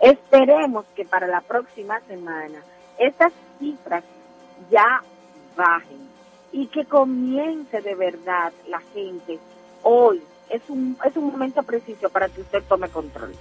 Esperemos 0.01 0.85
que 0.97 1.05
para 1.05 1.29
la 1.29 1.41
próxima 1.41 2.01
semana 2.09 2.59
estas 2.99 3.33
cifras 3.59 4.03
ya 4.71 5.03
bajen 5.57 6.09
y 6.51 6.67
que 6.67 6.85
comience 6.85 7.81
de 7.81 7.95
verdad 7.95 8.53
la 8.69 8.81
gente 8.93 9.39
hoy. 9.83 10.23
Es 10.51 10.69
un, 10.69 10.99
es 11.05 11.17
un 11.17 11.31
momento 11.31 11.63
preciso 11.63 12.11
para 12.11 12.29
que 12.29 12.43
usted 12.43 12.63
tome 12.69 12.89
control, 12.89 13.33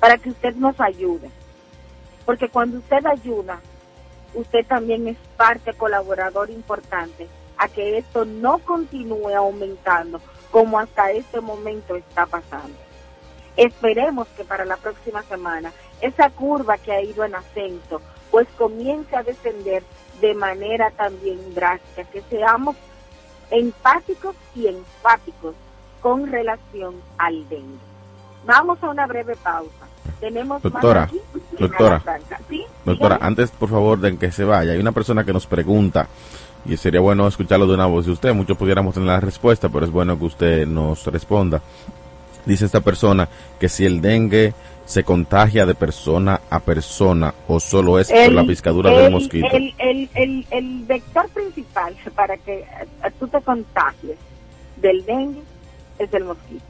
para 0.00 0.18
que 0.18 0.30
usted 0.30 0.54
nos 0.56 0.78
ayude. 0.80 1.30
Porque 2.26 2.48
cuando 2.48 2.78
usted 2.78 3.06
ayuda, 3.06 3.60
usted 4.34 4.66
también 4.66 5.06
es 5.08 5.16
parte 5.36 5.72
colaborador 5.72 6.50
importante 6.50 7.26
a 7.58 7.68
que 7.68 7.98
esto 7.98 8.24
no 8.24 8.58
continúe 8.58 9.34
aumentando 9.34 10.20
como 10.50 10.78
hasta 10.78 11.10
este 11.10 11.40
momento 11.40 11.96
está 11.96 12.26
pasando. 12.26 12.76
Esperemos 13.56 14.28
que 14.36 14.44
para 14.44 14.64
la 14.64 14.76
próxima 14.76 15.22
semana 15.22 15.72
esa 16.00 16.30
curva 16.30 16.78
que 16.78 16.92
ha 16.92 17.02
ido 17.02 17.24
en 17.24 17.34
ascenso 17.34 18.00
pues 18.30 18.46
comience 18.58 19.14
a 19.16 19.22
descender 19.22 19.82
de 20.20 20.34
manera 20.34 20.90
también 20.90 21.54
drástica, 21.54 22.04
que 22.04 22.22
seamos 22.28 22.76
empáticos 23.50 24.34
y 24.54 24.66
enfáticos 24.66 25.54
con 26.00 26.30
relación 26.30 26.94
al 27.18 27.48
dengue. 27.48 27.78
Vamos 28.44 28.82
a 28.82 28.90
una 28.90 29.06
breve 29.06 29.36
pausa. 29.36 29.70
Tenemos 30.20 30.62
doctora, 30.62 31.10
doctora, 31.58 32.02
doctora, 32.84 33.18
antes 33.20 33.50
por 33.50 33.68
favor 33.68 33.98
de 33.98 34.16
que 34.16 34.30
se 34.30 34.44
vaya, 34.44 34.72
hay 34.72 34.78
una 34.78 34.92
persona 34.92 35.24
que 35.24 35.32
nos 35.32 35.46
pregunta 35.46 36.06
y 36.68 36.76
sería 36.76 37.00
bueno 37.00 37.26
escucharlo 37.26 37.66
de 37.66 37.74
una 37.74 37.86
voz 37.86 38.06
de 38.06 38.12
usted. 38.12 38.34
Muchos 38.34 38.56
pudiéramos 38.56 38.94
tener 38.94 39.08
la 39.08 39.20
respuesta, 39.20 39.68
pero 39.68 39.84
es 39.84 39.90
bueno 39.90 40.18
que 40.18 40.24
usted 40.24 40.66
nos 40.66 41.06
responda. 41.06 41.62
Dice 42.44 42.64
esta 42.64 42.80
persona 42.80 43.28
que 43.58 43.68
si 43.68 43.84
el 43.84 44.00
dengue 44.00 44.54
se 44.84 45.02
contagia 45.02 45.66
de 45.66 45.74
persona 45.74 46.40
a 46.48 46.60
persona 46.60 47.34
o 47.48 47.58
solo 47.58 47.98
es 47.98 48.10
por 48.10 48.32
la 48.32 48.44
piscadura 48.44 48.90
del 48.90 49.10
mosquito? 49.10 49.48
El, 49.52 49.74
el, 49.78 50.46
el, 50.50 50.84
vector 50.84 51.28
principal 51.30 51.96
para 52.14 52.36
que 52.36 52.64
tú 53.18 53.26
te 53.26 53.40
contagies 53.40 54.16
del 54.76 55.04
dengue 55.04 55.42
es 55.98 56.14
el 56.14 56.24
mosquito. 56.24 56.64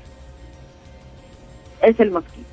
Es 1.82 2.00
el 2.00 2.10
mosquito. 2.10 2.48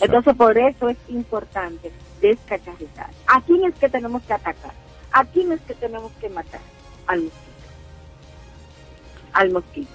Entonces, 0.00 0.34
por 0.36 0.58
eso 0.58 0.90
es 0.90 0.98
importante 1.08 1.90
descacharrizar. 2.20 3.08
¿A 3.26 3.40
quién 3.40 3.64
es 3.64 3.74
que 3.76 3.88
tenemos 3.88 4.22
que 4.22 4.34
atacar? 4.34 4.72
¿A 5.12 5.24
quién 5.24 5.52
es 5.52 5.60
que 5.62 5.74
tenemos 5.74 6.12
que 6.20 6.28
matar? 6.28 6.60
Al 7.06 7.22
mosquito. 7.22 7.42
Al 9.32 9.50
mosquito. 9.50 9.90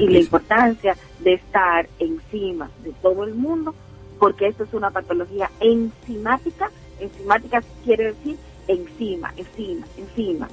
Y 0.00 0.08
la 0.08 0.18
importancia 0.20 0.96
de 1.18 1.34
estar 1.34 1.88
encima 1.98 2.70
de 2.84 2.92
todo 3.02 3.24
el 3.24 3.34
mundo 3.34 3.74
porque 4.22 4.46
esto 4.46 4.62
es 4.62 4.72
una 4.72 4.90
patología 4.90 5.50
enzimática. 5.58 6.70
Enzimática 7.00 7.60
quiere 7.84 8.12
decir 8.12 8.38
encima, 8.68 9.34
encima, 9.36 9.84
encima. 9.96 10.48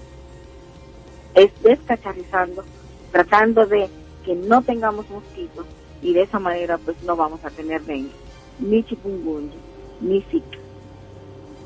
Es 1.36 1.52
descacharrizando, 1.62 2.64
tratando 3.12 3.68
de 3.68 3.88
que 4.26 4.34
no 4.34 4.64
tengamos 4.64 5.08
mosquitos 5.12 5.68
y 6.02 6.14
de 6.14 6.24
esa 6.24 6.40
manera 6.40 6.80
pues 6.80 7.02
no 7.04 7.16
vamos 7.16 7.46
a 7.46 7.52
tener 7.52 7.84
dengue, 7.84 8.12
ni 8.60 8.84
chikungunya, 8.84 9.54
ni 10.02 10.22
zika. 10.24 10.58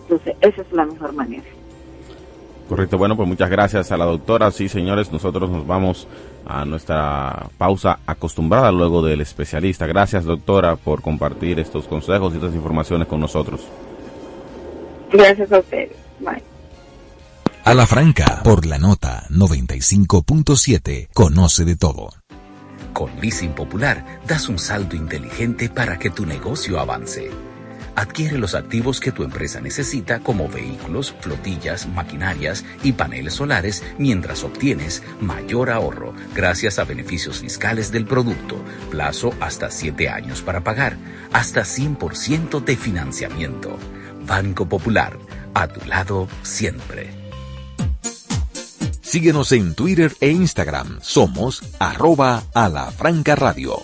Entonces, 0.01 0.35
esa 0.41 0.61
es 0.61 0.71
la 0.73 0.85
mejor 0.85 1.13
manera. 1.13 1.45
Correcto, 2.67 2.97
bueno, 2.97 3.15
pues 3.15 3.27
muchas 3.27 3.49
gracias 3.49 3.91
a 3.91 3.97
la 3.97 4.05
doctora. 4.05 4.49
Sí, 4.51 4.69
señores, 4.69 5.11
nosotros 5.11 5.49
nos 5.49 5.67
vamos 5.67 6.07
a 6.45 6.65
nuestra 6.65 7.47
pausa 7.57 7.99
acostumbrada 8.05 8.71
luego 8.71 9.01
del 9.01 9.21
especialista. 9.21 9.85
Gracias, 9.85 10.23
doctora, 10.23 10.75
por 10.75 11.01
compartir 11.01 11.59
estos 11.59 11.87
consejos 11.87 12.33
y 12.33 12.37
estas 12.37 12.55
informaciones 12.55 13.07
con 13.07 13.19
nosotros. 13.19 13.61
Gracias 15.11 15.51
a 15.51 15.59
ustedes. 15.59 15.91
Bye. 16.19 16.41
A 17.65 17.73
la 17.73 17.85
franca, 17.85 18.41
por 18.43 18.65
la 18.65 18.77
nota 18.77 19.23
95.7, 19.29 21.09
conoce 21.13 21.65
de 21.65 21.75
todo. 21.75 22.09
Con 22.93 23.09
Leasing 23.21 23.53
Popular, 23.53 24.19
das 24.27 24.49
un 24.49 24.59
salto 24.59 24.95
inteligente 24.95 25.69
para 25.69 25.97
que 25.97 26.09
tu 26.09 26.25
negocio 26.25 26.79
avance 26.79 27.29
adquiere 27.95 28.37
los 28.37 28.55
activos 28.55 28.99
que 28.99 29.11
tu 29.11 29.23
empresa 29.23 29.61
necesita 29.61 30.19
como 30.19 30.47
vehículos, 30.47 31.13
flotillas, 31.19 31.87
maquinarias 31.87 32.65
y 32.83 32.93
paneles 32.93 33.35
solares 33.35 33.83
mientras 33.97 34.43
obtienes 34.43 35.03
mayor 35.19 35.69
ahorro 35.69 36.13
gracias 36.35 36.79
a 36.79 36.85
beneficios 36.85 37.39
fiscales 37.39 37.91
del 37.91 38.05
producto, 38.05 38.57
plazo 38.89 39.33
hasta 39.39 39.69
7 39.69 40.09
años 40.09 40.41
para 40.41 40.63
pagar, 40.63 40.97
hasta 41.31 41.61
100% 41.61 42.63
de 42.63 42.75
financiamiento. 42.75 43.77
Banco 44.25 44.67
Popular, 44.67 45.17
a 45.53 45.67
tu 45.67 45.85
lado 45.87 46.27
siempre. 46.43 47.23
Síguenos 49.01 49.51
en 49.51 49.75
Twitter 49.75 50.11
e 50.21 50.31
Instagram. 50.31 50.97
Somos 51.01 51.61
arroba 51.77 52.41
a 52.55 52.67
la 52.67 52.89
franca 52.89 53.35
radio. 53.35 53.83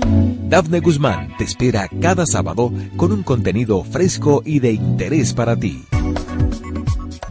Dafne 0.51 0.81
Guzmán 0.81 1.33
te 1.37 1.45
espera 1.45 1.87
cada 2.01 2.25
sábado 2.25 2.73
con 2.97 3.13
un 3.13 3.23
contenido 3.23 3.85
fresco 3.85 4.43
y 4.45 4.59
de 4.59 4.73
interés 4.73 5.31
para 5.33 5.55
ti. 5.55 5.85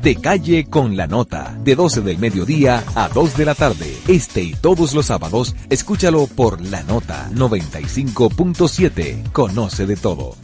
De 0.00 0.16
calle 0.16 0.64
con 0.64 0.96
la 0.96 1.06
nota, 1.06 1.54
de 1.62 1.76
12 1.76 2.00
del 2.00 2.16
mediodía 2.16 2.82
a 2.94 3.10
2 3.10 3.36
de 3.36 3.44
la 3.44 3.54
tarde. 3.54 3.94
Este 4.08 4.40
y 4.42 4.54
todos 4.54 4.94
los 4.94 5.04
sábados, 5.04 5.54
escúchalo 5.68 6.28
por 6.28 6.62
la 6.62 6.82
nota 6.84 7.28
95.7. 7.34 9.30
Conoce 9.32 9.84
de 9.84 9.96
todo. 9.96 10.34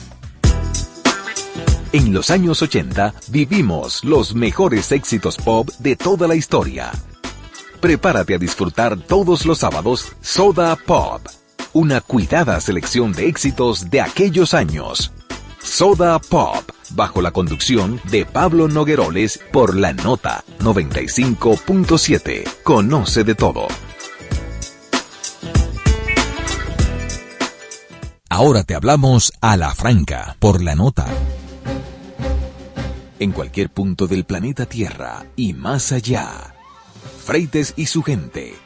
En 1.93 2.12
los 2.12 2.29
años 2.29 2.61
80 2.61 3.14
vivimos 3.29 4.05
los 4.05 4.35
mejores 4.35 4.93
éxitos 4.93 5.39
pop 5.39 5.70
de 5.79 5.97
toda 5.97 6.29
la 6.29 6.35
historia. 6.35 6.93
Prepárate 7.81 8.35
a 8.35 8.39
disfrutar 8.39 8.99
todos 8.99 9.47
los 9.47 9.61
sábados 9.61 10.12
Soda 10.20 10.77
Pop 10.77 11.22
una 11.73 12.01
cuidada 12.01 12.61
selección 12.61 13.12
de 13.12 13.29
éxitos 13.29 13.91
de 13.91 14.01
aquellos 14.01 14.55
años. 14.55 15.12
Soda 15.61 16.19
Pop, 16.19 16.71
bajo 16.91 17.21
la 17.21 17.33
conducción 17.33 18.01
de 18.11 18.25
Pablo 18.25 18.69
Nogueroles 18.69 19.41
por 19.53 19.77
la 19.77 19.93
nota 19.93 20.45
95.7. 20.61 22.45
Conoce 22.62 23.25
de 23.25 23.35
todo. 23.35 23.67
Ahora 28.29 28.64
te 28.64 28.75
hablamos 28.75 29.33
a 29.41 29.57
la 29.57 29.75
franca 29.75 30.37
por 30.39 30.62
la 30.62 30.75
nota. 30.75 31.07
En 33.19 33.33
cualquier 33.33 33.71
punto 33.71 34.07
del 34.07 34.25
planeta 34.25 34.67
Tierra 34.67 35.25
y 35.37 35.55
más 35.55 35.91
allá. 35.93 36.55
Freites 37.25 37.75
y 37.77 37.87
su 37.87 38.03
gente 38.03 38.66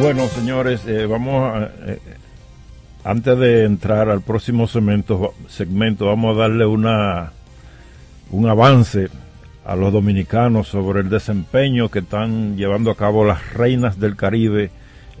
Bueno, 0.00 0.28
señores, 0.28 0.86
eh, 0.86 1.04
vamos 1.04 1.54
a, 1.54 1.70
eh, 1.86 1.98
antes 3.04 3.38
de 3.38 3.64
entrar 3.66 4.08
al 4.08 4.22
próximo 4.22 4.66
segmento, 4.66 5.34
segmento, 5.46 6.06
vamos 6.06 6.34
a 6.34 6.40
darle 6.40 6.64
una 6.64 7.32
un 8.30 8.48
avance 8.48 9.08
a 9.62 9.76
los 9.76 9.92
dominicanos 9.92 10.68
sobre 10.68 11.00
el 11.00 11.10
desempeño 11.10 11.90
que 11.90 11.98
están 11.98 12.56
llevando 12.56 12.90
a 12.90 12.96
cabo 12.96 13.26
las 13.26 13.52
reinas 13.52 14.00
del 14.00 14.16
Caribe 14.16 14.70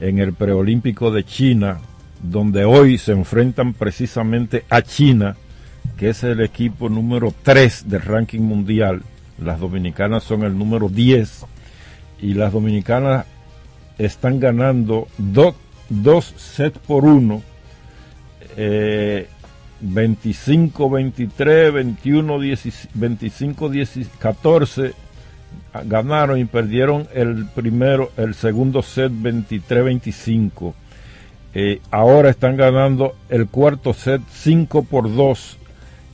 en 0.00 0.18
el 0.18 0.32
preolímpico 0.32 1.10
de 1.10 1.24
China, 1.24 1.80
donde 2.22 2.64
hoy 2.64 2.96
se 2.96 3.12
enfrentan 3.12 3.74
precisamente 3.74 4.64
a 4.70 4.80
China, 4.80 5.36
que 5.98 6.08
es 6.08 6.24
el 6.24 6.40
equipo 6.40 6.88
número 6.88 7.34
3 7.42 7.90
del 7.90 8.00
ranking 8.00 8.40
mundial. 8.40 9.02
Las 9.44 9.60
dominicanas 9.60 10.24
son 10.24 10.42
el 10.42 10.56
número 10.56 10.88
10 10.88 11.44
y 12.22 12.32
las 12.32 12.54
dominicanas 12.54 13.26
están 14.04 14.40
ganando 14.40 15.08
dos 15.18 16.34
sets 16.36 16.78
por 16.78 17.04
uno. 17.04 17.42
Eh, 18.56 19.28
25, 19.82 20.90
23, 20.90 21.72
21, 21.72 22.38
25, 22.94 23.68
10, 23.68 23.98
14 24.18 24.92
ganaron 25.84 26.38
y 26.38 26.44
perdieron 26.44 27.08
el 27.14 27.46
primero, 27.54 28.10
el 28.16 28.34
segundo 28.34 28.82
set 28.82 29.10
23, 29.14 29.84
25. 29.84 30.74
Eh, 31.54 31.80
ahora 31.90 32.30
están 32.30 32.56
ganando 32.56 33.16
el 33.28 33.48
cuarto 33.48 33.92
set 33.92 34.22
5 34.30 34.84
por 34.84 35.14
2 35.14 35.58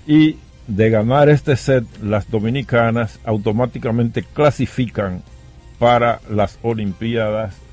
y 0.07 0.37
de 0.67 0.91
ganar 0.91 1.29
este 1.29 1.57
set 1.57 1.85
las 2.03 2.31
dominicanas 2.31 3.21
automáticamente 3.25 4.23
clasifican 4.23 5.23
para 5.79 6.21
las 6.31 6.59
Olimpiadas 6.63 7.66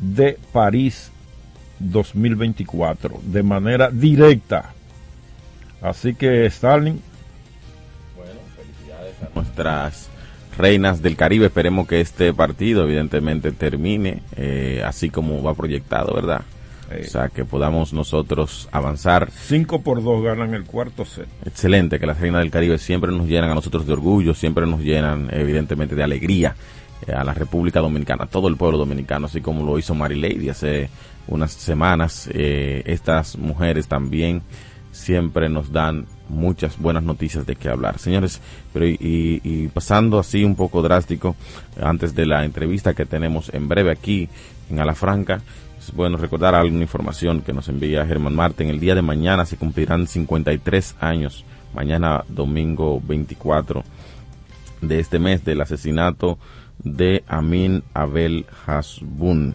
de 0.00 0.38
París 0.52 1.10
2024 1.78 3.20
de 3.24 3.42
manera 3.42 3.90
directa 3.90 4.72
Así 5.80 6.14
que 6.14 6.46
Stalin. 6.46 7.00
Bueno, 8.16 8.32
felicidades 8.56 9.14
a 9.22 9.34
nuestras 9.34 10.08
reinas 10.56 11.02
del 11.02 11.16
Caribe. 11.16 11.46
Esperemos 11.46 11.86
que 11.86 12.00
este 12.00 12.32
partido 12.32 12.84
evidentemente 12.84 13.52
termine 13.52 14.22
eh, 14.36 14.82
así 14.84 15.10
como 15.10 15.42
va 15.42 15.54
proyectado, 15.54 16.14
¿verdad? 16.14 16.42
O 16.88 17.04
sea, 17.04 17.28
que 17.28 17.44
podamos 17.44 17.92
nosotros 17.92 18.68
avanzar. 18.70 19.28
5 19.32 19.82
por 19.82 20.04
2 20.04 20.22
ganan 20.22 20.54
el 20.54 20.64
cuarto 20.64 21.04
set. 21.04 21.26
Excelente, 21.44 21.98
que 21.98 22.06
las 22.06 22.20
reinas 22.20 22.42
del 22.42 22.52
Caribe 22.52 22.78
siempre 22.78 23.10
nos 23.10 23.26
llenan 23.26 23.50
a 23.50 23.54
nosotros 23.56 23.88
de 23.88 23.92
orgullo, 23.92 24.34
siempre 24.34 24.66
nos 24.66 24.80
llenan 24.80 25.28
evidentemente 25.32 25.96
de 25.96 26.04
alegría 26.04 26.54
a 27.14 27.24
la 27.24 27.34
República 27.34 27.80
Dominicana, 27.80 28.26
todo 28.26 28.48
el 28.48 28.56
pueblo 28.56 28.78
dominicano, 28.78 29.26
así 29.26 29.40
como 29.40 29.64
lo 29.64 29.78
hizo 29.78 29.94
Mary 29.94 30.18
Lady 30.18 30.48
hace 30.48 30.88
unas 31.28 31.52
semanas. 31.52 32.28
Eh, 32.32 32.82
estas 32.86 33.36
mujeres 33.36 33.86
también 33.88 34.42
siempre 34.92 35.48
nos 35.48 35.72
dan 35.72 36.06
muchas 36.28 36.78
buenas 36.78 37.02
noticias 37.02 37.46
de 37.46 37.56
qué 37.56 37.68
hablar. 37.68 37.98
Señores, 37.98 38.40
pero 38.72 38.86
y, 38.86 39.70
pasando 39.72 40.18
así 40.18 40.44
un 40.44 40.56
poco 40.56 40.82
drástico, 40.82 41.36
antes 41.80 42.14
de 42.14 42.26
la 42.26 42.44
entrevista 42.44 42.94
que 42.94 43.06
tenemos 43.06 43.52
en 43.52 43.68
breve 43.68 43.92
aquí 43.92 44.28
en 44.70 44.80
Alafranca, 44.80 45.40
es 45.78 45.92
bueno 45.92 46.16
recordar 46.16 46.54
alguna 46.54 46.82
información 46.82 47.42
que 47.42 47.52
nos 47.52 47.68
envía 47.68 48.06
Germán 48.06 48.34
Martín. 48.34 48.68
El 48.68 48.80
día 48.80 48.94
de 48.94 49.02
mañana 49.02 49.44
se 49.46 49.56
cumplirán 49.56 50.06
53 50.06 50.96
años, 51.00 51.44
mañana 51.74 52.24
domingo 52.28 53.00
24 53.06 53.84
de 54.80 54.98
este 54.98 55.18
mes, 55.18 55.44
del 55.44 55.60
asesinato 55.60 56.38
de 56.86 57.24
Amin 57.26 57.82
Abel 57.94 58.46
Hasbun. 58.64 59.54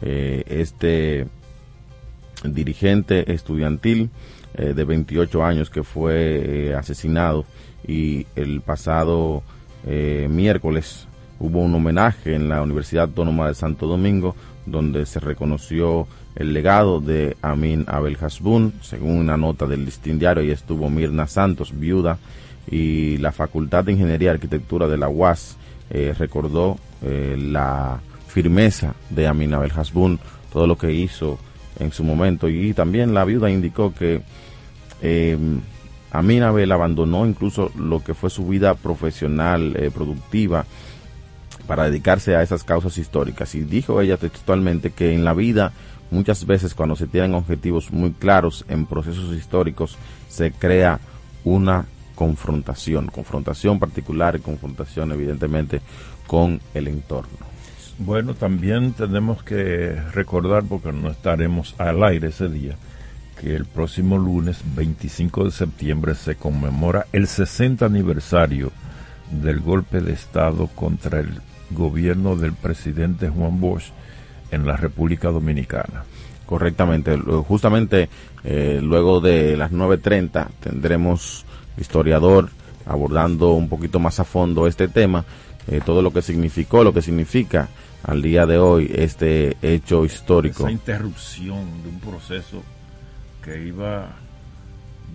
Eh, 0.00 0.42
este 0.46 1.26
dirigente 2.44 3.32
estudiantil 3.32 4.10
eh, 4.54 4.72
de 4.74 4.84
28 4.84 5.44
años 5.44 5.70
que 5.70 5.82
fue 5.82 6.68
eh, 6.68 6.74
asesinado 6.74 7.44
y 7.86 8.26
el 8.34 8.60
pasado 8.60 9.42
miércoles 9.86 11.06
hubo 11.38 11.60
un 11.60 11.74
homenaje 11.74 12.34
en 12.34 12.48
la 12.48 12.62
Universidad 12.62 13.04
Autónoma 13.04 13.48
de 13.48 13.54
Santo 13.54 13.86
Domingo 13.86 14.34
donde 14.64 15.04
se 15.04 15.20
reconoció 15.20 16.08
el 16.36 16.54
legado 16.54 17.00
de 17.00 17.36
Amin 17.42 17.84
Abel 17.86 18.16
Hasbun, 18.18 18.72
según 18.80 19.18
una 19.18 19.36
nota 19.36 19.66
del 19.66 19.84
listín 19.84 20.18
diario, 20.18 20.42
y 20.42 20.52
estuvo 20.52 20.88
Mirna 20.88 21.26
Santos, 21.26 21.78
viuda, 21.78 22.16
y 22.66 23.18
la 23.18 23.30
Facultad 23.30 23.84
de 23.84 23.92
Ingeniería 23.92 24.28
y 24.30 24.34
Arquitectura 24.34 24.88
de 24.88 24.96
la 24.96 25.10
UAS 25.10 25.58
recordó 26.18 26.78
la 27.02 28.00
firmeza 28.26 28.94
de 29.10 29.26
Amin 29.28 29.54
Abel 29.54 29.72
Hasbun, 29.74 30.18
todo 30.52 30.66
lo 30.66 30.76
que 30.76 30.92
hizo 30.92 31.38
en 31.78 31.92
su 31.92 32.04
momento. 32.04 32.48
Y 32.48 32.74
también 32.74 33.14
la 33.14 33.24
viuda 33.24 33.50
indicó 33.50 33.94
que 33.94 34.22
eh, 35.02 35.38
Aminabel 36.10 36.72
abandonó 36.72 37.26
incluso 37.26 37.70
lo 37.76 38.02
que 38.02 38.14
fue 38.14 38.30
su 38.30 38.46
vida 38.46 38.74
profesional, 38.74 39.74
eh, 39.76 39.90
productiva, 39.92 40.64
para 41.66 41.84
dedicarse 41.84 42.36
a 42.36 42.42
esas 42.42 42.64
causas 42.64 42.98
históricas. 42.98 43.54
Y 43.54 43.62
dijo 43.62 44.00
ella 44.00 44.16
textualmente 44.16 44.90
que 44.90 45.12
en 45.12 45.24
la 45.24 45.34
vida 45.34 45.72
muchas 46.10 46.46
veces 46.46 46.74
cuando 46.74 46.94
se 46.96 47.06
tienen 47.06 47.34
objetivos 47.34 47.90
muy 47.92 48.12
claros 48.12 48.64
en 48.68 48.86
procesos 48.86 49.34
históricos 49.34 49.96
se 50.28 50.52
crea 50.52 51.00
una 51.44 51.86
confrontación, 52.14 53.08
confrontación 53.08 53.78
particular 53.78 54.36
y 54.36 54.40
confrontación 54.40 55.12
evidentemente 55.12 55.80
con 56.26 56.60
el 56.74 56.88
entorno. 56.88 57.54
Bueno, 57.98 58.34
también 58.34 58.92
tenemos 58.92 59.42
que 59.44 59.94
recordar, 60.12 60.64
porque 60.64 60.92
no 60.92 61.10
estaremos 61.10 61.74
al 61.78 62.02
aire 62.02 62.28
ese 62.28 62.48
día, 62.48 62.76
que 63.40 63.54
el 63.54 63.66
próximo 63.66 64.18
lunes 64.18 64.62
25 64.74 65.44
de 65.44 65.50
septiembre 65.52 66.14
se 66.14 66.34
conmemora 66.34 67.06
el 67.12 67.28
60 67.28 67.86
aniversario 67.86 68.72
del 69.30 69.60
golpe 69.60 70.00
de 70.00 70.12
Estado 70.12 70.66
contra 70.68 71.20
el 71.20 71.40
gobierno 71.70 72.36
del 72.36 72.52
presidente 72.52 73.28
Juan 73.28 73.60
Bosch 73.60 73.90
en 74.50 74.66
la 74.66 74.76
República 74.76 75.30
Dominicana. 75.30 76.04
Correctamente, 76.46 77.16
justamente 77.16 78.08
eh, 78.44 78.80
luego 78.82 79.20
de 79.20 79.56
las 79.56 79.72
9.30 79.72 80.48
tendremos 80.60 81.46
historiador 81.76 82.50
abordando 82.86 83.52
un 83.52 83.68
poquito 83.68 83.98
más 83.98 84.20
a 84.20 84.24
fondo 84.24 84.66
este 84.66 84.88
tema, 84.88 85.24
eh, 85.68 85.80
todo 85.84 86.02
lo 86.02 86.12
que 86.12 86.22
significó, 86.22 86.84
lo 86.84 86.92
que 86.92 87.02
significa 87.02 87.68
al 88.02 88.20
día 88.20 88.46
de 88.46 88.58
hoy 88.58 88.90
este 88.94 89.56
hecho 89.62 90.04
histórico. 90.04 90.64
Esa 90.64 90.70
interrupción 90.70 91.82
de 91.82 91.88
un 91.88 92.00
proceso 92.00 92.62
que 93.42 93.66
iba, 93.66 94.08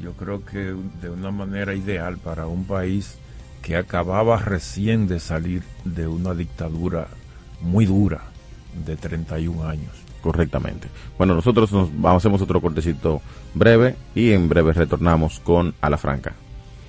yo 0.02 0.14
creo 0.14 0.44
que 0.44 0.74
de 1.02 1.10
una 1.10 1.32
manera 1.32 1.76
ideal 1.76 2.18
para 2.18 2.48
un 2.48 2.66
país 2.66 3.18
que 3.62 3.76
acababa 3.76 4.38
recién 4.38 5.08
de 5.08 5.20
salir 5.20 5.64
de 5.84 6.08
una 6.08 6.34
dictadura 6.34 7.08
muy 7.62 7.86
dura 7.86 8.22
de 8.86 8.96
31 8.96 9.68
años. 9.68 9.92
Correctamente. 10.22 10.88
Bueno, 11.18 11.36
nosotros 11.36 11.72
nos 11.72 11.90
vamos, 11.94 12.22
hacemos 12.22 12.42
otro 12.42 12.60
cortecito 12.60 13.22
breve 13.54 13.96
y 14.16 14.32
en 14.32 14.50
breve 14.50 14.74
retornamos 14.74 15.40
con 15.40 15.74
A 15.82 15.90
la 15.90 15.98
Franca. 15.98 16.34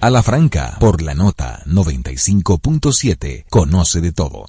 A 0.03 0.09
la 0.09 0.22
Franca, 0.22 0.78
por 0.80 1.03
la 1.03 1.12
nota 1.12 1.62
95.7, 1.66 3.44
conoce 3.51 4.01
de 4.01 4.12
todo. 4.12 4.46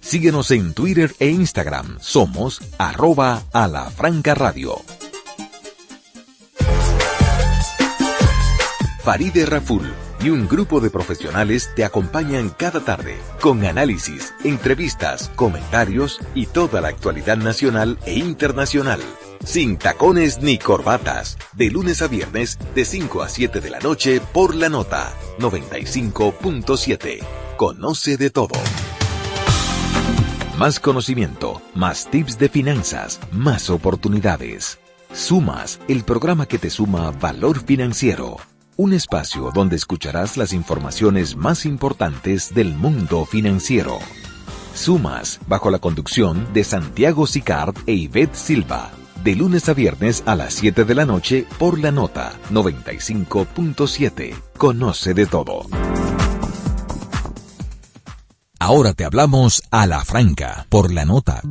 Síguenos 0.00 0.50
en 0.50 0.72
Twitter 0.72 1.14
e 1.18 1.28
Instagram. 1.28 1.98
Somos 2.00 2.62
arroba 2.78 3.42
radio. 3.52 4.76
Faride 9.04 9.44
Raful 9.44 9.92
y 10.20 10.30
un 10.30 10.48
grupo 10.48 10.80
de 10.80 10.88
profesionales 10.88 11.68
te 11.76 11.84
acompañan 11.84 12.48
cada 12.48 12.80
tarde 12.80 13.18
con 13.42 13.62
análisis, 13.66 14.32
entrevistas, 14.42 15.30
comentarios 15.36 16.18
y 16.34 16.46
toda 16.46 16.80
la 16.80 16.88
actualidad 16.88 17.36
nacional 17.36 17.98
e 18.06 18.14
internacional. 18.14 19.00
Sin 19.44 19.76
tacones 19.78 20.40
ni 20.42 20.58
corbatas, 20.58 21.38
de 21.54 21.70
lunes 21.70 22.02
a 22.02 22.08
viernes 22.08 22.58
de 22.74 22.84
5 22.84 23.22
a 23.22 23.28
7 23.28 23.60
de 23.60 23.70
la 23.70 23.78
noche 23.80 24.20
por 24.20 24.54
la 24.54 24.68
nota 24.68 25.12
95.7. 25.38 27.20
Conoce 27.56 28.16
de 28.16 28.30
todo. 28.30 28.54
Más 30.58 30.80
conocimiento, 30.80 31.62
más 31.74 32.10
tips 32.10 32.38
de 32.38 32.48
finanzas, 32.48 33.20
más 33.30 33.70
oportunidades. 33.70 34.80
Sumas, 35.12 35.80
el 35.88 36.04
programa 36.04 36.46
que 36.46 36.58
te 36.58 36.68
suma 36.68 37.12
valor 37.12 37.64
financiero. 37.64 38.36
Un 38.76 38.92
espacio 38.92 39.50
donde 39.54 39.76
escucharás 39.76 40.36
las 40.36 40.52
informaciones 40.52 41.36
más 41.36 41.64
importantes 41.64 42.54
del 42.54 42.74
mundo 42.74 43.24
financiero. 43.24 43.98
Sumas, 44.74 45.40
bajo 45.48 45.70
la 45.70 45.78
conducción 45.78 46.52
de 46.52 46.62
Santiago 46.64 47.26
Sicard 47.26 47.74
e 47.86 47.94
Ivette 47.94 48.36
Silva. 48.36 48.92
De 49.24 49.34
lunes 49.34 49.68
a 49.68 49.74
viernes 49.74 50.22
a 50.26 50.36
las 50.36 50.54
7 50.54 50.84
de 50.84 50.94
la 50.94 51.04
noche 51.04 51.44
por 51.58 51.78
la 51.78 51.90
nota 51.90 52.32
95.7. 52.50 54.34
Conoce 54.56 55.14
de 55.14 55.26
todo. 55.26 55.66
Ahora 58.60 58.92
te 58.92 59.04
hablamos 59.04 59.62
a 59.70 59.86
la 59.86 60.04
franca 60.04 60.66
por 60.68 60.92
la 60.92 61.04
nota. 61.04 61.42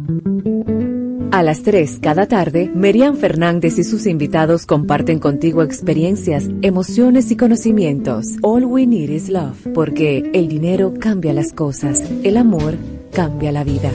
A 1.32 1.44
las 1.44 1.62
3 1.64 2.00
cada 2.02 2.28
tarde, 2.28 2.72
Merian 2.74 3.18
Fernández 3.18 3.78
y 3.80 3.84
sus 3.84 4.08
invitados 4.08 4.66
comparten 4.66 5.20
contigo 5.20 5.62
experiencias, 5.62 6.46
emociones 6.62 7.32
y 7.32 7.38
conocimientos. 7.38 8.28
All 8.42 8.66
we 8.66 8.88
need 8.88 9.10
is 9.10 9.30
love, 9.30 9.58
porque 9.74 10.30
el 10.34 10.48
dinero 10.48 10.94
cambia 11.00 11.34
las 11.34 11.54
cosas, 11.54 12.02
el 12.24 12.38
amor 12.38 12.76
cambia 13.12 13.52
la 13.52 13.64
vida. 13.64 13.92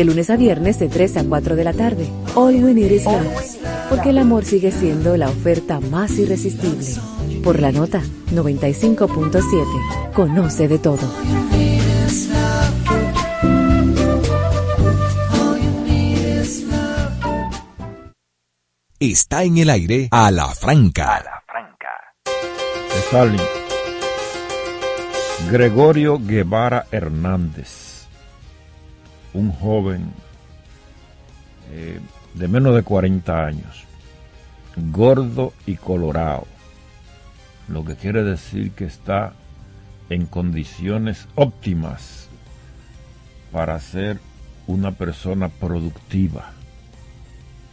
De 0.00 0.06
lunes 0.06 0.30
a 0.30 0.36
viernes 0.36 0.78
de 0.78 0.88
3 0.88 1.18
a 1.18 1.24
4 1.24 1.56
de 1.56 1.62
la 1.62 1.74
tarde. 1.74 2.08
All 2.34 2.54
we 2.64 2.72
need 2.72 2.90
is 2.90 3.04
love, 3.04 3.20
porque 3.90 4.08
el 4.08 4.16
amor 4.16 4.46
sigue 4.46 4.72
siendo 4.72 5.14
la 5.18 5.28
oferta 5.28 5.78
más 5.78 6.12
irresistible. 6.12 6.86
Por 7.44 7.60
la 7.60 7.70
nota 7.70 8.00
95.7. 8.32 10.12
Conoce 10.14 10.68
de 10.68 10.78
todo. 10.78 11.06
Está 18.98 19.44
en 19.44 19.58
el 19.58 19.68
aire 19.68 20.08
a 20.12 20.30
la 20.30 20.46
franca. 20.46 21.16
A 21.16 21.22
la 21.22 21.42
franca. 23.10 23.44
Gregorio 25.50 26.18
Guevara 26.18 26.86
Hernández, 26.90 27.89
un 29.34 29.52
joven 29.52 30.12
eh, 31.70 32.00
de 32.34 32.48
menos 32.48 32.74
de 32.74 32.82
40 32.82 33.44
años, 33.46 33.84
gordo 34.76 35.52
y 35.66 35.76
colorado 35.76 36.46
lo 37.70 37.84
que 37.84 37.94
quiere 37.94 38.24
decir 38.24 38.72
que 38.72 38.84
está 38.84 39.32
en 40.08 40.26
condiciones 40.26 41.28
óptimas 41.36 42.28
para 43.52 43.78
ser 43.78 44.18
una 44.66 44.92
persona 44.92 45.48
productiva. 45.48 46.50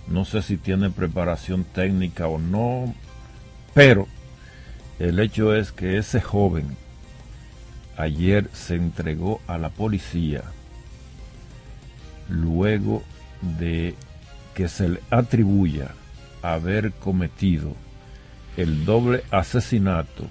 No 0.08 0.24
sé 0.24 0.41
si 0.43 0.58
tiene 0.58 0.91
preparación 0.91 1.64
técnica 1.64 2.28
o 2.28 2.38
no, 2.38 2.93
pero 3.74 4.08
el 4.99 5.20
hecho 5.20 5.55
es 5.55 5.72
que 5.72 5.97
ese 5.97 6.22
joven 6.22 6.78
ayer 7.97 8.49
se 8.53 8.76
entregó 8.76 9.41
a 9.47 9.58
la 9.58 9.70
policía 9.70 10.43
luego 12.30 13.03
de 13.41 13.95
que 14.53 14.67
se 14.67 14.89
le 14.89 15.01
atribuya 15.11 15.91
haber 16.41 16.91
cometido 16.93 17.75
el 18.55 18.86
doble 18.86 19.23
asesinato 19.32 20.28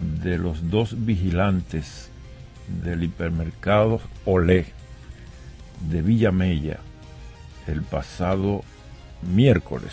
de 0.00 0.38
los 0.38 0.70
dos 0.70 1.04
vigilantes 1.04 2.10
del 2.82 3.04
hipermercado 3.04 4.00
Olé 4.24 4.66
de 5.88 6.02
Villamella 6.02 6.78
el 7.66 7.82
pasado 7.82 8.62
miércoles, 9.22 9.92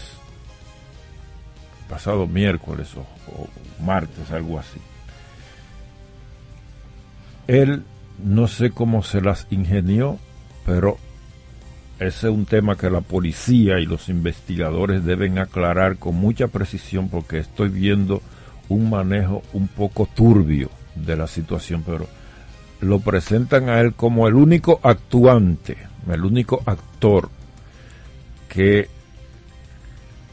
pasado 1.90 2.26
miércoles 2.26 2.96
o, 2.96 3.02
o 3.32 3.50
martes, 3.84 4.32
algo 4.32 4.60
así. 4.60 4.80
Él 7.48 7.84
no 8.24 8.48
sé 8.48 8.72
cómo 8.72 9.04
se 9.04 9.22
las 9.22 9.46
ingenió, 9.52 10.18
pero 10.66 10.98
ese 12.00 12.28
es 12.28 12.34
un 12.34 12.46
tema 12.46 12.76
que 12.76 12.90
la 12.90 13.02
policía 13.02 13.80
y 13.80 13.86
los 13.86 14.10
investigadores 14.10 15.06
deben 15.06 15.40
aclarar 15.40 15.98
con 15.98 16.16
mucha 16.16 16.48
precisión 16.48 17.08
porque 17.10 17.40
estoy 17.40 17.70
viendo 17.70 18.22
un 18.68 18.90
manejo 18.90 19.44
un 19.54 19.68
poco 19.68 20.08
turbio 20.14 20.70
de 20.96 21.16
la 21.16 21.28
situación, 21.28 21.84
pero 21.86 22.08
lo 22.82 23.00
presentan 23.00 23.70
a 23.70 23.80
él 23.80 23.94
como 23.94 24.28
el 24.28 24.36
único 24.36 24.80
actuante, 24.84 25.78
el 26.12 26.26
único 26.26 26.62
actor 26.66 27.30
que 28.50 28.90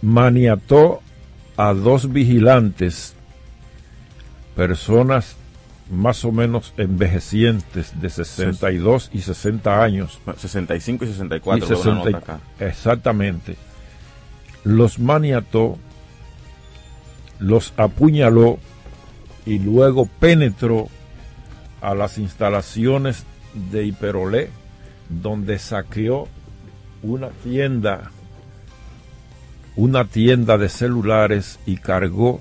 maniató 0.01 1.01
a 1.57 1.73
dos 1.75 2.13
vigilantes, 2.13 3.15
personas 4.57 5.37
más 5.93 6.25
o 6.25 6.33
menos 6.33 6.73
envejecientes 6.79 8.01
de 8.01 8.09
62 8.09 9.11
y 9.13 9.21
60 9.21 9.83
años. 9.83 10.19
65 10.39 11.05
y 11.05 11.09
64. 11.09 11.67
Y 12.59 12.65
exactamente. 12.65 13.57
Los 14.65 14.99
maniató, 14.99 15.77
los 17.39 17.75
apuñaló 17.77 18.59
y 19.45 19.59
luego 19.59 20.09
penetró 20.19 20.89
a 21.83 21.95
las 21.95 22.17
instalaciones 22.17 23.25
de 23.71 23.85
Hiperolé, 23.85 24.49
donde 25.11 25.59
saqueó 25.59 26.27
una 27.03 27.29
tienda, 27.29 28.13
una 29.77 30.07
tienda 30.07 30.57
de 30.57 30.71
celulares 30.71 31.59
y 31.67 31.77
cargó 31.77 32.41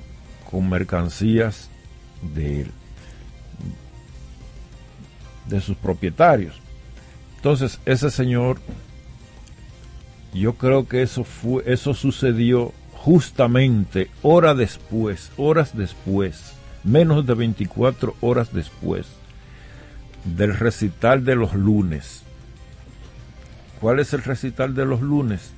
con 0.49 0.69
mercancías 0.69 1.69
de 2.33 2.61
él 2.61 2.71
de 5.47 5.61
sus 5.61 5.77
propietarios. 5.77 6.59
Entonces, 7.37 7.79
ese 7.85 8.11
señor, 8.11 8.59
yo 10.33 10.53
creo 10.53 10.87
que 10.87 11.01
eso 11.01 11.23
fue, 11.23 11.63
eso 11.65 11.93
sucedió 11.93 12.73
justamente 12.93 14.09
hora 14.21 14.53
después, 14.53 15.31
horas 15.37 15.75
después, 15.75 16.53
menos 16.83 17.25
de 17.25 17.33
24 17.33 18.15
horas 18.21 18.53
después 18.53 19.07
del 20.23 20.55
recital 20.55 21.25
de 21.25 21.35
los 21.35 21.53
lunes. 21.53 22.23
¿Cuál 23.79 23.99
es 23.99 24.13
el 24.13 24.21
recital 24.21 24.75
de 24.75 24.85
los 24.85 25.01
lunes? 25.01 25.51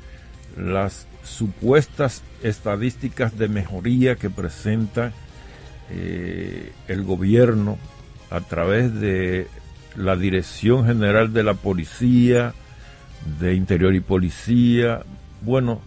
Las 0.58 1.06
supuestas 1.24 2.22
estadísticas 2.42 3.38
de 3.38 3.50
mejoría 3.50 4.16
que 4.16 4.30
presenta 4.30 5.12
eh, 5.90 6.72
el 6.88 7.04
gobierno 7.04 7.78
a 8.30 8.40
través 8.40 8.94
de 9.00 9.48
la 9.96 10.16
Dirección 10.16 10.86
General 10.86 11.34
de 11.34 11.44
la 11.44 11.54
Policía, 11.54 12.54
de 13.40 13.54
Interior 13.56 13.94
y 13.96 14.00
Policía, 14.00 15.04
bueno, 15.42 15.82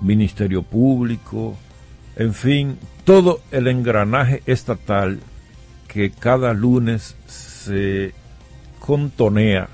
Ministerio 0.00 0.62
Público, 0.62 1.56
en 2.16 2.34
fin, 2.34 2.78
todo 3.04 3.40
el 3.50 3.68
engranaje 3.68 4.42
estatal 4.46 5.20
que 5.88 6.10
cada 6.10 6.54
lunes 6.54 7.16
se 7.26 8.14
contonea 8.78 9.68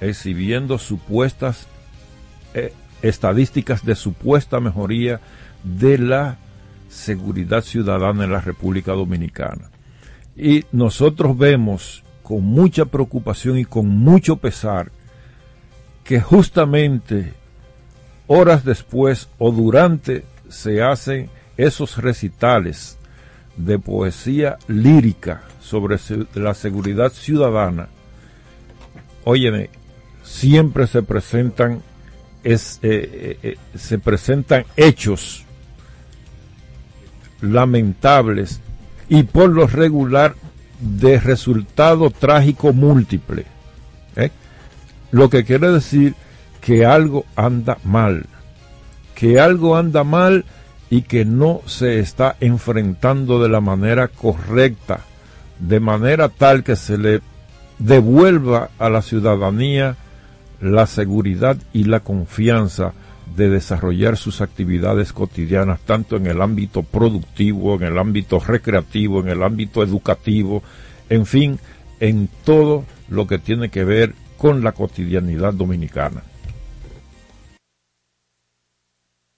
exhibiendo 0.00 0.78
supuestas 0.78 1.66
eh, 2.52 2.72
estadísticas 3.02 3.84
de 3.84 3.94
supuesta 3.94 4.60
mejoría 4.60 5.20
de 5.62 5.98
la 5.98 6.38
seguridad 6.88 7.62
ciudadana 7.62 8.24
en 8.24 8.32
la 8.32 8.40
República 8.40 8.92
Dominicana. 8.92 9.70
Y 10.36 10.64
nosotros 10.72 11.36
vemos 11.36 12.02
con 12.24 12.42
mucha 12.42 12.86
preocupación 12.86 13.58
y 13.58 13.66
con 13.66 13.86
mucho 13.86 14.38
pesar 14.38 14.90
que 16.02 16.20
justamente 16.20 17.34
horas 18.26 18.64
después 18.64 19.28
o 19.38 19.52
durante 19.52 20.24
se 20.48 20.82
hacen 20.82 21.28
esos 21.58 21.98
recitales 21.98 22.96
de 23.56 23.78
poesía 23.78 24.56
lírica 24.68 25.42
sobre 25.60 25.98
la 26.34 26.54
seguridad 26.54 27.12
ciudadana, 27.12 27.88
óyeme, 29.24 29.68
siempre 30.22 30.86
se 30.86 31.02
presentan, 31.02 31.82
es, 32.42 32.78
eh, 32.82 33.10
eh, 33.12 33.38
eh, 33.42 33.78
se 33.78 33.98
presentan 33.98 34.64
hechos 34.76 35.44
lamentables 37.42 38.60
y 39.10 39.24
por 39.24 39.50
lo 39.50 39.66
regular 39.66 40.34
de 40.84 41.18
resultado 41.18 42.10
trágico 42.10 42.72
múltiple. 42.72 43.46
¿eh? 44.16 44.30
Lo 45.10 45.30
que 45.30 45.44
quiere 45.44 45.70
decir 45.72 46.14
que 46.60 46.84
algo 46.84 47.24
anda 47.36 47.78
mal, 47.84 48.26
que 49.14 49.40
algo 49.40 49.76
anda 49.76 50.04
mal 50.04 50.44
y 50.90 51.02
que 51.02 51.24
no 51.24 51.62
se 51.66 52.00
está 52.00 52.36
enfrentando 52.40 53.42
de 53.42 53.48
la 53.48 53.60
manera 53.60 54.08
correcta, 54.08 55.00
de 55.58 55.80
manera 55.80 56.28
tal 56.28 56.62
que 56.62 56.76
se 56.76 56.98
le 56.98 57.20
devuelva 57.78 58.70
a 58.78 58.90
la 58.90 59.02
ciudadanía 59.02 59.96
la 60.60 60.86
seguridad 60.86 61.56
y 61.72 61.84
la 61.84 62.00
confianza 62.00 62.92
de 63.36 63.48
desarrollar 63.48 64.16
sus 64.16 64.40
actividades 64.40 65.12
cotidianas, 65.12 65.80
tanto 65.80 66.16
en 66.16 66.26
el 66.26 66.40
ámbito 66.40 66.82
productivo, 66.82 67.74
en 67.76 67.82
el 67.84 67.98
ámbito 67.98 68.38
recreativo, 68.38 69.20
en 69.20 69.28
el 69.28 69.42
ámbito 69.42 69.82
educativo, 69.82 70.62
en 71.08 71.26
fin, 71.26 71.58
en 72.00 72.28
todo 72.44 72.84
lo 73.08 73.26
que 73.26 73.38
tiene 73.38 73.70
que 73.70 73.84
ver 73.84 74.14
con 74.36 74.62
la 74.62 74.72
cotidianidad 74.72 75.54
dominicana. 75.54 76.22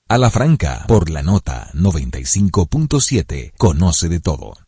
A 0.08 0.18
la 0.18 0.30
franca, 0.30 0.84
por 0.86 1.10
la 1.10 1.22
nota 1.22 1.68
95.7, 1.74 3.52
conoce 3.56 4.08
de 4.08 4.20
todo. 4.20 4.65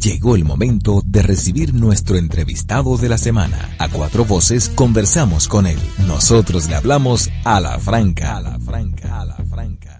Llegó 0.00 0.36
el 0.36 0.44
momento 0.44 1.02
de 1.04 1.22
recibir 1.22 1.74
nuestro 1.74 2.16
entrevistado 2.16 2.96
de 2.96 3.08
la 3.08 3.18
semana. 3.18 3.70
A 3.78 3.88
cuatro 3.88 4.24
voces 4.24 4.68
conversamos 4.68 5.48
con 5.48 5.66
él. 5.66 5.78
Nosotros 6.06 6.68
le 6.68 6.76
hablamos 6.76 7.30
a 7.44 7.60
la 7.60 7.78
franca. 7.78 8.36
A 8.36 8.40
la 8.40 8.58
franca, 8.58 9.20
a 9.20 9.24
la 9.24 9.36
franca. 9.36 9.96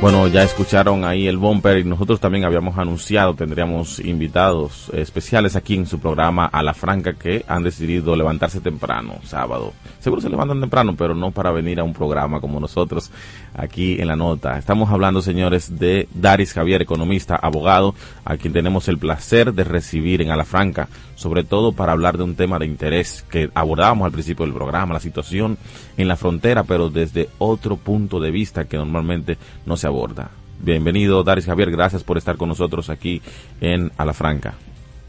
Bueno, 0.00 0.28
ya 0.28 0.44
escucharon 0.44 1.04
ahí 1.04 1.26
el 1.26 1.38
bumper 1.38 1.78
y 1.78 1.84
nosotros 1.84 2.20
también 2.20 2.44
habíamos 2.44 2.78
anunciado, 2.78 3.34
tendríamos 3.34 3.98
invitados 3.98 4.92
especiales 4.94 5.56
aquí 5.56 5.74
en 5.74 5.86
su 5.86 5.98
programa 5.98 6.46
a 6.46 6.62
la 6.62 6.72
franca 6.72 7.14
que 7.14 7.44
han 7.48 7.64
decidido 7.64 8.14
levantarse 8.14 8.60
temprano, 8.60 9.14
sábado. 9.24 9.72
Seguro 9.98 10.22
se 10.22 10.28
levantan 10.28 10.60
temprano, 10.60 10.94
pero 10.96 11.16
no 11.16 11.32
para 11.32 11.50
venir 11.50 11.80
a 11.80 11.84
un 11.84 11.94
programa 11.94 12.40
como 12.40 12.60
nosotros 12.60 13.10
aquí 13.58 14.00
en 14.00 14.06
la 14.06 14.16
nota. 14.16 14.56
Estamos 14.56 14.90
hablando, 14.90 15.20
señores, 15.20 15.78
de 15.78 16.08
Daris 16.14 16.52
Javier, 16.52 16.80
economista, 16.80 17.36
abogado, 17.36 17.94
a 18.24 18.36
quien 18.36 18.52
tenemos 18.52 18.88
el 18.88 18.98
placer 18.98 19.52
de 19.52 19.64
recibir 19.64 20.22
en 20.22 20.30
a 20.30 20.36
la 20.36 20.44
franca, 20.44 20.88
sobre 21.16 21.44
todo 21.44 21.72
para 21.72 21.92
hablar 21.92 22.16
de 22.16 22.24
un 22.24 22.36
tema 22.36 22.58
de 22.58 22.66
interés 22.66 23.24
que 23.30 23.50
abordábamos 23.54 24.06
al 24.06 24.12
principio 24.12 24.46
del 24.46 24.54
programa, 24.54 24.94
la 24.94 25.00
situación 25.00 25.58
en 25.96 26.08
la 26.08 26.16
frontera, 26.16 26.62
pero 26.62 26.88
desde 26.88 27.28
otro 27.38 27.76
punto 27.76 28.20
de 28.20 28.30
vista 28.30 28.64
que 28.64 28.76
normalmente 28.76 29.36
no 29.66 29.76
se 29.76 29.86
aborda. 29.86 30.30
Bienvenido, 30.60 31.22
Daris 31.22 31.46
Javier, 31.46 31.70
gracias 31.70 32.04
por 32.04 32.18
estar 32.18 32.36
con 32.36 32.48
nosotros 32.48 32.90
aquí 32.90 33.20
en 33.60 33.92
A 33.96 34.04
la 34.04 34.12
Franca. 34.12 34.54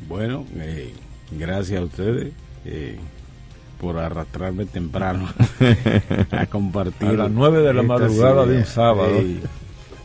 Bueno, 0.08 0.46
eh, 0.56 0.94
gracias 1.32 1.82
a 1.82 1.84
ustedes 1.84 2.34
eh, 2.66 2.98
por 3.80 3.98
arrastrarme 3.98 4.66
temprano 4.66 5.30
a 6.32 6.46
compartir. 6.48 7.10
A 7.10 7.14
las 7.14 7.32
nueve 7.32 7.60
de 7.60 7.74
la 7.74 7.84
madrugada 7.84 8.46
de 8.46 8.58
un 8.58 8.66
sábado. 8.66 9.14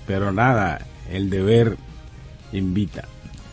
Pero 0.06 0.32
nada, 0.32 0.80
el 1.10 1.30
deber 1.30 1.76
invita. 2.52 3.04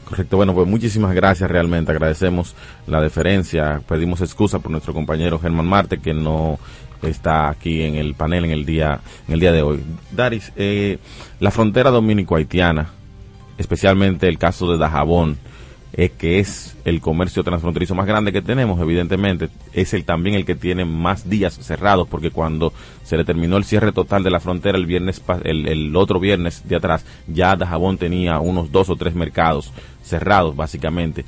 Correcto, 0.05 0.37
bueno, 0.37 0.53
pues 0.53 0.67
muchísimas 0.67 1.15
gracias 1.15 1.49
realmente, 1.49 1.91
agradecemos 1.91 2.53
la 2.85 3.01
deferencia, 3.01 3.81
pedimos 3.87 4.19
excusa 4.19 4.59
por 4.59 4.69
nuestro 4.69 4.93
compañero 4.93 5.39
Germán 5.39 5.67
Marte 5.67 5.99
que 5.99 6.13
no 6.13 6.59
está 7.01 7.49
aquí 7.49 7.81
en 7.81 7.95
el 7.95 8.13
panel 8.13 8.45
en 8.45 8.51
el 8.51 8.65
día 8.65 8.99
en 9.27 9.33
el 9.33 9.39
día 9.39 9.53
de 9.53 9.61
hoy. 9.61 9.81
Daris, 10.11 10.51
eh, 10.57 10.99
la 11.39 11.49
frontera 11.49 11.91
dominico-haitiana, 11.91 12.89
especialmente 13.57 14.27
el 14.27 14.37
caso 14.37 14.69
de 14.69 14.77
Dajabón, 14.77 15.37
eh, 15.93 16.09
que 16.09 16.39
es 16.39 16.77
el 16.85 17.01
comercio 17.01 17.43
transfronterizo 17.43 17.95
más 17.95 18.07
grande 18.07 18.31
que 18.31 18.41
tenemos, 18.41 18.79
evidentemente, 18.79 19.49
es 19.73 19.93
el 19.93 20.05
también 20.05 20.35
el 20.35 20.45
que 20.45 20.55
tiene 20.55 20.85
más 20.85 21.29
días 21.29 21.53
cerrados, 21.61 22.07
porque 22.07 22.31
cuando 22.31 22.71
se 23.03 23.17
le 23.17 23.25
terminó 23.25 23.57
el 23.57 23.65
cierre 23.65 23.91
total 23.91 24.23
de 24.23 24.31
la 24.31 24.39
frontera 24.39 24.77
el 24.77 24.85
viernes, 24.85 25.21
el, 25.43 25.67
el 25.67 25.95
otro 25.95 26.19
viernes 26.19 26.67
de 26.67 26.75
atrás, 26.77 27.05
ya 27.27 27.55
Dajabón 27.55 27.97
tenía 27.97 28.39
unos 28.39 28.71
dos 28.71 28.89
o 28.89 28.95
tres 28.95 29.15
mercados 29.15 29.71
cerrados, 30.03 30.55
básicamente. 30.55 31.25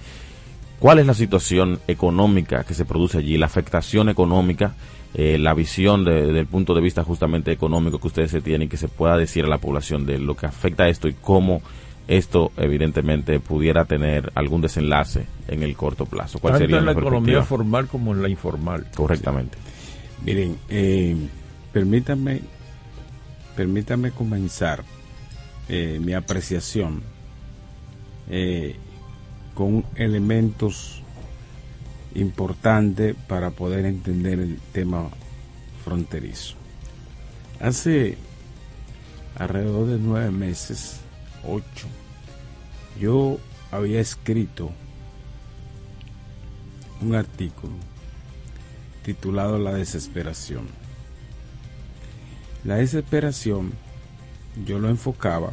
¿Cuál 0.79 0.99
es 0.99 1.05
la 1.05 1.13
situación 1.13 1.79
económica 1.87 2.63
que 2.65 2.73
se 2.73 2.85
produce 2.85 3.17
allí, 3.17 3.37
la 3.37 3.45
afectación 3.45 4.09
económica, 4.09 4.75
eh, 5.13 5.37
la 5.37 5.53
visión 5.53 6.03
de- 6.03 6.25
desde 6.27 6.39
el 6.39 6.47
punto 6.47 6.73
de 6.73 6.81
vista 6.81 7.03
justamente 7.03 7.51
económico 7.51 7.99
que 7.99 8.07
ustedes 8.07 8.31
se 8.31 8.41
tienen 8.41 8.65
y 8.65 8.69
que 8.69 8.77
se 8.77 8.87
pueda 8.87 9.15
decir 9.15 9.45
a 9.45 9.47
la 9.47 9.59
población 9.59 10.05
de 10.05 10.17
lo 10.17 10.35
que 10.35 10.45
afecta 10.45 10.89
esto 10.89 11.07
y 11.07 11.13
cómo 11.13 11.61
esto 12.07 12.51
evidentemente 12.57 13.39
pudiera 13.39 13.85
tener 13.85 14.31
algún 14.35 14.61
desenlace 14.61 15.25
en 15.47 15.63
el 15.63 15.75
corto 15.75 16.05
plazo? 16.05 16.39
¿Cuál 16.39 16.53
Tanto 16.53 16.63
sería 16.63 16.79
en 16.79 16.85
la 16.85 16.91
economía 16.91 17.43
formal 17.43 17.87
como 17.87 18.13
en 18.13 18.21
la 18.21 18.29
informal. 18.29 18.87
Correctamente. 18.95 19.57
Miren, 20.25 20.57
eh, 20.69 21.15
permítanme, 21.71 22.41
permítanme 23.55 24.11
comenzar 24.11 24.83
eh, 25.69 25.99
mi 26.01 26.13
apreciación 26.13 27.03
eh, 28.29 28.75
con 29.53 29.85
elementos 29.95 31.01
importantes 32.15 33.15
para 33.27 33.51
poder 33.51 33.85
entender 33.85 34.39
el 34.39 34.59
tema 34.71 35.09
fronterizo. 35.83 36.55
Hace 37.59 38.17
alrededor 39.37 39.87
de 39.87 39.99
nueve 39.99 40.31
meses, 40.31 41.02
ocho, 41.47 41.87
yo 42.99 43.39
había 43.71 43.99
escrito 43.99 44.71
un 47.01 47.15
artículo 47.15 47.73
titulado 49.03 49.59
La 49.59 49.73
desesperación. 49.73 50.67
La 52.63 52.75
desesperación 52.75 53.73
yo 54.65 54.79
lo 54.79 54.89
enfocaba 54.89 55.51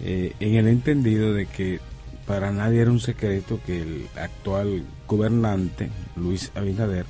eh, 0.00 0.34
en 0.40 0.56
el 0.56 0.68
entendido 0.68 1.32
de 1.32 1.46
que 1.46 1.80
para 2.26 2.50
nadie 2.52 2.80
era 2.82 2.90
un 2.90 3.00
secreto 3.00 3.60
que 3.64 3.80
el 3.82 4.06
actual 4.16 4.84
gobernante, 5.08 5.90
Luis 6.16 6.50
Abinader, 6.54 7.06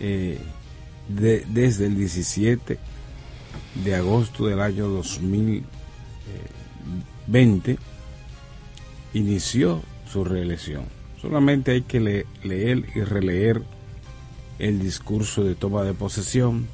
eh, 0.00 0.38
de- 1.08 1.44
desde 1.48 1.86
el 1.86 1.96
17 1.96 2.78
de 3.84 3.94
agosto 3.94 4.46
del 4.46 4.60
año 4.60 4.88
2020 7.26 7.78
inició 9.14 9.82
su 10.10 10.24
reelección. 10.24 10.84
Solamente 11.20 11.72
hay 11.72 11.82
que 11.82 12.00
le- 12.00 12.26
leer 12.42 12.84
y 12.94 13.00
releer 13.02 13.62
el 14.58 14.80
discurso 14.80 15.44
de 15.44 15.54
toma 15.54 15.82
de 15.84 15.94
posesión 15.94 16.66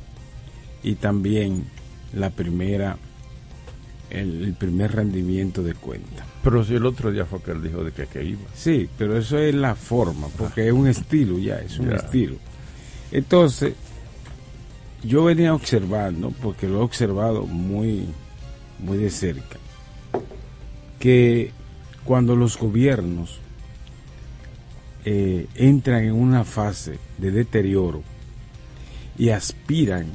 y 0.82 0.94
también 0.94 1.64
la 2.14 2.30
primera 2.30 2.96
el, 4.10 4.42
el 4.44 4.54
primer 4.54 4.92
rendimiento 4.92 5.62
de 5.62 5.74
cuenta. 5.74 6.24
Pero 6.42 6.64
si 6.64 6.74
el 6.74 6.86
otro 6.86 7.10
día 7.12 7.26
fue 7.26 7.42
que 7.42 7.50
él 7.50 7.62
dijo 7.62 7.84
de 7.84 7.92
que, 7.92 8.06
que 8.06 8.24
iba. 8.24 8.40
Sí, 8.54 8.88
pero 8.96 9.18
eso 9.18 9.36
es 9.38 9.54
la 9.54 9.74
forma, 9.74 10.28
porque 10.38 10.66
es 10.66 10.72
un 10.72 10.86
estilo 10.86 11.38
ya, 11.38 11.56
es 11.58 11.78
un 11.78 11.90
Ya. 11.90 11.96
estilo. 11.96 12.36
Entonces, 13.12 13.74
yo 15.04 15.24
venía 15.24 15.54
observando, 15.54 16.30
porque 16.42 16.66
lo 16.66 16.78
he 16.80 16.82
observado 16.84 17.42
muy, 17.44 18.06
muy 18.78 18.96
de 18.96 19.10
cerca, 19.10 19.58
que 20.98 21.52
cuando 22.04 22.36
los 22.36 22.58
gobiernos 22.58 23.40
eh, 25.04 25.46
entran 25.54 26.04
en 26.04 26.12
una 26.12 26.44
fase 26.44 26.98
de 27.18 27.30
deterioro 27.30 28.02
y 29.16 29.30
aspiran 29.30 30.06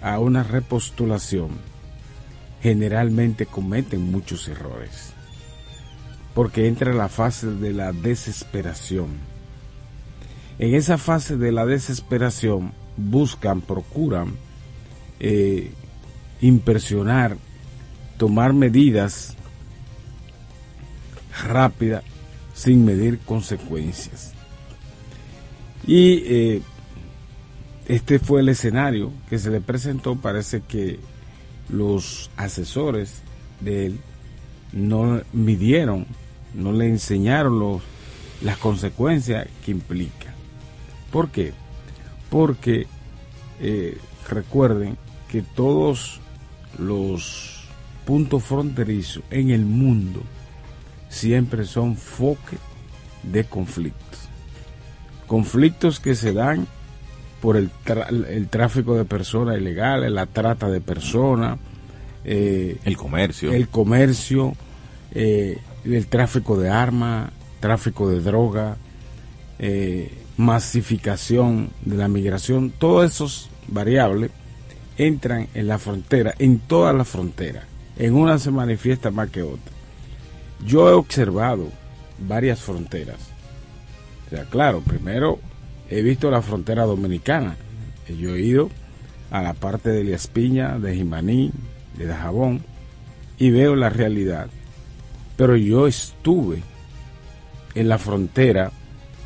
a 0.00 0.18
una 0.18 0.42
repostulación, 0.42 1.50
generalmente 2.62 3.46
cometen 3.46 4.10
muchos 4.10 4.48
errores 4.48 5.16
porque 6.36 6.68
entra 6.68 6.92
la 6.92 7.08
fase 7.08 7.46
de 7.46 7.72
la 7.72 7.94
desesperación. 7.94 9.06
En 10.58 10.74
esa 10.74 10.98
fase 10.98 11.38
de 11.38 11.50
la 11.50 11.64
desesperación 11.64 12.74
buscan, 12.98 13.62
procuran 13.62 14.34
eh, 15.18 15.70
impresionar, 16.42 17.38
tomar 18.18 18.52
medidas 18.52 19.34
rápidas 21.44 22.02
sin 22.54 22.84
medir 22.84 23.18
consecuencias. 23.20 24.32
Y 25.86 26.22
eh, 26.26 26.62
este 27.86 28.18
fue 28.18 28.40
el 28.40 28.48
escenario 28.48 29.12
que 29.28 29.38
se 29.38 29.50
le 29.50 29.60
presentó. 29.60 30.16
Parece 30.16 30.62
que 30.62 30.98
los 31.68 32.30
asesores 32.36 33.22
de 33.60 33.86
él 33.86 34.00
no 34.72 35.20
midieron, 35.32 36.06
no 36.54 36.72
le 36.72 36.88
enseñaron 36.88 37.58
los, 37.58 37.82
las 38.42 38.58
consecuencias 38.58 39.46
que 39.64 39.70
implica. 39.70 40.34
¿Por 41.12 41.30
qué? 41.30 41.52
Porque 42.30 42.86
eh, 43.60 43.98
recuerden 44.28 44.96
que 45.28 45.42
todos 45.42 46.20
los 46.78 47.64
puntos 48.04 48.42
fronterizos 48.44 49.22
en 49.30 49.50
el 49.50 49.64
mundo 49.64 50.22
siempre 51.08 51.64
son 51.64 51.96
foque 51.96 52.58
de 53.22 53.44
conflictos. 53.44 54.28
Conflictos 55.26 56.00
que 56.00 56.14
se 56.14 56.32
dan 56.32 56.66
por 57.40 57.56
el, 57.56 57.70
el 58.28 58.48
tráfico 58.48 58.96
de 58.96 59.04
personas 59.04 59.58
ilegales, 59.58 60.10
la 60.10 60.26
trata 60.26 60.68
de 60.68 60.80
personas, 60.80 61.58
eh, 62.24 62.78
El 62.84 62.96
comercio. 62.96 63.52
el 63.52 63.68
comercio, 63.68 64.54
eh, 65.12 65.58
el 65.84 66.06
tráfico 66.08 66.58
de 66.58 66.70
armas, 66.70 67.30
tráfico 67.60 68.08
de 68.08 68.20
droga, 68.20 68.76
eh, 69.58 70.12
masificación 70.36 71.70
de 71.84 71.96
la 71.96 72.08
migración, 72.08 72.70
todas 72.70 73.14
esas 73.14 73.48
variables 73.68 74.30
entran 74.98 75.48
en 75.54 75.68
la 75.68 75.78
frontera, 75.78 76.34
en 76.38 76.58
toda 76.58 76.92
la 76.92 77.04
frontera. 77.04 77.64
En 77.96 78.14
una 78.14 78.38
se 78.38 78.50
manifiesta 78.50 79.10
más 79.10 79.30
que 79.30 79.42
otra. 79.42 79.75
Yo 80.64 80.88
he 80.88 80.92
observado 80.92 81.70
varias 82.18 82.60
fronteras. 82.60 83.18
O 84.26 84.30
sea, 84.30 84.44
claro, 84.44 84.80
primero 84.80 85.38
he 85.90 86.02
visto 86.02 86.30
la 86.30 86.42
frontera 86.42 86.84
dominicana. 86.84 87.56
Yo 88.08 88.34
he 88.34 88.40
ido 88.40 88.70
a 89.30 89.42
la 89.42 89.54
parte 89.54 89.90
de 89.90 90.00
Elías 90.00 90.26
Piña, 90.28 90.78
de 90.78 90.96
Jimaní, 90.96 91.52
de 91.96 92.06
Dajabón, 92.06 92.62
y 93.38 93.50
veo 93.50 93.76
la 93.76 93.90
realidad. 93.90 94.48
Pero 95.36 95.56
yo 95.56 95.86
estuve 95.86 96.62
en 97.74 97.88
la 97.88 97.98
frontera 97.98 98.72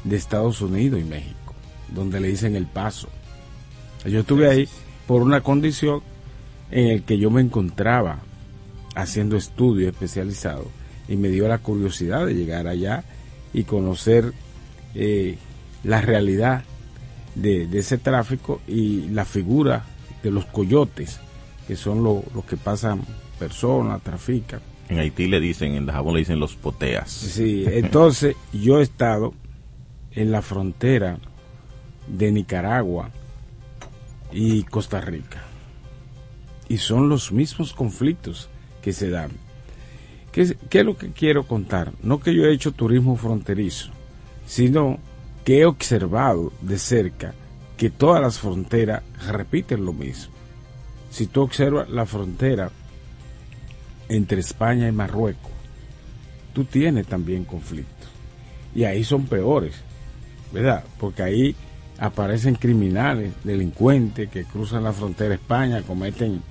de 0.05 0.17
Estados 0.17 0.61
Unidos 0.61 1.01
y 1.01 1.05
México, 1.05 1.55
donde 1.95 2.21
le 2.21 2.29
dicen 2.29 2.57
el 2.57 2.67
paso. 2.67 3.09
Yo 4.05 4.21
estuve 4.21 4.49
ahí 4.49 4.69
por 5.07 5.23
una 5.23 5.43
condición 5.43 6.03
en 6.71 6.89
el 6.89 7.03
que 7.03 7.19
yo 7.19 7.31
me 7.31 7.43
encontraba 7.43 8.19
haciendo 8.95 9.37
estudio 9.37 9.89
especializado 9.89 10.80
y 11.09 11.17
me 11.17 11.29
dio 11.29 11.49
la 11.49 11.59
curiosidad 11.59 12.27
de 12.27 12.35
llegar 12.35 12.67
allá 12.67 13.05
y 13.53 13.65
conocer 13.65 14.33
eh, 14.95 15.39
la 15.85 16.01
realidad 16.01 16.65
de, 17.35 17.69
ese 17.79 17.99
tráfico 17.99 18.61
y 18.67 19.09
la 19.09 19.25
figura 19.25 19.85
de 20.23 20.31
los 20.31 20.45
coyotes, 20.47 21.21
que 21.67 21.77
son 21.77 22.03
los 22.03 22.45
que 22.49 22.57
pasan 22.57 23.03
personas, 23.39 24.03
trafican. 24.03 24.61
En 24.89 24.99
Haití 24.99 25.29
le 25.29 25.41
dicen, 25.41 25.75
en 25.75 25.87
Dajabón 25.87 26.15
le 26.15 26.21
dicen 26.21 26.41
los 26.41 26.57
poteas. 26.57 27.11
Sí, 27.11 27.65
entonces 27.69 28.37
yo 28.53 28.81
he 28.81 28.83
estado 28.83 29.35
en 30.13 30.33
la 30.33 30.43
frontera 30.43 31.19
de 32.09 32.33
Nicaragua 32.33 33.11
y 34.33 34.65
Costa 34.65 35.01
Rica. 35.01 35.43
Y 36.69 36.79
son 36.79 37.09
los 37.09 37.33
mismos 37.33 37.73
conflictos 37.73 38.49
que 38.83 38.93
se 38.93 39.11
dan. 39.11 39.31
¿Qué, 40.33 40.57
¿Qué, 40.69 40.81
es 40.81 40.87
lo 40.87 40.97
que 40.97 41.11
quiero 41.11 41.47
contar? 41.47 41.93
No 42.03 42.21
que 42.21 42.35
yo 42.35 42.45
he 42.45 42.53
hecho 42.53 42.73
turismo 42.73 43.17
fronterizo, 43.17 43.91
sino 44.47 44.99
que 45.45 45.61
he 45.61 45.67
observado 45.67 46.53
de 46.61 46.79
cerca 46.79 47.35
que 47.77 47.91
todas 47.91 48.21
las 48.21 48.39
fronteras 48.39 49.03
repiten 49.27 49.85
lo 49.85 49.93
mismo. 49.93 50.35
Si 51.11 51.27
tú 51.27 51.43
observas 51.43 51.89
la 51.89 52.07
frontera 52.07 52.71
entre 54.09 54.41
España 54.41 54.87
y 54.89 54.93
Marruecos, 54.93 55.51
tú 56.53 56.65
tienes 56.65 57.07
también 57.07 57.45
conflictos. 57.45 58.09
Y 58.75 58.85
ahí 58.85 59.03
son 59.03 59.27
peores, 59.27 59.75
¿verdad? 60.53 60.85
Porque 60.99 61.23
ahí 61.23 61.57
aparecen 61.99 62.55
criminales, 62.55 63.33
delincuentes 63.45 64.29
que 64.31 64.45
cruzan 64.45 64.85
la 64.85 64.93
frontera 64.93 65.35
España, 65.35 65.83
cometen 65.83 66.43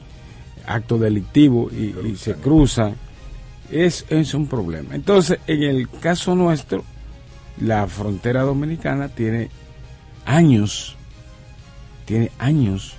actos 0.66 1.00
delictivos 1.00 1.74
y, 1.74 2.16
se 2.16 2.36
cruzan. 2.36 2.96
Es, 3.72 4.06
es 4.10 4.34
un 4.34 4.48
problema. 4.48 4.96
Entonces, 4.96 5.40
en 5.48 5.64
el 5.64 5.90
caso 5.90 6.36
nuestro, 6.36 6.84
la 7.60 7.88
frontera 7.88 8.42
dominicana 8.42 9.10
tiene 9.10 9.50
años, 10.26 10.96
tiene 12.06 12.32
años 12.40 12.96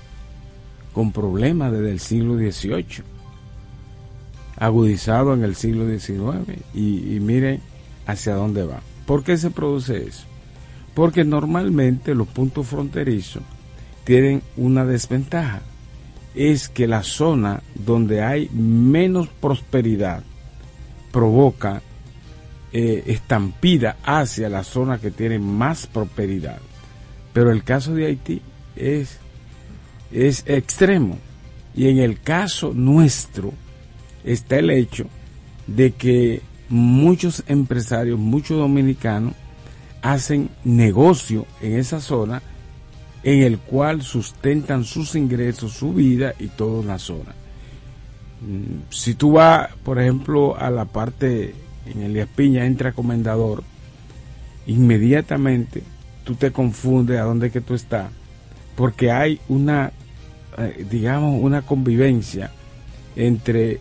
con 0.93 1.13
problemas 1.13 1.73
desde 1.73 1.91
el 1.91 2.01
siglo 2.01 2.37
XVIII, 2.37 3.05
agudizado 4.57 5.35
en 5.35 5.45
el 5.45 5.57
siglo 5.57 5.87
XIX 5.87 6.59
y, 6.75 7.17
y 7.17 7.21
miren 7.21 7.61
hacia 8.07 8.35
dónde 8.35 8.65
va. 8.65 8.81
¿Por 9.07 9.25
qué 9.25 9.37
se 9.37 9.51
produce 9.51 10.07
eso? 10.07 10.25
Porque 10.95 11.25
normalmente 11.25 12.15
los 12.15 12.29
puntos 12.29 12.67
fronterizos 12.67 13.43
tienen 14.05 14.43
una 14.57 14.85
desventaja. 14.85 15.63
Es 16.35 16.69
que 16.69 16.87
la 16.87 17.03
zona 17.03 17.63
donde 17.75 18.23
hay 18.23 18.49
menos 18.51 19.29
prosperidad 19.29 20.23
provoca 21.11 21.83
eh, 22.73 23.03
estampida 23.07 23.97
hacia 24.05 24.49
la 24.49 24.63
zona 24.63 24.99
que 24.99 25.11
tiene 25.11 25.39
más 25.39 25.87
prosperidad. 25.87 26.59
Pero 27.33 27.51
el 27.53 27.65
caso 27.65 27.95
de 27.95 28.07
Haití 28.07 28.43
es, 28.77 29.19
es 30.13 30.45
extremo. 30.47 31.19
Y 31.75 31.89
en 31.89 31.99
el 31.99 32.21
caso 32.21 32.73
nuestro 32.75 33.53
está 34.25 34.59
el 34.59 34.71
hecho 34.71 35.07
de 35.67 35.93
que 35.93 36.43
muchos 36.69 37.45
empresarios, 37.47 38.19
muchos 38.19 38.59
dominicanos, 38.59 39.35
hacen 40.03 40.51
negocio 40.65 41.47
en 41.61 41.79
esa 41.79 42.01
zona 42.01 42.43
en 43.23 43.43
el 43.43 43.59
cual 43.59 44.03
sustentan 44.03 44.85
sus 44.85 45.15
ingresos, 45.15 45.73
su 45.73 45.93
vida 45.93 46.35
y 46.39 46.49
toda 46.49 46.85
la 46.85 46.99
zona. 46.99 47.35
Mm, 48.41 48.91
si 48.91 49.15
tú 49.15 49.33
vas, 49.33 49.71
por 49.85 50.01
ejemplo, 50.01 50.57
a 50.57 50.71
la 50.71 50.87
parte 50.87 51.55
en 51.87 52.03
Elías 52.03 52.29
Piña 52.35 52.65
entra 52.67 52.93
comendador, 52.93 53.63
inmediatamente 54.67 55.83
tú 56.25 56.35
te 56.35 56.53
confundes 56.53 57.19
a 57.19 57.25
dónde 57.25 57.51
que 57.51 57.61
tú 57.61 57.75
estás, 57.75 58.11
porque 58.77 59.11
hay 59.11 59.41
una, 59.49 59.93
eh, 60.59 60.87
digamos, 60.91 61.43
una 61.43 61.63
convivencia 61.63 62.51
entre 63.17 63.81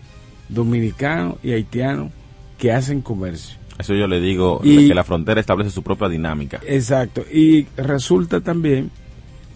dominicanos 0.50 1.36
y 1.44 1.52
haitianos 1.52 2.12
que 2.58 2.72
hacen 2.72 3.02
comercio. 3.02 3.58
Eso 3.78 3.94
yo 3.94 4.08
le 4.08 4.20
digo, 4.20 4.60
que 4.60 4.94
la 4.94 5.06
frontera 5.06 5.40
establece 5.40 5.72
su 5.72 5.84
propia 5.84 6.10
dinámica. 6.10 6.60
Exacto, 6.66 7.24
y 7.32 7.66
resulta 7.78 8.42
también 8.42 8.92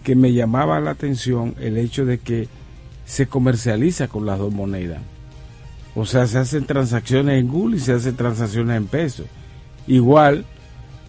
que 0.02 0.14
me 0.14 0.32
llamaba 0.32 0.80
la 0.80 0.92
atención 0.92 1.54
el 1.60 1.76
hecho 1.76 2.06
de 2.06 2.18
que 2.18 2.48
se 3.04 3.26
comercializa 3.26 4.08
con 4.08 4.26
las 4.26 4.38
dos 4.38 4.52
monedas. 4.52 5.00
O 5.94 6.04
sea, 6.06 6.26
se 6.26 6.38
hacen 6.38 6.66
transacciones 6.66 7.40
en 7.40 7.48
Google 7.48 7.76
y 7.76 7.80
se 7.80 7.92
hacen 7.92 8.16
transacciones 8.16 8.76
en 8.76 8.86
pesos. 8.86 9.26
Igual, 9.86 10.44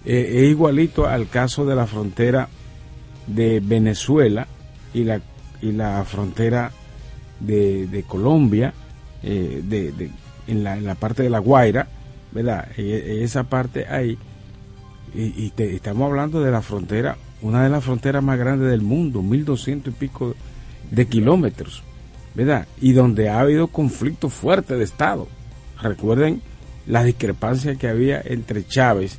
eh, 0.05 0.31
es 0.35 0.49
igualito 0.49 1.07
al 1.07 1.27
caso 1.27 1.65
de 1.65 1.75
la 1.75 1.87
frontera 1.87 2.49
de 3.25 3.59
Venezuela 3.59 4.47
y 4.93 5.03
la, 5.03 5.21
y 5.61 5.71
la 5.71 6.03
frontera 6.05 6.71
de, 7.39 8.03
Colombia, 8.07 8.73
eh, 9.23 9.61
de, 9.63 10.11
en, 10.47 10.63
la, 10.63 10.77
en 10.77 10.85
la 10.85 10.95
parte 10.95 11.23
de 11.23 11.29
La 11.29 11.39
Guaira, 11.39 11.87
¿verdad? 12.31 12.67
E, 12.77 13.23
esa 13.23 13.43
parte 13.43 13.87
ahí. 13.87 14.17
Y, 15.15 15.53
estamos 15.57 16.09
hablando 16.09 16.41
de 16.41 16.51
la 16.51 16.61
frontera, 16.61 17.17
una 17.41 17.63
de 17.63 17.69
las 17.69 17.83
fronteras 17.83 18.21
más 18.21 18.37
grandes 18.37 18.69
del 18.69 18.81
mundo, 18.81 19.23
1200 19.23 19.93
y 19.93 19.95
pico 19.95 20.35
de 20.91 21.05
kilómetros. 21.07 21.83
¿verdad? 22.35 22.67
Y 22.81 22.91
donde 22.91 23.29
ha 23.29 23.39
habido 23.39 23.67
conflicto 23.67 24.29
fuerte 24.29 24.75
de 24.75 24.83
Estado. 24.83 25.27
Recuerden 25.81 26.41
la 26.85 27.03
discrepancia 27.03 27.75
que 27.75 27.87
había 27.87 28.21
entre 28.23 28.67
Chávez 28.67 29.17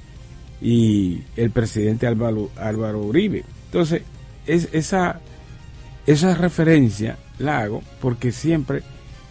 y 0.61 1.23
el 1.37 1.51
presidente 1.51 2.07
Álvaro, 2.07 2.51
Álvaro 2.57 3.01
Uribe. 3.01 3.45
Entonces, 3.67 4.03
es, 4.47 4.69
esa, 4.73 5.21
esa 6.07 6.35
referencia 6.35 7.19
la 7.39 7.61
hago 7.61 7.83
porque 8.01 8.33
siempre 8.33 8.83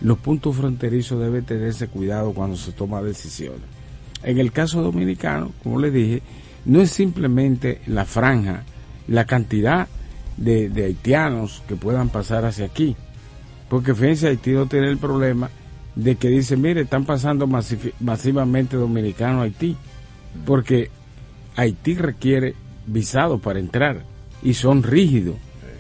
los 0.02 0.18
puntos 0.18 0.56
fronterizos 0.56 1.20
deben 1.20 1.46
tenerse 1.46 1.88
cuidado 1.88 2.34
cuando 2.34 2.58
se 2.58 2.72
toma 2.74 3.02
decisiones. 3.02 3.62
En 4.24 4.40
el 4.40 4.52
caso 4.52 4.82
dominicano, 4.82 5.52
como 5.64 5.80
les 5.80 5.94
dije, 5.94 6.22
no 6.66 6.82
es 6.82 6.90
simplemente 6.90 7.82
la 7.86 8.06
franja, 8.06 8.64
la 9.08 9.26
cantidad 9.26 9.88
de, 10.38 10.70
de 10.70 10.86
haitianos 10.86 11.64
que 11.68 11.76
puedan 11.76 12.10
pasar 12.10 12.46
hacia 12.46 12.66
aquí, 12.66 12.96
porque 13.70 13.96
fíjense, 13.96 14.28
Haití 14.28 14.52
no 14.52 14.68
tiene 14.68 14.90
el 14.90 14.98
problema 14.98 15.50
de 15.96 16.16
que 16.16 16.30
dice, 16.30 16.58
mire, 16.58 16.82
están 16.82 17.06
pasando 17.06 17.48
masivamente 17.48 18.78
dominicanos 18.78 19.40
a 19.40 19.44
Haití, 19.44 19.76
porque 20.46 20.90
Haití 21.56 21.96
requiere 21.96 22.54
visado 22.86 23.40
para 23.40 23.60
entrar 23.60 24.04
y 24.44 24.54
son 24.54 24.84
rígidos 24.84 25.36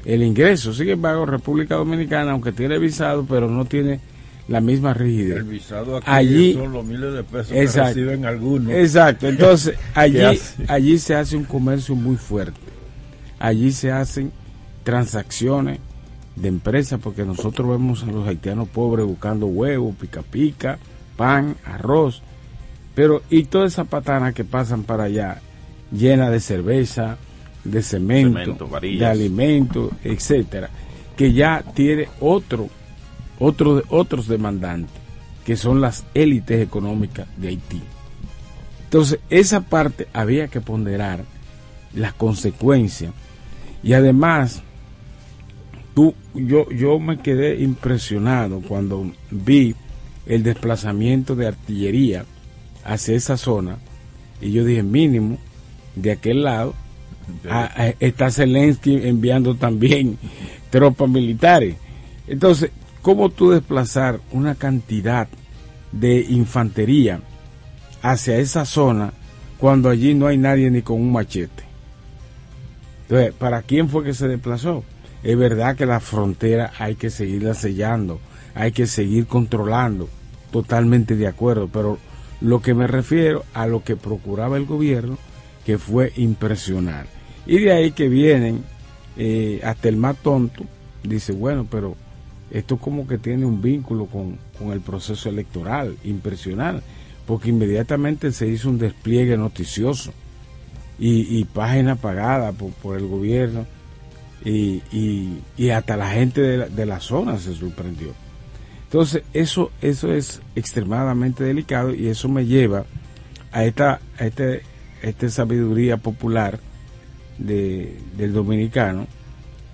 el 0.05 0.23
ingreso. 0.23 0.73
Sin 0.73 0.89
embargo, 0.89 1.25
República 1.25 1.75
Dominicana, 1.75 2.31
aunque 2.31 2.51
tiene 2.51 2.79
visado, 2.79 3.25
pero 3.25 3.49
no 3.49 3.65
tiene 3.65 3.99
la 4.47 4.61
misma 4.61 4.93
rigidez. 4.93 5.37
El 5.37 5.43
visado 5.43 5.97
aquí 5.97 6.07
allí, 6.07 6.53
son 6.53 6.71
los 6.71 6.85
miles 6.85 7.13
de 7.13 7.23
pesos 7.23 7.47
que 7.47 7.65
reciben 7.65 8.25
algunos. 8.25 8.71
Exacto, 8.73 9.27
entonces 9.27 9.75
allí, 9.95 10.19
allí 10.67 10.97
se 10.97 11.15
hace 11.15 11.35
un 11.35 11.43
comercio 11.43 11.95
muy 11.95 12.15
fuerte. 12.15 12.59
Allí 13.39 13.71
se 13.71 13.91
hacen 13.91 14.31
transacciones 14.85 15.79
de 16.37 16.47
empresas, 16.47 16.99
porque 17.03 17.25
nosotros 17.25 17.67
vemos 17.67 18.03
a 18.03 18.07
los 18.07 18.25
haitianos 18.25 18.69
pobres 18.69 19.05
buscando 19.05 19.47
huevos, 19.47 19.95
pica 19.95 20.21
pica, 20.21 20.79
pan, 21.17 21.57
arroz, 21.65 22.21
pero 22.93 23.21
y 23.29 23.43
toda 23.43 23.65
esa 23.65 23.83
patana 23.83 24.31
que 24.31 24.45
pasan 24.45 24.83
para 24.83 25.05
allá, 25.05 25.41
llena 25.91 26.29
de 26.29 26.39
cerveza, 26.39 27.17
de 27.63 27.81
cemento, 27.81 28.69
de 28.79 29.05
alimentos, 29.05 29.91
etcétera, 30.03 30.69
que 31.17 31.33
ya 31.33 31.63
tiene 31.73 32.07
otro, 32.19 32.69
otro 33.39 33.81
otros 33.89 34.27
demandantes, 34.27 34.95
que 35.43 35.57
son 35.57 35.81
las 35.81 36.05
élites 36.13 36.61
económicas 36.61 37.27
de 37.37 37.49
Haití. 37.49 37.81
Entonces, 38.83 39.19
esa 39.29 39.61
parte 39.61 40.07
había 40.13 40.47
que 40.47 40.61
ponderar 40.61 41.23
las 41.93 42.13
consecuencias. 42.13 43.13
Y 43.83 43.93
además 43.93 44.61
yo, 46.33 46.69
yo 46.69 46.99
me 46.99 47.17
quedé 47.19 47.61
impresionado 47.61 48.61
cuando 48.61 49.11
vi 49.31 49.75
el 50.25 50.43
desplazamiento 50.43 51.35
de 51.35 51.47
artillería 51.47 52.25
hacia 52.83 53.15
esa 53.15 53.37
zona 53.37 53.77
y 54.41 54.51
yo 54.51 54.65
dije 54.65 54.83
mínimo 54.83 55.37
de 55.95 56.11
aquel 56.11 56.43
lado 56.43 56.73
está 57.99 58.29
Zelensky 58.29 59.07
enviando 59.07 59.55
también 59.55 60.17
tropas 60.69 61.09
militares 61.09 61.75
entonces 62.27 62.71
cómo 63.01 63.29
tú 63.29 63.51
desplazar 63.51 64.19
una 64.31 64.55
cantidad 64.55 65.27
de 65.91 66.21
infantería 66.21 67.21
hacia 68.01 68.37
esa 68.37 68.65
zona 68.65 69.13
cuando 69.57 69.89
allí 69.89 70.13
no 70.13 70.27
hay 70.27 70.37
nadie 70.37 70.69
ni 70.69 70.81
con 70.81 71.01
un 71.01 71.11
machete. 71.11 71.63
Entonces, 73.03 73.33
¿para 73.33 73.61
quién 73.61 73.89
fue 73.89 74.03
que 74.03 74.13
se 74.13 74.27
desplazó? 74.27 74.83
Es 75.25 75.35
verdad 75.35 75.75
que 75.75 75.87
la 75.87 75.99
frontera 75.99 76.71
hay 76.77 76.93
que 76.93 77.09
seguirla 77.09 77.55
sellando, 77.55 78.19
hay 78.53 78.71
que 78.71 78.85
seguir 78.85 79.25
controlando, 79.25 80.07
totalmente 80.51 81.15
de 81.15 81.25
acuerdo, 81.25 81.67
pero 81.67 81.97
lo 82.41 82.61
que 82.61 82.75
me 82.75 82.85
refiero 82.85 83.43
a 83.55 83.65
lo 83.65 83.83
que 83.83 83.95
procuraba 83.95 84.57
el 84.57 84.67
gobierno, 84.67 85.17
que 85.65 85.79
fue 85.79 86.13
impresionar. 86.17 87.07
Y 87.47 87.57
de 87.57 87.71
ahí 87.71 87.91
que 87.91 88.07
vienen 88.07 88.63
eh, 89.17 89.61
hasta 89.63 89.89
el 89.89 89.97
más 89.97 90.15
tonto, 90.17 90.63
dice, 91.01 91.33
bueno, 91.33 91.65
pero 91.71 91.95
esto 92.51 92.77
como 92.77 93.07
que 93.07 93.17
tiene 93.17 93.47
un 93.47 93.63
vínculo 93.63 94.05
con, 94.05 94.37
el 94.71 94.81
proceso 94.81 95.27
electoral, 95.29 95.97
impresionante, 96.03 96.83
porque 97.25 97.49
inmediatamente 97.49 98.31
se 98.31 98.47
hizo 98.47 98.69
un 98.69 98.77
despliegue 98.77 99.37
noticioso 99.37 100.13
y, 100.99 101.43
página 101.45 101.95
pagada 101.95 102.51
por, 102.51 102.95
el 102.95 103.07
gobierno 103.07 103.65
y, 104.45 105.41
y, 105.57 105.69
hasta 105.71 105.97
la 105.97 106.11
gente 106.11 106.41
de 106.41 106.85
la, 106.85 106.99
zona 106.99 107.37
se 107.37 107.55
sorprendió. 107.55 108.13
Entonces, 108.83 109.23
eso, 109.33 109.71
eso 109.81 110.13
es 110.13 110.41
extremadamente 110.55 111.43
delicado 111.43 111.93
y 111.93 112.07
eso 112.07 112.29
me 112.29 112.45
lleva 112.45 112.85
a 113.51 113.65
esta, 113.65 113.99
a 114.19 114.25
este, 114.25 114.61
esta 115.01 115.29
sabiduría 115.29 115.97
popular 115.97 116.59
de, 117.39 117.97
del 118.15 118.33
dominicano 118.33 119.07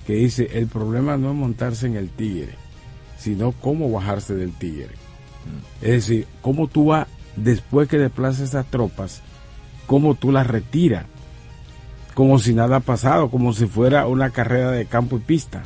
que 0.08 0.14
dice, 0.14 0.50
el 0.54 0.68
problema 0.68 1.18
no 1.18 1.32
es 1.32 1.36
montarse 1.36 1.88
en 1.88 1.98
el 1.98 2.10
tigre, 2.10 2.56
sino 3.18 3.52
cómo 3.52 3.92
bajarse 3.92 4.36
del 4.36 4.54
tigre. 4.54 4.88
Mm. 4.90 5.86
Es 5.86 5.92
decir, 5.92 6.28
cómo 6.42 6.68
tú 6.68 6.86
vas, 6.86 7.08
después 7.36 7.90
que 7.90 7.98
desplazas 7.98 8.50
esas 8.50 8.66
tropas, 8.72 9.22
cómo 9.86 10.16
tú 10.16 10.32
las 10.32 10.48
retiras, 10.48 11.06
como 12.14 12.40
si 12.40 12.54
nada 12.54 12.78
ha 12.78 12.82
pasado, 12.82 13.30
como 13.30 13.54
si 13.54 13.66
fuera 13.68 14.08
una 14.08 14.30
carrera 14.30 14.72
de 14.72 14.86
campo 14.86 15.18
y 15.18 15.20
pista. 15.20 15.64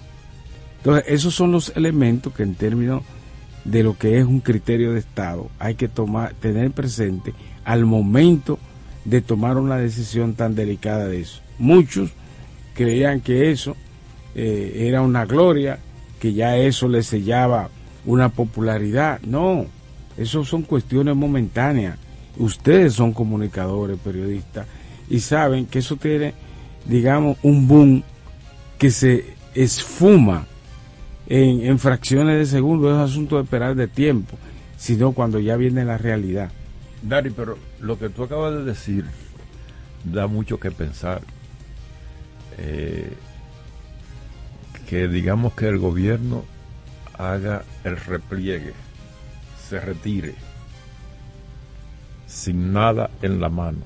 Entonces, 0.78 1.06
esos 1.08 1.34
son 1.34 1.52
los 1.52 1.76
elementos 1.76 2.34
que 2.34 2.44
en 2.44 2.56
términos 2.56 3.02
de 3.64 3.84
lo 3.84 3.98
que 3.98 4.20
es 4.20 4.26
un 4.26 4.40
criterio 4.40 4.94
de 4.94 5.00
Estado 5.00 5.50
hay 5.58 5.76
que 5.76 5.88
tomar, 5.88 6.34
tener 6.36 6.72
presente 6.72 7.34
al 7.64 7.86
momento 7.86 8.60
de 9.04 9.22
tomar 9.22 9.58
una 9.58 9.78
decisión 9.78 10.36
tan 10.36 10.56
delicada 10.56 11.08
de 11.08 11.22
eso. 11.22 11.42
Muchos 11.58 12.12
creían 12.76 13.22
que 13.22 13.52
eso 13.52 13.76
eh, 14.36 14.88
era 14.88 15.02
una 15.02 15.26
gloria, 15.26 15.80
que 16.20 16.34
ya 16.34 16.58
eso 16.58 16.88
le 16.88 17.02
sellaba 17.02 17.70
una 18.06 18.30
popularidad. 18.30 19.20
No, 19.22 19.66
eso 20.18 20.46
son 20.46 20.64
cuestiones 20.64 21.16
momentáneas. 21.16 21.98
Ustedes 22.38 22.94
son 22.94 23.14
comunicadores, 23.14 23.98
periodistas, 24.00 24.68
y 25.10 25.20
saben 25.20 25.66
que 25.66 25.80
eso 25.80 25.96
tiene, 25.96 26.34
digamos, 26.86 27.38
un 27.44 27.68
boom 27.68 28.04
que 28.78 28.92
se 28.92 29.36
esfuma 29.54 30.46
en, 31.28 31.66
en 31.66 31.80
fracciones 31.80 32.38
de 32.38 32.46
segundo. 32.46 32.92
Es 32.92 32.98
asunto 32.98 33.38
de 33.38 33.44
esperar 33.44 33.76
de 33.76 33.88
tiempo, 33.88 34.38
sino 34.78 35.12
cuando 35.12 35.40
ya 35.40 35.56
viene 35.56 35.86
la 35.86 35.98
realidad. 35.98 36.52
Dari, 37.02 37.30
pero 37.30 37.58
lo 37.82 38.00
que 38.00 38.10
tú 38.10 38.24
acabas 38.24 38.54
de 38.54 38.64
decir 38.64 39.06
da 40.04 40.28
mucho 40.28 40.60
que 40.60 40.72
pensar. 40.72 41.22
Eh, 42.58 43.12
que 44.88 45.08
digamos 45.08 45.54
que 45.54 45.68
el 45.68 45.80
gobierno 45.80 46.46
haga 47.18 47.64
el 47.84 47.98
repliegue, 47.98 48.74
se 49.68 49.80
retire, 49.80 50.36
sin 52.28 52.72
nada 52.72 53.10
en 53.22 53.42
la 53.42 53.50
mano, 53.50 53.82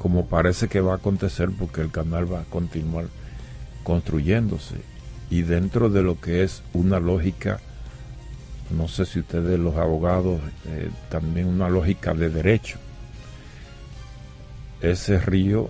como 0.00 0.24
parece 0.24 0.68
que 0.68 0.80
va 0.80 0.92
a 0.92 0.96
acontecer 0.96 1.50
porque 1.50 1.82
el 1.82 1.90
canal 1.90 2.32
va 2.32 2.40
a 2.40 2.44
continuar 2.44 3.04
construyéndose 3.82 4.76
y 5.28 5.42
dentro 5.42 5.90
de 5.90 6.02
lo 6.02 6.18
que 6.18 6.42
es 6.42 6.62
una 6.72 6.98
lógica, 6.98 7.60
no 8.70 8.88
sé 8.88 9.04
si 9.04 9.20
ustedes 9.20 9.58
los 9.58 9.76
abogados, 9.76 10.40
eh, 10.68 10.88
también 11.10 11.48
una 11.48 11.68
lógica 11.68 12.14
de 12.14 12.30
derecho. 12.30 12.78
Ese 14.80 15.20
río 15.20 15.68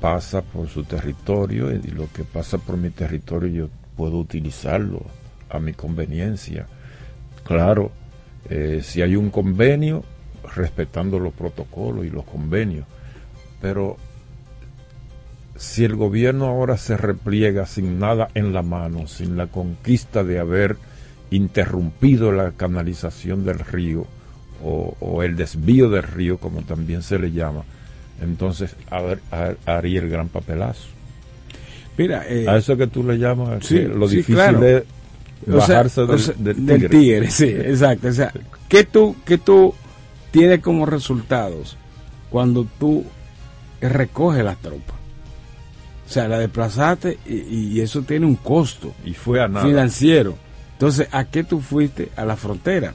pasa 0.00 0.40
por 0.40 0.70
su 0.70 0.84
territorio 0.84 1.70
y 1.70 1.82
lo 1.88 2.10
que 2.14 2.24
pasa 2.24 2.56
por 2.56 2.78
mi 2.78 2.88
territorio 2.88 3.66
yo 3.66 3.68
puedo 3.94 4.16
utilizarlo 4.16 5.04
a 5.50 5.58
mi 5.58 5.74
conveniencia. 5.74 6.66
Claro, 7.44 7.92
eh, 8.48 8.80
si 8.82 9.02
hay 9.02 9.16
un 9.16 9.28
convenio, 9.28 10.02
respetando 10.56 11.18
los 11.18 11.34
protocolos 11.34 12.06
y 12.06 12.08
los 12.08 12.24
convenios, 12.24 12.86
pero 13.60 13.96
si 15.56 15.84
el 15.84 15.94
gobierno 15.94 16.46
ahora 16.46 16.76
se 16.76 16.96
repliega 16.96 17.66
sin 17.66 17.98
nada 17.98 18.28
en 18.34 18.52
la 18.52 18.62
mano, 18.62 19.06
sin 19.06 19.36
la 19.36 19.46
conquista 19.46 20.24
de 20.24 20.38
haber 20.38 20.76
interrumpido 21.30 22.32
la 22.32 22.52
canalización 22.52 23.44
del 23.44 23.58
río 23.58 24.06
o, 24.64 24.96
o 25.00 25.22
el 25.22 25.36
desvío 25.36 25.90
del 25.90 26.02
río, 26.02 26.38
como 26.38 26.62
también 26.62 27.02
se 27.02 27.18
le 27.18 27.32
llama, 27.32 27.64
entonces 28.20 28.74
haría 29.66 30.00
el 30.00 30.08
gran 30.08 30.28
papelazo. 30.28 30.88
Mira, 31.96 32.24
eh, 32.28 32.46
a 32.48 32.56
eso 32.56 32.76
que 32.76 32.86
tú 32.86 33.02
le 33.02 33.18
llamas 33.18 33.70
lo 33.70 34.08
difícil 34.08 34.60
de 34.60 34.84
bajarse 35.46 36.02
del, 36.38 36.88
tigre. 36.88 37.30
Sí, 37.30 37.44
exacto. 37.44 38.08
O 38.08 38.12
sea, 38.12 38.32
¿qué 38.68 38.84
tú, 38.84 39.16
qué 39.24 39.38
tú 39.38 39.74
tienes 40.30 40.60
como 40.60 40.86
resultados 40.86 41.76
cuando 42.30 42.66
tú 42.78 43.04
recoges 43.88 44.44
las 44.44 44.58
tropas? 44.58 44.96
O 46.06 46.12
sea, 46.12 46.26
la 46.26 46.38
desplazaste 46.38 47.18
y, 47.26 47.80
eso 47.80 48.02
tiene 48.02 48.26
un 48.26 48.34
costo 48.34 48.92
y 49.04 49.14
fue 49.14 49.42
a 49.42 49.48
financiero. 49.48 50.36
Entonces, 50.72 51.08
¿a 51.12 51.24
qué 51.24 51.44
tú 51.44 51.60
fuiste? 51.60 52.08
A 52.16 52.24
la 52.24 52.36
frontera. 52.36 52.94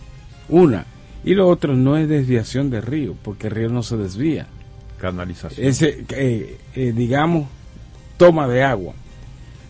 Una. 0.49 0.85
Y 1.23 1.33
lo 1.33 1.47
otro 1.47 1.75
no 1.75 1.97
es 1.97 2.09
desviación 2.09 2.69
de 2.69 2.81
río, 2.81 3.15
porque 3.23 3.47
el 3.47 3.53
río 3.53 3.69
no 3.69 3.83
se 3.83 3.95
desvía 3.95 4.47
canalización. 4.99 5.67
Ese, 5.67 6.05
eh, 6.09 6.57
eh, 6.75 6.93
digamos, 6.95 7.47
toma 8.17 8.47
de 8.47 8.63
agua. 8.63 8.93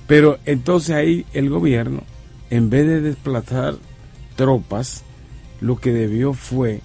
Pero 0.08 0.38
entonces 0.46 0.96
ahí 0.96 1.26
el 1.34 1.50
gobierno, 1.50 2.04
en 2.50 2.70
vez 2.70 2.88
de 2.88 3.02
desplazar 3.02 3.76
tropas, 4.36 5.04
lo 5.62 5.78
que 5.78 5.92
debió 5.92 6.34
fue 6.34 6.82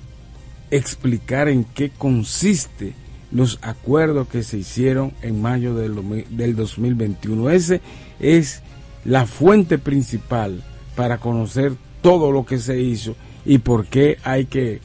explicar 0.70 1.48
en 1.48 1.64
qué 1.64 1.90
consiste 1.90 2.94
los 3.32 3.58
acuerdos 3.62 4.28
que 4.28 4.42
se 4.42 4.58
hicieron 4.58 5.12
en 5.22 5.40
mayo 5.40 5.74
del, 5.74 6.26
del 6.30 6.56
2021. 6.56 7.50
Ese 7.50 7.80
es 8.18 8.62
la 9.04 9.26
fuente 9.26 9.78
principal 9.78 10.62
para 10.96 11.18
conocer 11.18 11.72
todo 12.02 12.32
lo 12.32 12.44
que 12.44 12.58
se 12.58 12.80
hizo 12.80 13.14
y 13.44 13.58
por 13.58 13.86
qué 13.86 14.18
hay 14.24 14.46
que, 14.46 14.80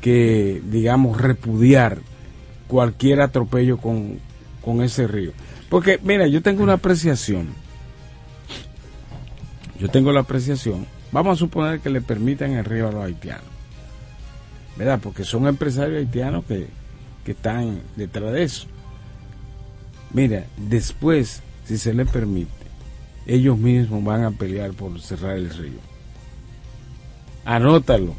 que 0.00 0.62
digamos, 0.64 1.20
repudiar 1.20 1.98
cualquier 2.68 3.20
atropello 3.20 3.78
con, 3.78 4.20
ese 4.82 5.06
río. 5.06 5.32
Porque, 5.68 5.98
mira, 6.02 6.26
yo 6.26 6.42
tengo 6.42 6.62
una 6.62 6.74
apreciación. 6.74 7.48
Yo 9.78 9.88
tengo 9.88 10.12
la 10.12 10.20
apreciación. 10.20 10.86
Vamos 11.10 11.36
a 11.36 11.38
suponer 11.38 11.80
que 11.80 11.90
le 11.90 12.00
permitan 12.00 12.52
el 12.52 12.64
río 12.64 12.88
a 12.88 12.92
los 12.92 13.04
haitianos. 13.04 13.44
¿Verdad? 14.76 15.00
Porque 15.02 15.24
son 15.24 15.46
empresarios 15.46 15.98
haitianos 15.98 16.44
que, 16.46 16.68
que 17.24 17.32
están 17.32 17.80
detrás 17.96 18.32
de 18.32 18.42
eso. 18.44 18.66
Mira, 20.12 20.46
después, 20.56 21.42
si 21.64 21.78
se 21.78 21.94
les 21.94 22.08
permite, 22.08 22.50
ellos 23.26 23.56
mismos 23.58 24.04
van 24.04 24.24
a 24.24 24.30
pelear 24.30 24.72
por 24.72 25.00
cerrar 25.00 25.36
el 25.36 25.50
río. 25.50 25.80
Anótalo. 27.44 28.14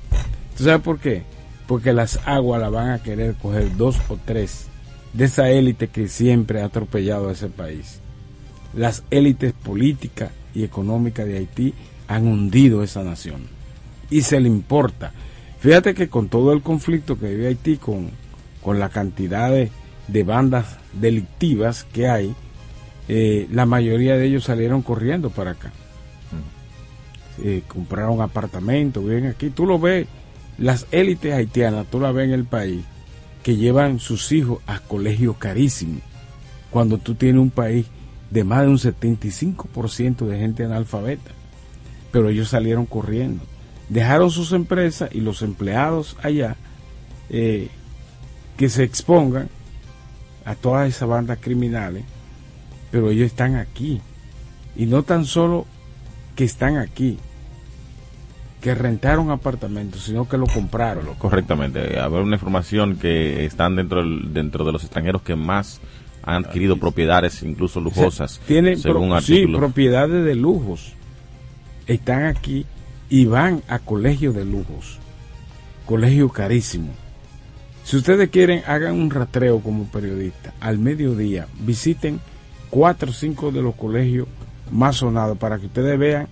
¿Tú 0.58 0.64
sabes 0.64 0.82
por 0.82 1.00
qué? 1.00 1.24
porque 1.68 1.94
las 1.94 2.20
aguas 2.26 2.62
la 2.62 2.70
van 2.70 2.92
a 2.92 3.02
querer 3.02 3.36
coger 3.36 3.76
dos 3.78 3.98
o 4.10 4.18
tres 4.24 4.68
de 5.14 5.26
esa 5.26 5.50
élite 5.50 5.88
que 5.88 6.08
siempre 6.08 6.62
ha 6.62 6.66
atropellado 6.66 7.30
a 7.30 7.34
ese 7.34 7.48
país. 7.48 8.00
Las 8.76 9.04
élites 9.12 9.54
políticas 9.54 10.32
y 10.54 10.64
económicas 10.64 11.26
de 11.26 11.38
Haití 11.38 11.74
han 12.08 12.28
hundido 12.28 12.84
esa 12.84 13.04
nación 13.04 13.44
y 14.10 14.22
se 14.22 14.40
le 14.40 14.50
importa. 14.50 15.14
Fíjate 15.60 15.94
que 15.94 16.10
con 16.10 16.30
todo 16.30 16.52
el 16.52 16.62
conflicto 16.62 17.18
que 17.18 17.30
vive 17.30 17.48
Haití, 17.48 17.78
con, 17.78 18.10
con 18.64 18.80
la 18.80 18.90
cantidad 18.90 19.52
de, 19.52 20.24
bandas 20.24 20.78
delictivas 20.94 21.86
que 21.92 22.08
hay, 22.08 22.34
eh, 23.08 23.48
la 23.52 23.66
mayoría 23.66 24.16
de 24.16 24.26
ellos 24.26 24.46
salieron 24.46 24.82
corriendo 24.82 25.30
para 25.30 25.52
acá. 25.52 25.72
Mm. 26.32 27.48
Eh, 27.48 27.64
compraron 27.68 28.22
apartamentos, 28.22 29.04
viven 29.04 29.28
aquí. 29.28 29.50
Tú 29.50 29.66
lo 29.66 29.80
ves 29.80 30.08
las 30.58 30.88
élites 30.92 31.34
haitianas, 31.34 31.88
tú 31.88 32.00
la 32.00 32.12
ves 32.12 32.26
en 32.26 32.34
el 32.34 32.46
país, 32.46 32.84
que 33.44 33.56
llevan 33.56 34.00
sus 34.00 34.32
hijos 34.32 34.60
a 34.66 34.80
colegios 34.80 35.38
carísimos. 35.38 36.02
Cuando 36.70 36.98
tú 36.98 37.16
tienes 37.16 37.42
un 37.42 37.50
país 37.50 37.86
de 38.34 38.44
más 38.44 38.62
de 38.62 38.68
un 38.68 38.78
75% 38.78 40.26
de 40.26 40.40
gente 40.40 40.64
analfabeta. 40.64 41.32
Pero 42.12 42.30
ellos 42.30 42.50
salieron 42.50 42.86
corriendo. 42.86 43.44
dejaron 43.90 44.32
sus 44.32 44.54
empresas 44.54 45.10
y 45.14 45.22
los 45.22 45.42
empleados 45.42 46.16
allá 46.24 46.56
eh, 47.30 47.70
que 48.58 48.70
se 48.70 48.84
expongan 48.84 49.50
a 50.46 50.56
todas 50.56 50.88
esas 50.88 51.08
bandas 51.08 51.40
criminales, 51.42 52.04
pero 52.92 53.10
ellos 53.10 53.28
están 53.28 53.56
aquí. 53.56 54.02
Y 54.76 54.86
no 54.86 55.04
tan 55.04 55.26
solo 55.26 55.66
que 56.36 56.44
están 56.44 56.78
aquí, 56.78 57.18
que 58.62 58.74
rentaron 58.74 59.30
apartamentos, 59.30 60.04
sino 60.04 60.28
que 60.28 60.38
lo 60.38 60.48
compraron. 60.48 61.06
Correctamente. 61.18 62.00
Haber 62.00 62.22
una 62.22 62.36
información 62.36 62.96
que 62.96 63.46
están 63.46 63.76
dentro, 63.76 64.04
dentro 64.06 64.66
de 64.66 64.72
los 64.72 64.84
extranjeros 64.84 65.22
que 65.22 65.36
más 65.36 65.82
han 66.24 66.46
adquirido 66.46 66.78
propiedades, 66.78 67.44
incluso 67.44 67.82
lujosas. 67.82 68.40
tienen 68.48 68.78
sí, 69.22 69.48
propiedades 69.48 70.24
de 70.24 70.36
lujos. 70.36 70.94
Están 71.86 72.24
aquí 72.24 72.66
y 73.10 73.26
van 73.26 73.62
a 73.68 73.80
colegios 73.80 74.34
de 74.34 74.46
lujos. 74.46 74.98
Colegio 75.86 76.30
carísimo. 76.30 77.03
Si 77.84 77.98
ustedes 77.98 78.30
quieren, 78.30 78.64
hagan 78.66 78.94
un 78.94 79.10
rastreo 79.10 79.60
como 79.60 79.86
periodista. 79.86 80.54
Al 80.60 80.80
mediodía, 80.80 81.48
visiten 81.60 82.20
cuatro 82.70 83.12
o 83.12 83.14
cinco 83.14 83.52
de 83.52 83.62
los 83.62 83.76
colegios 83.76 84.28
más 84.72 84.98
sonados 84.98 85.38
para 85.38 85.60
que 85.60 85.68
ustedes 85.68 86.00
vean 86.00 86.28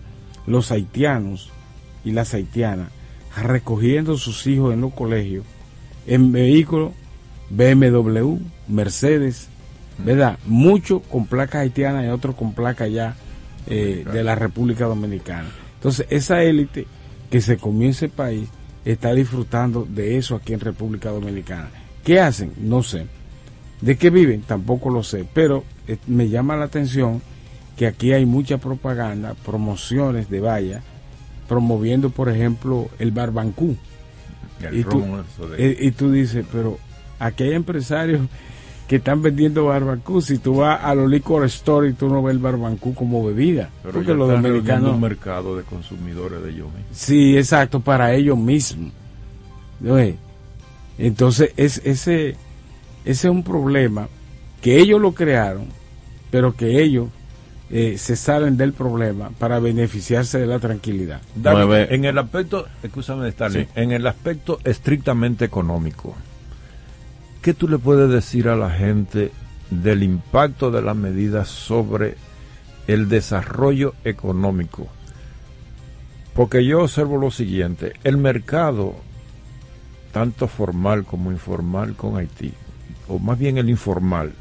los 0.47 0.71
haitianos 0.71 1.51
y 2.03 2.11
las 2.11 2.33
haitianas 2.33 2.89
recogiendo 3.35 4.17
sus 4.17 4.45
hijos 4.47 4.73
en 4.73 4.81
los 4.81 4.93
colegios 4.93 5.45
en 6.07 6.31
vehículos 6.31 6.91
BMW, 7.49 8.37
Mercedes, 8.67 9.47
¿verdad? 9.97 10.39
Muchos 10.45 11.01
con 11.03 11.27
placa 11.27 11.59
haitiana 11.59 12.05
y 12.05 12.09
otros 12.09 12.35
con 12.35 12.53
placa 12.53 12.87
ya 12.87 13.15
eh, 13.67 14.05
de 14.11 14.23
la 14.23 14.35
República 14.35 14.85
Dominicana. 14.85 15.49
Entonces, 15.75 16.07
esa 16.09 16.41
élite 16.43 16.87
que 17.29 17.41
se 17.41 17.57
comienza 17.57 18.05
el 18.05 18.11
país 18.11 18.49
está 18.85 19.13
disfrutando 19.13 19.87
de 19.89 20.17
eso 20.17 20.35
aquí 20.35 20.53
en 20.53 20.59
República 20.59 21.09
Dominicana. 21.09 21.69
¿Qué 22.03 22.19
hacen? 22.19 22.53
No 22.57 22.83
sé. 22.83 23.05
¿De 23.81 23.97
qué 23.97 24.09
viven? 24.09 24.41
Tampoco 24.41 24.89
lo 24.89 25.03
sé. 25.03 25.25
Pero 25.33 25.63
eh, 25.87 25.97
me 26.07 26.29
llama 26.29 26.55
la 26.55 26.65
atención 26.65 27.21
que 27.75 27.87
aquí 27.87 28.13
hay 28.13 28.25
mucha 28.25 28.57
propaganda, 28.57 29.35
promociones 29.45 30.29
de 30.29 30.39
valla, 30.39 30.81
promoviendo, 31.47 32.09
por 32.09 32.29
ejemplo, 32.29 32.89
el 32.99 33.11
barbancú. 33.11 33.75
Y 34.71 34.83
tú, 34.83 35.03
eh, 35.57 35.75
y 35.79 35.91
tú 35.91 36.11
dices, 36.11 36.45
pero 36.51 36.77
aquí 37.17 37.45
hay 37.45 37.53
empresarios 37.53 38.21
que 38.91 38.97
están 38.97 39.21
vendiendo 39.21 39.67
barbancú. 39.67 40.21
Si 40.21 40.37
tú 40.37 40.57
vas 40.57 40.83
a 40.83 40.93
los 40.93 41.09
liquor 41.09 41.45
store 41.45 41.87
y 41.87 41.93
tú 41.93 42.09
no 42.09 42.21
ves 42.21 42.33
el 42.35 42.39
barbancú 42.39 42.93
como 42.93 43.25
bebida. 43.25 43.69
porque 43.83 44.13
los 44.13 44.29
dominicanos. 44.29 44.95
un 44.95 44.99
mercado 44.99 45.55
de 45.55 45.63
consumidores 45.63 46.43
de 46.43 46.49
ellos 46.49 46.65
mismos. 46.65 46.89
Sí, 46.91 47.37
exacto, 47.37 47.79
para 47.79 48.13
ellos 48.13 48.37
mismos. 48.37 48.91
Entonces, 50.97 51.53
es, 51.55 51.77
ese, 51.85 52.31
ese 52.31 52.35
es 53.05 53.23
un 53.23 53.43
problema 53.43 54.09
que 54.61 54.79
ellos 54.79 54.99
lo 54.99 55.13
crearon, 55.13 55.67
pero 56.29 56.53
que 56.53 56.83
ellos 56.83 57.07
eh, 57.69 57.97
se 57.97 58.17
salen 58.17 58.57
del 58.57 58.73
problema 58.73 59.29
para 59.39 59.61
beneficiarse 59.61 60.37
de 60.37 60.47
la 60.47 60.59
tranquilidad. 60.59 61.21
en 61.45 62.03
el 62.03 62.17
aspecto, 62.17 62.67
escúchame, 62.83 63.29
Stalin, 63.29 63.69
en 63.73 63.93
el 63.93 64.05
aspecto 64.05 64.59
estrictamente 64.65 65.45
económico, 65.45 66.13
¿qué 67.41 67.53
tú 67.53 67.67
le 67.67 67.79
puedes 67.79 68.09
decir 68.09 68.47
a 68.47 68.55
la 68.55 68.69
gente 68.69 69.31
del 69.71 70.03
impacto 70.03 70.69
de 70.69 70.81
las 70.81 70.95
medidas 70.95 71.47
sobre 71.47 72.15
el 72.87 73.09
desarrollo 73.09 73.95
económico? 74.03 74.87
Porque 76.35 76.63
yo 76.65 76.83
observo 76.83 77.17
lo 77.17 77.31
siguiente, 77.31 77.93
el 78.03 78.17
mercado, 78.17 78.95
tanto 80.13 80.47
formal 80.47 81.03
como 81.03 81.31
informal 81.31 81.95
con 81.95 82.17
Haití, 82.17 82.53
o 83.07 83.19
más 83.19 83.37
bien 83.37 83.57
el 83.57 83.69
informal, 83.69 84.33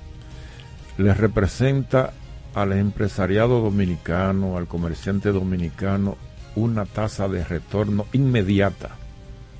les 0.98 1.16
representa 1.16 2.12
al 2.54 2.72
empresariado 2.72 3.60
dominicano, 3.60 4.56
al 4.56 4.66
comerciante 4.66 5.30
dominicano, 5.30 6.16
una 6.54 6.84
tasa 6.84 7.28
de 7.28 7.44
retorno 7.44 8.06
inmediata, 8.12 8.90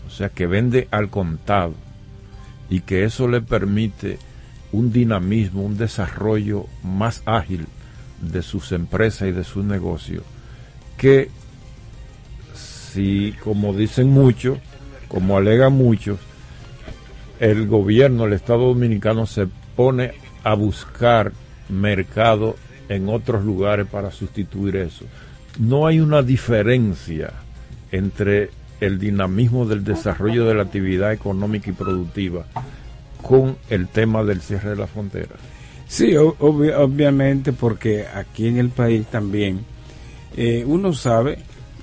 o 0.07 0.11
sea 0.11 0.29
que 0.29 0.47
vende 0.47 0.89
al 0.91 1.09
contado 1.09 1.75
y 2.71 2.81
que 2.81 3.05
eso 3.05 3.29
le 3.29 3.43
permite 3.43 4.19
un 4.73 4.93
dinamismo, 4.93 5.63
un 5.63 5.77
desarrollo 5.77 6.67
más 6.83 7.23
ágil 7.27 7.67
de 8.23 8.43
sus 8.43 8.73
empresas 8.73 9.29
y 9.29 9.33
de 9.33 9.45
sus 9.45 9.65
negocios, 9.65 10.23
que 10.97 11.29
si, 12.55 13.35
como 13.43 13.75
dicen 13.75 14.11
muchos, 14.11 14.59
como 15.09 15.37
alegan 15.37 15.73
muchos, 15.73 16.19
el 17.41 17.67
gobierno, 17.67 18.27
el 18.27 18.35
Estado 18.35 18.69
dominicano 18.69 19.27
se 19.27 19.49
pone 19.75 20.13
a 20.45 20.55
buscar 20.55 21.33
mercado 21.69 22.57
en 22.89 23.09
otros 23.09 23.45
lugares 23.45 23.87
para 23.87 24.11
sustituir 24.11 24.77
eso. 24.77 25.05
No 25.59 25.87
hay 25.87 26.01
una 26.01 26.23
diferencia 26.23 27.33
entre 27.91 28.51
el 28.81 28.99
dinamismo 28.99 29.67
del 29.67 29.85
desarrollo 29.85 30.47
de 30.47 30.55
la 30.55 30.63
actividad 30.63 31.13
económica 31.13 31.71
y 31.71 31.75
productiva 31.75 32.47
con 33.23 33.57
el 33.69 33.89
tema 33.89 34.25
del 34.25 34.41
cierre 34.41 34.71
de 34.71 34.77
la 34.77 34.87
frontera. 34.87 35.37
Sí, 35.87 36.15
obviamente 36.17 37.53
porque 37.53 38.07
aquí 38.07 38.47
en 38.47 38.59
el 38.59 38.71
país 38.71 39.07
también 39.07 39.61
eh, 40.37 40.65
uno 40.67 40.93
sabe 40.93 41.39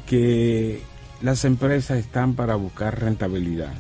que 0.06 0.82
las 1.22 1.44
empresas 1.46 2.00
están 2.00 2.34
para 2.34 2.56
buscar 2.56 3.00
rentabilidad 3.00 3.74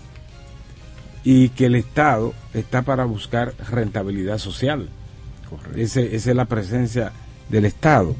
y 1.24 1.50
que 1.50 1.66
el 1.68 1.76
Estado 1.76 2.34
está 2.54 2.82
para 2.82 3.06
buscar 3.06 3.54
rentabilidad 3.70 4.38
social. 4.38 4.90
esa 5.76 6.02
es 6.02 6.26
la 6.28 6.46
presencia 6.46 7.12
del 7.50 7.66
Estado. 7.66 8.16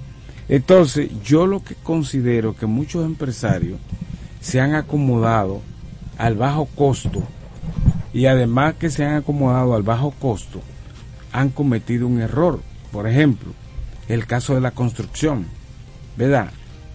Entonces, 0.50 1.10
yo 1.24 1.46
lo 1.46 1.64
que 1.64 1.76
considero 1.76 2.56
que 2.56 2.66
muchos 2.66 3.06
empresarios 3.06 3.80
se 4.40 4.60
han 4.62 4.76
acomodado 4.76 5.62
al 6.18 6.36
bajo 6.36 6.66
costo 6.66 7.24
y 8.14 8.26
además 8.26 8.76
que 8.76 8.90
se 8.90 9.06
han 9.06 9.16
acomodado 9.16 9.76
al 9.76 9.84
bajo 9.84 10.12
costo, 10.12 10.62
han 11.32 11.50
cometido 11.50 12.08
un 12.08 12.20
error. 12.20 12.62
Por 12.92 13.08
ejemplo, 13.08 13.52
el 14.08 14.26
caso 14.26 14.56
de 14.56 14.62
la 14.62 14.72
construcción, 14.72 15.46
¿verdad? 16.16 16.50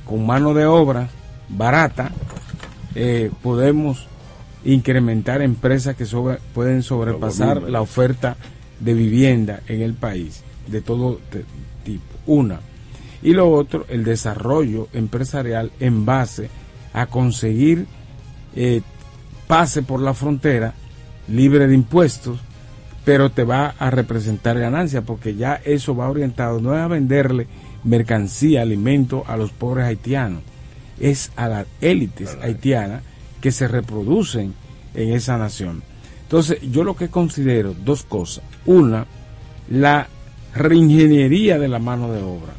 Con 0.04 0.26
mano 0.26 0.54
de 0.54 0.66
obra 0.66 1.08
barata 1.48 2.10
eh, 2.94 3.30
podemos 3.42 4.06
incrementar 4.64 5.42
empresas 5.42 5.96
que 5.96 6.06
pueden 6.54 6.82
sobrepasar 6.82 7.62
la 7.62 7.80
oferta 7.80 8.36
de 8.80 8.94
vivienda 8.94 9.60
en 9.68 9.82
el 9.82 9.94
país 9.94 10.42
de 10.66 10.80
todo 10.80 11.20
tipo. 11.84 12.04
Una. 12.26 12.60
Y 13.22 13.32
lo 13.34 13.50
otro, 13.52 13.86
el 13.88 14.04
desarrollo 14.04 14.88
empresarial 14.92 15.70
en 15.78 16.04
base 16.04 16.46
a 16.46 16.61
conseguir 17.06 17.86
eh, 18.54 18.82
pase 19.46 19.82
por 19.82 20.00
la 20.00 20.14
frontera 20.14 20.74
libre 21.28 21.66
de 21.66 21.74
impuestos, 21.74 22.38
pero 23.04 23.30
te 23.30 23.44
va 23.44 23.74
a 23.78 23.90
representar 23.90 24.58
ganancia 24.58 25.02
porque 25.02 25.34
ya 25.34 25.60
eso 25.64 25.96
va 25.96 26.08
orientado 26.08 26.60
no 26.60 26.74
es 26.74 26.80
a 26.80 26.88
venderle 26.88 27.46
mercancía, 27.84 28.62
alimento 28.62 29.24
a 29.26 29.36
los 29.36 29.50
pobres 29.50 29.86
haitianos, 29.86 30.42
es 31.00 31.32
a 31.36 31.48
las 31.48 31.66
élites 31.80 32.36
haitianas 32.40 33.02
que 33.40 33.50
se 33.50 33.66
reproducen 33.66 34.54
en 34.94 35.12
esa 35.12 35.36
nación. 35.36 35.82
Entonces, 36.22 36.58
yo 36.70 36.84
lo 36.84 36.96
que 36.96 37.08
considero 37.08 37.74
dos 37.74 38.04
cosas. 38.04 38.44
Una, 38.64 39.06
la 39.68 40.06
reingeniería 40.54 41.58
de 41.58 41.68
la 41.68 41.78
mano 41.78 42.10
de 42.12 42.22
obra. 42.22 42.54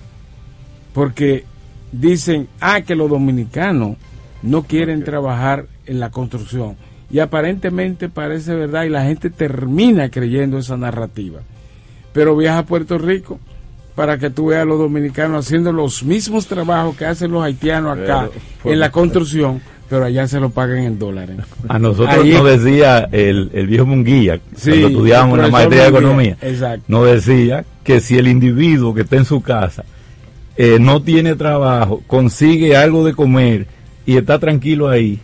Porque 0.93 1.45
dicen, 1.91 2.49
ah, 2.59 2.81
que 2.81 2.95
los 2.95 3.09
dominicanos 3.09 3.97
no 4.43 4.63
quieren 4.63 5.03
trabajar 5.03 5.65
en 5.85 5.99
la 5.99 6.11
construcción. 6.11 6.75
Y 7.09 7.19
aparentemente 7.19 8.09
parece 8.09 8.53
verdad 8.55 8.83
y 8.83 8.89
la 8.89 9.03
gente 9.03 9.29
termina 9.29 10.09
creyendo 10.09 10.57
esa 10.57 10.77
narrativa. 10.77 11.41
Pero 12.11 12.35
viaja 12.35 12.59
a 12.59 12.65
Puerto 12.65 12.97
Rico 12.97 13.39
para 13.95 14.17
que 14.17 14.29
tú 14.29 14.47
veas 14.47 14.63
a 14.63 14.65
los 14.65 14.79
dominicanos 14.79 15.45
haciendo 15.45 15.71
los 15.71 16.03
mismos 16.03 16.47
trabajos 16.47 16.95
que 16.97 17.05
hacen 17.05 17.31
los 17.31 17.43
haitianos 17.43 17.97
acá 17.97 18.29
en 18.63 18.79
la 18.79 18.91
construcción, 18.91 19.61
pero 19.89 20.05
allá 20.05 20.27
se 20.27 20.39
lo 20.39 20.49
pagan 20.49 20.79
en 20.79 20.97
dólares. 20.97 21.37
A 21.67 21.77
nosotros 21.77 22.25
nos 22.25 22.45
decía 22.45 23.07
el, 23.11 23.51
el 23.53 23.67
viejo 23.67 23.85
Munguía, 23.85 24.39
cuando 24.63 24.87
estudiábamos 24.87 25.37
la 25.39 25.47
maestría 25.49 25.83
de 25.83 25.89
economía, 25.89 26.37
nos 26.87 27.05
decía 27.05 27.65
que 27.83 27.99
si 27.99 28.17
el 28.17 28.27
individuo 28.27 28.93
que 28.93 29.01
está 29.01 29.17
en 29.17 29.25
su 29.25 29.41
casa 29.41 29.85
eh, 30.57 30.77
no 30.79 31.03
tiene 31.03 31.35
trabajo, 31.35 32.01
consigue 32.07 32.75
algo 32.75 33.05
de 33.05 33.13
comer 33.13 33.67
y 34.05 34.17
está 34.17 34.39
tranquilo 34.39 34.89
ahí, 34.89 35.19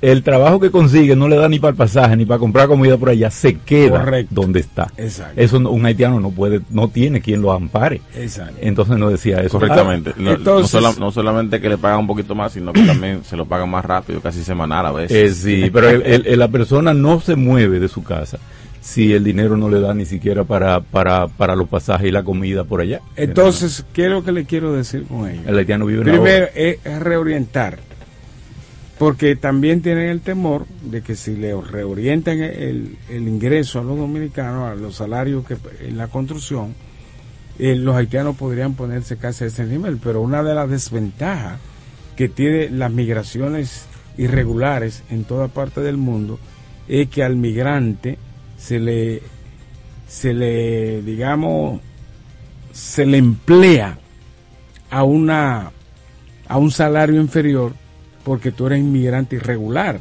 el 0.00 0.22
trabajo 0.22 0.60
que 0.60 0.70
consigue 0.70 1.16
no 1.16 1.26
le 1.26 1.34
da 1.36 1.48
ni 1.48 1.58
para 1.58 1.70
el 1.72 1.76
pasaje 1.76 2.16
ni 2.16 2.24
para 2.24 2.38
comprar 2.38 2.68
comida 2.68 2.96
por 2.96 3.08
allá, 3.08 3.32
se 3.32 3.54
queda 3.58 3.98
Correcto. 4.04 4.32
donde 4.32 4.60
está. 4.60 4.86
Exacto. 4.96 5.32
Eso 5.40 5.58
no- 5.58 5.70
un 5.70 5.84
haitiano 5.86 6.20
no 6.20 6.30
puede, 6.30 6.60
no 6.70 6.86
tiene 6.88 7.20
quien 7.20 7.42
lo 7.42 7.50
ampare. 7.50 8.00
Exacto. 8.14 8.58
Entonces 8.60 8.96
no 8.96 9.10
decía 9.10 9.40
eso. 9.40 9.58
Correctamente. 9.58 10.10
Ah, 10.10 10.14
no, 10.18 10.30
no 10.30 10.36
entonces- 10.36 10.70
sola- 10.70 10.94
no 11.00 11.10
solamente 11.10 11.60
que 11.60 11.68
le 11.68 11.78
pagan 11.78 11.98
un 12.00 12.06
poquito 12.06 12.36
más, 12.36 12.52
sino 12.52 12.72
que 12.72 12.82
también 12.82 13.24
se 13.24 13.36
lo 13.36 13.44
pagan 13.46 13.70
más 13.70 13.84
rápido, 13.84 14.20
casi 14.20 14.44
semanal 14.44 14.86
a 14.86 14.90
Eh, 14.90 14.94
veces. 15.08 15.36
sí, 15.38 15.68
pero 15.72 15.90
el- 15.90 16.02
el- 16.02 16.26
el- 16.28 16.38
la 16.38 16.48
persona 16.48 16.94
no 16.94 17.18
se 17.20 17.34
mueve 17.34 17.80
de 17.80 17.88
su 17.88 18.04
casa 18.04 18.38
si 18.80 19.12
el 19.12 19.24
dinero 19.24 19.56
no 19.56 19.68
le 19.68 19.80
da 19.80 19.94
ni 19.94 20.06
siquiera 20.06 20.44
para, 20.44 20.80
para, 20.80 21.26
para 21.26 21.56
los 21.56 21.68
pasajes 21.68 22.06
y 22.06 22.12
la 22.12 22.22
comida 22.22 22.62
por 22.62 22.80
allá. 22.82 23.00
Entonces, 23.16 23.84
¿qué 23.92 24.04
es 24.04 24.10
lo 24.12 24.22
que 24.22 24.30
le 24.30 24.44
quiero 24.44 24.72
decir 24.74 25.02
con 25.08 25.28
ello? 25.28 25.40
el 25.44 25.58
haitiano 25.58 25.86
vive 25.86 26.02
en 26.02 26.06
la 26.06 26.12
Primero 26.12 26.46
es 26.54 26.78
reorientar, 27.00 27.80
porque 28.98 29.36
también 29.36 29.80
tienen 29.80 30.08
el 30.08 30.20
temor 30.20 30.66
de 30.82 31.02
que 31.02 31.14
si 31.14 31.36
le 31.36 31.58
reorientan 31.60 32.40
el, 32.40 32.96
ingreso 33.08 33.78
a 33.78 33.84
los 33.84 33.96
dominicanos, 33.96 34.70
a 34.70 34.74
los 34.74 34.96
salarios 34.96 35.46
que 35.46 35.56
en 35.80 35.96
la 35.96 36.08
construcción, 36.08 36.74
eh, 37.60 37.76
los 37.76 37.94
haitianos 37.94 38.36
podrían 38.36 38.74
ponerse 38.74 39.16
casi 39.16 39.44
a 39.44 39.46
ese 39.46 39.64
nivel. 39.66 39.98
Pero 39.98 40.20
una 40.20 40.42
de 40.42 40.54
las 40.54 40.68
desventajas 40.68 41.60
que 42.16 42.28
tiene 42.28 42.70
las 42.70 42.90
migraciones 42.90 43.86
irregulares 44.16 45.04
en 45.10 45.22
toda 45.22 45.46
parte 45.46 45.80
del 45.80 45.96
mundo 45.96 46.40
es 46.88 47.08
que 47.08 47.22
al 47.22 47.36
migrante 47.36 48.18
se 48.56 48.80
le, 48.80 49.22
se 50.08 50.34
le, 50.34 51.02
digamos, 51.02 51.80
se 52.72 53.06
le 53.06 53.18
emplea 53.18 53.96
a 54.90 55.04
una 55.04 55.70
a 56.48 56.56
un 56.56 56.70
salario 56.70 57.20
inferior 57.20 57.74
porque 58.28 58.52
tú 58.52 58.66
eres 58.66 58.80
inmigrante 58.80 59.36
irregular. 59.36 59.98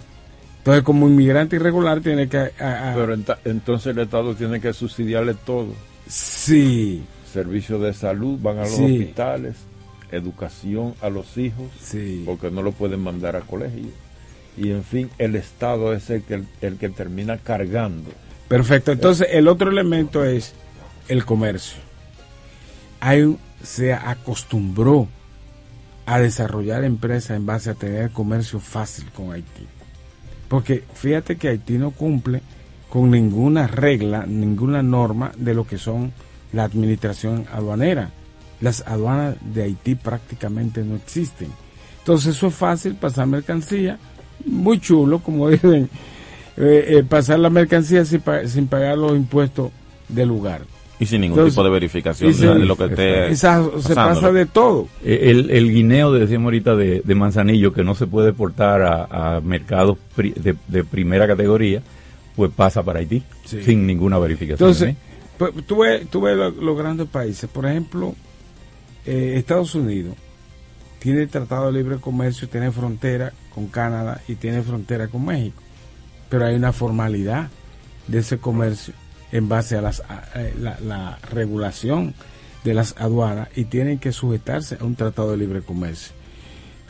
Entonces, 0.60 0.84
como 0.84 1.08
inmigrante 1.08 1.56
irregular, 1.56 2.02
tiene 2.02 2.28
que... 2.28 2.38
a- 2.38 2.92
a- 2.92 2.94
Pero 2.96 3.16
enta- 3.16 3.38
entonces 3.46 3.96
el 3.96 4.00
Estado 4.04 4.36
tiene 4.36 4.60
que 4.60 4.74
subsidiarle 4.74 5.34
todo. 5.34 5.74
sí, 6.08 7.04
Servicios 7.32 7.82
de 7.82 7.94
salud, 7.94 8.38
van 8.42 8.58
a 8.58 8.62
los 8.62 8.72
Sí. 8.72 8.84
hospitales, 8.84 9.56
educación 10.12 10.94
a 11.02 11.10
los 11.10 11.38
hijos, 11.38 11.68
sí. 11.82 12.24
porque 12.26 12.50
no 12.52 12.62
lo 12.64 12.72
pueden 12.72 13.00
mandar 13.02 13.36
a 13.36 13.42
colegio. 13.42 13.90
Y 14.58 14.72
en 14.72 14.84
fin, 14.84 15.10
el 15.20 15.36
Estado 15.36 15.94
es 15.94 16.10
el 16.10 16.24
que, 16.24 16.42
el 16.62 16.78
que 16.78 16.90
termina 16.90 17.38
cargando. 17.38 18.10
Perfecto. 18.48 18.92
Entonces, 18.92 19.28
el 19.32 19.48
otro 19.48 19.70
elemento 19.70 20.24
es 20.26 20.54
el 21.10 21.26
comercio. 21.26 21.78
Hay 23.00 23.38
se 23.64 23.94
acostumbró 23.94 25.08
a 26.08 26.20
desarrollar 26.20 26.86
empresas 26.86 27.36
en 27.36 27.46
base 27.46 27.70
a 27.70 27.76
tener 27.76 28.12
comercio 28.12 28.62
fácil 28.62 29.12
con 29.12 29.34
Haití. 29.34 29.68
Porque 30.48 30.86
fíjate 30.94 31.36
que 31.36 31.50
Haití 31.50 31.78
no 31.78 31.92
cumple 31.92 32.42
con 32.90 33.12
ninguna 33.12 33.68
regla, 33.68 34.26
ninguna 34.26 34.82
norma 34.82 35.34
de 35.38 35.54
lo 35.54 35.68
que 35.68 35.78
son 35.78 36.14
la 36.54 36.64
administración 36.64 37.46
aduanera. 37.52 38.12
Las 38.62 38.88
aduanas 38.88 39.36
de 39.54 39.64
Haití 39.64 39.96
prácticamente 39.96 40.82
no 40.82 40.96
existen. 40.96 41.50
Entonces 42.00 42.38
eso 42.38 42.48
es 42.48 42.56
fácil, 42.56 42.96
pasar 42.96 43.28
mercancía, 43.28 44.00
muy 44.46 44.80
chulo, 44.80 45.20
como 45.20 45.50
dicen, 45.50 45.90
eh, 46.56 46.86
eh, 46.88 47.04
pasar 47.04 47.40
la 47.40 47.50
mercancía 47.50 48.06
sin, 48.06 48.24
sin 48.46 48.68
pagar 48.68 48.98
los 48.98 49.12
impuestos 49.12 49.72
del 50.08 50.30
lugar. 50.30 50.62
Y 51.00 51.06
sin 51.06 51.22
ningún 51.22 51.38
Entonces, 51.38 51.54
tipo 51.54 51.64
de 51.64 51.70
verificación 51.70 52.36
de, 52.60 52.66
lo 52.66 52.76
que 52.76 52.86
esté 52.86 53.28
Esa- 53.30 53.64
se 53.82 53.94
pasa 53.94 54.32
de 54.32 54.46
todo. 54.48 54.88
Eh, 55.04 55.30
El, 55.30 55.52
el 55.52 55.72
guineo, 55.72 56.12
de- 56.12 56.22
decíamos 56.22 56.46
ahorita, 56.46 56.76
de, 56.76 57.02
de 57.06 57.16
Manzanillo, 57.16 57.72
que 57.72 57.84
no 57.84 57.94
se 57.94 58.08
puede 58.08 58.30
exportar 58.30 58.82
a, 58.82 59.36
a 59.38 59.42
mercados 59.42 59.98
pri- 60.16 60.34
de, 60.34 60.56
de 60.68 60.84
primera 60.84 61.28
categoría, 61.28 61.84
pues 62.36 62.52
pasa 62.52 62.82
para 62.84 63.00
Haití, 63.00 63.22
Sí. 63.46 63.62
sin 63.64 63.86
ninguna 63.86 64.18
verificación. 64.18 64.70
Entonces, 64.70 64.96
pues, 65.38 65.54
tú 65.68 65.78
ves, 65.78 66.08
tú 66.10 66.22
ves 66.22 66.36
lo- 66.36 66.50
los 66.50 66.76
grandes 66.78 67.08
países. 67.08 67.48
Por 67.48 67.68
ejemplo, 67.68 68.16
eh, 69.06 69.34
Estados 69.38 69.76
Unidos 69.76 70.16
tiene 71.00 71.28
tratado 71.28 71.68
de 71.72 71.74
libre 71.74 71.98
comercio, 71.98 72.50
tiene 72.50 72.72
frontera 72.72 73.34
con 73.54 73.68
Canadá 73.68 74.22
y 74.28 74.34
tiene 74.36 74.64
frontera 74.64 75.08
con 75.10 75.26
México. 75.26 75.62
Pero 76.30 76.46
hay 76.46 76.56
una 76.56 76.74
formalidad 76.74 77.50
de 78.08 78.18
ese 78.20 78.40
comercio 78.40 78.94
en 79.32 79.50
base 79.50 79.78
a 79.78 79.82
las, 79.82 80.02
a- 80.02 80.24
eh, 80.36 80.54
la, 80.60 80.80
la 80.80 81.20
regulación 81.32 82.14
de 82.64 82.74
las 82.74 82.96
aduanas 82.98 83.50
y 83.56 83.66
tienen 83.66 84.00
que 84.00 84.12
sujetarse 84.12 84.78
a 84.80 84.84
un 84.84 84.96
tratado 84.96 85.32
de 85.32 85.38
libre 85.38 85.62
comercio. 85.62 86.14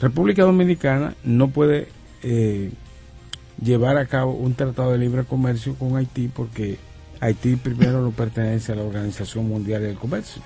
República 0.01 0.43
Dominicana 0.43 1.15
no 1.23 1.49
puede 1.49 1.87
eh, 2.23 2.71
llevar 3.61 3.97
a 3.97 4.05
cabo 4.05 4.33
un 4.33 4.53
tratado 4.53 4.91
de 4.91 4.97
libre 4.99 5.23
comercio 5.23 5.75
con 5.75 5.95
Haití 5.97 6.27
porque 6.27 6.77
Haití 7.19 7.55
primero 7.55 8.01
no 8.01 8.11
pertenece 8.11 8.71
a 8.71 8.75
la 8.75 8.83
Organización 8.83 9.47
Mundial 9.47 9.81
del 9.81 9.95
Comercio 9.97 10.41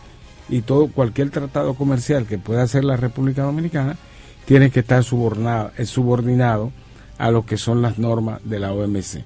y 0.50 0.62
todo 0.62 0.88
cualquier 0.88 1.30
tratado 1.30 1.74
comercial 1.76 2.26
que 2.26 2.38
pueda 2.38 2.64
hacer 2.64 2.84
la 2.84 2.98
República 2.98 3.44
Dominicana 3.44 3.98
tiene 4.46 4.70
que 4.72 4.80
estar 4.80 5.00
es 5.78 5.90
subordinado 5.90 6.72
a 7.18 7.32
lo 7.32 7.46
que 7.46 7.58
son 7.58 7.82
las 7.82 8.00
normas 8.00 8.42
de 8.44 8.60
la 8.60 8.74
OMC. 8.74 9.24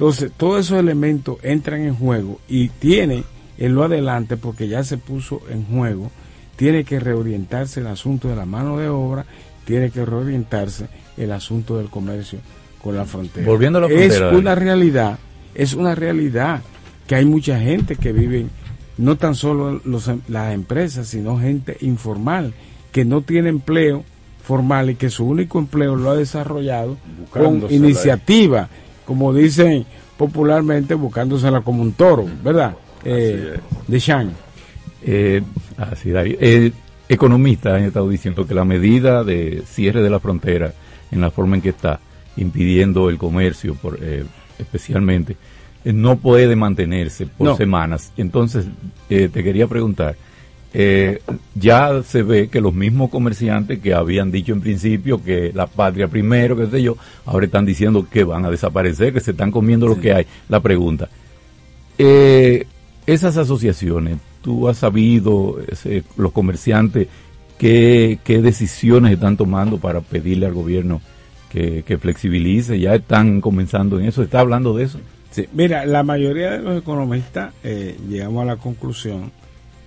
Entonces, 0.00 0.32
todos 0.34 0.60
esos 0.60 0.78
elementos 0.78 1.36
entran 1.42 1.82
en 1.82 1.94
juego 1.94 2.40
y 2.48 2.70
tiene 2.70 3.22
en 3.58 3.74
lo 3.74 3.84
adelante, 3.84 4.38
porque 4.38 4.66
ya 4.66 4.82
se 4.82 4.96
puso 4.96 5.42
en 5.50 5.66
juego, 5.66 6.10
tiene 6.56 6.84
que 6.84 6.98
reorientarse 6.98 7.80
el 7.80 7.86
asunto 7.86 8.28
de 8.28 8.34
la 8.34 8.46
mano 8.46 8.78
de 8.78 8.88
obra, 8.88 9.26
tiene 9.66 9.90
que 9.90 10.06
reorientarse 10.06 10.86
el 11.18 11.32
asunto 11.32 11.76
del 11.76 11.90
comercio 11.90 12.38
con 12.82 12.96
la 12.96 13.04
frontera. 13.04 13.46
Volviendo 13.46 13.76
a 13.78 13.82
la 13.82 13.88
es 13.88 14.16
frontera, 14.16 14.38
una 14.38 14.54
realidad, 14.54 15.18
es 15.54 15.74
una 15.74 15.94
realidad 15.94 16.62
que 17.06 17.16
hay 17.16 17.26
mucha 17.26 17.60
gente 17.60 17.96
que 17.96 18.12
vive, 18.12 18.46
no 18.96 19.16
tan 19.16 19.34
solo 19.34 19.82
los, 19.84 20.08
em- 20.08 20.22
las 20.28 20.54
empresas, 20.54 21.08
sino 21.08 21.38
gente 21.38 21.76
informal, 21.82 22.54
que 22.90 23.04
no 23.04 23.20
tiene 23.20 23.50
empleo 23.50 24.02
formal 24.42 24.88
y 24.88 24.94
que 24.94 25.10
su 25.10 25.26
único 25.26 25.58
empleo 25.58 25.94
lo 25.94 26.08
ha 26.08 26.16
desarrollado 26.16 26.96
con 27.28 27.66
iniciativa, 27.70 28.70
como 29.10 29.34
dicen 29.34 29.84
popularmente, 30.16 30.94
buscándosela 30.94 31.62
como 31.62 31.82
un 31.82 31.94
toro, 31.94 32.28
¿verdad? 32.44 32.76
Eh, 33.04 33.58
de 33.88 33.98
Shang. 33.98 34.30
Eh, 35.02 35.42
así, 35.76 36.10
David. 36.12 36.36
Eh, 36.38 36.70
economistas 37.08 37.74
han 37.74 37.82
estado 37.86 38.08
diciendo 38.08 38.46
que 38.46 38.54
la 38.54 38.64
medida 38.64 39.24
de 39.24 39.64
cierre 39.66 40.00
de 40.00 40.10
la 40.10 40.20
frontera, 40.20 40.72
en 41.10 41.20
la 41.20 41.32
forma 41.32 41.56
en 41.56 41.62
que 41.62 41.70
está, 41.70 41.98
impidiendo 42.36 43.10
el 43.10 43.18
comercio, 43.18 43.74
por, 43.74 43.98
eh, 44.00 44.22
especialmente, 44.60 45.36
eh, 45.84 45.92
no 45.92 46.14
puede 46.18 46.54
mantenerse 46.54 47.26
por 47.26 47.48
No. 47.48 47.56
semanas. 47.56 48.12
Entonces, 48.16 48.66
eh, 49.08 49.28
te 49.32 49.42
quería 49.42 49.66
preguntar, 49.66 50.14
eh, 50.72 51.20
ya 51.54 52.02
se 52.02 52.22
ve 52.22 52.48
que 52.48 52.60
los 52.60 52.72
mismos 52.72 53.10
comerciantes 53.10 53.80
que 53.80 53.92
habían 53.92 54.30
dicho 54.30 54.52
en 54.52 54.60
principio 54.60 55.22
que 55.22 55.52
la 55.52 55.66
patria 55.66 56.06
primero, 56.08 56.56
qué 56.56 56.66
sé 56.66 56.82
yo, 56.82 56.96
ahora 57.26 57.46
están 57.46 57.66
diciendo 57.66 58.06
que 58.08 58.24
van 58.24 58.44
a 58.44 58.50
desaparecer, 58.50 59.12
que 59.12 59.20
se 59.20 59.32
están 59.32 59.50
comiendo 59.50 59.88
lo 59.88 60.00
que 60.00 60.12
hay. 60.12 60.26
La 60.48 60.60
pregunta, 60.60 61.08
eh, 61.98 62.66
esas 63.06 63.36
asociaciones, 63.36 64.18
tú 64.42 64.68
has 64.68 64.78
sabido, 64.78 65.58
ese, 65.68 66.04
los 66.16 66.32
comerciantes, 66.32 67.08
qué, 67.58 68.18
qué 68.24 68.40
decisiones 68.40 69.12
están 69.12 69.36
tomando 69.36 69.78
para 69.78 70.00
pedirle 70.00 70.46
al 70.46 70.54
gobierno 70.54 71.00
que, 71.50 71.82
que 71.82 71.98
flexibilice, 71.98 72.78
ya 72.78 72.94
están 72.94 73.40
comenzando 73.40 73.98
en 73.98 74.06
eso, 74.06 74.22
está 74.22 74.40
hablando 74.40 74.76
de 74.76 74.84
eso. 74.84 75.00
Sí, 75.30 75.46
mira, 75.52 75.84
la 75.84 76.02
mayoría 76.02 76.52
de 76.52 76.58
los 76.58 76.78
economistas 76.78 77.52
eh, 77.62 77.96
llegamos 78.08 78.42
a 78.42 78.46
la 78.46 78.56
conclusión 78.56 79.32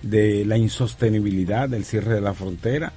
de 0.04 0.44
la 0.44 0.56
insostenibilidad 0.56 1.68
del 1.68 1.84
cierre 1.84 2.14
de 2.14 2.20
la 2.20 2.34
frontera, 2.34 2.92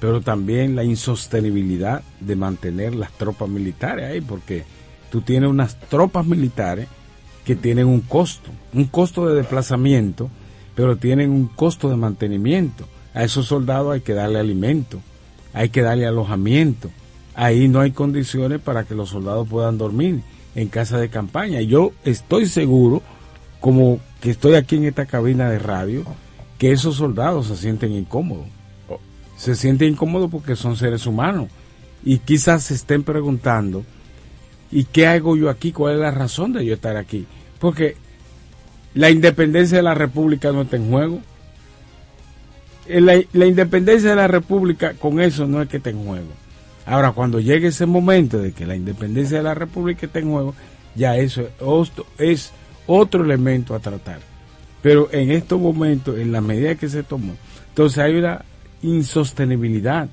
pero 0.00 0.20
también 0.20 0.76
la 0.76 0.84
insostenibilidad 0.84 2.02
de 2.20 2.36
mantener 2.36 2.94
las 2.94 3.12
tropas 3.12 3.48
militares 3.48 4.10
ahí, 4.10 4.20
porque 4.20 4.64
tú 5.10 5.20
tienes 5.20 5.48
unas 5.48 5.78
tropas 5.80 6.26
militares 6.26 6.88
que 7.44 7.56
tienen 7.56 7.86
un 7.86 8.00
costo, 8.00 8.50
un 8.74 8.84
costo 8.86 9.26
de 9.26 9.36
desplazamiento, 9.36 10.30
pero 10.74 10.96
tienen 10.96 11.30
un 11.30 11.46
costo 11.46 11.88
de 11.88 11.96
mantenimiento. 11.96 12.86
A 13.14 13.24
esos 13.24 13.46
soldados 13.46 13.94
hay 13.94 14.00
que 14.00 14.14
darle 14.14 14.38
alimento, 14.38 15.00
hay 15.54 15.68
que 15.70 15.82
darle 15.82 16.06
alojamiento. 16.06 16.90
Ahí 17.34 17.68
no 17.68 17.80
hay 17.80 17.92
condiciones 17.92 18.60
para 18.60 18.84
que 18.84 18.94
los 18.94 19.10
soldados 19.10 19.48
puedan 19.48 19.78
dormir 19.78 20.20
en 20.54 20.68
casa 20.68 20.98
de 20.98 21.08
campaña. 21.08 21.60
Yo 21.60 21.92
estoy 22.04 22.46
seguro, 22.46 23.02
como 23.60 24.00
que 24.20 24.30
estoy 24.30 24.54
aquí 24.54 24.76
en 24.76 24.84
esta 24.84 25.06
cabina 25.06 25.48
de 25.48 25.58
radio, 25.58 26.04
que 26.58 26.72
esos 26.72 26.96
soldados 26.96 27.46
se 27.46 27.56
sienten 27.56 27.92
incómodos. 27.92 28.46
Se 29.36 29.54
sienten 29.54 29.90
incómodos 29.90 30.30
porque 30.30 30.56
son 30.56 30.76
seres 30.76 31.06
humanos. 31.06 31.48
Y 32.04 32.18
quizás 32.18 32.64
se 32.64 32.74
estén 32.74 33.02
preguntando, 33.02 33.84
¿y 34.70 34.84
qué 34.84 35.06
hago 35.06 35.36
yo 35.36 35.50
aquí? 35.50 35.72
¿Cuál 35.72 35.94
es 35.94 36.00
la 36.00 36.10
razón 36.10 36.52
de 36.52 36.64
yo 36.64 36.74
estar 36.74 36.96
aquí? 36.96 37.26
Porque 37.58 37.96
la 38.94 39.10
independencia 39.10 39.78
de 39.78 39.82
la 39.82 39.94
República 39.94 40.52
no 40.52 40.62
está 40.62 40.76
en 40.76 40.90
juego. 40.90 41.20
Eh, 42.86 43.00
La, 43.00 43.46
independencia 43.46 44.10
de 44.10 44.16
la 44.16 44.28
República 44.28 44.94
con 44.94 45.20
eso 45.20 45.46
no 45.46 45.60
es 45.60 45.68
que 45.68 45.78
esté 45.78 45.90
en 45.90 46.04
juego. 46.04 46.28
Ahora, 46.86 47.12
cuando 47.12 47.40
llegue 47.40 47.68
ese 47.68 47.84
momento 47.84 48.38
de 48.38 48.52
que 48.52 48.64
la 48.64 48.76
independencia 48.76 49.38
de 49.38 49.42
la 49.42 49.54
República 49.54 50.06
esté 50.06 50.20
en 50.20 50.30
juego, 50.30 50.54
ya 50.94 51.16
eso 51.16 51.48
es 52.18 52.52
otro 52.86 53.24
elemento 53.24 53.74
a 53.74 53.80
tratar. 53.80 54.20
Pero 54.86 55.08
en 55.10 55.32
estos 55.32 55.60
momentos, 55.60 56.16
en 56.16 56.30
la 56.30 56.40
medida 56.40 56.76
que 56.76 56.88
se 56.88 57.02
tomó, 57.02 57.34
entonces 57.70 57.98
hay 57.98 58.14
una 58.14 58.44
insostenibilidad 58.82 60.08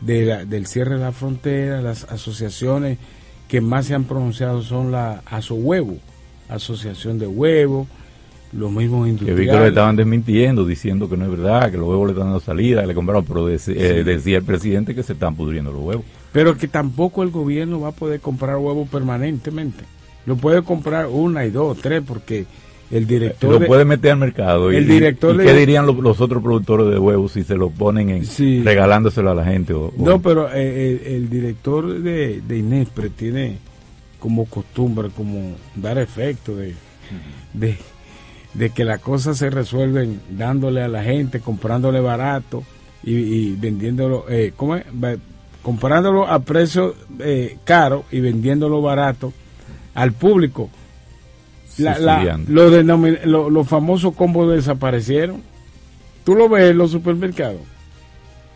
de 0.00 0.44
del 0.44 0.66
cierre 0.66 0.96
de 0.96 1.02
la 1.02 1.12
frontera, 1.12 1.80
las 1.80 2.02
asociaciones 2.02 2.98
que 3.46 3.60
más 3.60 3.86
se 3.86 3.94
han 3.94 4.06
pronunciado 4.06 4.60
son 4.62 4.90
la 4.90 5.22
ASO 5.24 5.54
Huevo, 5.54 5.98
Asociación 6.48 7.20
de 7.20 7.28
Huevo, 7.28 7.86
los 8.50 8.72
mismos 8.72 9.06
industriales. 9.06 9.36
Que 9.36 9.40
vi 9.40 9.52
que 9.52 9.56
lo 9.56 9.66
estaban 9.68 9.94
desmintiendo, 9.94 10.66
diciendo 10.66 11.08
que 11.08 11.16
no 11.16 11.26
es 11.26 11.30
verdad, 11.30 11.70
que 11.70 11.76
los 11.76 11.88
huevos 11.88 12.08
le 12.08 12.12
están 12.14 12.26
dando 12.26 12.40
salida, 12.40 12.80
que 12.80 12.88
le 12.88 12.94
compraron, 12.96 13.24
pero 13.24 13.48
eh, 13.48 13.56
decía 13.56 14.38
el 14.38 14.44
presidente 14.44 14.96
que 14.96 15.04
se 15.04 15.12
están 15.12 15.36
pudriendo 15.36 15.70
los 15.70 15.80
huevos. 15.80 16.04
Pero 16.32 16.58
que 16.58 16.66
tampoco 16.66 17.22
el 17.22 17.30
gobierno 17.30 17.82
va 17.82 17.90
a 17.90 17.92
poder 17.92 18.18
comprar 18.18 18.56
huevos 18.56 18.88
permanentemente. 18.88 19.84
Lo 20.26 20.34
puede 20.34 20.64
comprar 20.64 21.06
una 21.06 21.44
y 21.44 21.50
dos, 21.50 21.78
tres, 21.78 22.02
porque 22.04 22.46
el 22.90 23.06
director 23.06 23.60
lo 23.60 23.66
puede 23.66 23.84
meter 23.84 24.12
al 24.12 24.18
mercado 24.18 24.70
el 24.70 24.84
y, 24.84 24.94
director 24.94 25.36
qué 25.36 25.52
dirían 25.52 25.86
los, 25.86 26.20
otros 26.20 26.42
productores 26.42 26.88
de 26.88 26.98
huevos 26.98 27.32
si 27.32 27.44
se 27.44 27.54
lo 27.54 27.70
ponen 27.70 28.10
en 28.10 28.64
regalándoselo 28.64 29.30
a 29.30 29.34
la 29.34 29.44
gente 29.44 29.74
no 29.96 30.22
pero 30.22 30.48
eh, 30.52 31.16
el, 31.16 31.28
director 31.28 32.00
de, 32.00 32.40
de 32.40 32.58
Inespre 32.58 33.10
tiene 33.10 33.58
como 34.18 34.46
costumbre 34.46 35.10
como 35.14 35.56
dar 35.74 35.98
efecto 35.98 36.56
de, 36.56 36.74
de, 37.54 38.70
que 38.70 38.84
las 38.84 39.00
cosas 39.00 39.38
se 39.38 39.50
resuelven 39.50 40.20
dándole 40.30 40.82
a 40.82 40.88
la 40.88 41.02
gente 41.02 41.40
comprándole 41.40 42.00
barato 42.00 42.64
y, 43.04 43.54
vendiéndolo 43.54 44.24
eh, 44.28 44.52
¿cómo 44.56 44.76
es? 44.76 44.84
comprándolo 45.62 46.26
a 46.26 46.40
precio 46.40 46.94
eh, 47.20 47.58
caro 47.64 48.04
y 48.10 48.20
vendiéndolo 48.20 48.82
barato 48.82 49.32
al 49.94 50.12
público 50.12 50.68
los 51.78 53.68
famosos 53.68 54.14
combos 54.14 54.54
desaparecieron. 54.54 55.42
¿Tú 56.24 56.34
lo 56.34 56.48
ves 56.48 56.70
en 56.70 56.78
los 56.78 56.90
supermercados? 56.90 57.60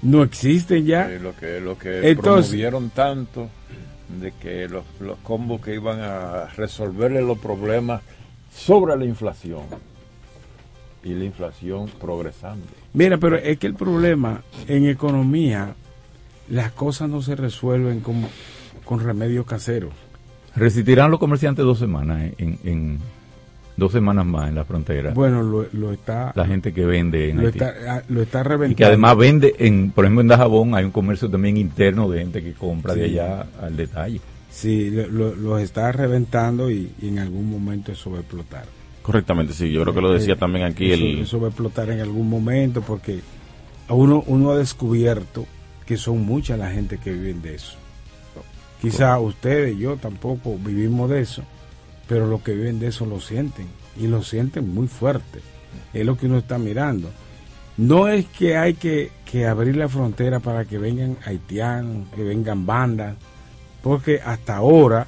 No 0.03 0.23
existen 0.23 0.85
ya. 0.85 1.09
lo 1.09 1.35
que, 1.37 1.61
lo 1.61 1.79
que 1.79 2.17
promovieron 2.21 2.91
tanto 2.91 3.49
de 4.21 4.33
que 4.33 4.69
los, 4.69 4.85
los 5.01 5.19
combos 5.19 5.61
que 5.61 5.75
iban 5.75 6.01
a 6.01 6.47
resolverle 6.57 7.23
los 7.23 7.39
problemas 7.39 8.03
sobre 8.55 8.97
la 8.97 9.05
inflación 9.05 9.63
y 11.05 11.15
la 11.15 11.25
inflación 11.25 11.91
progresando. 12.01 12.67
Mira, 12.93 13.19
pero 13.19 13.37
es 13.37 13.59
que 13.59 13.67
el 13.67 13.75
problema 13.75 14.43
en 14.69 14.87
economía, 14.87 15.75
las 16.49 16.73
cosas 16.73 17.09
no 17.09 17.23
se 17.23 17.35
resuelven 17.35 18.01
con, 18.01 18.27
con 18.85 19.01
remedios 19.01 19.47
caseros. 19.47 19.93
Resistirán 20.55 21.11
los 21.11 21.19
comerciantes 21.19 21.65
dos 21.65 21.79
semanas 21.79 22.33
en, 22.37 22.99
dos 23.77 23.93
semanas 23.93 24.27
más 24.27 24.49
en 24.49 24.55
la 24.55 24.65
frontera. 24.65 25.13
Bueno, 25.13 25.43
lo, 25.43 25.93
está. 25.93 26.33
La 26.35 26.47
gente 26.47 26.73
que 26.73 26.85
vende 26.85 27.31
en 27.31 27.43
lo 27.43 27.49
Está, 27.49 27.75
ah, 27.89 28.03
lo 28.09 28.23
está 28.23 28.43
reventando. 28.43 28.73
Y 28.73 28.77
que 28.77 28.85
además 28.85 29.17
vende, 29.17 29.55
en, 29.59 29.91
por 29.91 30.05
ejemplo, 30.05 30.23
en 30.23 30.29
Dajabón 30.29 30.75
hay 30.75 30.85
un 30.85 30.91
comercio 30.91 31.29
también 31.31 31.57
interno 31.57 32.09
de 32.09 32.21
gente 32.21 32.43
que 32.43 32.53
compra 32.53 32.95
de 32.95 33.05
allá 33.05 33.47
al 33.61 33.77
detalle. 33.77 34.21
Sí, 34.51 34.91
lo, 34.91 35.59
está 35.59 35.91
reventando 35.93 36.71
y, 36.71 36.93
en 37.01 37.19
algún 37.19 37.51
momento 37.51 37.93
eso 37.93 38.11
va 38.11 38.19
a 38.19 38.21
explotar. 38.21 38.65
Correctamente, 39.01 39.53
sí, 39.53 39.73
yo 39.73 39.83
creo 39.83 39.95
que 39.95 40.01
lo 40.01 40.13
decía 40.13 40.35
eh, 40.35 40.37
también 40.37 40.67
aquí. 40.67 40.93
Eso, 40.93 41.05
el... 41.05 41.19
eso 41.21 41.41
va 41.41 41.47
a 41.47 41.51
explotar 41.51 41.91
en 41.91 42.01
algún 42.01 42.29
momento 42.29 42.83
porque 42.83 43.21
uno, 43.89 44.23
uno 44.27 44.53
ha 44.53 44.57
descubierto 44.57 45.47
que 45.87 45.97
son 45.97 46.25
mucha 46.25 46.57
la 46.57 46.71
gente 46.71 46.99
que 46.99 47.13
vive 47.13 47.35
de 47.35 47.55
eso. 47.55 47.77
Quizá 48.81 49.19
ustedes, 49.21 49.79
yo 49.79 49.97
tampoco 49.97 50.59
vivimos 50.59 51.09
de 51.09 51.21
eso, 51.21 51.45
pero 52.09 52.27
los 52.27 52.43
que 52.43 52.55
viven 52.55 52.79
de 52.79 52.89
eso 52.89 53.07
lo 53.07 53.21
sienten 53.21 53.67
y 53.97 54.07
lo 54.07 54.23
sienten 54.23 54.73
muy 54.73 54.89
fuerte. 54.89 55.41
Es 55.93 56.05
lo 56.05 56.17
que 56.17 56.27
uno 56.27 56.39
está 56.39 56.59
mirando. 56.59 57.11
No 57.77 58.09
es 58.09 58.27
que 58.27 58.57
hay 58.57 58.75
que, 58.75 59.11
abrir 59.49 59.77
la 59.77 59.89
frontera 59.89 60.41
para 60.41 60.67
que 60.67 60.77
vengan 60.77 61.17
haitianos, 61.25 62.09
que 62.15 62.23
vengan 62.23 62.67
bandas, 62.67 63.17
porque 63.83 64.21
hasta 64.21 64.57
ahora 64.57 65.07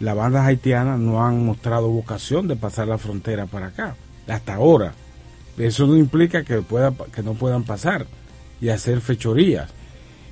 las 0.00 0.16
bandas 0.16 0.46
haitianas 0.46 0.98
no 0.98 1.24
han 1.24 1.44
mostrado 1.44 1.88
vocación 1.88 2.48
de 2.48 2.56
pasar 2.56 2.88
la 2.88 2.98
frontera 2.98 3.46
para 3.46 3.68
acá, 3.68 3.94
hasta 4.26 4.54
ahora. 4.54 4.92
Eso 5.56 5.86
no 5.86 5.96
implica 5.96 6.42
que, 6.42 6.62
pueda, 6.62 6.92
que 7.14 7.22
no 7.22 7.34
puedan 7.34 7.62
pasar 7.62 8.06
y 8.60 8.70
hacer 8.70 9.00
fechorías, 9.00 9.70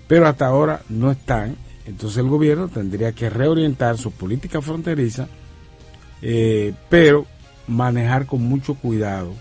pero 0.08 0.26
hasta 0.26 0.46
ahora 0.46 0.82
no 0.88 1.10
están 1.12 1.56
entonces 1.88 2.18
el 2.18 2.28
gobierno 2.28 2.68
tendría 2.68 3.12
que 3.12 3.30
reorientar 3.30 3.96
su 3.96 4.12
política 4.12 4.60
fronteriza, 4.60 5.26
eh, 6.22 6.74
pero 6.88 7.26
manejar 7.66 8.26
con 8.26 8.42
mucho 8.42 8.74
cuidado 8.74 9.32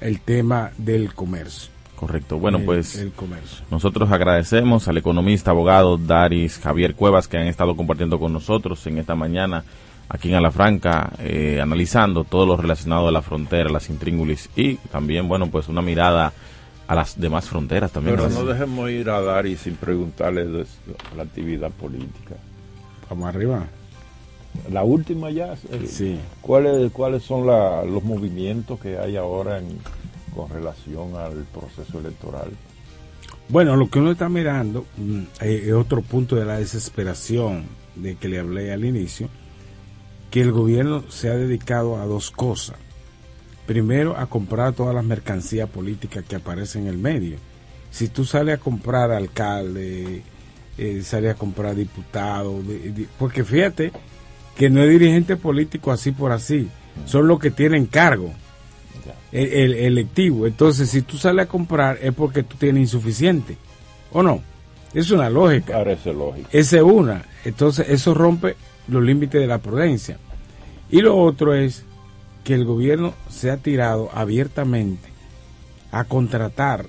el 0.00 0.20
tema 0.20 0.70
del 0.78 1.14
comercio. 1.14 1.72
Correcto. 1.96 2.38
Bueno, 2.38 2.60
pues 2.64 2.96
el 2.96 3.12
comercio. 3.12 3.64
nosotros 3.70 4.10
agradecemos 4.10 4.88
al 4.88 4.98
economista, 4.98 5.52
abogado 5.52 5.96
Daris 5.96 6.58
Javier 6.58 6.94
Cuevas 6.94 7.28
que 7.28 7.38
han 7.38 7.46
estado 7.46 7.76
compartiendo 7.76 8.18
con 8.18 8.32
nosotros 8.32 8.86
en 8.86 8.98
esta 8.98 9.14
mañana 9.14 9.64
aquí 10.08 10.28
en 10.28 10.34
Alafranca, 10.34 11.12
eh, 11.20 11.60
analizando 11.62 12.24
todo 12.24 12.46
lo 12.46 12.56
relacionado 12.56 13.08
a 13.08 13.12
la 13.12 13.22
frontera, 13.22 13.70
las 13.70 13.88
intríngulis 13.88 14.50
y 14.56 14.76
también, 14.76 15.28
bueno, 15.28 15.46
pues 15.48 15.68
una 15.68 15.82
mirada 15.82 16.32
a 16.86 16.94
las 16.94 17.18
demás 17.18 17.48
fronteras 17.48 17.92
también. 17.92 18.16
Pero 18.16 18.28
no 18.28 18.44
dejemos 18.44 18.90
ir 18.90 19.08
a 19.08 19.20
Dari 19.20 19.56
sin 19.56 19.76
preguntarle 19.76 20.44
de 20.44 20.66
la 21.16 21.22
actividad 21.22 21.70
política. 21.70 22.36
Vamos 23.08 23.28
arriba. 23.28 23.64
La 24.72 24.82
última 24.84 25.30
ya. 25.30 25.54
Eh, 25.70 25.86
sí. 25.86 26.18
¿Cuáles, 26.40 26.90
cuáles 26.92 27.22
son 27.22 27.46
los 27.46 28.04
movimientos 28.04 28.80
que 28.80 28.98
hay 28.98 29.16
ahora 29.16 29.58
en, 29.58 29.78
con 30.34 30.48
relación 30.48 31.16
al 31.16 31.44
proceso 31.44 31.98
electoral? 31.98 32.50
Bueno, 33.48 33.76
lo 33.76 33.90
que 33.90 33.98
uno 33.98 34.12
está 34.12 34.28
mirando 34.28 34.86
mm, 34.96 35.22
es 35.40 35.72
otro 35.72 36.02
punto 36.02 36.36
de 36.36 36.44
la 36.44 36.58
desesperación 36.58 37.66
de 37.94 38.16
que 38.16 38.28
le 38.28 38.38
hablé 38.38 38.72
al 38.72 38.84
inicio, 38.84 39.28
que 40.30 40.40
el 40.40 40.52
gobierno 40.52 41.04
se 41.10 41.28
ha 41.28 41.34
dedicado 41.34 41.96
a 41.96 42.06
dos 42.06 42.30
cosas 42.30 42.76
primero 43.66 44.16
a 44.16 44.26
comprar 44.26 44.72
todas 44.72 44.94
las 44.94 45.04
mercancías 45.04 45.68
políticas 45.68 46.24
que 46.24 46.36
aparecen 46.36 46.82
en 46.82 46.88
el 46.88 46.98
medio. 46.98 47.36
Si 47.90 48.08
tú 48.08 48.24
sales 48.24 48.56
a 48.56 48.60
comprar 48.60 49.10
alcalde, 49.10 50.22
eh, 50.76 51.02
sales 51.02 51.34
a 51.34 51.38
comprar 51.38 51.74
diputado, 51.74 52.60
porque 53.18 53.44
fíjate 53.44 53.92
que 54.56 54.70
no 54.70 54.82
es 54.82 54.90
dirigente 54.90 55.36
político 55.36 55.90
así 55.92 56.12
por 56.12 56.32
así, 56.32 56.68
son 57.06 57.26
los 57.26 57.38
que 57.38 57.50
tienen 57.50 57.86
cargo 57.86 58.32
el, 59.32 59.74
electivo. 59.74 60.46
Entonces, 60.46 60.90
si 60.90 61.02
tú 61.02 61.18
sales 61.18 61.46
a 61.46 61.48
comprar 61.48 61.98
es 62.00 62.12
porque 62.14 62.42
tú 62.42 62.56
tienes 62.56 62.82
insuficiente, 62.82 63.56
¿o 64.12 64.22
no? 64.22 64.42
Es 64.92 65.10
una 65.10 65.28
lógica. 65.28 65.74
Parece 65.74 66.12
lógico. 66.12 66.48
Esa 66.52 66.76
es 66.76 66.82
una. 66.82 67.24
Entonces, 67.44 67.88
eso 67.88 68.14
rompe 68.14 68.56
los 68.86 69.02
límites 69.02 69.40
de 69.40 69.46
la 69.46 69.58
prudencia. 69.58 70.18
Y 70.90 71.00
lo 71.00 71.16
otro 71.16 71.54
es 71.54 71.84
que 72.44 72.54
el 72.54 72.64
gobierno 72.64 73.14
se 73.28 73.50
ha 73.50 73.56
tirado 73.56 74.10
abiertamente 74.14 75.08
a 75.90 76.04
contratar 76.04 76.86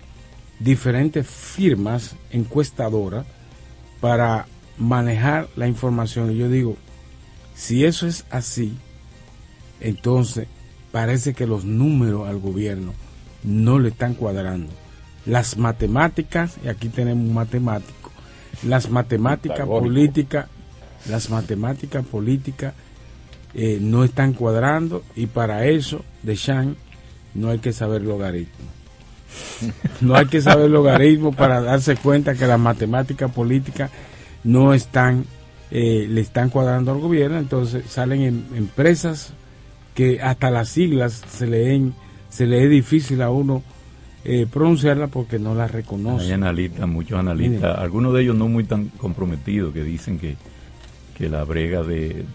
diferentes 0.60 1.28
firmas 1.28 2.16
encuestadoras 2.30 3.26
para 4.02 4.46
manejar 4.78 5.48
la 5.56 5.68
información. 5.68 6.32
Y 6.32 6.38
yo 6.38 6.50
digo, 6.50 6.78
si 7.56 7.86
eso 7.86 8.08
es 8.08 8.26
así, 8.30 8.78
entonces 9.80 10.48
parece 10.92 11.34
que 11.34 11.48
los 11.48 11.66
números 11.66 12.28
al 12.28 12.40
gobierno 12.40 12.94
no 13.44 13.80
le 13.80 13.90
están 13.90 14.14
cuadrando. 14.14 14.72
Las 15.26 15.58
matemáticas, 15.58 16.58
y 16.64 16.68
aquí 16.68 16.90
tenemos 16.90 17.28
un 17.28 17.34
matemático, 17.34 18.12
las 18.64 18.90
matemáticas 18.90 19.68
políticas, 19.68 20.48
las 21.10 21.30
matemáticas 21.30 22.06
políticas 22.06 22.74
eh, 23.54 23.80
no 23.82 24.04
están 24.04 24.34
cuadrando 24.34 25.04
y 25.16 25.28
para 25.28 25.66
eso 25.66 26.04
de 26.24 26.36
Shan 26.36 26.76
no 27.34 27.50
hay 27.50 27.60
que 27.60 27.74
saber 27.74 28.02
logaritmo. 28.02 28.66
No 30.02 30.16
hay 30.16 30.28
que 30.28 30.42
saber 30.42 30.70
logaritmo 30.70 31.32
para 31.34 31.62
darse 31.62 31.96
cuenta 31.96 32.36
que 32.36 32.48
las 32.48 32.60
matemáticas 32.60 33.32
políticas 33.32 33.92
no 34.44 34.74
están, 34.74 35.26
eh, 35.78 36.08
le 36.10 36.22
están 36.22 36.50
cuadrando 36.50 36.92
al 36.92 37.00
gobierno, 37.00 37.38
entonces 37.38 37.84
salen 37.90 38.22
en, 38.22 38.46
empresas 38.56 39.34
que 39.94 40.22
hasta 40.22 40.50
las 40.50 40.70
siglas 40.70 41.24
se 41.28 41.48
leen, 41.48 41.94
se 42.30 42.46
le 42.46 42.64
es 42.64 42.70
difícil 42.70 43.22
a 43.22 43.30
uno 43.30 43.64
eh, 44.24 44.48
pronunciarla 44.52 45.08
porque 45.08 45.40
no 45.40 45.54
las 45.54 45.72
reconoce. 45.72 46.28
Hay 46.28 46.32
analistas, 46.32 46.88
muchos 46.88 47.20
analistas, 47.20 47.78
algunos 47.78 48.14
de 48.14 48.22
ellos 48.22 48.36
no 48.36 48.48
muy 48.48 48.64
tan 48.64 48.86
comprometidos, 48.90 49.74
que 49.74 49.84
dicen 49.84 50.18
que 50.18 50.36
que 51.16 51.30
la 51.30 51.44
brega 51.46 51.82
de, 51.82 52.26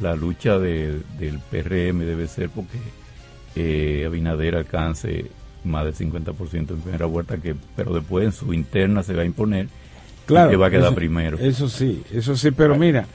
la 0.00 0.16
lucha 0.16 0.58
del 0.58 1.02
PRM 1.50 1.98
debe 1.98 2.26
ser 2.26 2.48
porque 2.48 2.78
eh, 3.54 4.04
Abinader 4.06 4.56
alcance 4.56 5.26
más 5.64 5.84
del 5.84 5.94
50% 5.94 6.70
en 6.70 6.80
primera 6.80 7.06
vuelta, 7.06 7.38
que, 7.38 7.54
pero 7.74 7.92
después 7.92 8.24
en 8.24 8.32
su 8.32 8.52
interna 8.54 9.02
se 9.02 9.14
va 9.14 9.22
a 9.22 9.26
imponer 9.26 9.68
Claro, 10.26 10.50
que 10.50 10.56
va 10.56 10.66
a 10.66 10.70
quedar 10.70 10.86
eso- 10.86 10.94
primero. 10.94 11.38
Eso 11.38 11.68
sí, 11.68 12.02
eso 12.12 12.36
sí, 12.36 12.50
pero 12.50 12.76
mira, 12.76 13.06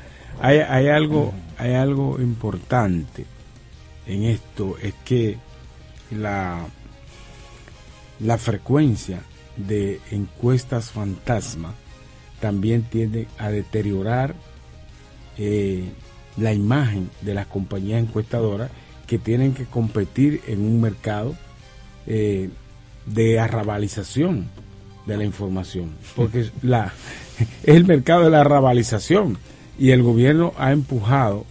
hay, 0.42 0.60
hay 0.60 0.88
algo, 0.88 1.34
hay 1.58 1.74
algo 1.74 2.20
importante 2.22 3.26
en 4.08 4.24
esto, 4.24 4.78
es 4.82 4.94
que 5.06 5.38
la, 6.12 6.66
la 8.20 8.38
frecuencia 8.38 9.22
de 9.58 10.00
encuestas 10.12 10.92
fantasma 10.92 11.74
también 12.40 12.84
tiende 12.84 13.28
a 13.38 13.50
deteriorar 13.50 14.34
eh, 15.38 15.90
la 16.38 16.54
imagen 16.54 17.10
de 17.22 17.34
las 17.34 17.48
compañías 17.48 18.02
encuestadoras 18.02 18.72
que 19.06 19.20
tienen 19.20 19.54
que 19.54 19.66
competir 19.66 20.42
en 20.48 20.62
un 20.62 20.80
mercado 20.82 21.36
eh, 22.08 22.50
de 23.06 23.40
arrabalización 23.40 24.48
de 25.06 25.18
la 25.18 25.24
información, 25.26 25.92
porque 26.16 26.50
la, 26.62 26.94
es 27.64 27.76
el 27.76 27.86
mercado 27.86 28.24
de 28.26 28.30
la 28.30 28.42
arrabalización 28.42 29.38
y 29.80 29.92
el 29.92 30.04
gobierno 30.04 30.54
ha 30.58 30.72
empujado, 30.72 31.46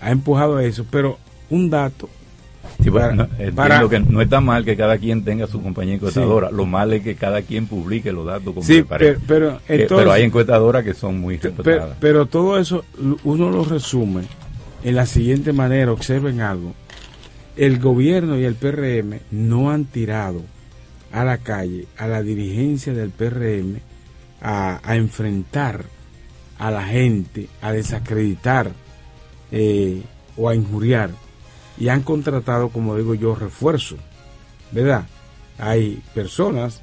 ha 0.00 0.10
empujado 0.10 0.58
eso, 0.60 0.86
pero 0.90 1.18
un 1.50 1.70
dato 1.70 2.08
Sí, 2.82 2.90
bueno, 2.90 3.26
para- 3.54 3.80
no, 3.80 3.88
para- 3.88 3.88
que 3.88 4.00
no 4.00 4.20
está 4.20 4.40
mal 4.40 4.64
que 4.64 4.76
cada 4.76 4.98
quien 4.98 5.24
tenga 5.24 5.46
su 5.48 5.60
compañía 5.60 5.94
encuestadora. 5.94 6.50
Lo 6.50 6.64
mal 6.66 6.92
es 6.92 7.02
que 7.02 7.16
cada 7.16 7.42
quien 7.42 7.66
publique 7.66 8.12
los 8.12 8.24
datos 8.26 8.54
como 8.54 8.62
Sí, 8.62 8.82
parece. 8.82 9.18
pero- 9.26 9.58
pero 9.66 9.82
Eh, 9.82 9.86
pero 9.88 10.12
hay 10.12 10.22
encuestadoras 10.22 10.84
que 10.84 10.94
son 10.94 11.18
muy 11.18 11.38
Pero, 11.38 11.54
respetadas. 11.56 11.96
pero 11.98 12.26
todo 12.26 12.58
eso 12.58 12.84
uno 13.24 13.50
lo 13.50 13.64
resume 13.64 14.22
en 14.84 14.94
la 14.94 15.06
siguiente 15.06 15.52
manera, 15.52 15.90
observen 15.92 16.40
algo. 16.40 16.74
El 17.56 17.80
gobierno 17.80 18.38
y 18.38 18.44
el 18.44 18.54
PRM 18.54 19.20
no 19.32 19.70
han 19.72 19.84
tirado 19.86 20.42
a 21.12 21.24
la 21.24 21.38
calle 21.38 21.86
a 21.96 22.06
la 22.06 22.22
dirigencia 22.22 22.92
del 22.92 23.10
PRM 23.10 23.80
a, 24.40 24.96
enfrentar 24.96 25.84
a 26.58 26.70
la 26.70 26.84
gente, 26.84 27.48
a 27.60 27.72
desacreditar 27.72 28.72
eh, 29.50 30.02
o 30.36 30.48
a 30.48 30.54
injuriar. 30.54 31.10
Y 31.78 31.88
han 31.88 32.02
contratado, 32.02 32.70
como 32.70 32.96
digo 32.96 33.14
yo, 33.14 33.34
refuerzo. 33.34 33.96
¿Verdad? 34.72 35.06
Hay 35.58 36.02
personas, 36.14 36.82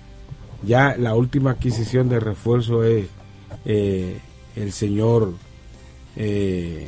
ya 0.64 0.96
la 0.98 1.16
última 1.16 1.52
adquisición 1.52 2.10
de 2.10 2.20
refuerzo 2.20 2.84
es 2.84 3.08
eh, 3.66 4.20
el 4.56 4.72
señor 4.72 5.34
eh, 6.16 6.88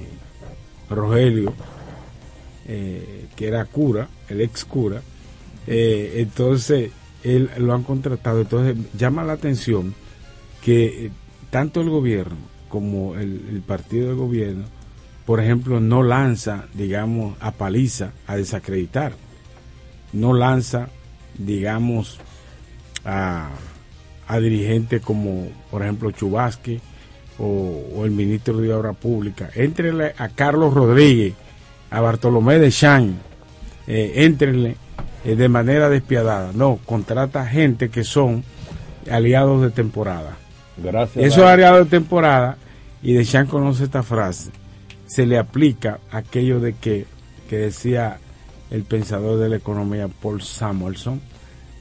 Rogelio, 0.89 1.53
que 2.65 3.47
era 3.47 3.63
cura, 3.63 4.09
el 4.27 4.41
ex 4.41 4.65
cura, 4.65 5.01
entonces 5.65 6.91
él 7.35 7.49
lo 7.57 7.73
han 7.73 7.83
contratado, 7.83 8.41
entonces 8.41 8.77
llama 8.97 9.23
la 9.23 9.33
atención 9.33 9.93
que 10.61 11.05
eh, 11.05 11.11
tanto 11.49 11.81
el 11.81 11.89
gobierno 11.89 12.37
como 12.69 13.15
el, 13.15 13.63
partido 13.65 14.09
de 14.09 14.15
gobierno, 14.15 14.65
por 15.25 15.39
ejemplo, 15.39 15.79
no 15.79 16.03
lanza, 16.03 16.65
digamos, 16.73 17.35
a 17.39 17.51
paliza, 17.51 18.11
a 18.27 18.35
desacreditar, 18.35 19.13
no 20.13 20.33
lanza, 20.33 20.89
digamos, 21.37 22.19
a, 23.05 23.49
dirigentes 24.41 25.01
como, 25.01 25.47
por 25.71 25.83
ejemplo, 25.83 26.11
Chubasque 26.11 26.81
o, 27.39 28.03
el 28.03 28.11
ministro 28.11 28.57
de 28.57 28.73
Obra 28.73 28.93
Pública. 28.93 29.49
Éntrenle 29.55 30.13
a 30.17 30.29
Carlos 30.29 30.73
Rodríguez, 30.73 31.33
a 31.89 32.01
Bartolomé 32.01 32.59
de 32.59 32.71
Chan, 32.71 33.17
eh, 33.87 34.11
eh, 35.27 35.35
de 35.35 35.49
manera 35.49 35.89
despiadada. 35.89 36.51
No, 36.53 36.79
contrata 36.85 37.45
gente 37.45 37.89
que 37.89 38.03
son 38.03 38.43
aliados 39.11 39.61
de 39.61 39.71
temporada. 39.71 40.37
Gracias. 40.77 41.25
Esos 41.25 41.43
aliados 41.43 41.85
de 41.85 41.97
temporada, 41.97 42.57
y 43.03 43.13
de 43.13 43.25
Chan 43.25 43.47
conoce 43.47 43.83
esta 43.83 44.03
frase, 44.03 44.51
se 45.05 45.25
le 45.25 45.37
aplica 45.37 45.99
aquello 46.11 46.59
de 46.59 46.73
que, 46.73 47.05
que 47.49 47.57
decía 47.57 48.19
el 48.71 48.83
pensador 48.83 49.39
de 49.39 49.49
la 49.49 49.57
economía 49.57 50.07
Paul 50.07 50.41
Samuelson, 50.41 51.21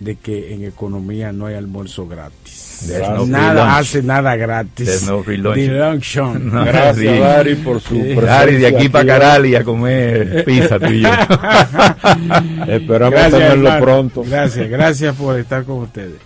de 0.01 0.17
que 0.17 0.53
en 0.55 0.65
economía 0.65 1.33
no 1.33 1.47
hay 1.47 1.55
almuerzo 1.55 2.07
gratis. 2.07 2.85
There's 2.87 3.09
no 3.09 3.25
nada 3.27 3.79
hace 3.79 4.03
nada 4.03 4.37
gratis. 4.37 5.05
No 5.07 5.23
free 5.23 5.39
lunch. 5.39 5.57
The 5.57 5.69
luncheon. 5.69 6.51
No, 6.53 6.65
Gracias. 6.65 7.21
Dari, 7.21 7.55
por 7.57 7.81
su. 7.81 7.95
Dari, 8.21 8.57
de 8.57 8.67
aquí 8.67 8.89
para. 8.91 9.07
Carali 9.07 9.55
a 9.55 9.65
comer 9.65 10.45
pizza 10.45 10.79
tú 10.79 10.87
y 10.93 11.01
yo. 11.03 11.09
Esperamos 12.69 13.13
Gracias, 13.13 13.33
tenerlo 13.33 13.69
hermano. 13.69 13.85
pronto. 13.85 14.23
Gracias, 14.25 14.69
gracias 14.69 15.17
por 15.17 15.39
estar 15.39 15.65
con 15.65 15.79
ustedes. 15.79 16.17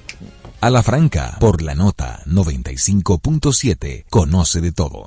A 0.61 0.69
la 0.71 0.83
franca, 0.83 1.37
por 1.41 1.63
la 1.63 1.75
nota 1.75 2.21
95.7, 2.27 4.05
conoce 4.11 4.61
de 4.61 4.73
todo. 4.73 5.07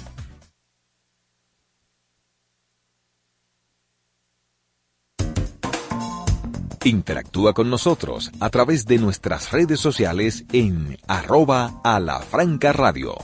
Interactúa 6.83 7.53
con 7.53 7.69
nosotros 7.69 8.31
a 8.39 8.49
través 8.49 8.87
de 8.87 8.97
nuestras 8.97 9.51
redes 9.51 9.79
sociales 9.79 10.45
en 10.51 10.97
arroba 11.07 11.79
a 11.83 11.99
la 11.99 12.19
franca 12.19 12.73
radio. 12.73 13.15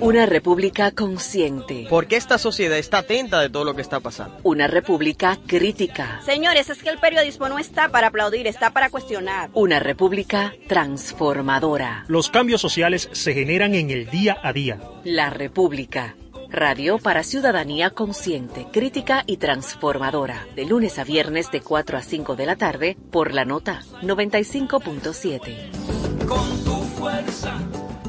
Una 0.00 0.26
república 0.26 0.90
consciente. 0.92 1.86
Porque 1.88 2.16
esta 2.16 2.38
sociedad 2.38 2.78
está 2.78 2.98
atenta 2.98 3.40
de 3.40 3.50
todo 3.50 3.64
lo 3.64 3.74
que 3.74 3.82
está 3.82 4.00
pasando. 4.00 4.38
Una 4.42 4.66
república 4.66 5.38
crítica. 5.46 6.20
Señores, 6.24 6.70
es 6.70 6.82
que 6.82 6.90
el 6.90 6.98
periodismo 6.98 7.48
no 7.48 7.58
está 7.58 7.88
para 7.88 8.08
aplaudir, 8.08 8.46
está 8.46 8.70
para 8.70 8.90
cuestionar. 8.90 9.50
Una 9.52 9.80
república 9.80 10.54
transformadora. 10.68 12.04
Los 12.08 12.30
cambios 12.30 12.60
sociales 12.60 13.08
se 13.12 13.32
generan 13.32 13.74
en 13.74 13.90
el 13.90 14.10
día 14.10 14.38
a 14.42 14.52
día. 14.52 14.78
La 15.02 15.30
República. 15.30 16.14
Radio 16.50 16.98
para 16.98 17.22
ciudadanía 17.22 17.90
consciente, 17.90 18.66
crítica 18.72 19.24
y 19.26 19.38
transformadora. 19.38 20.46
De 20.54 20.64
lunes 20.64 20.98
a 20.98 21.04
viernes 21.04 21.50
de 21.50 21.60
4 21.60 21.98
a 21.98 22.02
5 22.02 22.36
de 22.36 22.46
la 22.46 22.56
tarde 22.56 22.96
por 23.10 23.34
la 23.34 23.44
nota 23.44 23.82
95.7. 24.02 26.26
Con 26.26 26.64
tu 26.64 26.76
fuerza, 26.98 27.58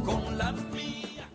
con 0.05 0.37
la 0.37 0.51
mía. 0.51 1.29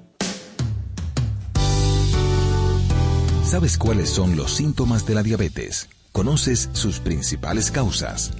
¿Sabes 3.44 3.78
cuáles 3.78 4.10
son 4.10 4.36
los 4.36 4.52
síntomas 4.52 5.06
de 5.06 5.14
la 5.14 5.22
diabetes? 5.22 5.88
¿Conoces 6.12 6.68
sus 6.72 7.00
principales 7.00 7.70
causas? 7.70 8.32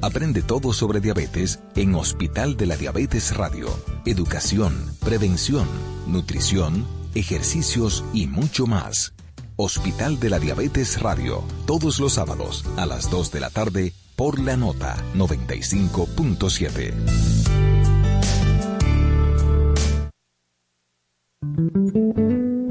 Aprende 0.00 0.42
todo 0.42 0.72
sobre 0.72 1.00
diabetes 1.00 1.60
en 1.74 1.94
Hospital 1.94 2.56
de 2.56 2.66
la 2.66 2.76
Diabetes 2.76 3.36
Radio. 3.36 3.68
Educación, 4.06 4.74
prevención, 5.00 5.66
nutrición, 6.06 6.86
ejercicios 7.18 8.04
y 8.12 8.26
mucho 8.26 8.66
más. 8.66 9.14
Hospital 9.56 10.20
de 10.20 10.30
la 10.30 10.38
Diabetes 10.38 11.00
Radio, 11.00 11.42
todos 11.66 11.98
los 11.98 12.14
sábados 12.14 12.64
a 12.76 12.86
las 12.86 13.10
2 13.10 13.32
de 13.32 13.40
la 13.40 13.50
tarde 13.50 13.92
por 14.16 14.38
la 14.38 14.56
nota 14.56 14.96
95.7. 15.16 17.48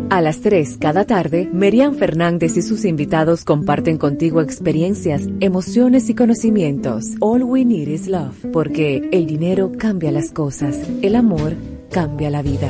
A 0.09 0.21
las 0.21 0.41
3 0.41 0.77
cada 0.79 1.05
tarde, 1.05 1.49
Merian 1.53 1.95
Fernández 1.95 2.57
y 2.57 2.61
sus 2.61 2.85
invitados 2.85 3.43
comparten 3.43 3.97
contigo 3.97 4.41
experiencias, 4.41 5.27
emociones 5.41 6.09
y 6.09 6.15
conocimientos. 6.15 7.05
All 7.19 7.43
we 7.43 7.63
need 7.63 7.87
is 7.87 8.07
love, 8.07 8.35
porque 8.51 9.09
el 9.11 9.27
dinero 9.27 9.71
cambia 9.77 10.11
las 10.11 10.31
cosas, 10.31 10.79
el 11.01 11.15
amor 11.15 11.53
cambia 11.91 12.29
la 12.29 12.41
vida. 12.41 12.69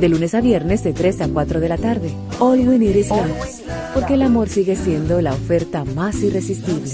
De 0.00 0.08
lunes 0.08 0.34
a 0.34 0.40
viernes 0.40 0.84
de 0.84 0.92
3 0.92 1.22
a 1.22 1.28
4 1.28 1.60
de 1.60 1.68
la 1.68 1.78
tarde. 1.78 2.12
All 2.38 2.66
We 2.68 2.78
Need 2.78 2.96
Is 2.96 3.08
Love. 3.08 3.30
Porque 3.94 4.14
el 4.14 4.22
amor 4.22 4.48
sigue 4.48 4.76
siendo 4.76 5.20
la 5.22 5.32
oferta 5.32 5.84
más 5.84 6.22
irresistible. 6.22 6.90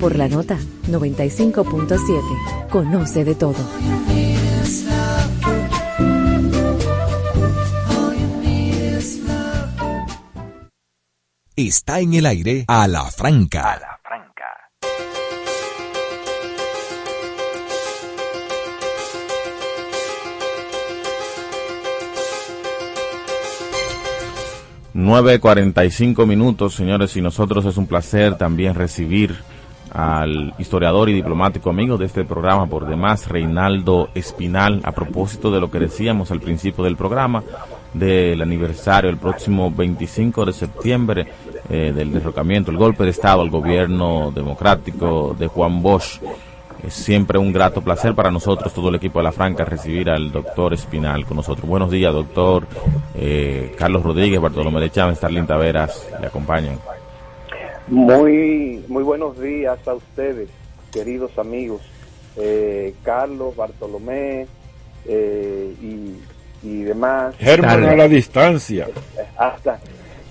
Por 0.00 0.16
la 0.16 0.28
nota 0.28 0.58
95.7. 0.88 2.68
Conoce 2.70 3.24
de 3.24 3.34
todo. 3.34 3.58
Está 11.56 11.98
en 11.98 12.14
el 12.14 12.24
aire 12.26 12.64
a 12.68 12.86
la 12.86 13.04
franca. 13.10 13.97
A 24.98 25.10
la 25.10 25.22
franca. 25.22 25.28
Nueve 25.28 25.38
cuarenta 25.40 25.84
y 25.84 25.90
cinco 25.90 26.26
minutos, 26.26 26.74
señores, 26.74 27.16
y 27.16 27.20
nosotros 27.20 27.64
es 27.64 27.76
un 27.76 27.86
placer 27.86 28.36
también 28.36 28.74
recibir 28.74 29.36
al 29.92 30.54
historiador 30.58 31.08
y 31.08 31.14
diplomático 31.14 31.70
amigo 31.70 31.96
de 31.96 32.06
este 32.06 32.24
programa 32.24 32.66
por 32.66 32.86
demás, 32.86 33.28
Reinaldo 33.28 34.10
Espinal, 34.14 34.80
a 34.84 34.92
propósito 34.92 35.50
de 35.50 35.60
lo 35.60 35.70
que 35.70 35.78
decíamos 35.78 36.30
al 36.30 36.40
principio 36.40 36.84
del 36.84 36.96
programa, 36.96 37.42
del 37.94 38.42
aniversario, 38.42 39.08
el 39.08 39.16
próximo 39.16 39.70
25 39.70 40.44
de 40.44 40.52
septiembre, 40.52 41.26
eh, 41.70 41.92
del 41.94 42.12
derrocamiento, 42.12 42.70
el 42.70 42.76
golpe 42.76 43.04
de 43.04 43.10
Estado 43.10 43.40
al 43.40 43.50
gobierno 43.50 44.30
democrático 44.34 45.34
de 45.38 45.46
Juan 45.46 45.80
Bosch. 45.82 46.20
Es 46.86 46.94
siempre 46.94 47.38
un 47.38 47.52
grato 47.52 47.82
placer 47.82 48.14
para 48.14 48.30
nosotros, 48.30 48.72
todo 48.72 48.88
el 48.88 48.94
equipo 48.94 49.18
de 49.18 49.24
La 49.24 49.32
Franca, 49.32 49.64
recibir 49.64 50.08
al 50.08 50.30
doctor 50.30 50.74
Espinal 50.74 51.26
con 51.26 51.36
nosotros. 51.36 51.68
Buenos 51.68 51.90
días, 51.90 52.12
doctor 52.12 52.66
eh, 53.14 53.74
Carlos 53.76 54.02
Rodríguez, 54.02 54.40
Bartolomé 54.40 54.80
de 54.80 54.90
Chávez, 54.90 55.18
Starlin 55.18 55.46
Taveras, 55.46 56.08
le 56.20 56.28
acompañan. 56.28 56.78
Muy, 57.88 58.84
muy 58.88 59.02
buenos 59.02 59.40
días 59.40 59.78
a 59.88 59.94
ustedes, 59.94 60.48
queridos 60.92 61.36
amigos. 61.38 61.80
Eh, 62.36 62.94
Carlos, 63.02 63.56
Bartolomé 63.56 64.46
eh, 65.06 65.74
y, 65.82 66.14
y, 66.62 66.82
demás. 66.82 67.34
Germán 67.38 67.84
a 67.84 67.96
la 67.96 68.06
distancia. 68.06 68.86
Hasta 69.36 69.80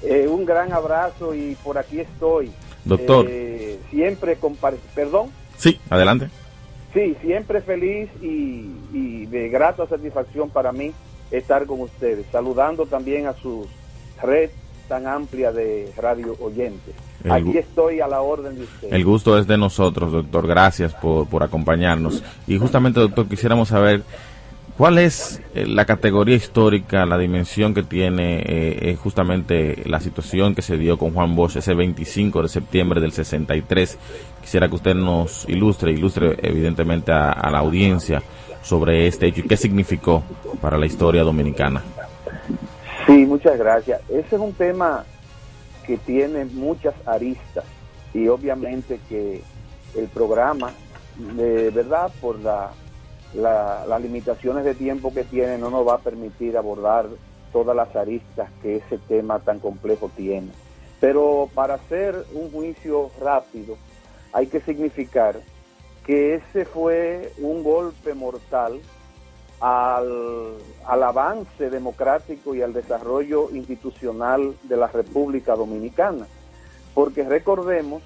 eh, 0.04 0.28
un 0.28 0.46
gran 0.46 0.72
abrazo 0.72 1.34
y 1.34 1.56
por 1.64 1.78
aquí 1.78 2.00
estoy. 2.00 2.52
Doctor. 2.86 3.26
Eh, 3.28 3.80
siempre 3.90 4.36
compare 4.36 4.78
Perdón. 4.96 5.30
Sí, 5.58 5.80
adelante. 5.90 6.30
Sí, 6.94 7.16
siempre 7.22 7.62
feliz 7.62 8.10
y, 8.22 8.72
y 8.94 9.26
de 9.26 9.50
grata 9.50 9.86
satisfacción 9.88 10.50
para 10.50 10.72
mí 10.72 10.94
estar 11.32 11.66
con 11.66 11.82
ustedes. 11.82 12.26
Saludando 12.32 12.86
también 12.86 13.28
a 13.28 13.34
su 13.34 13.68
red 14.22 14.50
tan 14.88 15.06
amplia 15.06 15.52
de 15.52 15.92
radio 15.98 16.36
oyentes. 16.40 16.96
El 17.24 17.32
Aquí 17.32 17.58
estoy 17.58 18.00
a 18.00 18.08
la 18.08 18.22
orden 18.22 18.56
de 18.56 18.64
ustedes. 18.64 18.94
El 18.94 19.04
gusto 19.04 19.38
es 19.38 19.48
de 19.48 19.58
nosotros, 19.58 20.12
doctor. 20.12 20.48
Gracias 20.48 20.94
por, 20.94 21.28
por 21.28 21.44
acompañarnos. 21.44 22.24
Y 22.48 22.58
justamente, 22.58 23.00
doctor, 23.00 23.28
quisiéramos 23.28 23.68
saber 23.68 24.04
cuál 24.78 25.00
es 25.00 25.42
eh, 25.56 25.66
la 25.66 25.86
categoría 25.86 26.36
histórica, 26.36 27.06
la 27.06 27.18
dimensión 27.18 27.74
que 27.74 27.84
tiene 27.84 28.40
eh, 28.40 28.80
eh, 28.92 28.96
justamente 28.96 29.82
la 29.86 30.00
situación 30.00 30.54
que 30.54 30.62
se 30.62 30.78
dio 30.78 30.98
con 30.98 31.14
Juan 31.14 31.36
Bosch 31.36 31.58
ese 31.58 31.74
25 31.74 32.44
de 32.44 32.50
septiembre 32.50 33.02
del 33.02 33.12
63. 33.12 33.98
Quisiera 34.42 34.70
que 34.70 34.76
usted 34.76 34.96
nos 34.96 35.50
ilustre, 35.50 35.92
ilustre 35.92 36.38
evidentemente 36.42 37.12
a, 37.12 37.32
a 37.32 37.50
la 37.50 37.60
audiencia 37.60 38.22
sobre 38.62 39.08
este 39.08 39.28
hecho 39.28 39.42
y 39.42 39.48
qué 39.48 39.58
significó 39.58 40.24
para 40.62 40.78
la 40.78 40.86
historia 40.86 41.24
dominicana. 41.24 41.82
Sí, 43.08 43.26
muchas 43.26 43.58
gracias. 43.58 44.02
Ese 44.10 44.36
es 44.36 44.42
un 44.42 44.54
tema 44.54 45.04
que 45.86 45.98
tiene 45.98 46.46
muchas 46.46 46.94
aristas 47.06 47.64
y 48.14 48.28
obviamente 48.28 49.00
que 49.08 49.42
el 49.96 50.08
programa, 50.08 50.72
de 51.18 51.70
verdad, 51.70 52.12
por 52.20 52.40
la, 52.40 52.72
la- 53.34 53.86
las 53.88 54.02
limitaciones 54.02 54.64
de 54.64 54.76
tiempo 54.76 55.14
que 55.14 55.24
tiene, 55.24 55.58
no 55.58 55.70
nos 55.70 55.88
va 55.88 55.96
a 55.96 56.00
permitir 56.00 56.58
abordar 56.58 57.08
todas 57.52 57.76
las 57.76 57.96
aristas 57.96 58.50
que 58.62 58.78
ese 58.78 58.98
tema 58.98 59.40
tan 59.40 59.60
complejo 59.60 60.10
tiene. 60.16 60.52
Pero 61.00 61.50
para 61.54 61.76
hacer 61.76 62.26
un 62.34 62.52
juicio 62.52 63.12
rápido, 63.22 63.78
hay 64.34 64.48
que 64.48 64.60
significar 64.62 65.40
que 66.06 66.36
ese 66.36 66.66
fue 66.66 67.32
un 67.40 67.64
golpe 67.64 68.14
mortal 68.14 68.80
al, 69.60 70.54
al 70.86 71.04
avance 71.04 71.70
democrático 71.70 72.54
y 72.56 72.62
al 72.62 72.74
desarrollo 72.74 73.50
institucional 73.52 74.56
de 74.64 74.78
la 74.78 74.88
República 74.88 75.56
Dominicana. 75.56 76.28
Porque 76.94 77.24
recordemos 77.24 78.02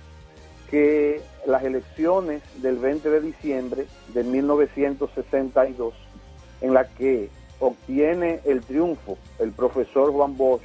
que 0.70 1.22
las 1.46 1.64
elecciones 1.64 2.42
del 2.62 2.78
20 2.78 3.10
de 3.10 3.22
diciembre 3.22 3.86
de 4.14 4.24
1962, 4.24 5.94
en 6.62 6.74
la 6.74 6.88
que 6.88 7.30
obtiene 7.60 8.40
el 8.46 8.62
triunfo 8.62 9.18
el 9.40 9.52
profesor 9.52 10.12
Juan 10.12 10.36
Bosch, 10.36 10.62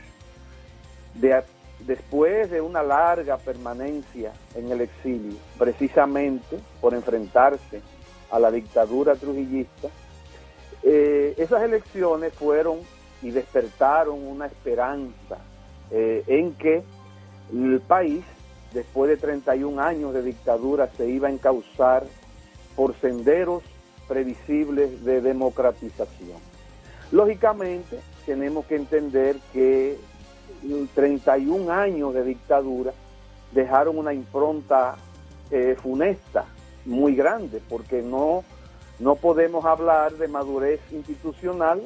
de, 1.14 1.42
después 1.80 2.50
de 2.50 2.60
una 2.60 2.82
larga 2.82 3.36
permanencia 3.38 4.32
en 4.54 4.70
el 4.70 4.80
exilio, 4.80 5.36
precisamente 5.58 6.58
por 6.80 6.94
enfrentarse 6.94 7.80
a 8.30 8.38
la 8.38 8.50
dictadura 8.50 9.14
trujillista, 9.14 9.88
eh, 10.82 11.34
esas 11.36 11.62
elecciones 11.62 12.32
fueron 12.34 12.80
y 13.22 13.30
despertaron 13.30 14.22
una 14.22 14.46
esperanza 14.46 15.38
eh, 15.90 16.22
en 16.26 16.54
que 16.54 16.82
el 17.52 17.80
país, 17.80 18.24
después 18.76 19.08
de 19.08 19.16
31 19.16 19.80
años 19.80 20.12
de 20.12 20.22
dictadura, 20.22 20.90
se 20.98 21.08
iba 21.08 21.28
a 21.28 21.30
encauzar 21.30 22.04
por 22.76 22.94
senderos 22.96 23.62
previsibles 24.06 25.02
de 25.02 25.22
democratización. 25.22 26.38
Lógicamente, 27.10 27.98
tenemos 28.26 28.66
que 28.66 28.76
entender 28.76 29.36
que 29.54 29.96
31 30.94 31.72
años 31.72 32.12
de 32.12 32.22
dictadura 32.22 32.92
dejaron 33.52 33.96
una 33.96 34.12
impronta 34.12 34.96
eh, 35.50 35.74
funesta 35.82 36.44
muy 36.84 37.16
grande, 37.16 37.62
porque 37.70 38.02
no, 38.02 38.44
no 38.98 39.14
podemos 39.14 39.64
hablar 39.64 40.12
de 40.12 40.28
madurez 40.28 40.80
institucional 40.92 41.80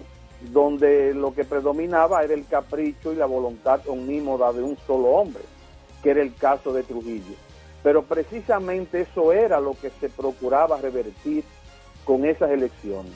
donde 0.52 1.14
lo 1.14 1.34
que 1.34 1.44
predominaba 1.44 2.24
era 2.24 2.34
el 2.34 2.46
capricho 2.46 3.12
y 3.12 3.16
la 3.16 3.26
voluntad 3.26 3.80
omnímoda 3.86 4.52
de 4.52 4.62
un 4.62 4.76
solo 4.86 5.10
hombre, 5.10 5.42
que 6.02 6.10
era 6.10 6.22
el 6.22 6.34
caso 6.34 6.72
de 6.72 6.82
Trujillo. 6.82 7.34
Pero 7.82 8.02
precisamente 8.02 9.02
eso 9.02 9.32
era 9.32 9.60
lo 9.60 9.74
que 9.74 9.90
se 10.00 10.08
procuraba 10.08 10.78
revertir 10.78 11.44
con 12.04 12.24
esas 12.24 12.50
elecciones. 12.50 13.14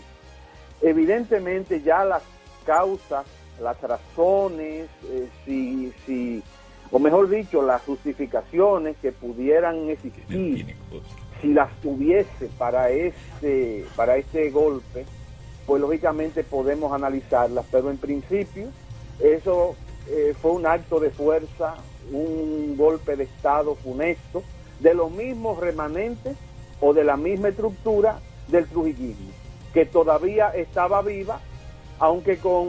Evidentemente 0.80 1.82
ya 1.82 2.04
las 2.04 2.22
causas, 2.64 3.26
las 3.60 3.80
razones, 3.80 4.88
eh, 5.04 5.28
si, 5.44 5.92
si, 6.06 6.42
o 6.90 6.98
mejor 6.98 7.28
dicho, 7.28 7.62
las 7.62 7.82
justificaciones 7.82 8.96
que 9.00 9.12
pudieran 9.12 9.88
existir, 9.90 10.76
si 11.40 11.52
las 11.52 11.70
tuviese 11.80 12.48
para 12.58 12.90
este, 12.90 13.84
para 13.96 14.16
este 14.16 14.50
golpe, 14.50 15.04
pues 15.66 15.80
lógicamente 15.80 16.44
podemos 16.44 16.92
analizarlas, 16.92 17.64
pero 17.70 17.90
en 17.90 17.96
principio 17.96 18.68
eso 19.20 19.74
eh, 20.08 20.34
fue 20.40 20.52
un 20.52 20.66
acto 20.66 21.00
de 21.00 21.10
fuerza, 21.10 21.74
un 22.12 22.74
golpe 22.76 23.16
de 23.16 23.24
Estado 23.24 23.74
funesto, 23.76 24.42
de 24.80 24.94
los 24.94 25.10
mismos 25.10 25.58
remanentes 25.60 26.36
o 26.80 26.92
de 26.92 27.04
la 27.04 27.16
misma 27.16 27.48
estructura 27.48 28.18
del 28.48 28.66
trujillismo, 28.66 29.30
que 29.72 29.86
todavía 29.86 30.48
estaba 30.48 31.00
viva, 31.02 31.40
aunque 31.98 32.36
con 32.38 32.68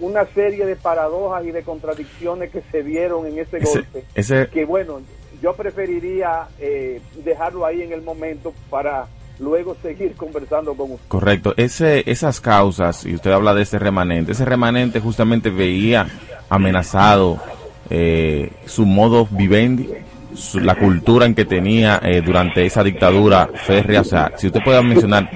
una 0.00 0.26
serie 0.34 0.66
de 0.66 0.76
paradojas 0.76 1.44
y 1.44 1.50
de 1.52 1.62
contradicciones 1.62 2.50
que 2.50 2.62
se 2.70 2.82
dieron 2.82 3.26
en 3.26 3.38
ese 3.38 3.58
Ese- 3.58 3.66
golpe, 3.78 4.04
ese- 4.14 4.48
que 4.48 4.64
bueno, 4.64 5.00
yo 5.42 5.54
preferiría 5.54 6.48
eh, 6.58 7.00
dejarlo 7.24 7.64
ahí 7.64 7.82
en 7.82 7.92
el 7.92 8.02
momento 8.02 8.52
para 8.70 9.06
luego 9.38 9.76
seguir 9.80 10.14
conversando 10.16 10.74
con 10.74 10.92
usted. 10.92 11.06
Correcto. 11.08 11.54
Ese, 11.56 12.02
esas 12.10 12.40
causas, 12.40 13.06
y 13.06 13.14
usted 13.14 13.30
habla 13.30 13.54
de 13.54 13.62
ese 13.62 13.78
remanente, 13.78 14.32
ese 14.32 14.44
remanente 14.44 14.98
justamente 15.00 15.48
veía 15.50 16.08
amenazado 16.48 17.38
eh, 17.90 18.50
su 18.66 18.84
modo 18.86 19.26
vivendi, 19.30 19.88
su- 20.34 20.60
la 20.60 20.74
cultura 20.74 21.26
en 21.26 21.34
que 21.34 21.44
tenía 21.44 22.00
eh, 22.02 22.20
durante 22.22 22.64
esa 22.66 22.82
dictadura 22.82 23.48
férrea. 23.54 24.02
O 24.02 24.04
sea, 24.04 24.32
si 24.36 24.46
usted 24.48 24.62
puede 24.62 24.82
mencionar 24.82 25.30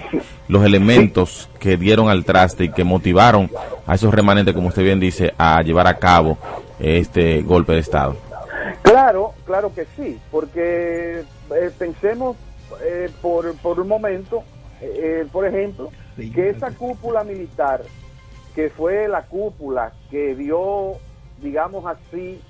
los 0.48 0.64
elementos 0.64 1.48
que 1.58 1.76
dieron 1.76 2.08
al 2.08 2.24
traste 2.24 2.64
y 2.64 2.68
que 2.70 2.84
motivaron 2.84 3.50
a 3.86 3.94
esos 3.94 4.12
remanentes, 4.12 4.54
como 4.54 4.68
usted 4.68 4.82
bien 4.84 5.00
dice, 5.00 5.32
a 5.38 5.62
llevar 5.62 5.86
a 5.86 5.94
cabo 5.98 6.38
este 6.78 7.42
golpe 7.42 7.72
de 7.72 7.78
Estado. 7.80 8.16
Claro, 8.82 9.32
claro 9.46 9.72
que 9.74 9.86
sí, 9.96 10.18
porque 10.30 11.20
eh, 11.54 11.70
pensemos 11.78 12.36
eh, 12.84 13.08
por, 13.20 13.54
por 13.56 13.80
un 13.80 13.88
momento, 13.88 14.42
eh, 14.80 15.24
por 15.32 15.46
ejemplo, 15.46 15.90
que 16.34 16.50
esa 16.50 16.70
cúpula 16.72 17.24
militar 17.24 17.80
que 18.54 18.68
fue 18.68 19.08
la 19.08 19.22
cúpula 19.22 19.92
que 20.10 20.34
dio, 20.34 20.92
digamos 21.42 21.84
así, 21.86 22.40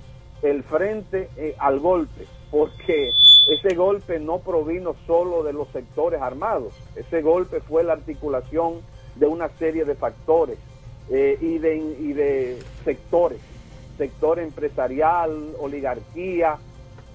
el 0.43 0.63
frente 0.63 1.29
eh, 1.37 1.55
al 1.59 1.79
golpe, 1.81 2.27
porque 2.51 3.13
ese 3.49 3.75
golpe 3.75 4.19
no 4.21 4.39
provino 4.39 4.95
solo 5.07 5.43
de 5.43 5.53
los 5.53 5.69
sectores 5.69 6.21
armados, 6.21 6.73
ese 6.97 7.23
golpe 7.23 7.61
fue 7.61 7.83
la 7.85 7.95
articulación 7.95 8.75
de 9.17 9.27
una 9.27 9.49
serie 9.59 9.85
de 9.85 9.95
factores 9.95 10.59
eh, 11.11 11.37
y, 11.41 11.59
de, 11.59 11.77
y 11.77 12.13
de 12.13 12.59
sectores, 12.85 13.39
sector 13.99 14.39
empresarial, 14.39 15.31
oligarquía, 15.61 16.57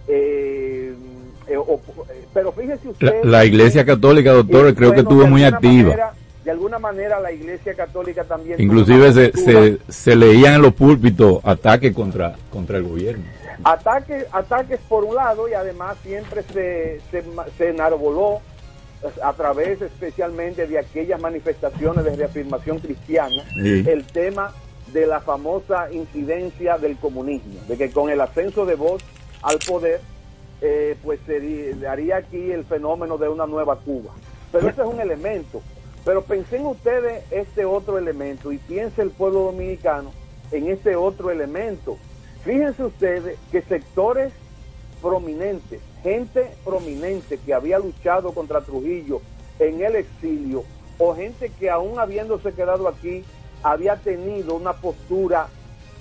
eh, 0.07 0.93
eh, 1.47 1.57
o- 1.57 1.79
eh, 2.09 2.25
pero 2.33 2.51
fíjese 2.51 2.89
usted... 2.89 3.23
La, 3.23 3.29
la 3.39 3.45
Iglesia 3.45 3.85
Católica, 3.85 4.31
doctor, 4.33 4.73
creo 4.75 4.93
que 4.93 4.99
estuvo 5.01 5.27
muy 5.27 5.43
activa. 5.43 5.89
manera- 5.89 6.13
de 6.47 6.51
alguna 6.51 6.79
manera 6.79 7.19
la 7.19 7.33
Iglesia 7.33 7.73
Católica 7.73 8.23
también... 8.23 8.61
Inclusive 8.61 9.11
se, 9.11 9.33
se, 9.33 9.79
se 9.89 10.15
leían 10.15 10.53
en 10.53 10.61
los 10.61 10.73
púlpitos 10.73 11.41
ataques 11.43 11.93
contra, 11.93 12.37
contra 12.49 12.77
el 12.77 12.83
gobierno. 12.83 13.25
Ataques, 13.65 14.25
ataques 14.31 14.79
por 14.87 15.03
un 15.03 15.15
lado 15.15 15.49
y 15.49 15.53
además 15.53 15.97
siempre 16.03 16.43
se, 16.43 17.01
se, 17.11 17.25
se 17.57 17.69
enarboló 17.71 18.39
eh, 19.03 19.07
a 19.21 19.33
través 19.33 19.81
especialmente 19.81 20.67
de 20.67 20.79
aquellas 20.79 21.19
manifestaciones 21.19 22.05
de 22.05 22.15
reafirmación 22.15 22.79
cristiana 22.79 23.43
Sí. 23.61 23.83
el 23.85 24.05
tema 24.05 24.53
de 24.93 25.05
la 25.05 25.19
famosa 25.19 25.91
incidencia 25.91 26.77
del 26.77 26.95
comunismo, 26.95 27.59
de 27.67 27.75
que 27.77 27.91
con 27.91 28.09
el 28.09 28.21
ascenso 28.21 28.65
de 28.65 28.75
Vox 28.75 29.03
al 29.41 29.59
poder, 29.67 29.99
eh, 30.61 30.95
pues 31.03 31.19
se 31.25 31.73
daría 31.73 32.15
aquí 32.15 32.51
el 32.53 32.63
fenómeno 32.63 33.17
de 33.17 33.27
una 33.27 33.45
nueva 33.45 33.75
Cuba. 33.75 34.13
Pero 34.53 34.69
ese 34.69 34.81
es 34.81 34.87
un 34.87 35.01
elemento. 35.01 35.61
Pero 36.07 36.21
pensen 36.21 36.65
ustedes 36.65 37.25
este 37.31 37.65
otro 37.65 37.97
elemento 37.97 38.53
y 38.53 38.59
piense 38.59 39.01
el 39.01 39.09
pueblo 39.09 39.41
dominicano 39.41 40.13
en 40.53 40.69
este 40.69 40.95
otro 40.95 41.31
elemento. 41.31 41.97
Fíjense 42.45 42.81
ustedes 42.85 43.37
que 43.51 43.61
sectores 43.61 44.31
prominentes, 45.01 45.81
gente 46.03 46.49
prominente 46.63 47.37
que 47.37 47.53
había 47.53 47.77
luchado 47.77 48.31
contra 48.31 48.61
Trujillo 48.61 49.19
en 49.59 49.81
el 49.81 49.97
exilio, 49.97 50.63
o 50.97 51.13
gente 51.13 51.51
que 51.59 51.69
aún 51.69 51.99
habiéndose 51.99 52.53
quedado 52.53 52.87
aquí, 52.87 53.25
había 53.61 53.97
tenido 53.97 54.55
una 54.55 54.71
postura, 54.71 55.49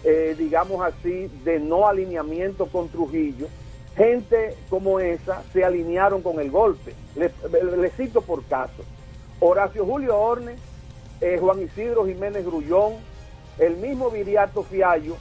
eh, 0.04 0.36
digamos 0.38 0.86
así, 0.86 1.28
de 1.42 1.58
no 1.58 1.88
alineamiento 1.88 2.66
con 2.66 2.88
Trujillo, 2.90 3.48
gente 3.96 4.54
como 4.70 5.00
esa 5.00 5.42
se 5.52 5.64
alinearon 5.64 6.22
con 6.22 6.38
el 6.38 6.52
golpe. 6.52 6.94
Les 7.16 7.32
le 7.52 7.90
cito 7.90 8.20
por 8.20 8.44
caso. 8.44 8.84
Horacio 9.40 9.84
Julio 9.84 10.16
Orne, 10.18 10.56
eh, 11.20 11.38
Juan 11.40 11.62
Isidro 11.62 12.06
Jiménez 12.06 12.44
Grullón, 12.44 12.94
el 13.58 13.76
mismo 13.76 14.10
Viriato 14.10 14.62
Fiallo, 14.62 15.16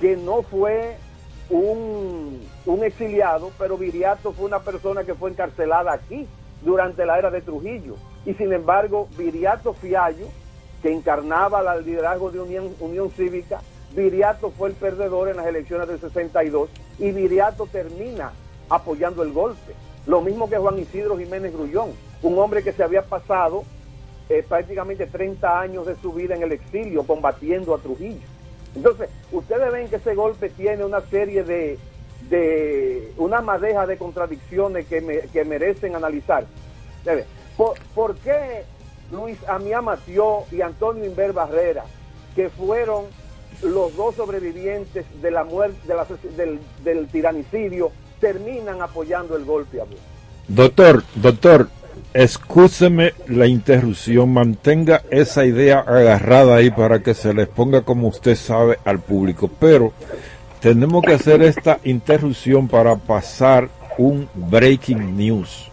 que 0.00 0.16
no 0.16 0.42
fue 0.42 0.96
un, 1.50 2.40
un 2.66 2.84
exiliado, 2.84 3.50
pero 3.58 3.76
Viriato 3.76 4.32
fue 4.32 4.46
una 4.46 4.60
persona 4.60 5.04
que 5.04 5.14
fue 5.14 5.30
encarcelada 5.30 5.92
aquí 5.92 6.26
durante 6.62 7.06
la 7.06 7.18
era 7.18 7.30
de 7.30 7.40
Trujillo. 7.40 7.94
Y 8.26 8.34
sin 8.34 8.52
embargo, 8.52 9.08
Viriato 9.16 9.72
Fiallo, 9.72 10.26
que 10.82 10.92
encarnaba 10.92 11.74
el 11.74 11.84
liderazgo 11.84 12.30
de 12.30 12.40
Unión, 12.40 12.74
Unión 12.80 13.10
Cívica, 13.10 13.60
Viriato 13.94 14.50
fue 14.50 14.68
el 14.68 14.74
perdedor 14.74 15.28
en 15.28 15.36
las 15.36 15.46
elecciones 15.46 15.88
del 15.88 16.00
62 16.00 16.68
y 16.98 17.10
Viriato 17.12 17.66
termina 17.66 18.32
apoyando 18.68 19.22
el 19.22 19.32
golpe. 19.32 19.74
Lo 20.06 20.20
mismo 20.20 20.48
que 20.48 20.58
Juan 20.58 20.78
Isidro 20.78 21.16
Jiménez 21.16 21.52
Grullón, 21.52 21.90
un 22.22 22.38
hombre 22.38 22.62
que 22.62 22.72
se 22.72 22.82
había 22.82 23.02
pasado 23.02 23.64
eh, 24.28 24.44
prácticamente 24.46 25.06
30 25.06 25.60
años 25.60 25.86
de 25.86 25.96
su 26.02 26.12
vida 26.12 26.34
en 26.34 26.42
el 26.42 26.52
exilio 26.52 27.04
combatiendo 27.04 27.74
a 27.74 27.78
Trujillo. 27.78 28.26
Entonces, 28.74 29.08
ustedes 29.32 29.72
ven 29.72 29.88
que 29.88 29.96
ese 29.96 30.14
golpe 30.14 30.50
tiene 30.50 30.84
una 30.84 31.00
serie 31.00 31.42
de, 31.44 31.78
de 32.28 33.12
una 33.16 33.40
madeja 33.40 33.86
de 33.86 33.96
contradicciones 33.96 34.86
que, 34.86 35.00
me- 35.00 35.20
que 35.32 35.44
merecen 35.44 35.94
analizar. 35.94 36.44
¿Por, 37.56 37.78
por 37.94 38.14
qué 38.16 38.64
Luis 39.10 39.38
Amiá 39.48 39.80
Matió 39.80 40.44
y 40.52 40.60
Antonio 40.60 41.04
Inver 41.06 41.32
Barrera, 41.32 41.84
que 42.36 42.50
fueron 42.50 43.06
los 43.62 43.96
dos 43.96 44.14
sobrevivientes 44.16 45.06
de 45.22 45.30
la 45.30 45.44
muerte 45.44 45.78
de 45.88 45.94
la- 45.94 46.06
del, 46.84 47.08
tiranicidio, 47.08 47.90
terminan 48.20 48.82
apoyando 48.82 49.36
el 49.36 49.44
golpe 49.44 49.80
a 49.80 49.84
Bush? 49.84 49.96
Doctor, 50.48 51.02
doctor, 51.14 51.68
escúcheme 52.18 53.12
la 53.28 53.46
interrupción, 53.46 54.32
mantenga 54.32 55.02
esa 55.08 55.46
idea 55.46 55.78
agarrada 55.78 56.56
ahí 56.56 56.68
para 56.68 56.98
que 56.98 57.14
se 57.14 57.32
les 57.32 57.46
ponga 57.46 57.82
como 57.82 58.08
usted 58.08 58.34
sabe 58.34 58.80
al 58.84 58.98
público, 58.98 59.48
pero 59.60 59.92
tenemos 60.60 61.04
que 61.04 61.12
hacer 61.12 61.42
esta 61.42 61.78
interrupción 61.84 62.66
para 62.66 62.96
pasar 62.96 63.68
un 63.98 64.28
breaking 64.34 65.16
news. 65.16 65.70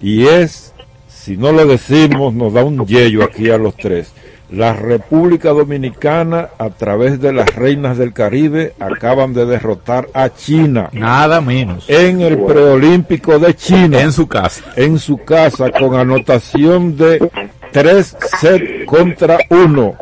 Y 0.00 0.26
es, 0.26 0.72
si 1.06 1.36
no 1.36 1.52
lo 1.52 1.64
decimos, 1.64 2.34
nos 2.34 2.52
da 2.52 2.64
un 2.64 2.84
yello 2.84 3.22
aquí 3.22 3.48
a 3.48 3.56
los 3.56 3.76
tres. 3.76 4.10
La 4.50 4.74
República 4.74 5.50
Dominicana, 5.50 6.50
a 6.58 6.70
través 6.70 7.20
de 7.20 7.32
las 7.32 7.52
reinas 7.56 7.98
del 7.98 8.12
Caribe, 8.12 8.74
acaban 8.78 9.32
de 9.32 9.44
derrotar 9.44 10.08
a 10.14 10.28
China. 10.28 10.88
Nada 10.92 11.40
menos. 11.40 11.84
En 11.88 12.20
el 12.20 12.38
preolímpico 12.38 13.38
de 13.40 13.54
China. 13.54 14.00
En 14.00 14.12
su 14.12 14.28
casa. 14.28 14.62
En 14.76 14.98
su 14.98 15.18
casa, 15.18 15.72
con 15.72 15.94
anotación 15.96 16.96
de 16.96 17.28
3 17.72 18.16
set 18.40 18.84
contra 18.84 19.38
1. 19.50 19.94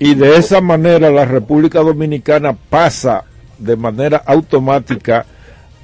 Y 0.00 0.16
de 0.16 0.36
esa 0.36 0.60
manera 0.60 1.10
la 1.10 1.24
República 1.24 1.78
Dominicana 1.78 2.56
pasa 2.68 3.22
de 3.58 3.76
manera 3.76 4.20
automática 4.26 5.24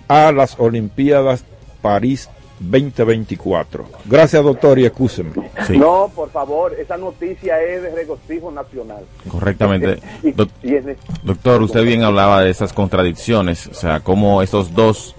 a 0.09 0.33
las 0.33 0.59
Olimpiadas 0.59 1.45
París 1.81 2.29
2024. 2.61 3.85
Gracias, 4.07 4.43
doctor, 4.43 4.79
y 4.79 4.87
excúseme. 4.87 5.31
No, 5.71 6.11
por 6.15 6.31
favor, 6.31 6.75
esa 6.79 6.97
noticia 6.97 7.61
es 7.63 7.83
de 7.83 7.91
regocijo 7.95 8.51
nacional. 8.51 9.05
Correctamente. 9.31 9.99
Y- 10.23 10.33
Doc- 10.33 10.51
y 10.63 10.75
es 10.75 10.85
de- 10.85 10.97
doctor, 11.23 11.63
usted 11.63 11.85
bien 11.85 12.03
hablaba 12.03 12.43
de 12.43 12.51
esas 12.51 12.73
contradicciones, 12.73 13.67
o 13.69 13.75
sea, 13.75 14.01
cómo 14.01 14.43
esos 14.43 14.75
dos 14.75 15.15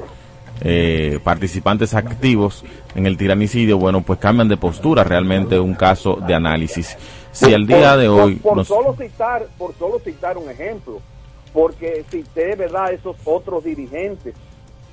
eh, 0.62 1.20
participantes 1.24 1.94
activos 1.94 2.66
en 2.96 3.06
el 3.06 3.16
tiranicidio, 3.18 3.78
bueno, 3.78 4.02
pues 4.02 4.20
cambian 4.20 4.50
de 4.50 4.58
postura, 4.58 5.04
realmente 5.06 5.58
un 5.60 5.74
caso 5.76 6.18
de 6.28 6.34
análisis. 6.34 6.98
Si 7.32 7.54
al 7.54 7.66
día 7.66 7.96
de 7.96 8.08
por- 8.10 8.22
hoy 8.22 8.36
por, 8.36 8.58
nos- 8.58 8.68
solo 8.68 8.96
citar 9.00 9.48
por 9.58 9.74
solo 9.78 10.00
citar 10.00 10.38
un 10.38 10.50
ejemplo 10.50 11.00
porque 11.54 12.04
cité 12.12 12.56
verdad 12.56 12.92
esos 12.94 13.16
otros 13.26 13.64
dirigentes 13.64 14.36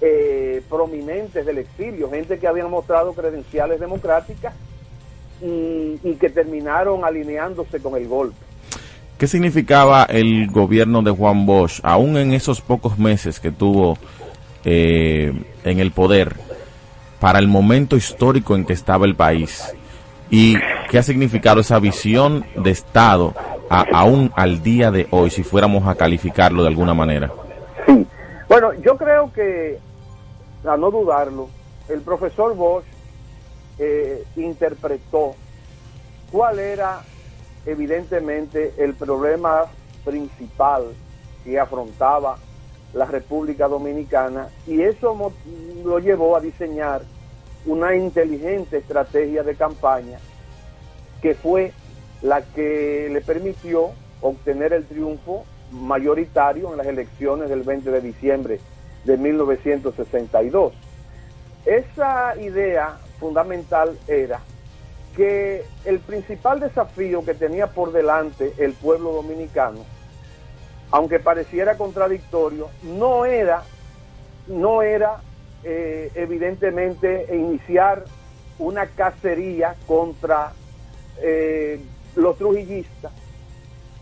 eh, 0.01 0.63
prominentes 0.69 1.47
del 1.47 1.59
exilio 1.59 2.11
gente 2.11 2.39
que 2.39 2.47
habían 2.47 2.71
mostrado 2.71 3.13
credenciales 3.15 3.81
democráticas 3.81 4.55
y, 5.43 5.99
y 6.03 6.15
que 6.21 6.31
terminaron 6.31 7.05
alineándose 7.05 7.81
con 7.81 7.97
el 7.97 8.07
golpe 8.09 8.37
¿Qué 9.19 9.27
significaba 9.27 10.05
el 10.05 10.49
gobierno 10.51 11.01
de 11.01 11.11
Juan 11.11 11.47
Bosch, 11.47 11.81
aún 11.83 12.19
en 12.19 12.35
esos 12.35 12.61
pocos 12.61 12.99
meses 12.99 13.41
que 13.41 13.51
tuvo 13.51 13.97
eh, 14.67 15.33
en 15.65 15.79
el 15.81 15.91
poder, 15.91 16.35
para 17.19 17.39
el 17.39 17.49
momento 17.49 17.97
histórico 17.97 18.55
en 18.55 18.67
que 18.67 18.75
estaba 18.75 19.07
el 19.07 19.15
país? 19.15 19.75
¿Y 20.31 20.57
qué 20.91 20.99
ha 20.99 21.03
significado 21.03 21.61
esa 21.63 21.79
visión 21.79 22.45
de 22.57 22.71
Estado 22.73 23.33
a- 23.71 23.87
aún 23.95 24.31
al 24.37 24.63
día 24.63 24.91
de 24.91 25.07
hoy, 25.11 25.31
si 25.31 25.43
fuéramos 25.43 25.87
a 25.89 25.95
calificarlo 25.95 26.61
de 26.63 26.69
alguna 26.69 26.93
manera? 26.93 27.31
Bueno, 28.49 28.73
yo 28.85 28.97
creo 28.99 29.33
que, 29.33 29.79
a 30.69 30.77
no 30.77 30.91
dudarlo, 30.91 31.49
el 31.89 32.01
profesor 32.01 32.55
Bosch 32.55 32.85
eh, 33.79 34.25
interpretó 34.37 35.35
cuál 36.33 36.59
era 36.59 37.03
evidentemente 37.65 38.75
el 38.79 38.95
problema 38.95 39.67
principal 40.05 40.95
que 41.45 41.59
afrontaba 41.59 42.39
la 42.95 43.05
República 43.05 43.69
Dominicana 43.69 44.49
y 44.67 44.83
eso 44.83 45.33
lo 45.85 45.99
llevó 45.99 46.37
a 46.37 46.41
diseñar 46.41 47.03
una 47.67 47.95
inteligente 47.95 48.79
estrategia 48.79 49.43
de 49.43 49.55
campaña 49.57 50.19
que 51.21 51.35
fue 51.35 51.73
la 52.23 52.43
que 52.43 53.09
le 53.13 53.21
permitió 53.21 53.91
obtener 54.23 54.73
el 54.73 54.87
triunfo 54.87 55.45
mayoritario 55.73 56.71
en 56.71 56.79
las 56.79 56.87
elecciones 56.87 57.49
del 57.49 57.63
20 57.63 57.91
de 57.91 58.01
diciembre 58.01 58.61
de 59.07 59.17
1962. 59.17 60.75
Esa 61.65 62.37
idea 62.41 62.99
fundamental 63.19 63.97
era 64.07 64.41
que 65.17 65.65
el 65.85 65.99
principal 66.01 66.61
desafío 66.61 67.25
que 67.25 67.35
tenía 67.35 67.69
por 67.69 67.93
delante 67.93 68.53
el 68.59 68.75
pueblo 68.75 69.13
dominicano, 69.13 69.85
aunque 70.91 71.19
pareciera 71.19 71.77
contradictorio, 71.77 72.69
no 72.83 73.25
era, 73.25 73.63
no 74.47 74.83
era 74.83 75.21
eh, 75.65 76.13
evidentemente 76.15 77.27
iniciar 77.35 78.05
una 78.59 78.87
cacería 78.87 79.75
contra 79.87 80.53
eh, 81.23 81.81
los 82.15 82.37
trujillistas, 82.37 83.13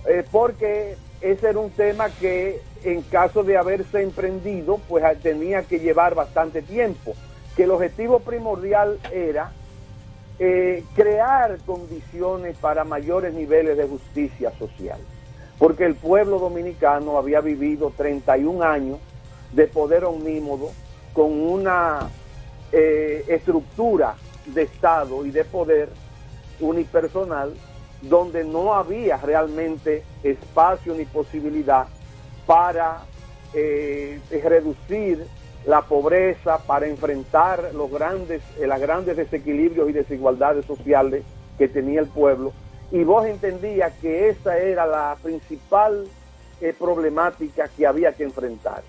eh, 0.07 0.25
porque 0.31 0.97
ese 1.21 1.49
era 1.49 1.59
un 1.59 1.71
tema 1.71 2.11
que 2.11 2.61
en 2.85 3.03
caso 3.03 3.43
de 3.43 3.57
haberse 3.57 4.03
emprendido, 4.03 4.79
pues 4.89 5.03
tenía 5.21 5.63
que 5.63 5.81
llevar 5.81 6.15
bastante 6.15 6.63
tiempo, 6.63 7.15
que 7.57 7.65
el 7.65 7.71
objetivo 7.71 8.21
primordial 8.21 8.99
era 9.11 9.53
eh, 10.39 10.85
crear 10.95 11.59
condiciones 11.65 12.57
para 12.59 12.85
mayores 12.85 13.33
niveles 13.33 13.77
de 13.77 13.89
justicia 13.89 14.53
social, 14.59 14.99
porque 15.59 15.85
el 15.87 15.95
pueblo 15.95 16.39
dominicano 16.39 17.17
había 17.17 17.41
vivido 17.41 17.93
31 17.97 18.63
años 18.63 18.99
de 19.53 19.67
poder 19.67 20.05
omnímodo 20.05 20.71
con 21.15 21.33
una 21.33 22.11
eh, 22.73 23.25
estructura 23.29 24.17
de 24.47 24.63
Estado 24.63 25.25
y 25.25 25.31
de 25.31 25.45
poder 25.45 25.89
unipersonal 26.61 27.55
donde 28.03 28.45
no 28.45 28.75
había 28.75 29.17
realmente 29.17 30.03
espacio 30.23 30.95
ni 30.95 31.05
posibilidad 31.07 31.87
para 32.47 33.05
eh, 33.53 34.21
reducir 34.43 35.27
la 35.67 35.83
pobreza, 35.83 36.59
para 36.59 36.87
enfrentar 36.87 37.71
los 37.75 37.91
grandes, 37.91 38.43
eh, 38.59 38.67
grandes 38.67 39.17
desequilibrios 39.17 39.89
y 39.89 39.93
desigualdades 39.93 40.67
sociales 40.67 41.25
que 41.59 41.69
tenía 41.69 42.01
el 42.01 42.09
pueblo. 42.09 42.53
Y 42.91 43.03
vos 43.05 43.27
entendías 43.27 43.93
que 44.01 44.29
esa 44.29 44.59
era 44.59 44.87
la 44.87 45.17
principal 45.23 46.07
eh, 46.61 46.75
problemática 46.79 47.69
que 47.69 47.87
había 47.87 48.13
que 48.13 48.25
enfrentar. 48.25 48.83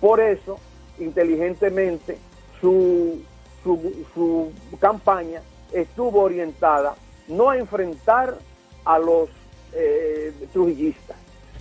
Por 0.00 0.20
eso, 0.20 0.58
inteligentemente, 0.98 2.16
su, 2.60 3.22
su, 3.62 4.02
su 4.14 4.52
campaña 4.78 5.42
estuvo 5.72 6.22
orientada 6.22 6.94
no 7.28 7.50
a 7.50 7.58
enfrentar 7.58 8.36
a 8.84 8.98
los 8.98 9.28
eh, 9.72 10.32
trujillistas, 10.52 11.16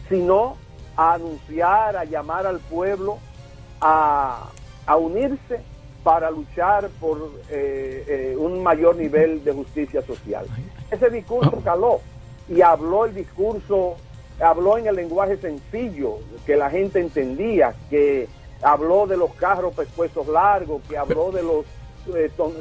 sino 0.09 0.57
a 0.95 1.13
anunciar, 1.13 1.95
a 1.95 2.05
llamar 2.05 2.45
al 2.45 2.59
pueblo 2.59 3.17
a, 3.79 4.49
unirse 4.99 5.61
para 6.03 6.29
luchar 6.29 6.89
por 6.99 7.31
eh, 7.49 8.03
eh, 8.07 8.35
un 8.37 8.61
mayor 8.61 8.95
nivel 8.95 9.43
de 9.43 9.53
justicia 9.53 10.01
social. 10.01 10.45
Ese 10.89 11.09
discurso 11.09 11.57
ah. 11.57 11.61
caló 11.63 12.01
y 12.49 12.61
habló 12.61 13.05
el 13.05 13.15
discurso, 13.15 13.95
habló 14.41 14.77
en 14.77 14.87
el 14.87 14.95
lenguaje 14.95 15.37
sencillo, 15.37 16.17
que 16.45 16.57
la 16.57 16.69
gente 16.69 16.99
entendía, 16.99 17.73
que 17.89 18.27
habló 18.61 19.07
de 19.07 19.15
los 19.15 19.33
carros 19.35 19.73
pescuezos 19.73 20.27
largos, 20.27 20.81
que 20.89 20.97
habló 20.97 21.31
de 21.31 21.43
los, 21.43 21.65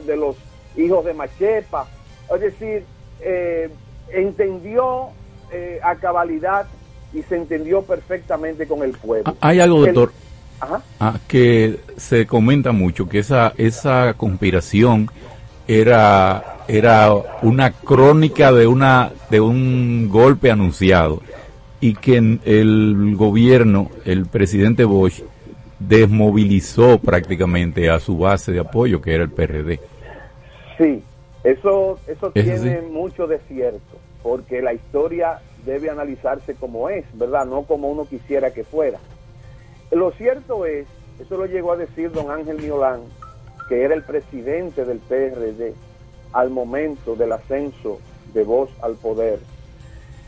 de 0.07 0.17
los 0.17 0.37
hijos 0.77 1.05
de 1.05 1.15
Machepa, 1.15 1.89
es 2.33 2.41
decir, 2.41 2.85
entendió 4.13 5.11
eh, 5.53 5.81
a 5.83 5.97
cabalidad 5.97 6.67
y 7.13 7.23
se 7.23 7.37
entendió 7.37 7.83
perfectamente 7.83 8.67
con 8.67 8.83
el 8.83 8.93
pueblo. 8.93 9.25
Ah, 9.27 9.49
hay 9.49 9.61
algo, 9.61 9.85
doctor, 9.85 10.13
ah, 10.61 11.19
que 11.27 11.81
se 11.97 12.27
comenta 12.27 12.73
mucho, 12.73 13.09
que 13.09 13.19
esa, 13.19 13.53
esa 13.57 14.15
conspiración 14.15 15.11
era, 15.67 16.65
era 16.69 17.13
una 17.43 17.73
crónica 17.73 18.53
de, 18.53 18.67
una, 18.67 19.13
de 19.31 19.41
un 19.41 20.09
golpe 20.09 20.51
anunciado 20.51 21.23
y 21.81 21.95
que 21.95 22.17
el 22.17 23.15
gobierno, 23.17 23.91
el 24.05 24.27
presidente 24.27 24.85
Bosch, 24.85 25.23
desmovilizó 25.79 26.99
prácticamente 26.99 27.89
a 27.89 28.01
su 28.01 28.19
base 28.19 28.53
de 28.53 28.61
apoyo, 28.61 29.01
que 29.01 29.15
era 29.15 29.25
el 29.25 29.31
PRD. 29.31 29.81
Sí, 30.77 31.03
eso, 31.43 31.99
eso 32.07 32.31
tiene 32.33 32.83
mucho 32.83 33.27
de 33.27 33.39
cierto, 33.49 33.99
porque 34.23 34.61
la 34.61 34.75
historia 34.75 35.41
debe 35.65 35.91
analizarse 35.91 36.55
como 36.55 36.89
es, 36.89 37.05
¿verdad? 37.13 37.47
No 37.47 37.63
como 37.63 37.89
uno 37.89 38.07
quisiera 38.07 38.53
que 38.53 38.65
fuera. 38.65 38.99
Lo 39.91 40.13
cierto 40.13 40.67
es, 40.67 40.87
eso 41.19 41.37
lo 41.37 41.47
llegó 41.47 41.73
a 41.73 41.77
decir 41.77 42.13
don 42.13 42.31
Ángel 42.31 42.59
Miolán, 42.61 43.01
que 43.69 43.83
era 43.83 43.95
el 43.95 44.03
presidente 44.03 44.85
del 44.85 44.99
PRD 44.99 45.75
al 46.33 46.51
momento 46.51 47.17
del 47.17 47.33
ascenso 47.33 47.99
de 48.33 48.45
voz 48.45 48.71
al 48.83 48.95
poder. 48.95 49.41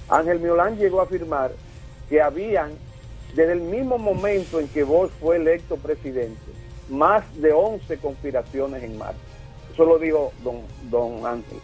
Ángel 0.08 0.40
Miolán 0.40 0.76
llegó 0.76 1.00
a 1.00 1.04
afirmar 1.04 1.52
que 2.08 2.20
habían, 2.20 2.72
desde 3.34 3.52
el 3.52 3.60
mismo 3.60 3.98
momento 3.98 4.60
en 4.60 4.68
que 4.68 4.82
vos 4.82 5.10
fue 5.20 5.36
electo 5.36 5.76
presidente, 5.76 6.40
más 6.90 7.24
de 7.40 7.52
11 7.52 7.96
conspiraciones 7.98 8.82
en 8.82 8.98
marcha. 8.98 9.18
Eso 9.72 9.84
lo 9.84 9.98
dijo 9.98 10.32
don, 10.42 10.60
don 10.90 11.24
Ángel. 11.24 11.58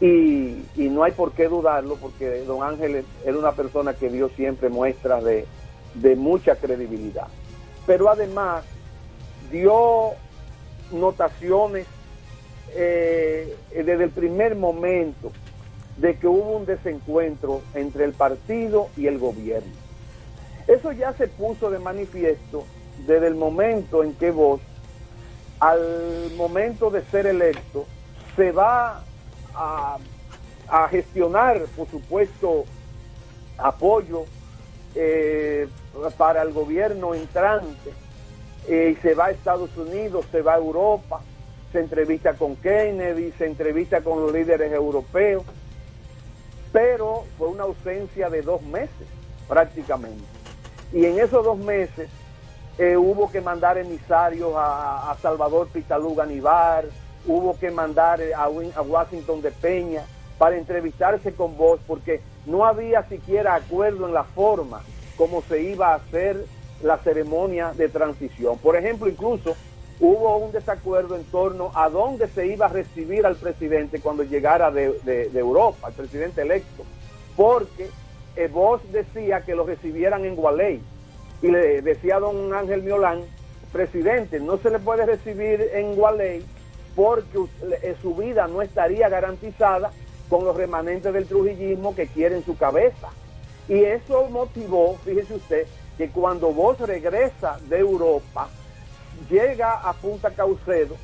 Y, 0.00 0.64
no 0.76 1.04
hay 1.04 1.12
por 1.12 1.32
qué 1.32 1.48
dudarlo 1.48 1.96
porque 1.96 2.42
don 2.44 2.62
Ángel 2.62 3.04
era 3.24 3.38
una 3.38 3.52
persona 3.52 3.94
que 3.94 4.08
dio 4.08 4.28
siempre 4.30 4.68
muestras 4.68 5.24
de, 5.24 5.46
mucha 6.16 6.56
credibilidad. 6.56 7.28
Pero 7.86 8.10
además 8.10 8.64
dio 9.50 10.12
notaciones 10.92 11.86
eh, 12.74 13.56
desde 13.74 14.04
el 14.04 14.10
primer 14.10 14.54
momento 14.54 15.32
de 15.96 16.16
que 16.18 16.26
hubo 16.26 16.56
un 16.56 16.66
desencuentro 16.66 17.62
entre 17.74 18.04
el 18.04 18.12
partido 18.12 18.88
y 18.96 19.06
el 19.06 19.18
gobierno. 19.18 19.72
Eso 20.66 20.92
ya 20.92 21.12
se 21.14 21.28
puso 21.28 21.70
de 21.70 21.78
manifiesto 21.78 22.64
desde 23.06 23.28
el 23.28 23.34
momento 23.34 24.02
en 24.02 24.14
que 24.14 24.30
vos 24.30 24.60
al 25.60 26.30
momento 26.36 26.90
de 26.90 27.02
ser 27.04 27.26
electo, 27.26 27.86
se 28.34 28.52
va 28.52 29.02
a, 29.56 29.98
gestionar, 30.90 31.62
por 31.76 31.88
supuesto, 31.88 32.64
apoyo 33.56 34.24
eh, 34.94 35.68
para 36.16 36.42
el 36.42 36.52
gobierno 36.52 37.14
entrante. 37.14 37.92
Eh, 38.68 38.96
se 39.00 39.14
va 39.14 39.26
a 39.26 39.30
Estados 39.30 39.76
Unidos, 39.76 40.26
se 40.32 40.42
va 40.42 40.54
a 40.54 40.58
Europa, 40.58 41.20
se 41.72 41.80
entrevista 41.80 42.34
con 42.34 42.56
Kennedy, 42.56 43.32
se 43.38 43.46
entrevista 43.46 44.00
con 44.00 44.20
los 44.20 44.32
líderes 44.32 44.72
europeos, 44.72 45.44
pero 46.72 47.24
fue 47.38 47.48
una 47.48 47.62
ausencia 47.62 48.28
de 48.28 48.42
dos 48.42 48.62
meses 48.62 49.06
prácticamente. 49.48 50.24
Y 50.92 51.04
en 51.04 51.18
esos 51.18 51.44
dos 51.44 51.58
meses 51.58 52.08
eh, 52.78 52.96
hubo 52.96 53.30
que 53.30 53.40
mandar 53.40 53.78
emisarios 53.78 54.52
a, 54.56 55.16
Salvador 55.22 55.68
Pitaluga 55.68 56.26
Nivar, 56.26 56.84
hubo 57.26 57.58
que 57.58 57.70
mandar 57.70 58.20
a, 58.36 58.44
a, 58.44 58.82
Washington 58.82 59.42
de 59.42 59.50
Peña 59.50 60.04
para 60.38 60.56
entrevistarse 60.56 61.32
con 61.32 61.56
vos, 61.56 61.80
porque 61.86 62.20
no 62.46 62.64
había 62.64 63.02
siquiera 63.04 63.54
acuerdo 63.54 64.06
en 64.06 64.14
la 64.14 64.24
forma 64.24 64.82
como 65.16 65.42
se 65.42 65.62
iba 65.62 65.92
a 65.92 65.96
hacer 65.96 66.44
la 66.82 66.98
ceremonia 66.98 67.72
de 67.74 67.88
transición. 67.88 68.58
Por 68.58 68.76
ejemplo, 68.76 69.08
incluso 69.08 69.56
hubo 69.98 70.36
un 70.36 70.52
desacuerdo 70.52 71.16
en 71.16 71.24
torno 71.24 71.70
a 71.74 71.88
dónde 71.88 72.28
se 72.28 72.46
iba 72.46 72.66
a 72.66 72.68
recibir 72.68 73.24
al 73.24 73.36
presidente 73.36 74.00
cuando 74.00 74.22
llegara 74.24 74.70
de, 74.70 75.30
Europa, 75.34 75.88
al 75.88 75.94
presidente 75.94 76.42
electo, 76.42 76.84
porque 77.34 77.88
eh, 78.36 78.48
vos 78.48 78.80
decía 78.92 79.40
que 79.40 79.54
lo 79.54 79.64
recibieran 79.64 80.24
en 80.24 80.36
Gualey 80.36 80.82
y 81.42 81.48
le 81.48 81.80
decía 81.82 82.16
a 82.16 82.20
don 82.20 82.52
Ángel 82.52 82.82
Miolán, 82.82 83.22
presidente, 83.72 84.38
no 84.40 84.58
se 84.58 84.70
le 84.70 84.78
puede 84.78 85.06
recibir 85.06 85.60
en 85.72 85.96
Gualey 85.96 86.44
porque 86.96 87.38
eh, 87.82 87.94
su 88.02 88.16
vida 88.16 88.48
no 88.48 88.62
estaría 88.62 89.08
garantizada 89.08 89.92
con 90.28 90.44
los 90.44 90.56
remanentes 90.56 91.12
del 91.12 91.26
trujillismo 91.26 91.94
que 91.94 92.08
quieren 92.08 92.44
su 92.44 92.56
cabeza. 92.56 93.10
Y 93.68 93.84
eso 93.84 94.28
motivó, 94.30 94.96
fíjese 95.04 95.34
usted, 95.34 95.66
que 95.98 96.08
cuando 96.08 96.52
vos 96.52 96.80
regresa 96.80 97.60
de 97.68 97.78
Europa, 97.78 98.48
llega 99.30 99.74
a 99.74 99.92
Punta 99.92 100.30
Caucedo 100.30 100.96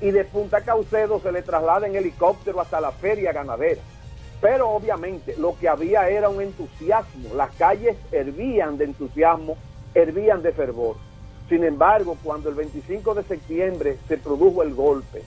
y 0.00 0.10
de 0.10 0.24
Punta 0.24 0.62
Caucedo 0.62 1.20
se 1.20 1.32
le 1.32 1.42
traslada 1.42 1.86
en 1.86 1.96
helicóptero 1.96 2.60
hasta 2.60 2.80
la 2.80 2.92
feria 2.92 3.32
ganadera. 3.32 3.82
Pero 4.40 4.70
obviamente 4.70 5.36
lo 5.36 5.56
que 5.58 5.68
había 5.68 6.08
era 6.08 6.28
un 6.28 6.40
entusiasmo, 6.40 7.34
las 7.34 7.54
calles 7.56 7.96
hervían 8.10 8.78
de 8.78 8.86
entusiasmo 8.86 9.56
hervían 9.94 10.42
de 10.42 10.52
fervor. 10.52 10.96
Sin 11.52 11.64
embargo, 11.64 12.16
cuando 12.24 12.48
el 12.48 12.54
25 12.54 13.12
de 13.12 13.24
septiembre 13.24 13.98
se 14.08 14.16
produjo 14.16 14.62
el 14.62 14.72
golpe, 14.72 15.22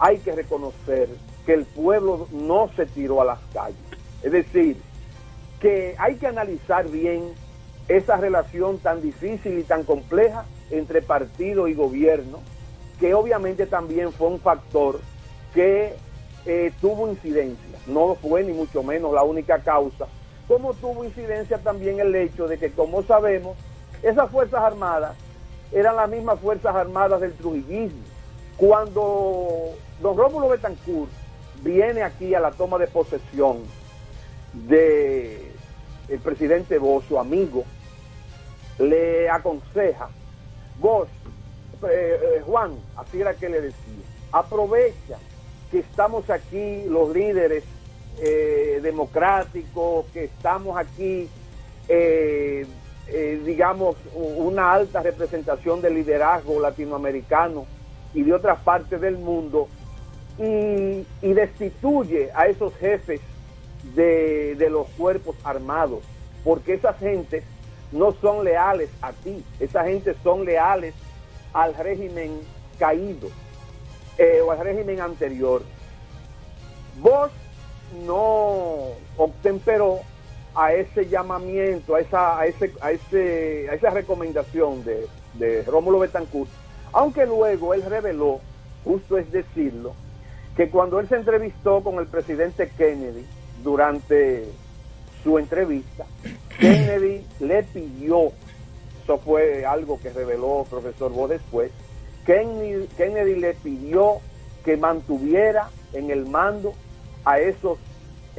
hay 0.00 0.18
que 0.18 0.32
reconocer 0.32 1.08
que 1.46 1.52
el 1.52 1.64
pueblo 1.64 2.26
no 2.32 2.68
se 2.74 2.86
tiró 2.86 3.22
a 3.22 3.24
las 3.24 3.38
calles. 3.54 3.78
Es 4.20 4.32
decir, 4.32 4.78
que 5.60 5.94
hay 5.96 6.16
que 6.16 6.26
analizar 6.26 6.88
bien 6.88 7.22
esa 7.86 8.16
relación 8.16 8.78
tan 8.78 9.00
difícil 9.00 9.60
y 9.60 9.62
tan 9.62 9.84
compleja 9.84 10.44
entre 10.72 11.02
partido 11.02 11.68
y 11.68 11.74
gobierno, 11.74 12.40
que 12.98 13.14
obviamente 13.14 13.64
también 13.64 14.12
fue 14.12 14.26
un 14.26 14.40
factor 14.40 14.98
que 15.54 15.94
eh, 16.46 16.72
tuvo 16.80 17.08
incidencia. 17.08 17.78
No 17.86 18.16
fue 18.16 18.42
ni 18.42 18.52
mucho 18.52 18.82
menos 18.82 19.14
la 19.14 19.22
única 19.22 19.60
causa, 19.60 20.06
como 20.48 20.74
tuvo 20.74 21.04
incidencia 21.04 21.58
también 21.58 22.00
el 22.00 22.12
hecho 22.16 22.48
de 22.48 22.58
que, 22.58 22.72
como 22.72 23.04
sabemos, 23.04 23.56
esas 24.02 24.28
Fuerzas 24.32 24.62
Armadas 24.62 25.14
eran 25.72 25.96
las 25.96 26.08
mismas 26.08 26.40
Fuerzas 26.40 26.74
Armadas 26.74 27.20
del 27.20 27.32
trujillismo. 27.34 28.00
Cuando 28.56 29.74
don 30.00 30.16
Rómulo 30.16 30.48
Betancourt 30.48 31.10
viene 31.62 32.02
aquí 32.02 32.34
a 32.34 32.40
la 32.40 32.50
toma 32.50 32.78
de 32.78 32.86
posesión 32.86 33.58
de 34.52 35.52
el 36.08 36.18
presidente 36.18 36.78
Bosch, 36.78 37.06
su 37.06 37.18
amigo, 37.18 37.64
le 38.78 39.28
aconseja, 39.30 40.08
Bosch, 40.80 41.08
eh, 41.88 42.20
eh, 42.20 42.42
Juan, 42.44 42.74
así 42.96 43.20
era 43.20 43.34
que 43.34 43.48
le 43.48 43.60
decía, 43.60 44.04
aprovecha 44.32 45.18
que 45.70 45.78
estamos 45.78 46.28
aquí 46.30 46.82
los 46.88 47.14
líderes 47.14 47.62
eh, 48.18 48.80
democráticos, 48.82 50.06
que 50.12 50.24
estamos 50.24 50.76
aquí, 50.76 51.28
digamos, 53.44 53.96
una 54.14 54.72
alta 54.72 55.02
representación 55.02 55.80
del 55.80 55.94
liderazgo 55.94 56.60
latinoamericano 56.60 57.66
y 58.14 58.22
de 58.22 58.32
otras 58.32 58.60
partes 58.60 59.00
del 59.00 59.18
mundo, 59.18 59.68
y, 60.38 61.32
destituye 61.32 62.30
a 62.34 62.46
esos 62.46 62.74
jefes 62.76 63.20
de, 63.94 64.54
de 64.56 64.70
los 64.70 64.88
cuerpos 64.90 65.36
armados, 65.44 66.00
porque 66.44 66.74
esas 66.74 66.98
gentes 66.98 67.44
no 67.92 68.12
son 68.12 68.44
leales 68.44 68.90
a 69.02 69.12
ti, 69.12 69.44
esa 69.58 69.84
gente 69.84 70.14
son 70.22 70.44
leales 70.44 70.94
al 71.52 71.74
régimen 71.74 72.40
caído 72.78 73.28
eh, 74.18 74.40
o 74.40 74.50
al 74.50 74.58
régimen 74.58 75.00
anterior. 75.00 75.62
Vos 77.00 77.30
no 78.06 78.92
obtemperó 79.16 80.00
a 80.54 80.72
ese 80.72 81.08
llamamiento, 81.08 81.94
a 81.94 82.00
esa, 82.00 82.38
a 82.38 82.46
ese, 82.46 82.72
a 82.80 82.92
ese, 82.92 83.68
a 83.70 83.74
esa 83.74 83.90
recomendación 83.90 84.84
de, 84.84 85.06
de 85.34 85.62
Rómulo 85.62 86.00
Betancourt, 86.00 86.50
aunque 86.92 87.26
luego 87.26 87.74
él 87.74 87.82
reveló, 87.82 88.40
justo 88.84 89.18
es 89.18 89.30
decirlo, 89.30 89.94
que 90.56 90.68
cuando 90.68 90.98
él 91.00 91.08
se 91.08 91.16
entrevistó 91.16 91.82
con 91.82 91.98
el 91.98 92.06
presidente 92.06 92.70
Kennedy 92.76 93.24
durante 93.62 94.44
su 95.22 95.38
entrevista, 95.38 96.04
Kennedy 96.58 97.24
le 97.40 97.62
pidió, 97.62 98.32
eso 99.02 99.18
fue 99.18 99.64
algo 99.64 100.00
que 100.00 100.10
reveló 100.12 100.62
el 100.62 100.68
profesor 100.68 101.12
Bo 101.12 101.28
después, 101.28 101.70
Kennedy, 102.26 102.88
Kennedy 102.96 103.36
le 103.36 103.54
pidió 103.54 104.18
que 104.64 104.76
mantuviera 104.76 105.70
en 105.92 106.10
el 106.10 106.26
mando 106.26 106.74
a 107.24 107.38
esos 107.38 107.78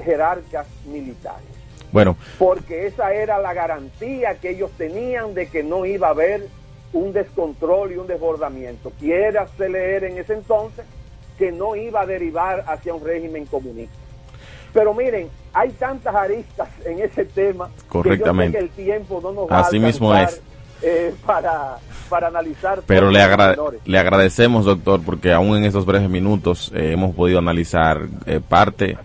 jerarcas 0.03 0.67
militares. 0.85 1.50
Bueno. 1.91 2.15
Porque 2.37 2.87
esa 2.87 3.13
era 3.13 3.39
la 3.39 3.53
garantía 3.53 4.35
que 4.35 4.51
ellos 4.51 4.71
tenían 4.77 5.33
de 5.33 5.47
que 5.47 5.63
no 5.63 5.85
iba 5.85 6.07
a 6.07 6.11
haber 6.11 6.47
un 6.93 7.13
descontrol 7.13 7.91
y 7.91 7.97
un 7.97 8.07
desbordamiento. 8.07 8.91
Quiera 8.99 9.47
leer 9.57 10.05
en 10.05 10.17
ese 10.17 10.33
entonces 10.33 10.85
que 11.37 11.51
no 11.51 11.75
iba 11.75 12.01
a 12.01 12.05
derivar 12.05 12.63
hacia 12.67 12.93
un 12.93 13.03
régimen 13.03 13.45
comunista. 13.45 13.95
Pero 14.73 14.93
miren, 14.93 15.29
hay 15.53 15.71
tantas 15.71 16.15
aristas 16.15 16.69
en 16.85 16.99
ese 16.99 17.25
tema 17.25 17.69
Correctamente. 17.89 18.57
que, 18.57 18.63
el 18.63 18.69
tiempo 18.69 19.19
no 19.21 19.31
nos 19.31 19.49
va 19.49 19.59
Así 19.59 19.79
mismo 19.79 20.15
es. 20.15 20.41
Eh, 20.83 21.13
para, 21.25 21.77
para 22.09 22.27
analizar. 22.27 22.81
Pero 22.87 23.11
le, 23.11 23.19
le 23.85 23.99
agradecemos, 23.99 24.65
doctor, 24.65 25.01
porque 25.05 25.31
aún 25.31 25.57
en 25.57 25.65
esos 25.65 25.85
breves 25.85 26.09
minutos 26.09 26.71
eh, 26.73 26.93
hemos 26.93 27.13
podido 27.13 27.37
analizar 27.37 28.07
eh, 28.25 28.39
parte 28.39 28.97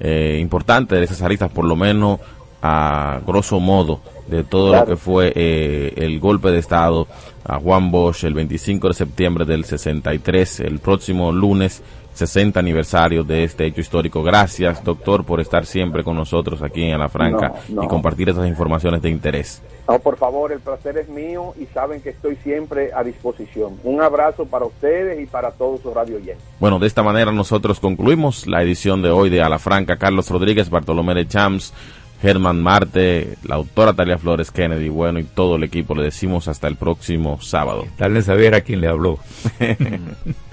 importante 0.00 0.96
de 0.96 1.04
esas 1.04 1.22
aristas, 1.22 1.50
por 1.50 1.64
lo 1.64 1.76
menos 1.76 2.20
a 2.62 3.20
grosso 3.26 3.60
modo, 3.60 4.00
de 4.28 4.44
todo 4.44 4.74
lo 4.74 4.84
que 4.86 4.96
fue 4.96 5.32
el 5.34 6.20
golpe 6.20 6.50
de 6.50 6.58
Estado 6.58 7.08
a 7.44 7.58
Juan 7.58 7.90
Bosch 7.90 8.24
el 8.24 8.34
25 8.34 8.88
de 8.88 8.94
septiembre 8.94 9.44
del 9.44 9.64
63, 9.64 10.60
el 10.60 10.78
próximo 10.78 11.32
lunes 11.32 11.82
60 12.14 12.58
aniversario 12.58 13.24
de 13.24 13.44
este 13.44 13.66
hecho 13.66 13.80
histórico. 13.80 14.22
Gracias, 14.22 14.82
doctor, 14.84 15.24
por 15.24 15.40
estar 15.40 15.66
siempre 15.66 16.04
con 16.04 16.16
nosotros 16.16 16.62
aquí 16.62 16.84
en 16.84 16.98
La 16.98 17.08
Franca 17.08 17.54
y 17.68 17.86
compartir 17.86 18.28
esas 18.28 18.46
informaciones 18.46 19.02
de 19.02 19.10
interés. 19.10 19.62
No, 19.88 19.98
por 19.98 20.16
favor, 20.16 20.52
el 20.52 20.60
placer 20.60 20.98
es 20.98 21.08
mío 21.08 21.54
y 21.58 21.66
saben 21.66 22.00
que 22.00 22.10
estoy 22.10 22.36
siempre 22.36 22.90
a 22.94 23.02
disposición. 23.02 23.78
Un 23.82 24.02
abrazo 24.02 24.46
para 24.46 24.64
ustedes 24.64 25.20
y 25.20 25.26
para 25.26 25.50
todos 25.50 25.80
sus 25.80 25.92
radio 25.92 26.16
oyentes. 26.16 26.44
Bueno, 26.60 26.78
de 26.78 26.86
esta 26.86 27.02
manera 27.02 27.32
nosotros 27.32 27.80
concluimos 27.80 28.46
la 28.46 28.62
edición 28.62 29.02
de 29.02 29.10
hoy 29.10 29.30
de 29.30 29.42
A 29.42 29.48
la 29.48 29.58
Franca. 29.58 29.96
Carlos 29.96 30.30
Rodríguez, 30.30 30.70
Bartolomé 30.70 31.14
de 31.14 31.26
Champs, 31.26 31.72
Germán 32.22 32.62
Marte, 32.62 33.36
la 33.44 33.56
autora 33.56 33.94
Talia 33.94 34.18
Flores 34.18 34.50
Kennedy, 34.50 34.90
bueno, 34.90 35.18
y 35.18 35.24
todo 35.24 35.56
el 35.56 35.64
equipo. 35.64 35.94
Le 35.94 36.04
decimos 36.04 36.48
hasta 36.48 36.68
el 36.68 36.76
próximo 36.76 37.40
sábado. 37.40 37.86
Darle 37.98 38.22
saber 38.22 38.54
a 38.54 38.60
quién 38.60 38.80
le 38.80 38.88
habló. 38.88 39.18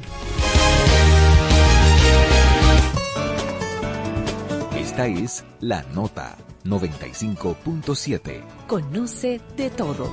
Esta 4.97 5.09
es 5.09 5.45
La 5.59 5.83
Nota 5.93 6.35
95.7. 6.63 8.41
Conoce 8.65 9.39
de 9.55 9.69
todo. 9.69 10.11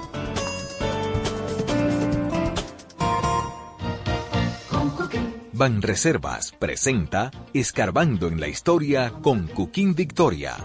Banreservas 5.55 6.52
presenta 6.52 7.31
Escarbando 7.55 8.28
en 8.28 8.39
la 8.39 8.48
Historia 8.48 9.11
con 9.23 9.47
Cuquín 9.47 9.94
Victoria. 9.94 10.56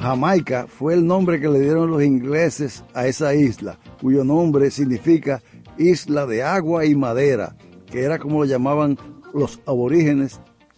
Jamaica 0.00 0.66
fue 0.66 0.94
el 0.94 1.06
nombre 1.06 1.38
que 1.38 1.48
le 1.48 1.60
dieron 1.60 1.90
los 1.90 2.02
ingleses 2.02 2.82
a 2.94 3.06
esa 3.06 3.34
isla, 3.34 3.78
cuyo 4.00 4.24
nombre 4.24 4.70
significa 4.70 5.42
isla 5.76 6.24
de 6.24 6.42
agua 6.42 6.86
y 6.86 6.94
madera, 6.94 7.54
que 7.84 8.04
era 8.04 8.18
como 8.18 8.38
lo 8.38 8.44
llamaban 8.46 8.96
los 9.34 9.60
aborígenes 9.66 10.40